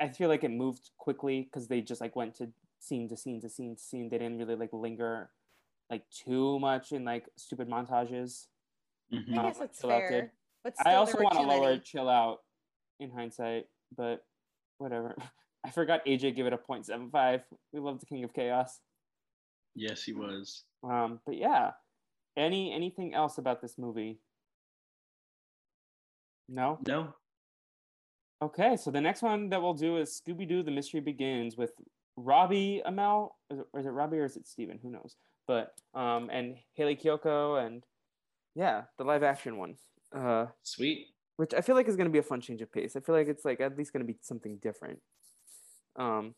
I 0.00 0.08
feel 0.08 0.28
like 0.28 0.44
it 0.44 0.50
moved 0.50 0.90
quickly 0.96 1.42
because 1.42 1.66
they 1.66 1.80
just 1.80 2.00
like 2.00 2.14
went 2.14 2.36
to 2.36 2.48
scene 2.78 3.08
to 3.08 3.16
scene 3.16 3.40
to 3.40 3.48
scene 3.48 3.74
to 3.74 3.82
scene. 3.82 4.08
They 4.08 4.18
didn't 4.18 4.38
really 4.38 4.54
like 4.54 4.72
linger 4.72 5.30
like 5.90 6.04
too 6.10 6.58
much 6.60 6.92
in 6.92 7.04
like 7.04 7.26
stupid 7.36 7.68
montages. 7.68 8.46
Mhm. 9.12 9.38
I 9.38 9.42
guess 9.42 9.60
it's 9.60 9.80
Chill 9.80 9.90
did. 9.90 10.08
fair. 10.08 10.32
But 10.68 10.76
still, 10.80 10.92
I 10.92 10.96
also 10.96 11.22
want 11.22 11.34
to 11.34 11.42
lower 11.42 11.70
many. 11.70 11.80
chill 11.80 12.10
out 12.10 12.40
in 13.00 13.10
hindsight, 13.10 13.64
but 13.96 14.22
whatever. 14.76 15.16
I 15.64 15.70
forgot 15.70 16.04
AJ 16.04 16.36
gave 16.36 16.44
it 16.44 16.52
a 16.52 16.58
0.75. 16.58 17.42
We 17.72 17.80
love 17.80 18.00
the 18.00 18.06
King 18.06 18.22
of 18.22 18.34
Chaos. 18.34 18.80
Yes, 19.74 20.02
he 20.02 20.12
was. 20.12 20.64
Um, 20.84 21.20
but 21.24 21.38
yeah, 21.38 21.70
any 22.36 22.72
anything 22.72 23.14
else 23.14 23.38
about 23.38 23.62
this 23.62 23.78
movie? 23.78 24.18
No. 26.50 26.78
No. 26.86 27.14
Okay, 28.42 28.76
so 28.76 28.90
the 28.90 29.00
next 29.00 29.22
one 29.22 29.48
that 29.48 29.62
we'll 29.62 29.74
do 29.74 29.96
is 29.96 30.20
Scooby 30.20 30.46
Doo: 30.46 30.62
The 30.62 30.70
Mystery 30.70 31.00
Begins 31.00 31.56
with 31.56 31.72
Robbie 32.16 32.82
Amell, 32.86 33.30
is 33.50 33.60
it, 33.60 33.66
or 33.72 33.80
is 33.80 33.86
it 33.86 33.90
Robbie 33.90 34.18
or 34.18 34.24
is 34.26 34.36
it 34.36 34.46
Steven? 34.46 34.78
Who 34.82 34.90
knows? 34.90 35.16
But 35.46 35.72
um, 35.94 36.28
and 36.30 36.56
Hayley 36.74 36.94
Kiyoko 36.94 37.64
and 37.64 37.84
yeah, 38.54 38.82
the 38.98 39.04
live 39.04 39.22
action 39.22 39.56
one. 39.56 39.76
Uh, 40.14 40.46
Sweet. 40.62 41.08
Which 41.36 41.54
I 41.54 41.60
feel 41.60 41.76
like 41.76 41.88
is 41.88 41.96
going 41.96 42.06
to 42.08 42.12
be 42.12 42.18
a 42.18 42.22
fun 42.22 42.40
change 42.40 42.60
of 42.62 42.72
pace. 42.72 42.96
I 42.96 43.00
feel 43.00 43.14
like 43.14 43.28
it's 43.28 43.44
like 43.44 43.60
at 43.60 43.76
least 43.78 43.92
going 43.92 44.04
to 44.04 44.12
be 44.12 44.18
something 44.22 44.58
different. 44.60 44.98
Um, 45.96 46.34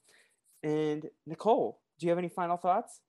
and 0.63 1.07
Nicole, 1.27 1.81
do 1.99 2.07
you 2.07 2.11
have 2.11 2.19
any 2.19 2.29
final 2.29 2.57
thoughts? 2.57 3.01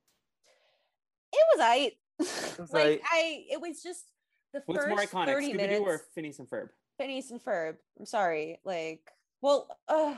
It 1.34 1.46
was 1.56 1.62
I. 1.62 1.92
like 2.78 3.02
I, 3.12 3.46
it 3.52 3.60
was 3.60 3.82
just 3.82 4.06
the 4.54 4.62
What's 4.66 4.86
first 4.86 4.90
more 4.90 5.26
iconic, 5.26 5.28
30 5.28 5.48
Scooby-Doo 5.48 5.58
minutes. 5.58 5.82
or 5.82 6.02
Phineas 6.14 6.40
and 6.40 6.50
Ferb? 6.50 6.70
Phineas 6.98 7.32
and 7.32 7.44
Ferb. 7.44 7.76
I'm 8.00 8.06
sorry. 8.06 8.60
Like, 8.64 9.02
well, 9.42 9.68
uh, 9.88 10.16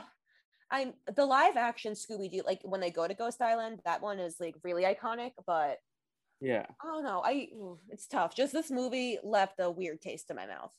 I'm 0.70 0.92
the 1.14 1.24
live 1.24 1.56
action 1.56 1.92
Scooby 1.94 2.30
Doo. 2.30 2.42
Like 2.44 2.60
when 2.62 2.80
they 2.80 2.90
go 2.90 3.06
to 3.06 3.14
Ghost 3.14 3.40
Island, 3.40 3.80
that 3.84 4.02
one 4.02 4.18
is 4.18 4.36
like 4.40 4.56
really 4.62 4.84
iconic. 4.84 5.32
But 5.46 5.78
yeah, 6.40 6.66
oh, 6.82 6.88
I 6.88 6.92
don't 6.92 7.04
know. 7.04 7.22
I 7.24 7.48
it's 7.88 8.06
tough. 8.06 8.34
Just 8.34 8.52
this 8.52 8.70
movie 8.70 9.18
left 9.22 9.60
a 9.60 9.70
weird 9.70 10.00
taste 10.00 10.30
in 10.30 10.36
my 10.36 10.46
mouth. 10.46 10.72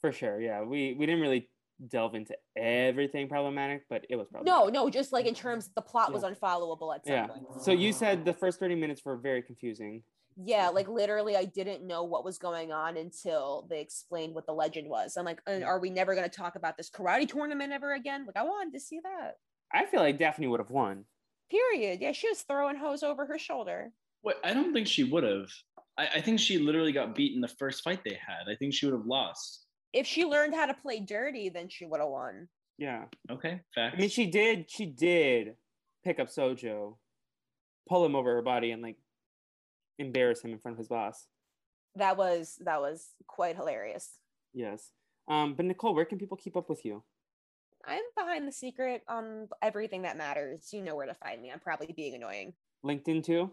For 0.00 0.12
sure. 0.12 0.40
Yeah, 0.40 0.62
we 0.62 0.94
we 0.98 1.06
didn't 1.06 1.20
really 1.20 1.48
delve 1.88 2.14
into 2.14 2.36
everything 2.56 3.28
problematic, 3.28 3.84
but 3.88 4.04
it 4.08 4.16
was 4.16 4.28
problematic. 4.28 4.74
No, 4.74 4.84
no, 4.84 4.90
just 4.90 5.12
like 5.12 5.26
in 5.26 5.34
terms 5.34 5.70
the 5.74 5.82
plot 5.82 6.08
yeah. 6.08 6.14
was 6.14 6.22
unfollowable 6.22 6.94
at 6.94 7.06
some 7.06 7.14
yeah. 7.14 7.26
point. 7.26 7.44
So 7.60 7.72
you 7.72 7.92
said 7.92 8.24
the 8.24 8.32
first 8.32 8.58
30 8.60 8.76
minutes 8.76 9.02
were 9.04 9.16
very 9.16 9.42
confusing 9.42 10.02
yeah 10.36 10.68
like 10.68 10.88
literally 10.88 11.36
i 11.36 11.44
didn't 11.44 11.86
know 11.86 12.04
what 12.04 12.24
was 12.24 12.38
going 12.38 12.72
on 12.72 12.96
until 12.96 13.66
they 13.68 13.80
explained 13.80 14.34
what 14.34 14.46
the 14.46 14.52
legend 14.52 14.88
was 14.88 15.16
i'm 15.16 15.24
like 15.24 15.40
uh, 15.46 15.60
are 15.62 15.78
we 15.78 15.90
never 15.90 16.14
going 16.14 16.28
to 16.28 16.34
talk 16.34 16.56
about 16.56 16.76
this 16.76 16.90
karate 16.90 17.28
tournament 17.28 17.72
ever 17.72 17.92
again 17.94 18.24
like 18.26 18.36
i 18.36 18.42
wanted 18.42 18.72
to 18.72 18.80
see 18.80 19.00
that 19.02 19.36
i 19.72 19.84
feel 19.84 20.00
like 20.00 20.18
daphne 20.18 20.46
would 20.46 20.60
have 20.60 20.70
won 20.70 21.04
period 21.50 22.00
yeah 22.00 22.12
she 22.12 22.28
was 22.28 22.40
throwing 22.42 22.76
hose 22.76 23.02
over 23.02 23.26
her 23.26 23.38
shoulder 23.38 23.92
What? 24.22 24.38
i 24.44 24.52
don't 24.52 24.72
think 24.72 24.86
she 24.86 25.04
would 25.04 25.24
have 25.24 25.48
I, 25.98 26.08
I 26.16 26.20
think 26.20 26.40
she 26.40 26.58
literally 26.58 26.92
got 26.92 27.14
beat 27.14 27.34
in 27.34 27.40
the 27.40 27.48
first 27.48 27.82
fight 27.82 28.00
they 28.04 28.18
had 28.26 28.50
i 28.50 28.56
think 28.56 28.74
she 28.74 28.86
would 28.86 28.94
have 28.94 29.06
lost 29.06 29.66
if 29.92 30.06
she 30.06 30.24
learned 30.24 30.54
how 30.54 30.66
to 30.66 30.74
play 30.74 31.00
dirty 31.00 31.48
then 31.48 31.68
she 31.68 31.86
would 31.86 32.00
have 32.00 32.08
won 32.08 32.48
yeah 32.78 33.04
okay 33.30 33.60
fact 33.74 33.96
i 33.96 34.00
mean 34.00 34.08
she 34.08 34.26
did 34.26 34.70
she 34.70 34.86
did 34.86 35.54
pick 36.04 36.18
up 36.18 36.28
sojo 36.28 36.96
pull 37.88 38.04
him 38.04 38.14
over 38.14 38.34
her 38.34 38.42
body 38.42 38.70
and 38.70 38.82
like 38.82 38.96
embarrass 39.98 40.42
him 40.42 40.52
in 40.52 40.58
front 40.58 40.74
of 40.74 40.78
his 40.78 40.88
boss. 40.88 41.26
That 41.96 42.16
was 42.16 42.58
that 42.64 42.80
was 42.80 43.08
quite 43.26 43.56
hilarious. 43.56 44.18
Yes. 44.54 44.90
Um, 45.28 45.54
but 45.54 45.66
Nicole, 45.66 45.94
where 45.94 46.04
can 46.04 46.18
people 46.18 46.36
keep 46.36 46.56
up 46.56 46.68
with 46.68 46.84
you? 46.84 47.02
I'm 47.86 48.02
behind 48.16 48.46
the 48.46 48.52
secret 48.52 49.02
on 49.08 49.48
everything 49.60 50.02
that 50.02 50.16
matters. 50.16 50.68
You 50.72 50.82
know 50.82 50.94
where 50.94 51.06
to 51.06 51.14
find 51.14 51.40
me. 51.40 51.50
I'm 51.50 51.60
probably 51.60 51.92
being 51.94 52.14
annoying. 52.14 52.54
LinkedIn 52.84 53.24
too? 53.24 53.52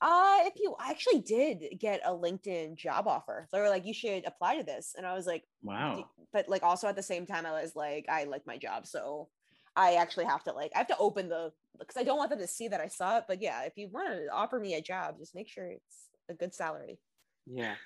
Uh, 0.00 0.38
if 0.42 0.52
you 0.56 0.76
I 0.78 0.90
actually 0.90 1.20
did 1.20 1.78
get 1.80 2.00
a 2.04 2.10
LinkedIn 2.10 2.76
job 2.76 3.08
offer. 3.08 3.48
They 3.52 3.60
were 3.60 3.68
like, 3.68 3.84
you 3.84 3.94
should 3.94 4.24
apply 4.26 4.56
to 4.56 4.62
this. 4.62 4.94
And 4.96 5.04
I 5.04 5.14
was 5.14 5.26
like, 5.26 5.42
wow. 5.62 6.08
But 6.32 6.48
like 6.48 6.62
also 6.62 6.86
at 6.86 6.94
the 6.94 7.02
same 7.02 7.26
time, 7.26 7.44
I 7.44 7.60
was 7.60 7.74
like, 7.74 8.06
I 8.08 8.24
like 8.24 8.46
my 8.46 8.58
job. 8.58 8.86
So 8.86 9.28
I 9.74 9.94
actually 9.94 10.26
have 10.26 10.44
to 10.44 10.52
like 10.52 10.70
I 10.74 10.78
have 10.78 10.86
to 10.88 10.98
open 10.98 11.28
the 11.28 11.52
because 11.78 11.96
I 11.96 12.04
don't 12.04 12.16
want 12.16 12.30
them 12.30 12.38
to 12.38 12.46
see 12.46 12.68
that 12.68 12.80
I 12.80 12.88
saw 12.88 13.18
it. 13.18 13.24
But 13.26 13.42
yeah, 13.42 13.62
if 13.62 13.72
you 13.76 13.88
want 13.90 14.08
to 14.08 14.28
offer 14.32 14.60
me 14.60 14.74
a 14.74 14.80
job, 14.80 15.18
just 15.18 15.34
make 15.34 15.48
sure 15.48 15.66
it's 15.66 16.10
a 16.28 16.34
good 16.34 16.54
salary. 16.54 16.98
Yeah. 17.46 17.74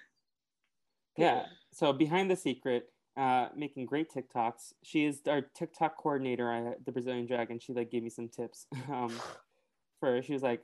Yeah. 1.18 1.44
So 1.74 1.92
behind 1.92 2.30
the 2.30 2.36
secret, 2.36 2.88
uh, 3.18 3.48
making 3.54 3.84
great 3.84 4.10
TikToks. 4.10 4.72
She 4.82 5.04
is 5.04 5.20
our 5.28 5.42
TikTok 5.42 5.98
coordinator 5.98 6.50
at 6.50 6.84
the 6.86 6.90
Brazilian 6.90 7.26
Dragon. 7.26 7.58
She 7.58 7.74
like 7.74 7.90
gave 7.90 8.02
me 8.02 8.08
some 8.08 8.28
tips. 8.28 8.66
Um, 8.90 9.12
for 10.00 10.22
she 10.22 10.32
was 10.32 10.42
like, 10.42 10.62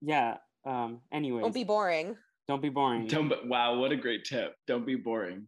yeah. 0.00 0.36
Um, 0.64 1.00
anyways, 1.12 1.42
don't 1.42 1.54
be 1.54 1.64
boring. 1.64 2.16
Don't 2.48 2.62
be 2.62 2.68
boring. 2.68 3.06
Don't. 3.06 3.32
Wow, 3.48 3.78
what 3.78 3.92
a 3.92 3.96
great 3.96 4.24
tip. 4.24 4.54
Don't 4.66 4.86
be 4.86 4.96
boring. 4.96 5.46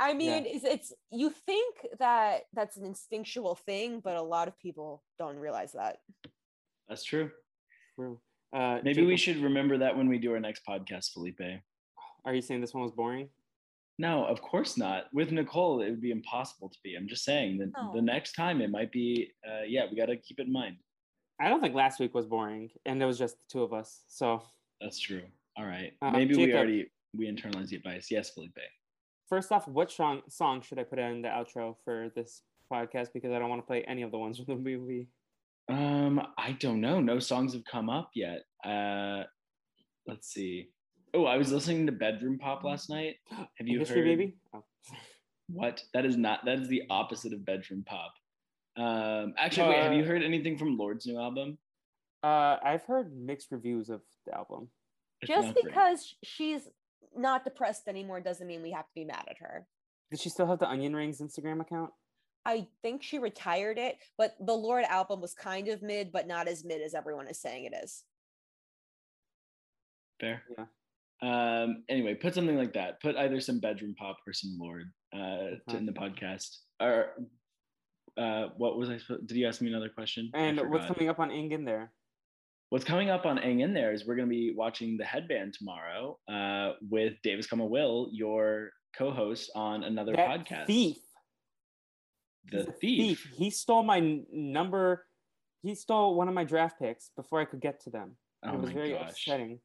I 0.00 0.14
mean, 0.14 0.44
yeah. 0.44 0.52
it's, 0.54 0.64
it's 0.64 0.92
you 1.12 1.30
think 1.30 1.76
that 2.00 2.42
that's 2.52 2.76
an 2.76 2.84
instinctual 2.84 3.54
thing, 3.54 4.00
but 4.02 4.16
a 4.16 4.22
lot 4.22 4.48
of 4.48 4.58
people 4.58 5.04
don't 5.18 5.36
realize 5.36 5.72
that. 5.72 5.98
That's 6.88 7.04
true. 7.04 7.30
True. 7.94 8.18
Uh, 8.52 8.78
Maybe 8.82 8.94
Jacob, 8.94 9.08
we 9.08 9.16
should 9.16 9.36
remember 9.38 9.78
that 9.78 9.96
when 9.96 10.08
we 10.08 10.18
do 10.18 10.32
our 10.32 10.40
next 10.40 10.62
podcast, 10.68 11.12
Felipe. 11.12 11.40
Are 12.24 12.34
you 12.34 12.42
saying 12.42 12.60
this 12.60 12.74
one 12.74 12.82
was 12.82 12.92
boring? 12.92 13.28
No, 13.98 14.24
of 14.24 14.42
course 14.42 14.76
not. 14.76 15.04
With 15.12 15.30
Nicole, 15.30 15.82
it 15.82 15.90
would 15.90 16.00
be 16.00 16.10
impossible 16.10 16.68
to 16.68 16.78
be. 16.82 16.96
I'm 16.96 17.06
just 17.06 17.24
saying 17.24 17.58
that 17.58 17.70
oh. 17.78 17.92
the 17.94 18.02
next 18.02 18.32
time 18.32 18.60
it 18.60 18.70
might 18.70 18.90
be. 18.90 19.30
Uh, 19.46 19.62
yeah, 19.66 19.84
we 19.88 19.96
got 19.96 20.06
to 20.06 20.16
keep 20.16 20.40
it 20.40 20.46
in 20.46 20.52
mind. 20.52 20.76
I 21.42 21.48
don't 21.48 21.60
think 21.60 21.74
last 21.74 22.00
week 22.00 22.14
was 22.14 22.26
boring, 22.26 22.70
and 22.86 23.02
it 23.02 23.06
was 23.06 23.18
just 23.18 23.36
the 23.40 23.46
two 23.50 23.62
of 23.62 23.72
us. 23.72 24.02
So 24.08 24.42
that's 24.80 25.00
true. 25.00 25.22
All 25.56 25.66
right. 25.66 25.92
Uh, 26.00 26.10
Maybe 26.12 26.34
Jacob, 26.34 26.46
we 26.46 26.54
already 26.54 26.90
we 27.16 27.26
internalized 27.26 27.68
the 27.68 27.76
advice. 27.76 28.08
Yes, 28.10 28.30
Felipe 28.30 28.58
first 29.32 29.50
off, 29.50 29.66
what 29.66 29.90
song 29.90 30.20
song 30.28 30.60
should 30.60 30.78
I 30.78 30.82
put 30.82 30.98
in 30.98 31.22
the 31.22 31.28
outro 31.28 31.74
for 31.86 32.10
this 32.14 32.42
podcast? 32.70 33.14
Because 33.14 33.32
I 33.32 33.38
don't 33.38 33.48
want 33.48 33.62
to 33.62 33.66
play 33.66 33.82
any 33.88 34.02
of 34.02 34.10
the 34.10 34.18
ones 34.18 34.36
from 34.44 34.44
the 34.46 34.56
movie. 34.56 35.08
Um, 35.70 36.20
I 36.36 36.52
don't 36.60 36.82
know. 36.82 37.00
No 37.00 37.18
songs 37.18 37.54
have 37.54 37.64
come 37.64 37.88
up 37.88 38.10
yet. 38.14 38.40
Uh, 38.62 39.22
let's 40.06 40.28
see. 40.28 40.68
Oh, 41.14 41.24
I 41.24 41.38
was 41.38 41.50
listening 41.50 41.86
to 41.86 41.92
Bedroom 41.92 42.38
Pop 42.38 42.62
last 42.62 42.90
night. 42.90 43.16
Have 43.30 43.66
you 43.66 43.78
History 43.78 44.00
heard? 44.00 44.04
Baby? 44.04 44.36
Oh. 44.54 44.62
what? 45.48 45.82
That 45.94 46.04
is 46.04 46.18
not. 46.18 46.44
That 46.44 46.58
is 46.58 46.68
the 46.68 46.82
opposite 46.90 47.32
of 47.32 47.46
Bedroom 47.46 47.84
Pop. 47.86 48.12
Um, 48.76 49.34
actually, 49.38 49.66
uh, 49.66 49.70
wait. 49.70 49.82
Have 49.82 49.92
you 49.92 50.02
uh, 50.02 50.06
heard 50.06 50.22
anything 50.22 50.56
from 50.56 50.76
Lorde's 50.76 51.06
new 51.06 51.18
album? 51.18 51.58
Uh, 52.22 52.56
I've 52.64 52.84
heard 52.84 53.12
mixed 53.16 53.50
reviews 53.50 53.90
of 53.90 54.00
the 54.26 54.34
album. 54.34 54.68
Just 55.24 55.54
because 55.54 56.14
she's 56.24 56.68
not 57.16 57.44
depressed 57.44 57.86
anymore 57.88 58.20
doesn't 58.20 58.46
mean 58.46 58.62
we 58.62 58.72
have 58.72 58.86
to 58.86 58.94
be 58.94 59.04
mad 59.04 59.24
at 59.28 59.38
her. 59.38 59.66
Does 60.10 60.20
she 60.20 60.28
still 60.28 60.46
have 60.46 60.58
the 60.58 60.68
Onion 60.68 60.94
Rings 60.94 61.20
Instagram 61.20 61.60
account? 61.60 61.90
I 62.44 62.66
think 62.82 63.02
she 63.02 63.18
retired 63.18 63.78
it, 63.78 63.98
but 64.18 64.34
the 64.40 64.52
Lorde 64.52 64.84
album 64.84 65.20
was 65.20 65.32
kind 65.32 65.68
of 65.68 65.80
mid, 65.80 66.10
but 66.10 66.26
not 66.26 66.48
as 66.48 66.64
mid 66.64 66.82
as 66.82 66.94
everyone 66.94 67.28
is 67.28 67.40
saying 67.40 67.64
it 67.64 67.74
is. 67.84 68.04
Fair. 70.20 70.42
Yeah. 70.58 70.64
Um, 71.22 71.84
anyway, 71.88 72.14
put 72.14 72.34
something 72.34 72.56
like 72.56 72.72
that. 72.74 73.00
Put 73.00 73.16
either 73.16 73.40
some 73.40 73.60
bedroom 73.60 73.94
pop 73.96 74.18
or 74.26 74.32
some 74.32 74.58
Lorde 74.60 74.90
uh, 75.14 75.56
to, 75.68 75.76
in 75.76 75.86
the 75.86 75.92
podcast. 75.92 76.56
Or 76.80 77.10
uh, 78.16 78.48
what 78.56 78.76
was 78.76 78.90
I? 78.90 78.98
Supposed? 78.98 79.26
Did 79.26 79.36
you 79.36 79.46
ask 79.46 79.60
me 79.60 79.68
another 79.68 79.88
question? 79.88 80.30
And 80.34 80.60
what's 80.70 80.86
coming 80.86 81.08
up 81.08 81.18
on 81.18 81.30
Aang 81.30 81.52
In 81.52 81.64
There? 81.64 81.92
What's 82.70 82.84
coming 82.84 83.10
up 83.10 83.26
on 83.26 83.38
Aang 83.38 83.62
In 83.62 83.74
There 83.74 83.92
is 83.92 84.06
we're 84.06 84.16
going 84.16 84.28
to 84.28 84.30
be 84.30 84.54
watching 84.56 84.96
The 84.96 85.04
Headband 85.04 85.54
tomorrow 85.54 86.18
uh, 86.26 86.72
with 86.88 87.14
Davis 87.22 87.46
Come 87.46 87.68
Will, 87.68 88.08
your 88.12 88.70
co-host 88.96 89.50
on 89.54 89.84
another 89.84 90.12
that 90.12 90.28
podcast. 90.28 90.66
Thief. 90.66 90.96
The 92.50 92.64
thief. 92.64 93.20
thief. 93.20 93.28
He 93.36 93.50
stole 93.50 93.82
my 93.82 94.22
number. 94.32 95.04
He 95.62 95.74
stole 95.74 96.14
one 96.14 96.28
of 96.28 96.34
my 96.34 96.44
draft 96.44 96.78
picks 96.78 97.10
before 97.14 97.40
I 97.40 97.44
could 97.44 97.60
get 97.60 97.82
to 97.84 97.90
them. 97.90 98.16
Oh 98.44 98.54
it 98.54 98.60
was 98.60 98.70
very 98.70 98.92
gosh. 98.92 99.10
upsetting. 99.10 99.60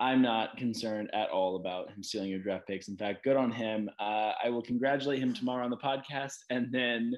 I'm 0.00 0.22
not 0.22 0.56
concerned 0.56 1.10
at 1.12 1.28
all 1.30 1.56
about 1.56 1.90
him 1.90 2.02
stealing 2.02 2.30
your 2.30 2.38
draft 2.38 2.66
picks. 2.66 2.88
In 2.88 2.96
fact, 2.96 3.24
good 3.24 3.36
on 3.36 3.50
him. 3.50 3.90
Uh, 3.98 4.32
I 4.42 4.48
will 4.48 4.62
congratulate 4.62 5.18
him 5.18 5.34
tomorrow 5.34 5.64
on 5.64 5.70
the 5.70 5.76
podcast, 5.76 6.34
and 6.50 6.72
then 6.72 7.14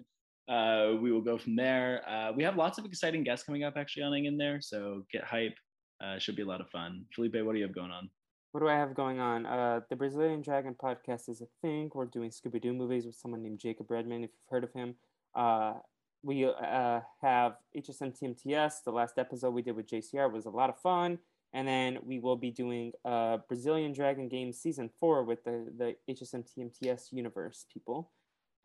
uh, 0.50 0.96
we 1.00 1.12
will 1.12 1.20
go 1.20 1.38
from 1.38 1.54
there. 1.54 2.02
Uh, 2.08 2.32
we 2.32 2.42
have 2.42 2.56
lots 2.56 2.78
of 2.78 2.84
exciting 2.84 3.22
guests 3.22 3.46
coming 3.46 3.62
up 3.62 3.74
actually 3.76 4.02
on 4.02 4.14
in 4.14 4.36
there, 4.36 4.60
so 4.60 5.04
get 5.12 5.22
hype. 5.22 5.54
Uh, 6.02 6.18
should 6.18 6.34
be 6.34 6.42
a 6.42 6.46
lot 6.46 6.60
of 6.60 6.68
fun. 6.70 7.04
Felipe, 7.14 7.36
what 7.44 7.52
do 7.52 7.58
you 7.58 7.64
have 7.64 7.74
going 7.74 7.90
on? 7.90 8.08
What 8.52 8.60
do 8.60 8.68
I 8.68 8.74
have 8.74 8.94
going 8.94 9.20
on? 9.20 9.46
Uh, 9.46 9.80
the 9.90 9.96
Brazilian 9.96 10.40
Dragon 10.40 10.74
podcast 10.74 11.28
is 11.28 11.40
a 11.40 11.46
thing. 11.62 11.90
We're 11.94 12.06
doing 12.06 12.30
Scooby 12.30 12.60
Doo 12.60 12.72
movies 12.72 13.06
with 13.06 13.14
someone 13.14 13.42
named 13.42 13.60
Jacob 13.60 13.90
Redman, 13.90 14.24
if 14.24 14.30
you've 14.30 14.50
heard 14.50 14.64
of 14.64 14.72
him. 14.72 14.94
Uh, 15.34 15.74
we 16.22 16.46
uh, 16.46 17.00
have 17.22 17.56
HSM 17.76 18.18
TMTS. 18.18 18.82
The 18.84 18.90
last 18.90 19.18
episode 19.18 19.50
we 19.50 19.62
did 19.62 19.76
with 19.76 19.88
JCR 19.88 20.32
was 20.32 20.46
a 20.46 20.50
lot 20.50 20.70
of 20.70 20.78
fun. 20.78 21.18
And 21.52 21.68
then 21.68 21.98
we 22.02 22.18
will 22.18 22.36
be 22.36 22.50
doing 22.50 22.92
uh, 23.04 23.38
Brazilian 23.46 23.92
Dragon 23.92 24.28
Games 24.28 24.58
Season 24.58 24.90
4 24.98 25.24
with 25.24 25.44
the, 25.44 25.66
the 25.76 26.12
HSM 26.12 26.44
TMTS 26.50 27.12
universe 27.12 27.66
people 27.72 28.10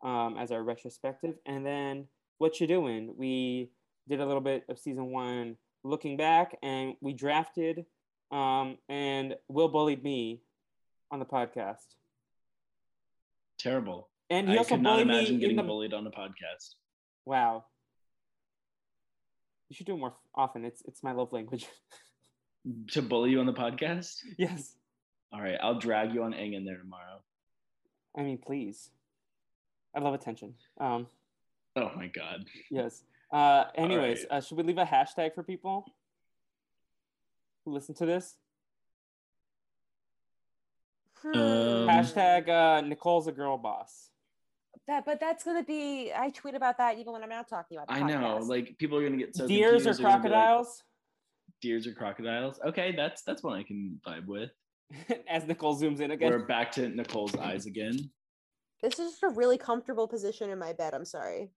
um, 0.02 0.36
as 0.38 0.50
our 0.50 0.62
retrospective. 0.62 1.34
And 1.46 1.64
then 1.64 2.06
what 2.38 2.60
you 2.60 2.66
doing? 2.66 3.14
We 3.16 3.70
did 4.08 4.20
a 4.20 4.26
little 4.26 4.40
bit 4.40 4.64
of 4.68 4.78
season 4.78 5.10
one 5.10 5.56
looking 5.84 6.16
back, 6.16 6.56
and 6.62 6.94
we 7.00 7.12
drafted, 7.12 7.84
um, 8.30 8.78
and 8.88 9.36
Will 9.48 9.68
bullied 9.68 10.02
me 10.02 10.42
on 11.10 11.18
the 11.18 11.24
podcast. 11.24 11.94
Terrible. 13.58 14.08
And 14.28 14.48
he 14.48 14.54
I 14.54 14.58
also 14.58 14.74
could 14.74 14.82
not 14.82 15.00
imagine 15.00 15.38
getting 15.38 15.56
the... 15.56 15.62
bullied 15.62 15.94
on 15.94 16.06
a 16.06 16.10
podcast. 16.10 16.74
Wow. 17.24 17.64
You 19.68 19.76
should 19.76 19.86
do 19.86 19.94
it 19.94 19.98
more 19.98 20.14
often. 20.34 20.64
It's 20.64 20.82
it's 20.86 21.02
my 21.02 21.12
love 21.12 21.32
language. 21.32 21.66
to 22.92 23.02
bully 23.02 23.30
you 23.30 23.40
on 23.40 23.46
the 23.46 23.52
podcast? 23.52 24.16
Yes. 24.38 24.74
All 25.32 25.40
right, 25.40 25.58
I'll 25.60 25.78
drag 25.78 26.14
you 26.14 26.22
on 26.22 26.32
Aang 26.32 26.54
In 26.54 26.64
There 26.64 26.78
tomorrow. 26.78 27.20
I 28.16 28.22
mean, 28.22 28.38
please. 28.38 28.90
I 29.96 30.00
love 30.00 30.12
attention. 30.12 30.54
Um, 30.78 31.06
oh 31.74 31.90
my 31.96 32.08
god. 32.08 32.44
Yes. 32.70 33.02
Uh, 33.32 33.64
anyways, 33.74 34.26
right. 34.30 34.38
uh, 34.38 34.40
should 34.40 34.58
we 34.58 34.62
leave 34.62 34.78
a 34.78 34.84
hashtag 34.84 35.34
for 35.34 35.42
people 35.42 35.86
who 37.64 37.72
listen 37.72 37.94
to 37.96 38.06
this? 38.06 38.36
Hmm. 41.22 41.38
Um, 41.38 41.88
hashtag 41.88 42.48
uh, 42.48 42.82
Nicole's 42.82 43.26
a 43.26 43.32
girl 43.32 43.56
boss. 43.56 44.10
that, 44.86 45.06
but 45.06 45.18
that's 45.18 45.42
gonna 45.42 45.64
be. 45.64 46.12
I 46.14 46.28
tweet 46.30 46.54
about 46.54 46.76
that 46.76 46.98
even 46.98 47.14
when 47.14 47.22
I'm 47.22 47.30
not 47.30 47.48
talking 47.48 47.78
about. 47.78 47.88
The 47.88 47.94
I 47.94 48.02
know, 48.02 48.36
like 48.36 48.76
people 48.78 48.98
are 48.98 49.02
gonna 49.02 49.16
get 49.16 49.34
so 49.34 49.48
Deers 49.48 49.86
or 49.86 49.94
confused, 49.94 49.98
they're 49.98 50.04
gonna 50.04 50.22
be 50.22 50.28
like, 50.28 50.38
crocodiles? 50.38 50.82
Deers 51.62 51.86
or 51.86 51.94
crocodiles? 51.94 52.60
Okay, 52.66 52.94
that's 52.94 53.22
that's 53.22 53.42
one 53.42 53.58
I 53.58 53.62
can 53.62 53.98
vibe 54.06 54.26
with. 54.26 54.50
As 55.28 55.46
Nicole 55.46 55.74
zooms 55.80 56.00
in 56.00 56.10
again. 56.10 56.30
We're 56.30 56.46
back 56.46 56.70
to 56.72 56.86
Nicole's 56.88 57.34
eyes 57.34 57.64
again. 57.64 58.10
This 58.82 58.98
is 58.98 59.12
just 59.12 59.22
a 59.22 59.28
really 59.30 59.58
comfortable 59.58 60.06
position 60.06 60.50
in 60.50 60.58
my 60.58 60.72
bed. 60.72 60.94
I'm 60.94 61.04
sorry. 61.04 61.50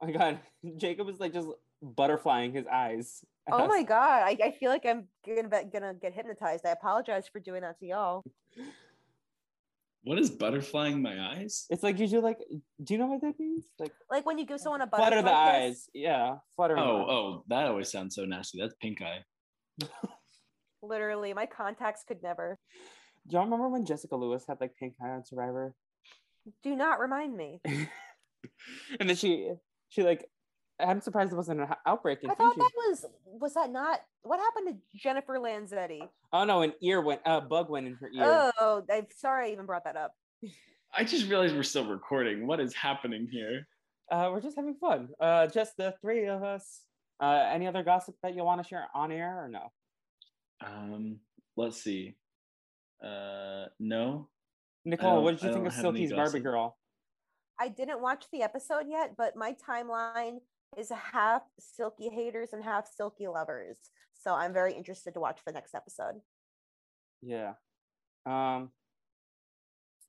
Oh 0.00 0.06
my 0.06 0.12
god, 0.12 0.38
Jacob 0.76 1.08
is 1.08 1.18
like 1.20 1.32
just 1.32 1.48
butterflying 1.84 2.54
his 2.54 2.66
eyes. 2.66 3.24
Oh 3.50 3.64
as- 3.64 3.68
my 3.68 3.82
god, 3.82 4.22
I, 4.22 4.36
I 4.42 4.50
feel 4.52 4.70
like 4.70 4.86
I'm 4.86 5.08
gonna 5.26 5.48
be- 5.48 5.70
gonna 5.72 5.94
get 5.94 6.14
hypnotized. 6.14 6.64
I 6.66 6.70
apologize 6.70 7.28
for 7.28 7.40
doing 7.40 7.62
that 7.62 7.78
to 7.80 7.86
y'all. 7.86 8.22
What 10.04 10.18
is 10.18 10.30
butterflying 10.32 11.00
my 11.00 11.16
eyes? 11.36 11.66
It's 11.70 11.84
like 11.84 11.98
you 12.00 12.08
do 12.08 12.20
like, 12.20 12.38
do 12.82 12.94
you 12.94 12.98
know 12.98 13.06
what 13.06 13.20
that 13.20 13.38
means? 13.38 13.66
Like 13.78 13.92
Like 14.10 14.26
when 14.26 14.36
you 14.36 14.44
give 14.44 14.58
someone 14.60 14.80
a 14.80 14.86
butterfly 14.86 15.10
flutter 15.10 15.22
the 15.22 15.28
kiss. 15.28 15.36
eyes. 15.78 15.88
Yeah, 15.94 16.36
flutter. 16.56 16.76
Oh, 16.76 16.98
them. 16.98 17.06
oh, 17.08 17.44
that 17.48 17.66
always 17.68 17.90
sounds 17.92 18.16
so 18.16 18.24
nasty. 18.24 18.60
That's 18.60 18.74
pink 18.82 18.98
eye. 19.00 19.22
Literally, 20.82 21.32
my 21.34 21.46
contacts 21.46 22.02
could 22.06 22.20
never. 22.22 22.58
Do 23.28 23.34
y'all 23.36 23.44
remember 23.44 23.68
when 23.68 23.84
Jessica 23.86 24.16
Lewis 24.16 24.44
had 24.48 24.58
like 24.60 24.74
pink 24.76 24.94
eye 25.00 25.10
on 25.10 25.24
Survivor? 25.24 25.74
Do 26.62 26.76
not 26.76 27.00
remind 27.00 27.36
me. 27.36 27.60
and 29.00 29.08
then 29.08 29.16
she 29.16 29.50
she 29.88 30.02
like 30.02 30.28
I'm 30.80 31.00
surprised 31.00 31.32
it 31.32 31.36
wasn't 31.36 31.60
an 31.60 31.68
outbreak 31.86 32.18
I 32.24 32.34
thought 32.34 32.56
that 32.56 32.70
was 32.88 33.04
was 33.24 33.54
that 33.54 33.70
not 33.70 34.00
what 34.22 34.40
happened 34.40 34.68
to 34.68 34.98
Jennifer 34.98 35.38
Lanzetti? 35.38 36.00
Oh 36.32 36.44
no, 36.44 36.62
an 36.62 36.72
ear 36.82 37.00
went 37.00 37.20
a 37.24 37.40
bug 37.40 37.70
went 37.70 37.86
in 37.86 37.94
her 37.94 38.10
ear. 38.14 38.52
Oh, 38.60 38.82
I'm 38.90 39.06
sorry 39.16 39.48
I 39.48 39.52
even 39.52 39.66
brought 39.66 39.84
that 39.84 39.96
up. 39.96 40.14
I 40.94 41.04
just 41.04 41.28
realized 41.28 41.54
we're 41.54 41.62
still 41.62 41.86
recording. 41.86 42.46
What 42.46 42.60
is 42.60 42.74
happening 42.74 43.26
here? 43.30 43.66
Uh, 44.10 44.28
we're 44.30 44.42
just 44.42 44.56
having 44.56 44.74
fun. 44.74 45.08
Uh, 45.18 45.46
just 45.46 45.76
the 45.78 45.94
three 46.02 46.26
of 46.26 46.42
us. 46.42 46.82
Uh, 47.18 47.48
any 47.50 47.66
other 47.66 47.82
gossip 47.82 48.14
that 48.22 48.34
you 48.34 48.44
want 48.44 48.62
to 48.62 48.68
share 48.68 48.88
on 48.94 49.10
air 49.10 49.42
or 49.42 49.48
no? 49.48 49.72
Um, 50.66 51.20
let's 51.56 51.82
see. 51.82 52.14
Uh, 53.02 53.66
no. 53.80 54.28
Nicole, 54.84 55.22
what 55.22 55.38
did 55.38 55.44
I 55.44 55.48
you 55.48 55.54
think 55.54 55.66
of 55.66 55.72
Silky's 55.72 56.12
Barbie. 56.12 56.40
Girl? 56.40 56.76
I 57.60 57.68
didn't 57.68 58.00
watch 58.00 58.24
the 58.32 58.42
episode 58.42 58.86
yet, 58.88 59.14
but 59.16 59.36
my 59.36 59.54
timeline 59.68 60.38
is 60.76 60.90
half 60.90 61.42
Silky 61.60 62.08
haters 62.08 62.50
and 62.52 62.64
half 62.64 62.88
Silky 62.88 63.28
lovers. 63.28 63.76
So 64.14 64.34
I'm 64.34 64.52
very 64.52 64.72
interested 64.72 65.14
to 65.14 65.20
watch 65.20 65.40
the 65.46 65.52
next 65.52 65.74
episode. 65.74 66.20
Yeah. 67.20 67.52
Um, 68.26 68.70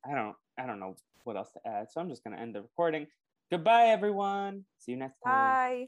I 0.06 0.14
don't 0.14 0.36
I 0.58 0.66
don't 0.66 0.80
know 0.80 0.96
what 1.24 1.38
else 1.38 1.52
to 1.54 1.60
add, 1.68 1.88
so 1.92 2.02
I'm 2.02 2.10
just 2.10 2.24
gonna 2.24 2.38
end 2.38 2.56
the 2.56 2.62
recording. 2.62 3.08
Goodbye, 3.52 3.88
everyone. 3.88 4.66
See 4.80 4.92
you 4.92 4.98
next 4.98 5.20
time. 5.24 5.34
Bye. 5.34 5.88